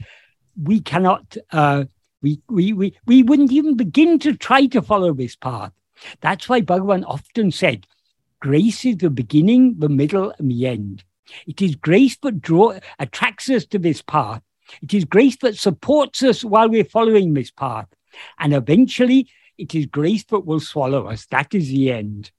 we 0.60 0.81
cannot, 0.81 1.36
uh, 1.52 1.85
we, 2.23 2.40
we, 2.48 2.73
we, 2.73 2.97
we 3.06 3.23
wouldn't 3.23 3.52
even 3.52 3.77
begin 3.77 4.19
to 4.20 4.35
try 4.35 4.66
to 4.66 4.82
follow 4.82 5.12
this 5.12 5.36
path. 5.36 5.73
That's 6.20 6.48
why 6.48 6.62
Bhagavan 6.62 7.05
often 7.06 7.52
said, 7.52 7.86
grace 8.40 8.85
is 8.85 8.97
the 8.97 9.10
beginning, 9.10 9.77
the 9.78 9.89
middle, 9.89 10.32
and 10.39 10.51
the 10.51 10.66
end. 10.66 11.05
It 11.47 11.63
is 11.63 11.75
grace 11.77 12.17
that 12.23 12.41
draw, 12.41 12.79
attracts 12.99 13.51
us 13.51 13.67
to 13.67 13.79
this 13.79 14.03
path. 14.03 14.43
It 14.83 14.95
is 14.95 15.05
grace 15.05 15.37
that 15.43 15.57
supports 15.57 16.23
us 16.23 16.45
while 16.45 16.69
we're 16.69 16.85
following 16.85 17.35
this 17.35 17.51
path. 17.51 17.89
And 18.39 18.55
eventually, 18.55 19.31
it 19.57 19.75
is 19.75 19.87
grace 19.87 20.25
that 20.25 20.41
will 20.41 20.61
swallow 20.61 21.07
us. 21.07 21.27
That 21.27 21.55
is 21.55 21.69
the 21.69 21.93
end. 21.93 22.31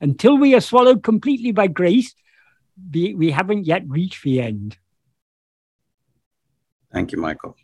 Until 0.00 0.36
we 0.36 0.54
are 0.54 0.60
swallowed 0.60 1.02
completely 1.02 1.52
by 1.52 1.66
grace, 1.66 2.14
we 2.92 3.30
haven't 3.30 3.64
yet 3.64 3.84
reached 3.88 4.22
the 4.22 4.40
end. 4.40 4.76
Thank 6.92 7.12
you, 7.12 7.18
Michael. 7.18 7.56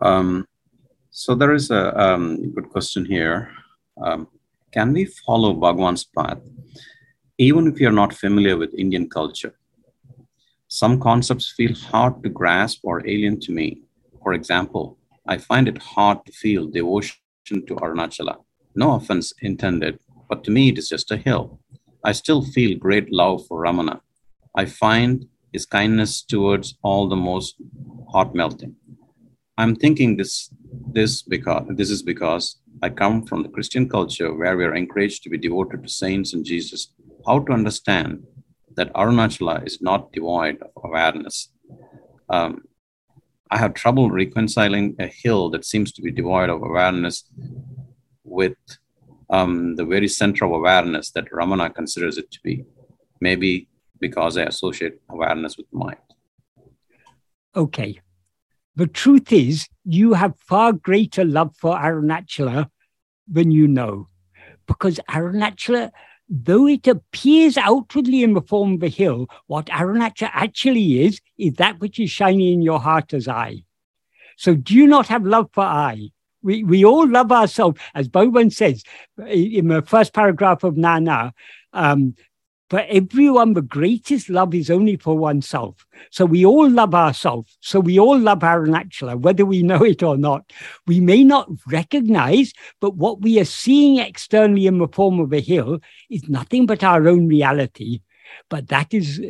Um, 0.00 0.46
so 1.10 1.34
there 1.34 1.52
is 1.52 1.70
a 1.70 1.98
um, 2.00 2.52
good 2.52 2.70
question 2.70 3.04
here. 3.04 3.50
Um, 4.00 4.28
can 4.72 4.92
we 4.92 5.04
follow 5.04 5.52
Bhagwan's 5.52 6.04
path 6.04 6.40
even 7.38 7.66
if 7.66 7.80
you're 7.80 7.90
not 7.90 8.12
familiar 8.14 8.56
with 8.56 8.74
Indian 8.74 9.08
culture? 9.08 9.54
Some 10.72 11.00
concepts 11.00 11.50
feel 11.50 11.74
hard 11.74 12.22
to 12.22 12.28
grasp 12.28 12.82
or 12.84 13.04
alien 13.04 13.40
to 13.40 13.50
me. 13.50 13.82
For 14.22 14.34
example, 14.34 14.96
I 15.26 15.36
find 15.36 15.66
it 15.66 15.78
hard 15.78 16.24
to 16.26 16.32
feel 16.32 16.68
devotion 16.68 17.16
to 17.48 17.74
Arunachala. 17.74 18.36
No 18.76 18.94
offense 18.94 19.32
intended, 19.42 19.98
but 20.28 20.44
to 20.44 20.52
me 20.52 20.68
it 20.68 20.78
is 20.78 20.88
just 20.88 21.10
a 21.10 21.16
hill. 21.16 21.58
I 22.04 22.12
still 22.12 22.42
feel 22.42 22.78
great 22.78 23.12
love 23.12 23.44
for 23.48 23.60
Ramana. 23.64 24.00
I 24.54 24.66
find 24.66 25.26
his 25.52 25.66
kindness 25.66 26.22
towards 26.22 26.78
all 26.84 27.08
the 27.08 27.16
most 27.16 27.56
heart 28.12 28.32
melting. 28.32 28.76
I'm 29.58 29.74
thinking 29.74 30.16
this 30.16 30.50
this 30.92 31.20
because 31.20 31.66
this 31.70 31.90
is 31.90 32.04
because 32.04 32.60
I 32.80 32.90
come 32.90 33.26
from 33.26 33.42
the 33.42 33.48
Christian 33.48 33.88
culture 33.88 34.32
where 34.32 34.56
we 34.56 34.64
are 34.64 34.76
encouraged 34.76 35.24
to 35.24 35.30
be 35.30 35.36
devoted 35.36 35.82
to 35.82 35.88
saints 35.88 36.32
and 36.32 36.44
Jesus. 36.44 36.92
How 37.26 37.40
to 37.40 37.52
understand 37.52 38.22
that 38.80 38.92
Arunachala 38.94 39.66
is 39.66 39.82
not 39.82 40.10
devoid 40.10 40.56
of 40.62 40.70
awareness. 40.82 41.50
Um, 42.30 42.62
I 43.50 43.58
have 43.58 43.74
trouble 43.74 44.10
reconciling 44.10 44.96
a 44.98 45.06
hill 45.06 45.50
that 45.50 45.66
seems 45.66 45.92
to 45.92 46.00
be 46.00 46.10
devoid 46.10 46.48
of 46.48 46.62
awareness 46.62 47.24
with 48.24 48.56
um, 49.28 49.76
the 49.76 49.84
very 49.84 50.08
center 50.08 50.46
of 50.46 50.52
awareness 50.52 51.10
that 51.10 51.30
Ramana 51.30 51.74
considers 51.74 52.16
it 52.16 52.30
to 52.30 52.40
be. 52.42 52.64
Maybe 53.20 53.68
because 53.98 54.38
I 54.38 54.44
associate 54.44 54.94
awareness 55.10 55.58
with 55.58 55.66
mind. 55.72 55.98
Okay. 57.54 58.00
The 58.76 58.86
truth 58.86 59.30
is, 59.30 59.68
you 59.84 60.14
have 60.14 60.32
far 60.38 60.72
greater 60.72 61.26
love 61.26 61.54
for 61.54 61.76
Arunachala 61.76 62.70
than 63.28 63.50
you 63.50 63.68
know, 63.68 64.08
because 64.66 64.98
Arunachala 65.10 65.90
though 66.30 66.68
it 66.68 66.86
appears 66.86 67.58
outwardly 67.58 68.22
in 68.22 68.34
the 68.34 68.40
form 68.40 68.74
of 68.74 68.82
a 68.84 68.88
hill, 68.88 69.28
what 69.48 69.66
Arunachala 69.66 70.30
actually 70.32 71.02
is, 71.04 71.20
is 71.36 71.54
that 71.54 71.80
which 71.80 71.98
is 71.98 72.10
shining 72.10 72.52
in 72.52 72.62
your 72.62 72.78
heart 72.78 73.12
as 73.12 73.26
I. 73.26 73.64
So 74.36 74.54
do 74.54 74.74
you 74.74 74.86
not 74.86 75.08
have 75.08 75.26
love 75.26 75.50
for 75.52 75.64
I? 75.64 76.10
We, 76.42 76.62
we 76.64 76.84
all 76.84 77.06
love 77.06 77.32
ourselves, 77.32 77.78
as 77.94 78.08
Bhagavan 78.08 78.52
says 78.52 78.84
in 79.28 79.68
the 79.68 79.82
first 79.82 80.14
paragraph 80.14 80.62
of 80.62 80.76
Nan 80.76 81.06
Yar. 81.06 81.32
Um, 81.72 82.14
for 82.70 82.84
everyone, 82.88 83.54
the 83.54 83.62
greatest 83.62 84.30
love 84.30 84.54
is 84.54 84.70
only 84.70 84.96
for 84.96 85.18
oneself. 85.18 85.84
So 86.12 86.24
we 86.24 86.46
all 86.46 86.70
love 86.70 86.94
ourselves. 86.94 87.58
So 87.60 87.80
we 87.80 87.98
all 87.98 88.16
love 88.16 88.38
Arunachala, 88.38 89.20
whether 89.20 89.44
we 89.44 89.64
know 89.64 89.82
it 89.84 90.04
or 90.04 90.16
not. 90.16 90.52
We 90.86 91.00
may 91.00 91.24
not 91.24 91.50
recognize, 91.66 92.52
but 92.80 92.94
what 92.94 93.22
we 93.22 93.40
are 93.40 93.44
seeing 93.44 93.98
externally 93.98 94.68
in 94.68 94.78
the 94.78 94.86
form 94.86 95.18
of 95.18 95.32
a 95.32 95.40
hill 95.40 95.80
is 96.08 96.28
nothing 96.28 96.66
but 96.66 96.84
our 96.84 97.08
own 97.08 97.26
reality. 97.26 98.02
But 98.48 98.68
that 98.68 98.94
is 98.94 99.20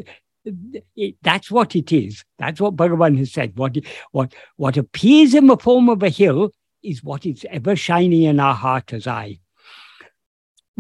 it, 0.45 1.17
that's 1.23 1.51
what 1.51 1.75
it 1.75 1.93
is. 1.93 2.25
That's 2.39 2.61
what 2.61 2.77
Bhagavan 2.77 3.17
has 3.19 3.33
said. 3.33 3.57
What, 3.57 3.77
what, 4.13 4.35
what 4.57 4.77
appears 4.77 5.35
in 5.35 5.47
the 5.47 5.57
form 5.57 5.89
of 5.89 6.03
a 6.03 6.09
hill 6.11 6.51
is 6.83 7.03
what 7.03 7.25
is 7.25 7.47
ever 7.51 7.75
shining 7.75 8.23
in 8.23 8.39
our 8.39 8.55
heart 8.55 8.93
as 8.93 9.07
I 9.07 9.41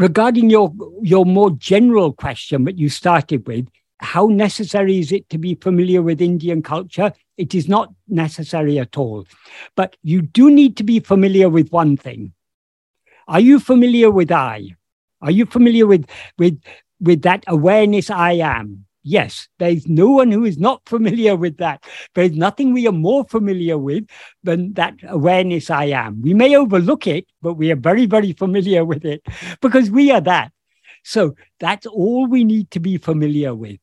regarding 0.00 0.48
your 0.48 0.72
your 1.02 1.26
more 1.26 1.50
general 1.50 2.12
question 2.12 2.64
that 2.64 2.78
you 2.78 2.88
started 2.88 3.46
with, 3.46 3.68
how 3.98 4.26
necessary 4.26 4.98
is 4.98 5.12
it 5.12 5.28
to 5.28 5.36
be 5.36 5.54
familiar 5.56 6.00
with 6.00 6.22
Indian 6.22 6.62
culture? 6.62 7.12
It 7.36 7.54
is 7.54 7.68
not 7.68 7.92
necessary 8.08 8.78
at 8.78 8.96
all. 8.96 9.26
But 9.76 9.96
you 10.02 10.22
do 10.22 10.50
need 10.50 10.78
to 10.78 10.84
be 10.84 11.00
familiar 11.00 11.50
with 11.50 11.70
one 11.70 11.98
thing. 11.98 12.32
Are 13.28 13.40
you 13.40 13.60
familiar 13.60 14.10
with 14.10 14.32
I? 14.32 14.70
Are 15.20 15.30
you 15.30 15.44
familiar 15.44 15.86
with, 15.86 16.06
with, 16.38 16.58
with 16.98 17.22
that 17.22 17.44
awareness 17.46 18.08
I 18.08 18.32
am? 18.32 18.86
Yes, 19.02 19.48
there's 19.58 19.88
no 19.88 20.10
one 20.10 20.30
who 20.30 20.44
is 20.44 20.58
not 20.58 20.86
familiar 20.86 21.34
with 21.34 21.56
that. 21.56 21.84
There's 22.14 22.32
nothing 22.32 22.74
we 22.74 22.86
are 22.86 22.92
more 22.92 23.24
familiar 23.24 23.78
with 23.78 24.04
than 24.42 24.74
that 24.74 24.94
awareness 25.08 25.70
I 25.70 25.86
am. 25.86 26.20
We 26.20 26.34
may 26.34 26.54
overlook 26.56 27.06
it, 27.06 27.26
but 27.40 27.54
we 27.54 27.72
are 27.72 27.76
very, 27.76 28.04
very 28.06 28.32
familiar 28.32 28.84
with 28.84 29.04
it 29.04 29.26
because 29.62 29.90
we 29.90 30.10
are 30.10 30.20
that. 30.20 30.52
So 31.02 31.34
that's 31.60 31.86
all 31.86 32.26
we 32.26 32.44
need 32.44 32.70
to 32.72 32.80
be 32.80 32.98
familiar 32.98 33.54
with. 33.54 33.78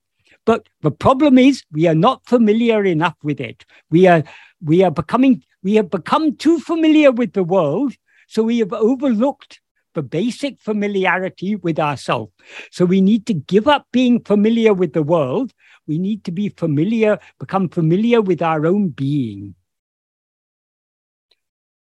But 0.46 0.70
the 0.82 0.92
problem 0.92 1.38
is 1.40 1.64
we 1.72 1.88
are 1.88 1.96
not 1.96 2.26
familiar 2.26 2.86
enough 2.86 3.16
with 3.24 3.42
it. 3.42 3.66
We 3.90 4.08
are 4.08 4.24
we 4.64 4.84
are 4.84 4.92
becoming 4.92 5.44
we 5.64 5.76
have 5.76 5.90
become 5.90 6.36
too 6.38 6.60
familiar 6.60 7.12
with 7.12 7.34
the 7.34 7.44
world, 7.44 7.96
so 8.28 8.44
we 8.44 8.60
have 8.60 8.72
overlooked 8.72 9.60
the 9.98 10.04
basic 10.04 10.60
familiarity 10.60 11.56
with 11.56 11.80
ourselves. 11.80 12.32
So 12.70 12.86
we 12.86 13.02
need 13.02 13.26
to 13.26 13.34
give 13.34 13.68
up 13.68 13.88
being 13.92 14.24
familiar 14.24 14.72
with 14.72 14.94
the 14.94 15.02
world. 15.02 15.54
We 15.88 15.98
need 15.98 16.24
to 16.26 16.32
be 16.32 16.50
familiar, 16.50 17.18
become 17.40 17.68
familiar 17.68 18.22
with 18.22 18.44
our 18.44 18.68
own 18.68 18.90
being. 18.90 19.56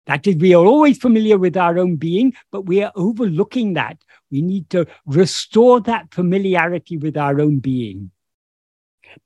That 0.07 0.27
is, 0.27 0.37
we 0.37 0.55
are 0.55 0.65
always 0.65 0.97
familiar 0.97 1.37
with 1.37 1.59
our 1.59 1.79
own 1.79 1.97
being, 1.97 2.33
but 2.51 2.63
we 2.63 2.83
are 2.83 2.93
overlooking 2.97 3.75
that. 3.75 3.99
We 4.31 4.41
need 4.41 4.71
to 4.71 4.87
restore 5.05 5.83
that 5.83 6.15
familiarity 6.15 6.97
with 6.97 7.19
our 7.19 7.39
own 7.39 7.59
being. 7.59 8.13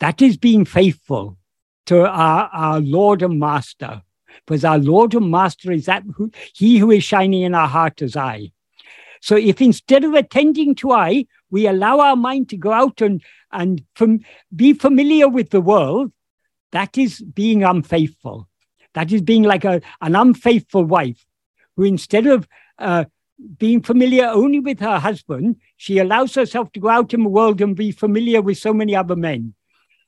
That 0.01 0.20
is 0.20 0.36
being 0.36 0.64
faithful 0.64 1.38
to 1.86 2.09
our, 2.09 2.51
our 2.52 2.80
Lord 2.80 3.22
and 3.22 3.38
Master. 3.38 4.02
Because 4.44 4.64
our 4.64 4.78
Lord 4.78 5.14
and 5.14 5.30
Master 5.30 5.70
is 5.70 5.86
that 5.86 6.02
who, 6.16 6.32
He 6.55 6.78
who 6.78 6.90
is 6.90 7.05
shining 7.05 7.42
in 7.42 7.55
our 7.55 7.68
heart 7.68 8.02
as 8.02 8.16
I. 8.16 8.51
So 9.24 9.36
if 9.36 9.62
instead 9.62 10.05
of 10.05 10.12
attending 10.12 10.74
to 10.74 10.92
I, 10.92 11.24
we 11.51 11.66
allow 11.66 11.98
our 12.01 12.14
mind 12.14 12.51
to 12.51 12.59
go 12.59 12.72
out 12.72 13.01
and, 13.01 13.22
and 13.51 13.82
from, 13.94 14.20
be 14.55 14.74
familiar 14.74 15.30
with 15.30 15.48
the 15.48 15.62
world, 15.62 16.12
that 16.72 16.98
is 16.98 17.22
being 17.22 17.64
unfaithful. 17.64 18.51
That 18.92 19.10
is 19.12 19.22
being 19.22 19.42
like 19.42 19.64
a, 19.64 19.80
an 20.02 20.14
unfaithful 20.14 20.84
wife 20.84 21.24
who 21.74 21.84
instead 21.84 22.26
of 22.26 22.46
uh, 22.78 23.06
being 23.56 23.80
familiar 23.80 24.26
only 24.26 24.60
with 24.60 24.80
her 24.80 24.98
husband, 24.98 25.56
she 25.78 25.96
allows 25.96 26.34
herself 26.34 26.70
to 26.72 26.80
go 26.80 26.90
out 26.90 27.14
in 27.14 27.22
the 27.22 27.30
world 27.30 27.62
and 27.62 27.74
be 27.74 27.92
familiar 27.92 28.42
with 28.42 28.59
so 28.59 28.74
many 28.74 28.94
other 28.94 29.16
men. 29.16 29.55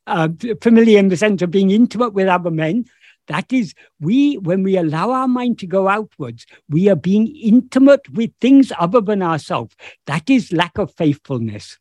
Uh, 0.06 0.28
familiar 0.60 0.98
in 0.98 1.09
the 1.09 1.16
sense 1.16 1.40
of 1.40 1.51
being 1.51 1.70
intimate 1.70 2.12
with 2.12 2.28
other 2.28 2.51
men. 2.51 2.84
That 3.28 3.53
is, 3.53 3.74
we, 4.01 4.39
when 4.39 4.62
we 4.62 4.77
allow 4.77 5.11
our 5.11 5.28
mind 5.28 5.59
to 5.61 5.66
go 5.66 5.89
outwards, 5.89 6.47
we 6.69 6.89
are 6.89 6.97
being 6.97 7.35
intimate 7.36 8.09
with 8.11 8.31
things 8.40 8.73
other 8.78 9.01
than 9.01 9.23
ourselves. 9.23 9.74
That 10.07 10.31
is 10.31 10.53
lack 10.53 10.78
of 10.78 10.94
faithfulness. 10.94 11.78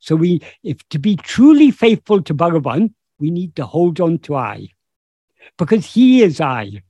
So 0.00 0.16
we, 0.16 0.40
if 0.62 0.86
to 0.90 0.98
be 0.98 1.16
truly 1.16 1.70
faithful 1.70 2.22
to 2.22 2.34
Bhagavan, 2.34 2.94
we 3.18 3.30
need 3.30 3.56
to 3.56 3.66
hold 3.66 4.00
on 4.00 4.18
to 4.20 4.36
I, 4.36 4.68
because 5.58 5.86
he 5.86 6.22
is 6.22 6.40
I. 6.40 6.82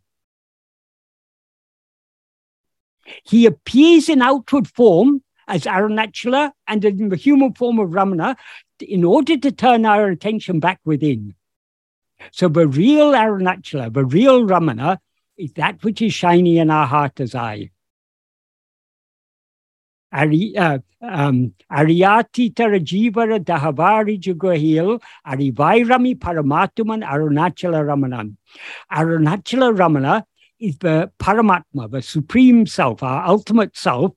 He 3.25 3.47
appears 3.47 4.09
in 4.09 4.23
outward 4.23 4.69
form 4.69 5.23
as 5.47 5.65
Arunachala 5.65 6.53
and 6.67 6.85
in 6.85 7.09
the 7.09 7.17
human 7.17 7.53
form 7.53 7.79
of 7.79 7.91
Ramana 7.91 8.37
in 8.81 9.05
order 9.05 9.37
to 9.37 9.53
turn 9.53 9.85
our 9.85 10.09
attention 10.09 10.61
back 10.61 10.81
within. 10.85 11.35
So 12.33 12.49
the 12.49 12.67
real 12.67 13.13
Arunachala, 13.13 13.93
the 13.93 14.05
real 14.05 14.47
Ramana, 14.47 14.99
is 15.37 15.53
that 15.55 15.83
which 15.83 16.01
is 16.03 16.15
shining 16.15 16.57
in 16.57 16.71
our 16.71 16.87
heart 16.87 17.21
as 17.21 17.35
I. 17.35 17.71
Uh, 20.13 20.79
um, 21.03 21.55
Ariyati 21.73 22.55
Tarajivara 22.55 23.41
Dahavari 23.41 24.21
Jugahil 24.21 25.03
Arivairami 25.27 26.17
Paramatuman 26.17 27.05
Arunachala 27.05 27.83
Ramanan. 27.85 28.37
Arunachala 28.93 29.77
Ramana 29.77 30.23
is 30.61 30.79
the 30.79 31.11
Paramatma, 31.19 31.91
the 31.91 32.01
Supreme 32.01 32.65
Self, 32.65 33.03
our 33.03 33.27
ultimate 33.27 33.77
self, 33.77 34.13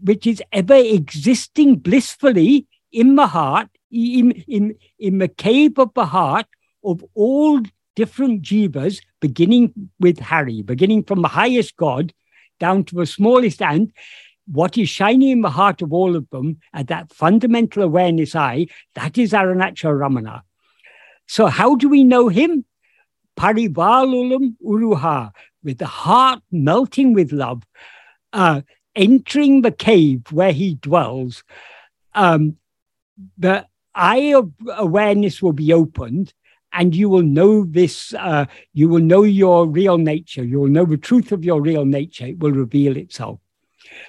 which 0.00 0.26
is 0.26 0.42
ever 0.50 0.76
existing 0.76 1.76
blissfully 1.76 2.66
in 2.90 3.16
the 3.16 3.26
heart, 3.26 3.68
in, 3.90 4.30
in, 4.48 4.76
in 4.98 5.18
the 5.18 5.28
cave 5.28 5.78
of 5.78 5.92
the 5.94 6.06
heart 6.06 6.46
of 6.86 7.04
all 7.14 7.60
different 7.94 8.42
jivas, 8.42 9.00
beginning 9.20 9.90
with 9.98 10.18
Hari, 10.18 10.62
beginning 10.62 11.02
from 11.04 11.22
the 11.22 11.28
highest 11.28 11.76
God 11.76 12.12
down 12.60 12.84
to 12.84 12.94
the 12.94 13.06
smallest 13.06 13.60
ant, 13.60 13.92
what 14.46 14.78
is 14.78 14.88
shining 14.88 15.30
in 15.30 15.40
the 15.40 15.50
heart 15.50 15.82
of 15.82 15.92
all 15.92 16.14
of 16.14 16.28
them, 16.30 16.58
at 16.72 16.86
that 16.88 17.12
fundamental 17.12 17.82
awareness 17.82 18.34
I, 18.34 18.68
that 18.94 19.18
is 19.18 19.32
Arunachala 19.32 19.98
Ramana. 19.98 20.42
So 21.26 21.46
how 21.46 21.74
do 21.74 21.88
we 21.88 22.04
know 22.04 22.28
him? 22.28 22.64
Parivalulam 23.36 24.56
Uruha, 24.64 25.32
with 25.64 25.78
the 25.78 25.86
heart 25.86 26.40
melting 26.52 27.12
with 27.12 27.32
love, 27.32 27.62
uh, 28.32 28.62
entering 28.94 29.62
the 29.62 29.72
cave 29.72 30.22
where 30.30 30.52
he 30.52 30.76
dwells. 30.76 31.42
Um, 32.14 32.56
the 33.36 33.66
eye 33.94 34.34
of 34.34 34.52
awareness 34.68 35.42
will 35.42 35.52
be 35.52 35.72
opened, 35.72 36.32
and 36.76 36.94
you 36.94 37.08
will 37.08 37.22
know 37.22 37.64
this, 37.64 38.14
uh, 38.14 38.44
you 38.74 38.88
will 38.88 39.00
know 39.00 39.22
your 39.22 39.66
real 39.66 39.98
nature, 39.98 40.44
you 40.44 40.60
will 40.60 40.68
know 40.68 40.84
the 40.84 40.96
truth 40.96 41.32
of 41.32 41.44
your 41.44 41.60
real 41.60 41.84
nature, 41.84 42.26
it 42.26 42.38
will 42.38 42.52
reveal 42.52 42.96
itself. 42.96 43.40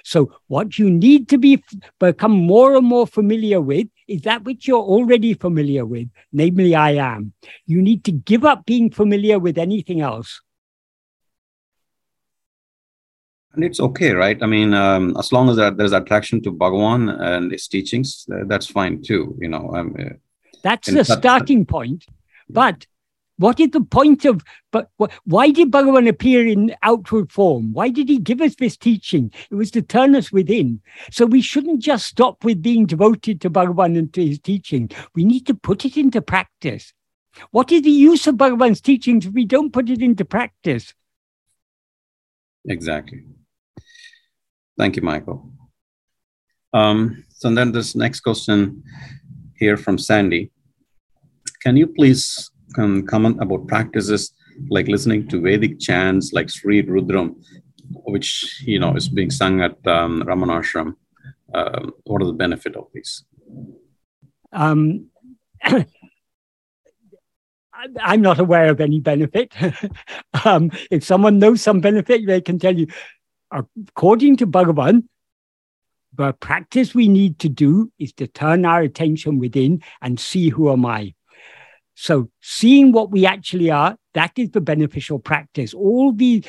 So, 0.04 0.32
what 0.48 0.78
you 0.78 0.90
need 0.90 1.28
to 1.30 1.38
be 1.38 1.62
become 1.98 2.32
more 2.32 2.76
and 2.76 2.86
more 2.86 3.06
familiar 3.06 3.60
with 3.60 3.88
is 4.06 4.22
that 4.22 4.44
which 4.44 4.68
you're 4.68 4.78
already 4.78 5.34
familiar 5.34 5.86
with, 5.86 6.08
namely, 6.32 6.74
I 6.74 6.92
am. 6.92 7.32
You 7.66 7.80
need 7.80 8.04
to 8.04 8.12
give 8.12 8.44
up 8.44 8.66
being 8.66 8.90
familiar 8.90 9.38
with 9.38 9.56
anything 9.56 10.00
else. 10.00 10.40
And 13.54 13.64
it's 13.64 13.80
okay, 13.80 14.12
right? 14.12 14.40
I 14.42 14.46
mean, 14.46 14.74
um, 14.74 15.16
as 15.18 15.32
long 15.32 15.48
as 15.48 15.56
there's 15.56 15.92
attraction 15.92 16.42
to 16.42 16.52
Bhagavan 16.52 17.20
and 17.20 17.50
his 17.50 17.66
teachings, 17.66 18.26
that's 18.46 18.66
fine 18.66 19.02
too. 19.02 19.36
You 19.40 19.48
know, 19.48 19.70
uh, 19.74 20.14
that's 20.62 20.90
the 20.92 21.04
starting 21.04 21.64
point. 21.64 22.04
But 22.50 22.86
what 23.38 23.60
is 23.60 23.70
the 23.70 23.80
point 23.80 24.24
of, 24.24 24.42
but 24.72 24.90
why 25.24 25.50
did 25.50 25.70
Bhagavan 25.70 26.08
appear 26.08 26.46
in 26.46 26.74
outward 26.82 27.30
form? 27.30 27.72
Why 27.72 27.88
did 27.88 28.08
he 28.08 28.18
give 28.18 28.40
us 28.40 28.56
this 28.56 28.76
teaching? 28.76 29.32
It 29.50 29.54
was 29.54 29.70
to 29.72 29.82
turn 29.82 30.16
us 30.16 30.32
within. 30.32 30.80
So 31.12 31.24
we 31.24 31.40
shouldn't 31.40 31.80
just 31.80 32.06
stop 32.06 32.44
with 32.44 32.62
being 32.62 32.84
devoted 32.84 33.40
to 33.40 33.50
Bhagavan 33.50 33.96
and 33.96 34.12
to 34.14 34.26
his 34.26 34.40
teaching. 34.40 34.90
We 35.14 35.24
need 35.24 35.46
to 35.46 35.54
put 35.54 35.84
it 35.84 35.96
into 35.96 36.20
practice. 36.20 36.92
What 37.52 37.70
is 37.70 37.82
the 37.82 37.90
use 37.90 38.26
of 38.26 38.34
Bhagavan's 38.34 38.80
teachings 38.80 39.26
if 39.26 39.32
we 39.32 39.44
don't 39.44 39.72
put 39.72 39.88
it 39.88 40.02
into 40.02 40.24
practice? 40.24 40.92
Exactly. 42.66 43.22
Thank 44.76 44.96
you, 44.96 45.02
Michael. 45.02 45.52
Um, 46.72 47.24
so 47.30 47.54
then 47.54 47.70
this 47.70 47.94
next 47.94 48.20
question 48.20 48.82
here 49.56 49.76
from 49.76 49.96
Sandy. 49.96 50.50
Can 51.62 51.76
you 51.76 51.86
please 51.86 52.50
um, 52.76 53.06
comment 53.06 53.38
about 53.40 53.66
practices 53.66 54.32
like 54.70 54.88
listening 54.88 55.28
to 55.28 55.40
Vedic 55.40 55.78
chants 55.80 56.32
like 56.32 56.50
Sri 56.50 56.82
Rudram, 56.82 57.36
which 58.04 58.62
you 58.64 58.78
know 58.78 58.94
is 58.94 59.08
being 59.08 59.30
sung 59.30 59.60
at 59.60 59.74
um, 59.86 60.22
Ramanashram. 60.22 60.94
Uh, 61.52 61.90
what 62.04 62.22
are 62.22 62.26
the 62.26 62.32
benefit 62.32 62.76
of 62.76 62.88
these? 62.92 63.24
Um, 64.52 65.06
I'm 68.02 68.22
not 68.22 68.40
aware 68.40 68.70
of 68.70 68.80
any 68.80 68.98
benefit. 69.00 69.52
um, 70.44 70.70
if 70.90 71.04
someone 71.04 71.38
knows 71.38 71.62
some 71.62 71.80
benefit, 71.80 72.26
they 72.26 72.40
can 72.40 72.58
tell 72.58 72.76
you. 72.76 72.88
According 73.50 74.36
to 74.38 74.46
Bhagavan, 74.46 75.04
the 76.12 76.32
practice 76.34 76.94
we 76.94 77.08
need 77.08 77.38
to 77.38 77.48
do 77.48 77.90
is 77.98 78.12
to 78.14 78.26
turn 78.26 78.66
our 78.66 78.82
attention 78.82 79.38
within 79.38 79.82
and 80.02 80.20
see 80.20 80.50
who 80.50 80.70
am 80.70 80.84
I. 80.84 81.14
So 82.00 82.30
seeing 82.40 82.92
what 82.92 83.10
we 83.10 83.26
actually 83.26 83.72
are, 83.72 83.96
that 84.14 84.30
is 84.36 84.50
the 84.50 84.60
beneficial 84.60 85.18
practice. 85.18 85.74
All 85.74 86.12
the 86.12 86.44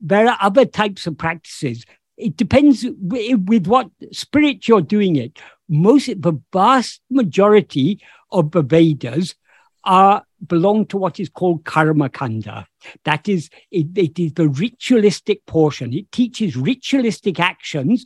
there 0.00 0.28
are 0.28 0.36
other 0.38 0.66
types 0.66 1.06
of 1.06 1.16
practices. 1.16 1.86
It 2.18 2.36
depends 2.36 2.84
with 2.98 3.66
what 3.66 3.88
spirit 4.12 4.68
you're 4.68 4.82
doing 4.82 5.16
it. 5.16 5.38
Most 5.66 6.08
the 6.20 6.38
vast 6.52 7.00
majority 7.10 8.02
of 8.30 8.50
the 8.50 8.60
Vedas 8.60 9.34
are 9.82 10.22
belong 10.46 10.84
to 10.88 10.98
what 10.98 11.18
is 11.18 11.30
called 11.30 11.64
karma 11.64 12.10
kanda. 12.10 12.66
That 13.04 13.26
is, 13.30 13.48
it, 13.70 13.96
it 13.96 14.18
is 14.18 14.34
the 14.34 14.50
ritualistic 14.50 15.46
portion. 15.46 15.94
It 15.94 16.12
teaches 16.12 16.54
ritualistic 16.54 17.40
actions 17.40 18.04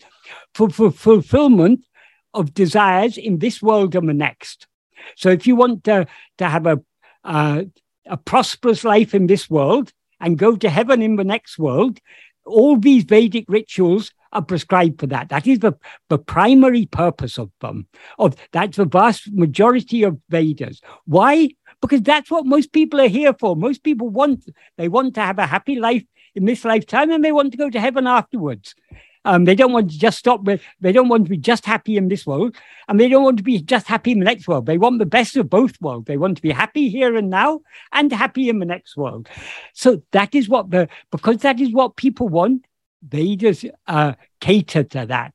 for, 0.54 0.70
for 0.70 0.92
fulfillment 0.92 1.84
of 2.32 2.54
desires 2.54 3.18
in 3.18 3.40
this 3.40 3.60
world 3.60 3.96
and 3.96 4.08
the 4.08 4.14
next. 4.14 4.68
So 5.16 5.30
if 5.30 5.46
you 5.46 5.56
want 5.56 5.84
to, 5.84 6.06
to 6.38 6.48
have 6.48 6.66
a, 6.66 6.80
uh, 7.24 7.62
a 8.06 8.16
prosperous 8.16 8.84
life 8.84 9.14
in 9.14 9.26
this 9.26 9.48
world 9.50 9.92
and 10.20 10.38
go 10.38 10.56
to 10.56 10.70
heaven 10.70 11.02
in 11.02 11.16
the 11.16 11.24
next 11.24 11.58
world, 11.58 11.98
all 12.44 12.76
these 12.76 13.04
Vedic 13.04 13.44
rituals 13.48 14.12
are 14.32 14.42
prescribed 14.42 15.00
for 15.00 15.06
that. 15.06 15.28
That 15.28 15.46
is 15.46 15.60
the, 15.60 15.74
the 16.08 16.18
primary 16.18 16.86
purpose 16.86 17.38
of 17.38 17.50
them. 17.60 17.86
Of 18.18 18.36
that's 18.52 18.76
the 18.76 18.84
vast 18.84 19.32
majority 19.32 20.02
of 20.02 20.18
Vedas. 20.28 20.80
Why? 21.04 21.50
Because 21.80 22.02
that's 22.02 22.30
what 22.30 22.46
most 22.46 22.72
people 22.72 23.00
are 23.00 23.08
here 23.08 23.34
for. 23.38 23.56
Most 23.56 23.82
people 23.82 24.08
want 24.08 24.44
they 24.76 24.88
want 24.88 25.14
to 25.14 25.20
have 25.20 25.38
a 25.38 25.46
happy 25.46 25.76
life 25.76 26.04
in 26.34 26.44
this 26.44 26.64
lifetime 26.64 27.10
and 27.10 27.24
they 27.24 27.32
want 27.32 27.52
to 27.52 27.58
go 27.58 27.70
to 27.70 27.80
heaven 27.80 28.06
afterwards. 28.06 28.74
Um, 29.24 29.44
they 29.44 29.54
don't 29.54 29.72
want 29.72 29.90
to 29.90 29.98
just 29.98 30.18
stop 30.18 30.44
with, 30.44 30.62
they 30.80 30.92
don't 30.92 31.08
want 31.08 31.24
to 31.24 31.30
be 31.30 31.36
just 31.36 31.66
happy 31.66 31.96
in 31.96 32.08
this 32.08 32.26
world, 32.26 32.56
and 32.88 32.98
they 32.98 33.08
don't 33.08 33.24
want 33.24 33.36
to 33.38 33.42
be 33.42 33.60
just 33.60 33.86
happy 33.86 34.12
in 34.12 34.20
the 34.20 34.24
next 34.24 34.48
world. 34.48 34.66
They 34.66 34.78
want 34.78 34.98
the 34.98 35.06
best 35.06 35.36
of 35.36 35.50
both 35.50 35.80
worlds. 35.80 36.06
They 36.06 36.16
want 36.16 36.36
to 36.36 36.42
be 36.42 36.50
happy 36.50 36.88
here 36.88 37.16
and 37.16 37.28
now 37.28 37.60
and 37.92 38.10
happy 38.12 38.48
in 38.48 38.58
the 38.58 38.66
next 38.66 38.96
world. 38.96 39.28
So 39.74 40.02
that 40.12 40.34
is 40.34 40.48
what 40.48 40.70
the, 40.70 40.88
because 41.10 41.38
that 41.38 41.60
is 41.60 41.72
what 41.72 41.96
people 41.96 42.28
want, 42.28 42.64
Vedas 43.02 43.64
uh, 43.86 44.14
cater 44.40 44.84
to 44.84 45.06
that. 45.06 45.34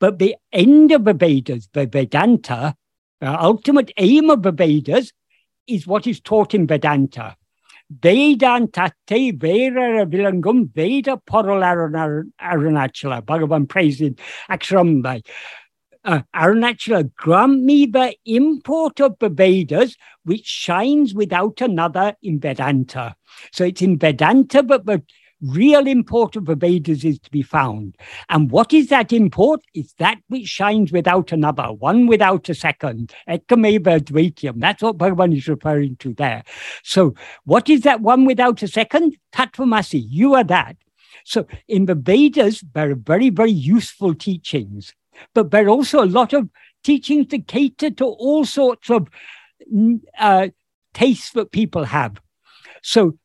But 0.00 0.18
the 0.18 0.36
end 0.52 0.92
of 0.92 1.04
the 1.04 1.14
Vedas, 1.14 1.68
the 1.72 1.86
Vedanta, 1.86 2.76
the 3.20 3.40
ultimate 3.40 3.92
aim 3.96 4.30
of 4.30 4.42
the 4.42 4.52
Vedas 4.52 5.12
is 5.66 5.86
what 5.86 6.06
is 6.06 6.20
taught 6.20 6.54
in 6.54 6.66
Vedanta. 6.66 7.36
Vedantate 7.92 9.38
Vera 9.38 10.06
Vilangum 10.06 10.72
Veda 10.72 11.20
Porol 11.26 11.62
Arunachala. 12.40 13.22
Bhagavan 13.22 13.68
praising 13.68 14.18
Aksharambai. 14.50 15.24
Uh, 16.04 16.22
Arunachala, 16.34 17.10
grant 17.16 17.62
me 17.62 17.86
the 17.86 18.14
import 18.24 19.00
of 19.00 19.16
the 19.18 19.28
Vedas, 19.28 19.96
which 20.24 20.46
shines 20.46 21.12
without 21.14 21.60
another 21.60 22.14
in 22.22 22.40
Vedanta. 22.40 23.16
So 23.52 23.64
it's 23.64 23.82
in 23.82 23.98
Vedanta, 23.98 24.62
but 24.62 24.86
the 24.86 25.02
real 25.42 25.86
import 25.86 26.36
of 26.36 26.46
the 26.46 26.54
Vedas 26.54 27.04
is 27.04 27.18
to 27.20 27.30
be 27.30 27.42
found. 27.42 27.96
And 28.28 28.50
what 28.50 28.72
is 28.72 28.88
that 28.88 29.12
import? 29.12 29.60
It's 29.74 29.92
that 29.94 30.18
which 30.28 30.46
shines 30.46 30.92
without 30.92 31.32
another, 31.32 31.72
one 31.72 32.06
without 32.06 32.48
a 32.48 32.54
second. 32.54 33.14
Ekameva. 33.28 33.98
That's 34.58 34.82
what 34.82 34.98
Bhagavan 34.98 35.36
is 35.36 35.48
referring 35.48 35.96
to 35.96 36.14
there. 36.14 36.42
So, 36.82 37.14
what 37.44 37.68
is 37.68 37.82
that 37.82 38.00
one 38.00 38.24
without 38.24 38.62
a 38.62 38.68
second? 38.68 39.16
Tattvamasi. 39.32 40.04
You 40.08 40.34
are 40.34 40.44
that. 40.44 40.76
So, 41.24 41.46
in 41.68 41.86
the 41.86 41.94
Vedas, 41.94 42.64
there 42.74 42.90
are 42.90 42.96
very, 42.96 43.30
very 43.30 43.50
useful 43.50 44.14
teachings, 44.14 44.94
but 45.34 45.50
there 45.50 45.66
are 45.66 45.70
also 45.70 46.02
a 46.02 46.06
lot 46.06 46.32
of 46.32 46.48
teachings 46.82 47.28
that 47.28 47.48
cater 47.48 47.90
to 47.90 48.04
all 48.04 48.44
sorts 48.44 48.90
of 48.90 49.08
uh, 50.18 50.48
tastes 50.94 51.32
that 51.32 51.52
people 51.52 51.84
have. 51.84 52.20
So, 52.82 53.18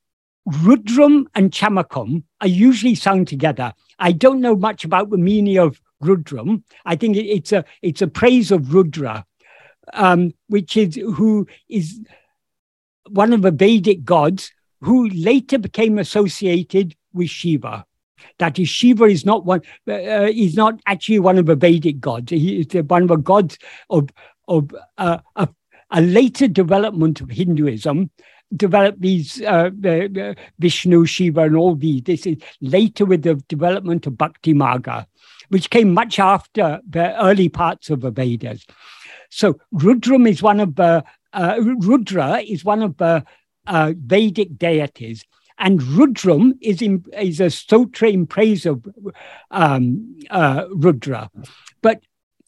Rudram 0.47 1.25
and 1.35 1.51
Chamakam 1.51 2.23
are 2.41 2.47
usually 2.47 2.95
sung 2.95 3.25
together. 3.25 3.73
I 3.99 4.11
don't 4.11 4.41
know 4.41 4.55
much 4.55 4.83
about 4.83 5.09
the 5.09 5.17
meaning 5.17 5.57
of 5.57 5.79
Rudram. 6.01 6.63
I 6.85 6.95
think 6.95 7.15
it's 7.15 7.51
a 7.51 7.63
it's 7.81 8.01
a 8.01 8.07
praise 8.07 8.51
of 8.51 8.73
Rudra, 8.73 9.25
um, 9.93 10.33
which 10.47 10.75
is 10.75 10.95
who 10.95 11.47
is 11.69 12.01
one 13.09 13.31
of 13.31 13.41
the 13.41 13.51
Vedic 13.51 14.03
gods 14.03 14.51
who 14.81 15.07
later 15.09 15.57
became 15.57 15.97
associated 15.97 16.95
with 17.13 17.29
Shiva. 17.29 17.85
That 18.39 18.59
is, 18.59 18.69
Shiva 18.69 19.05
is 19.05 19.25
not 19.25 19.45
one. 19.45 19.61
Uh, 19.87 20.25
he's 20.25 20.55
not 20.55 20.79
actually 20.85 21.19
one 21.19 21.37
of 21.37 21.45
the 21.45 21.55
Vedic 21.55 21.99
gods. 21.99 22.31
He 22.31 22.59
is 22.59 22.83
one 22.83 23.03
of 23.03 23.07
the 23.07 23.15
gods 23.15 23.57
of 23.89 24.09
of 24.49 24.75
uh, 24.97 25.19
a, 25.37 25.47
a 25.91 26.01
later 26.01 26.49
development 26.49 27.21
of 27.21 27.29
Hinduism 27.29 28.09
developed 28.55 29.01
these 29.01 29.41
uh, 29.41 29.69
uh, 29.85 30.33
Vishnu, 30.59 31.05
Shiva, 31.05 31.41
and 31.41 31.55
all 31.55 31.75
these. 31.75 32.03
This 32.03 32.25
is 32.25 32.37
later 32.61 33.05
with 33.05 33.23
the 33.23 33.35
development 33.47 34.07
of 34.07 34.17
Bhakti 34.17 34.53
Marga, 34.53 35.05
which 35.49 35.69
came 35.69 35.93
much 35.93 36.19
after 36.19 36.81
the 36.87 37.19
early 37.23 37.49
parts 37.49 37.89
of 37.89 38.01
the 38.01 38.11
Vedas. 38.11 38.65
So 39.29 39.59
Rudram 39.73 40.29
is 40.29 40.41
one 40.41 40.59
of 40.59 40.75
the 40.75 41.03
uh, 41.33 41.55
Rudra 41.59 42.41
is 42.41 42.63
one 42.63 42.83
of 42.83 42.97
the 42.97 43.25
uh, 43.65 43.93
Vedic 43.97 44.57
deities, 44.57 45.25
and 45.57 45.79
Rudram 45.79 46.53
is 46.61 46.81
in, 46.81 47.03
is 47.19 47.39
a 47.39 47.45
stotra 47.45 48.11
in 48.13 48.27
praise 48.27 48.65
of 48.65 48.85
um, 49.49 50.19
uh, 50.29 50.65
Rudra. 50.69 51.31
But 51.81 52.01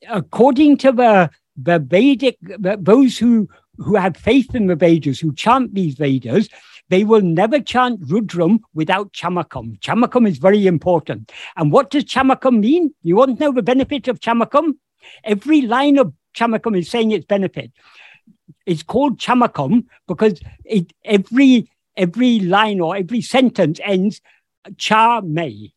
according 0.08 0.78
to 0.78 0.92
the 0.92 1.32
the 1.58 1.80
Vedic, 1.80 2.38
those 2.42 3.18
who 3.18 3.48
who 3.78 3.96
have 3.96 4.18
faith 4.18 4.54
in 4.56 4.68
the 4.68 4.76
Vedas, 4.76 5.20
who 5.20 5.34
chant 5.34 5.74
these 5.74 5.96
Vedas, 5.96 6.50
they 6.90 7.04
will 7.04 7.22
never 7.22 7.60
chant 7.60 8.02
Rudram 8.02 8.60
without 8.74 9.12
Chamakam. 9.14 9.80
Chamakam 9.80 10.28
is 10.28 10.38
very 10.38 10.68
important. 10.68 11.32
And 11.58 11.72
what 11.72 11.90
does 11.90 12.06
Chamakam 12.06 12.60
mean? 12.60 12.94
You 13.02 13.16
want 13.16 13.38
to 13.38 13.44
know 13.44 13.52
the 13.52 13.64
benefit 13.64 14.08
of 14.08 14.20
Chamakam? 14.20 14.74
Every 15.24 15.62
line 15.62 15.98
of 15.98 16.14
Chamakam 16.36 16.78
is 16.78 16.90
saying 16.90 17.12
its 17.12 17.26
benefit. 17.26 17.72
It's 18.66 18.84
called 18.84 19.20
Chamakam 19.20 19.86
because 20.08 20.40
it, 20.64 20.94
every 21.04 21.70
every 21.98 22.40
line 22.40 22.80
or 22.80 22.96
every 22.96 23.22
sentence 23.22 23.80
ends 23.84 24.22
cha 24.78 25.22
may. 25.22 25.74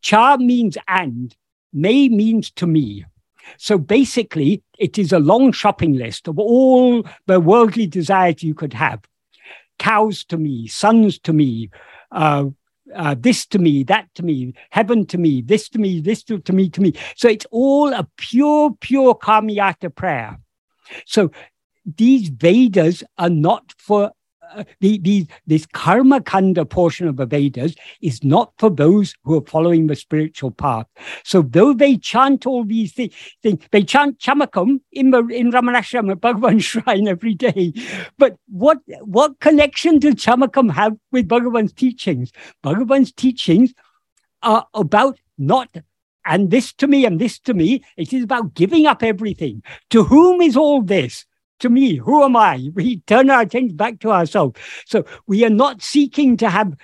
Cha 0.00 0.36
means 0.36 0.76
and, 0.86 1.34
may 1.72 2.08
means 2.08 2.50
to 2.52 2.66
me. 2.66 3.04
So 3.58 3.78
basically, 3.78 4.62
it 4.78 4.98
is 4.98 5.12
a 5.12 5.18
long 5.18 5.52
shopping 5.52 5.94
list 5.94 6.28
of 6.28 6.38
all 6.38 7.04
the 7.26 7.40
worldly 7.40 7.86
desires 7.86 8.42
you 8.42 8.54
could 8.54 8.72
have 8.74 9.00
cows 9.78 10.24
to 10.24 10.36
me, 10.36 10.66
sons 10.68 11.18
to 11.20 11.32
me, 11.32 11.70
uh, 12.12 12.44
uh, 12.94 13.14
this 13.18 13.46
to 13.46 13.58
me, 13.58 13.82
that 13.84 14.08
to 14.14 14.22
me, 14.22 14.54
heaven 14.70 15.06
to 15.06 15.18
me, 15.18 15.42
this 15.42 15.68
to 15.68 15.78
me, 15.78 16.00
this 16.00 16.22
to, 16.22 16.38
to 16.40 16.52
me, 16.52 16.68
to 16.68 16.80
me. 16.80 16.92
So 17.16 17.28
it's 17.28 17.46
all 17.50 17.92
a 17.92 18.06
pure, 18.16 18.70
pure 18.80 19.14
Kamyata 19.14 19.94
prayer. 19.94 20.38
So 21.06 21.30
these 21.84 22.28
Vedas 22.28 23.02
are 23.18 23.30
not 23.30 23.72
for 23.78 24.12
the, 24.80 24.98
the, 24.98 25.26
this 25.46 25.66
karma 25.66 26.20
kanda 26.20 26.64
portion 26.64 27.08
of 27.08 27.16
the 27.16 27.26
Vedas 27.26 27.74
is 28.00 28.22
not 28.24 28.52
for 28.58 28.70
those 28.70 29.14
who 29.24 29.36
are 29.36 29.46
following 29.46 29.86
the 29.86 29.96
spiritual 29.96 30.50
path. 30.50 30.86
So 31.24 31.42
though 31.42 31.72
they 31.72 31.96
chant 31.96 32.46
all 32.46 32.64
these 32.64 32.92
things, 32.92 33.14
they 33.42 33.82
chant 33.82 34.18
chamakam 34.18 34.80
in, 34.92 35.10
the, 35.10 35.24
in 35.26 35.52
Ramanashram 35.52 36.10
at 36.10 36.20
Bhagavan 36.20 36.62
shrine 36.62 37.08
every 37.08 37.34
day. 37.34 37.72
But 38.18 38.36
what, 38.48 38.78
what 39.00 39.40
connection 39.40 39.98
does 39.98 40.14
chamakam 40.14 40.70
have 40.72 40.96
with 41.10 41.28
Bhagavan's 41.28 41.72
teachings? 41.72 42.32
Bhagavan's 42.62 43.12
teachings 43.12 43.72
are 44.42 44.66
about 44.74 45.18
not 45.38 45.68
and 46.24 46.50
this 46.50 46.72
to 46.74 46.86
me 46.86 47.04
and 47.04 47.20
this 47.20 47.38
to 47.40 47.54
me. 47.54 47.82
It 47.96 48.12
is 48.12 48.24
about 48.24 48.54
giving 48.54 48.86
up 48.86 49.02
everything. 49.02 49.62
To 49.90 50.04
whom 50.04 50.40
is 50.40 50.56
all 50.56 50.82
this? 50.82 51.26
To 51.62 51.70
me. 51.70 51.96
Who 51.96 52.22
am 52.22 52.36
I? 52.36 52.70
We 52.74 53.00
turn 53.00 53.30
our 53.30 53.40
attention 53.40 53.76
back 53.76 54.00
to 54.00 54.10
ourselves. 54.10 54.60
So 54.86 55.04
we 55.26 55.44
are 55.44 55.50
not 55.50 55.82
seeking 55.82 56.36
to 56.38 56.50
have 56.50 56.74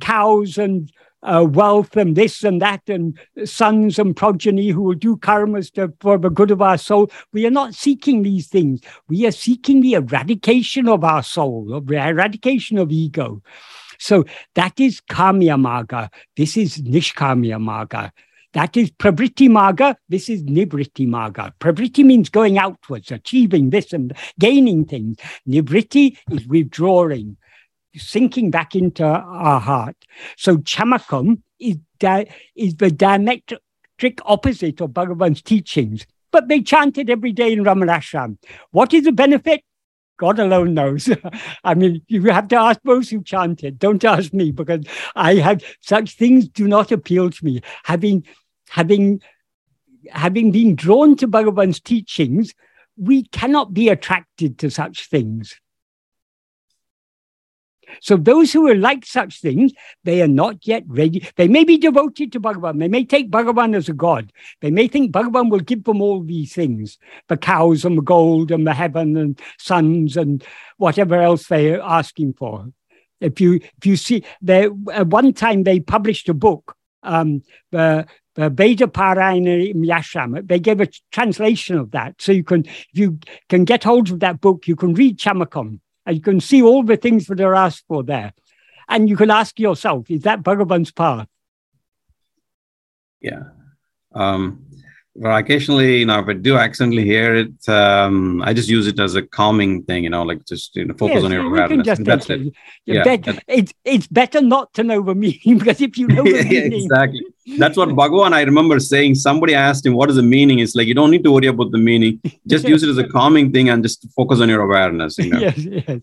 cows 0.00 0.56
and 0.58 0.90
uh, 1.22 1.44
wealth 1.48 1.96
and 1.96 2.14
this 2.14 2.44
and 2.44 2.62
that 2.62 2.88
and 2.88 3.18
sons 3.44 3.98
and 3.98 4.16
progeny 4.16 4.68
who 4.68 4.82
will 4.82 4.94
do 4.94 5.16
karmas 5.16 5.72
to, 5.72 5.92
for 6.00 6.16
the 6.16 6.30
good 6.30 6.50
of 6.50 6.62
our 6.62 6.78
soul. 6.78 7.10
We 7.32 7.46
are 7.46 7.50
not 7.50 7.74
seeking 7.74 8.22
these 8.22 8.46
things. 8.46 8.80
We 9.08 9.26
are 9.26 9.32
seeking 9.32 9.80
the 9.80 9.94
eradication 9.94 10.88
of 10.88 11.02
our 11.02 11.22
soul, 11.22 11.74
of 11.74 11.86
the 11.86 11.96
eradication 11.96 12.78
of 12.78 12.92
ego. 12.92 13.42
So 13.98 14.24
that 14.54 14.78
is 14.78 15.00
Kamya 15.00 15.58
Marga. 15.58 16.08
This 16.36 16.56
is 16.56 16.78
Nishkamya 16.78 17.58
Marga. 17.58 18.12
That 18.54 18.76
is 18.76 18.90
Pravritti 18.90 19.48
Marga. 19.48 19.96
This 20.08 20.28
is 20.28 20.42
Nivritti 20.42 21.06
Marga. 21.06 21.52
Pravritti 21.60 22.04
means 22.04 22.30
going 22.30 22.58
outwards, 22.58 23.10
achieving 23.10 23.70
this 23.70 23.92
and 23.92 24.16
gaining 24.38 24.86
things. 24.86 25.18
Nivritti 25.46 26.16
is 26.30 26.46
withdrawing, 26.46 27.36
sinking 27.94 28.50
back 28.50 28.74
into 28.74 29.04
our 29.04 29.60
heart. 29.60 29.96
So 30.36 30.58
Chamakam 30.58 31.42
is, 31.60 31.76
di- 31.98 32.26
is 32.56 32.76
the 32.76 32.88
diametric 32.90 34.20
opposite 34.24 34.80
of 34.80 34.90
Bhagavan's 34.90 35.42
teachings. 35.42 36.06
But 36.30 36.48
they 36.48 36.60
chant 36.60 36.98
it 36.98 37.10
every 37.10 37.32
day 37.32 37.52
in 37.52 37.64
Ramanashram. 37.64 38.38
What 38.70 38.92
is 38.94 39.04
the 39.04 39.12
benefit? 39.12 39.62
God 40.18 40.38
alone 40.38 40.74
knows. 40.74 41.08
I 41.64 41.74
mean, 41.74 42.02
you 42.08 42.22
have 42.24 42.48
to 42.48 42.56
ask 42.56 42.80
those 42.84 43.08
who 43.08 43.22
chant 43.22 43.64
it. 43.64 43.78
Don't 43.78 44.04
ask 44.04 44.32
me 44.34 44.50
because 44.50 44.84
I 45.16 45.36
have 45.36 45.62
such 45.80 46.16
things 46.16 46.48
do 46.48 46.68
not 46.68 46.92
appeal 46.92 47.30
to 47.30 47.44
me. 47.44 47.62
Having 47.84 48.26
having 48.68 49.20
having 50.10 50.52
been 50.52 50.74
drawn 50.74 51.16
to 51.16 51.28
Bhagavan's 51.28 51.80
teachings, 51.80 52.54
we 52.96 53.24
cannot 53.24 53.72
be 53.72 53.88
attracted 53.88 54.58
to 54.58 54.70
such 54.70 55.08
things. 55.08 55.58
So 58.00 58.16
those 58.16 58.52
who 58.52 58.68
are 58.68 58.74
like 58.74 59.04
such 59.04 59.40
things, 59.40 59.72
they 60.04 60.22
are 60.22 60.28
not 60.28 60.66
yet 60.66 60.84
ready. 60.86 61.26
They 61.36 61.48
may 61.48 61.64
be 61.64 61.78
devoted 61.78 62.32
to 62.32 62.40
Bhagavan. 62.40 62.78
They 62.78 62.88
may 62.88 63.04
take 63.04 63.30
Bhagavan 63.30 63.74
as 63.74 63.88
a 63.88 63.92
god. 63.92 64.32
They 64.60 64.70
may 64.70 64.88
think 64.88 65.12
Bhagavan 65.12 65.50
will 65.50 65.60
give 65.60 65.84
them 65.84 66.02
all 66.02 66.22
these 66.22 66.52
things, 66.54 66.98
the 67.28 67.36
cows 67.36 67.84
and 67.84 67.98
the 67.98 68.02
gold 68.02 68.50
and 68.50 68.66
the 68.66 68.74
heaven 68.74 69.16
and 69.16 69.38
sons 69.58 70.16
and 70.16 70.44
whatever 70.76 71.16
else 71.16 71.46
they 71.46 71.74
are 71.74 71.80
asking 71.80 72.34
for. 72.34 72.66
If 73.20 73.40
you 73.40 73.54
if 73.54 73.84
you 73.84 73.96
see, 73.96 74.24
there 74.40 74.70
at 74.92 75.08
one 75.08 75.32
time 75.32 75.64
they 75.64 75.80
published 75.80 76.28
a 76.28 76.34
book, 76.34 76.76
um, 77.02 77.42
the 77.72 78.06
the 78.36 78.50
Veda 78.50 78.86
Parayana 78.86 79.74
Yashram. 79.74 80.46
They 80.46 80.60
gave 80.60 80.80
a 80.80 80.88
translation 81.10 81.76
of 81.76 81.90
that, 81.90 82.22
so 82.22 82.30
you 82.30 82.44
can 82.44 82.64
if 82.64 82.86
you 82.92 83.18
can 83.48 83.64
get 83.64 83.82
hold 83.82 84.10
of 84.10 84.20
that 84.20 84.40
book, 84.40 84.68
you 84.68 84.76
can 84.76 84.94
read 84.94 85.18
Chamakam 85.18 85.80
and 86.08 86.16
you 86.16 86.22
can 86.22 86.40
see 86.40 86.62
all 86.62 86.82
the 86.82 86.96
things 86.96 87.26
that 87.26 87.38
are 87.38 87.54
asked 87.54 87.84
for 87.86 88.02
there. 88.02 88.32
And 88.88 89.10
you 89.10 89.16
can 89.16 89.30
ask 89.30 89.60
yourself, 89.60 90.10
is 90.10 90.22
that 90.22 90.42
Bhagavan's 90.42 90.90
path? 90.90 91.28
Yeah. 93.20 93.42
Um, 94.14 94.64
well, 95.20 95.36
occasionally, 95.36 95.98
you 95.98 96.06
know, 96.06 96.20
if 96.20 96.28
I 96.28 96.34
do 96.34 96.56
accidentally 96.56 97.02
hear 97.02 97.34
it, 97.34 97.68
um, 97.68 98.40
I 98.42 98.52
just 98.52 98.68
use 98.68 98.86
it 98.86 99.00
as 99.00 99.16
a 99.16 99.22
calming 99.22 99.82
thing, 99.82 100.04
you 100.04 100.10
know, 100.10 100.22
like 100.22 100.44
just 100.46 100.76
you 100.76 100.84
know, 100.84 100.94
focus 100.94 101.16
yes, 101.16 101.24
on 101.24 101.32
your 101.32 101.46
awareness. 101.46 101.84
Just 101.84 102.04
that's 102.04 102.30
it. 102.30 102.52
Yeah, 102.86 103.02
better, 103.02 103.36
it's, 103.48 103.74
it's 103.84 104.06
better 104.06 104.40
not 104.40 104.72
to 104.74 104.84
know 104.84 105.02
the 105.02 105.16
meaning 105.16 105.40
because 105.58 105.80
if 105.80 105.98
you 105.98 106.06
know 106.06 106.22
the 106.22 106.44
meaning. 106.48 106.84
exactly. 106.84 107.26
That's 107.58 107.76
what 107.76 107.88
Bhagavan, 107.88 108.32
I 108.32 108.42
remember 108.42 108.78
saying, 108.78 109.16
somebody 109.16 109.56
asked 109.56 109.84
him, 109.84 109.94
what 109.94 110.08
is 110.08 110.16
the 110.16 110.22
meaning? 110.22 110.60
It's 110.60 110.76
like, 110.76 110.86
you 110.86 110.94
don't 110.94 111.10
need 111.10 111.24
to 111.24 111.32
worry 111.32 111.48
about 111.48 111.72
the 111.72 111.78
meaning. 111.78 112.20
Just 112.46 112.68
use 112.68 112.84
it 112.84 112.88
as 112.88 112.98
a 112.98 113.08
calming 113.08 113.52
thing 113.52 113.70
and 113.70 113.82
just 113.82 114.06
focus 114.14 114.40
on 114.40 114.48
your 114.48 114.62
awareness, 114.62 115.18
you 115.18 115.30
know. 115.30 115.40
yes, 115.40 115.58
yes. 115.58 116.00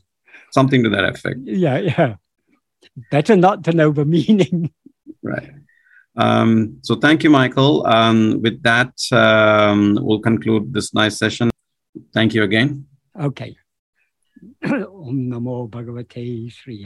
Something 0.51 0.83
to 0.83 0.89
that 0.89 1.05
effect. 1.05 1.39
Yeah, 1.43 1.77
yeah. 1.77 2.15
Better 3.11 3.37
not 3.37 3.63
to 3.63 3.71
know 3.71 3.91
the 3.91 4.03
meaning. 4.03 4.71
Right. 5.23 5.51
Um, 6.17 6.77
so 6.81 6.95
thank 6.95 7.23
you, 7.23 7.29
Michael. 7.29 7.85
Um, 7.85 8.41
with 8.41 8.61
that, 8.63 8.93
um, 9.11 9.99
we'll 10.01 10.19
conclude 10.19 10.73
this 10.73 10.93
nice 10.93 11.17
session. 11.17 11.49
Thank 12.13 12.33
you 12.33 12.43
again. 12.43 12.87
Okay. 13.19 13.55
Om 14.65 15.29
Namo 15.29 15.69
Bhagavate 15.69 16.51
Sri. 16.51 16.85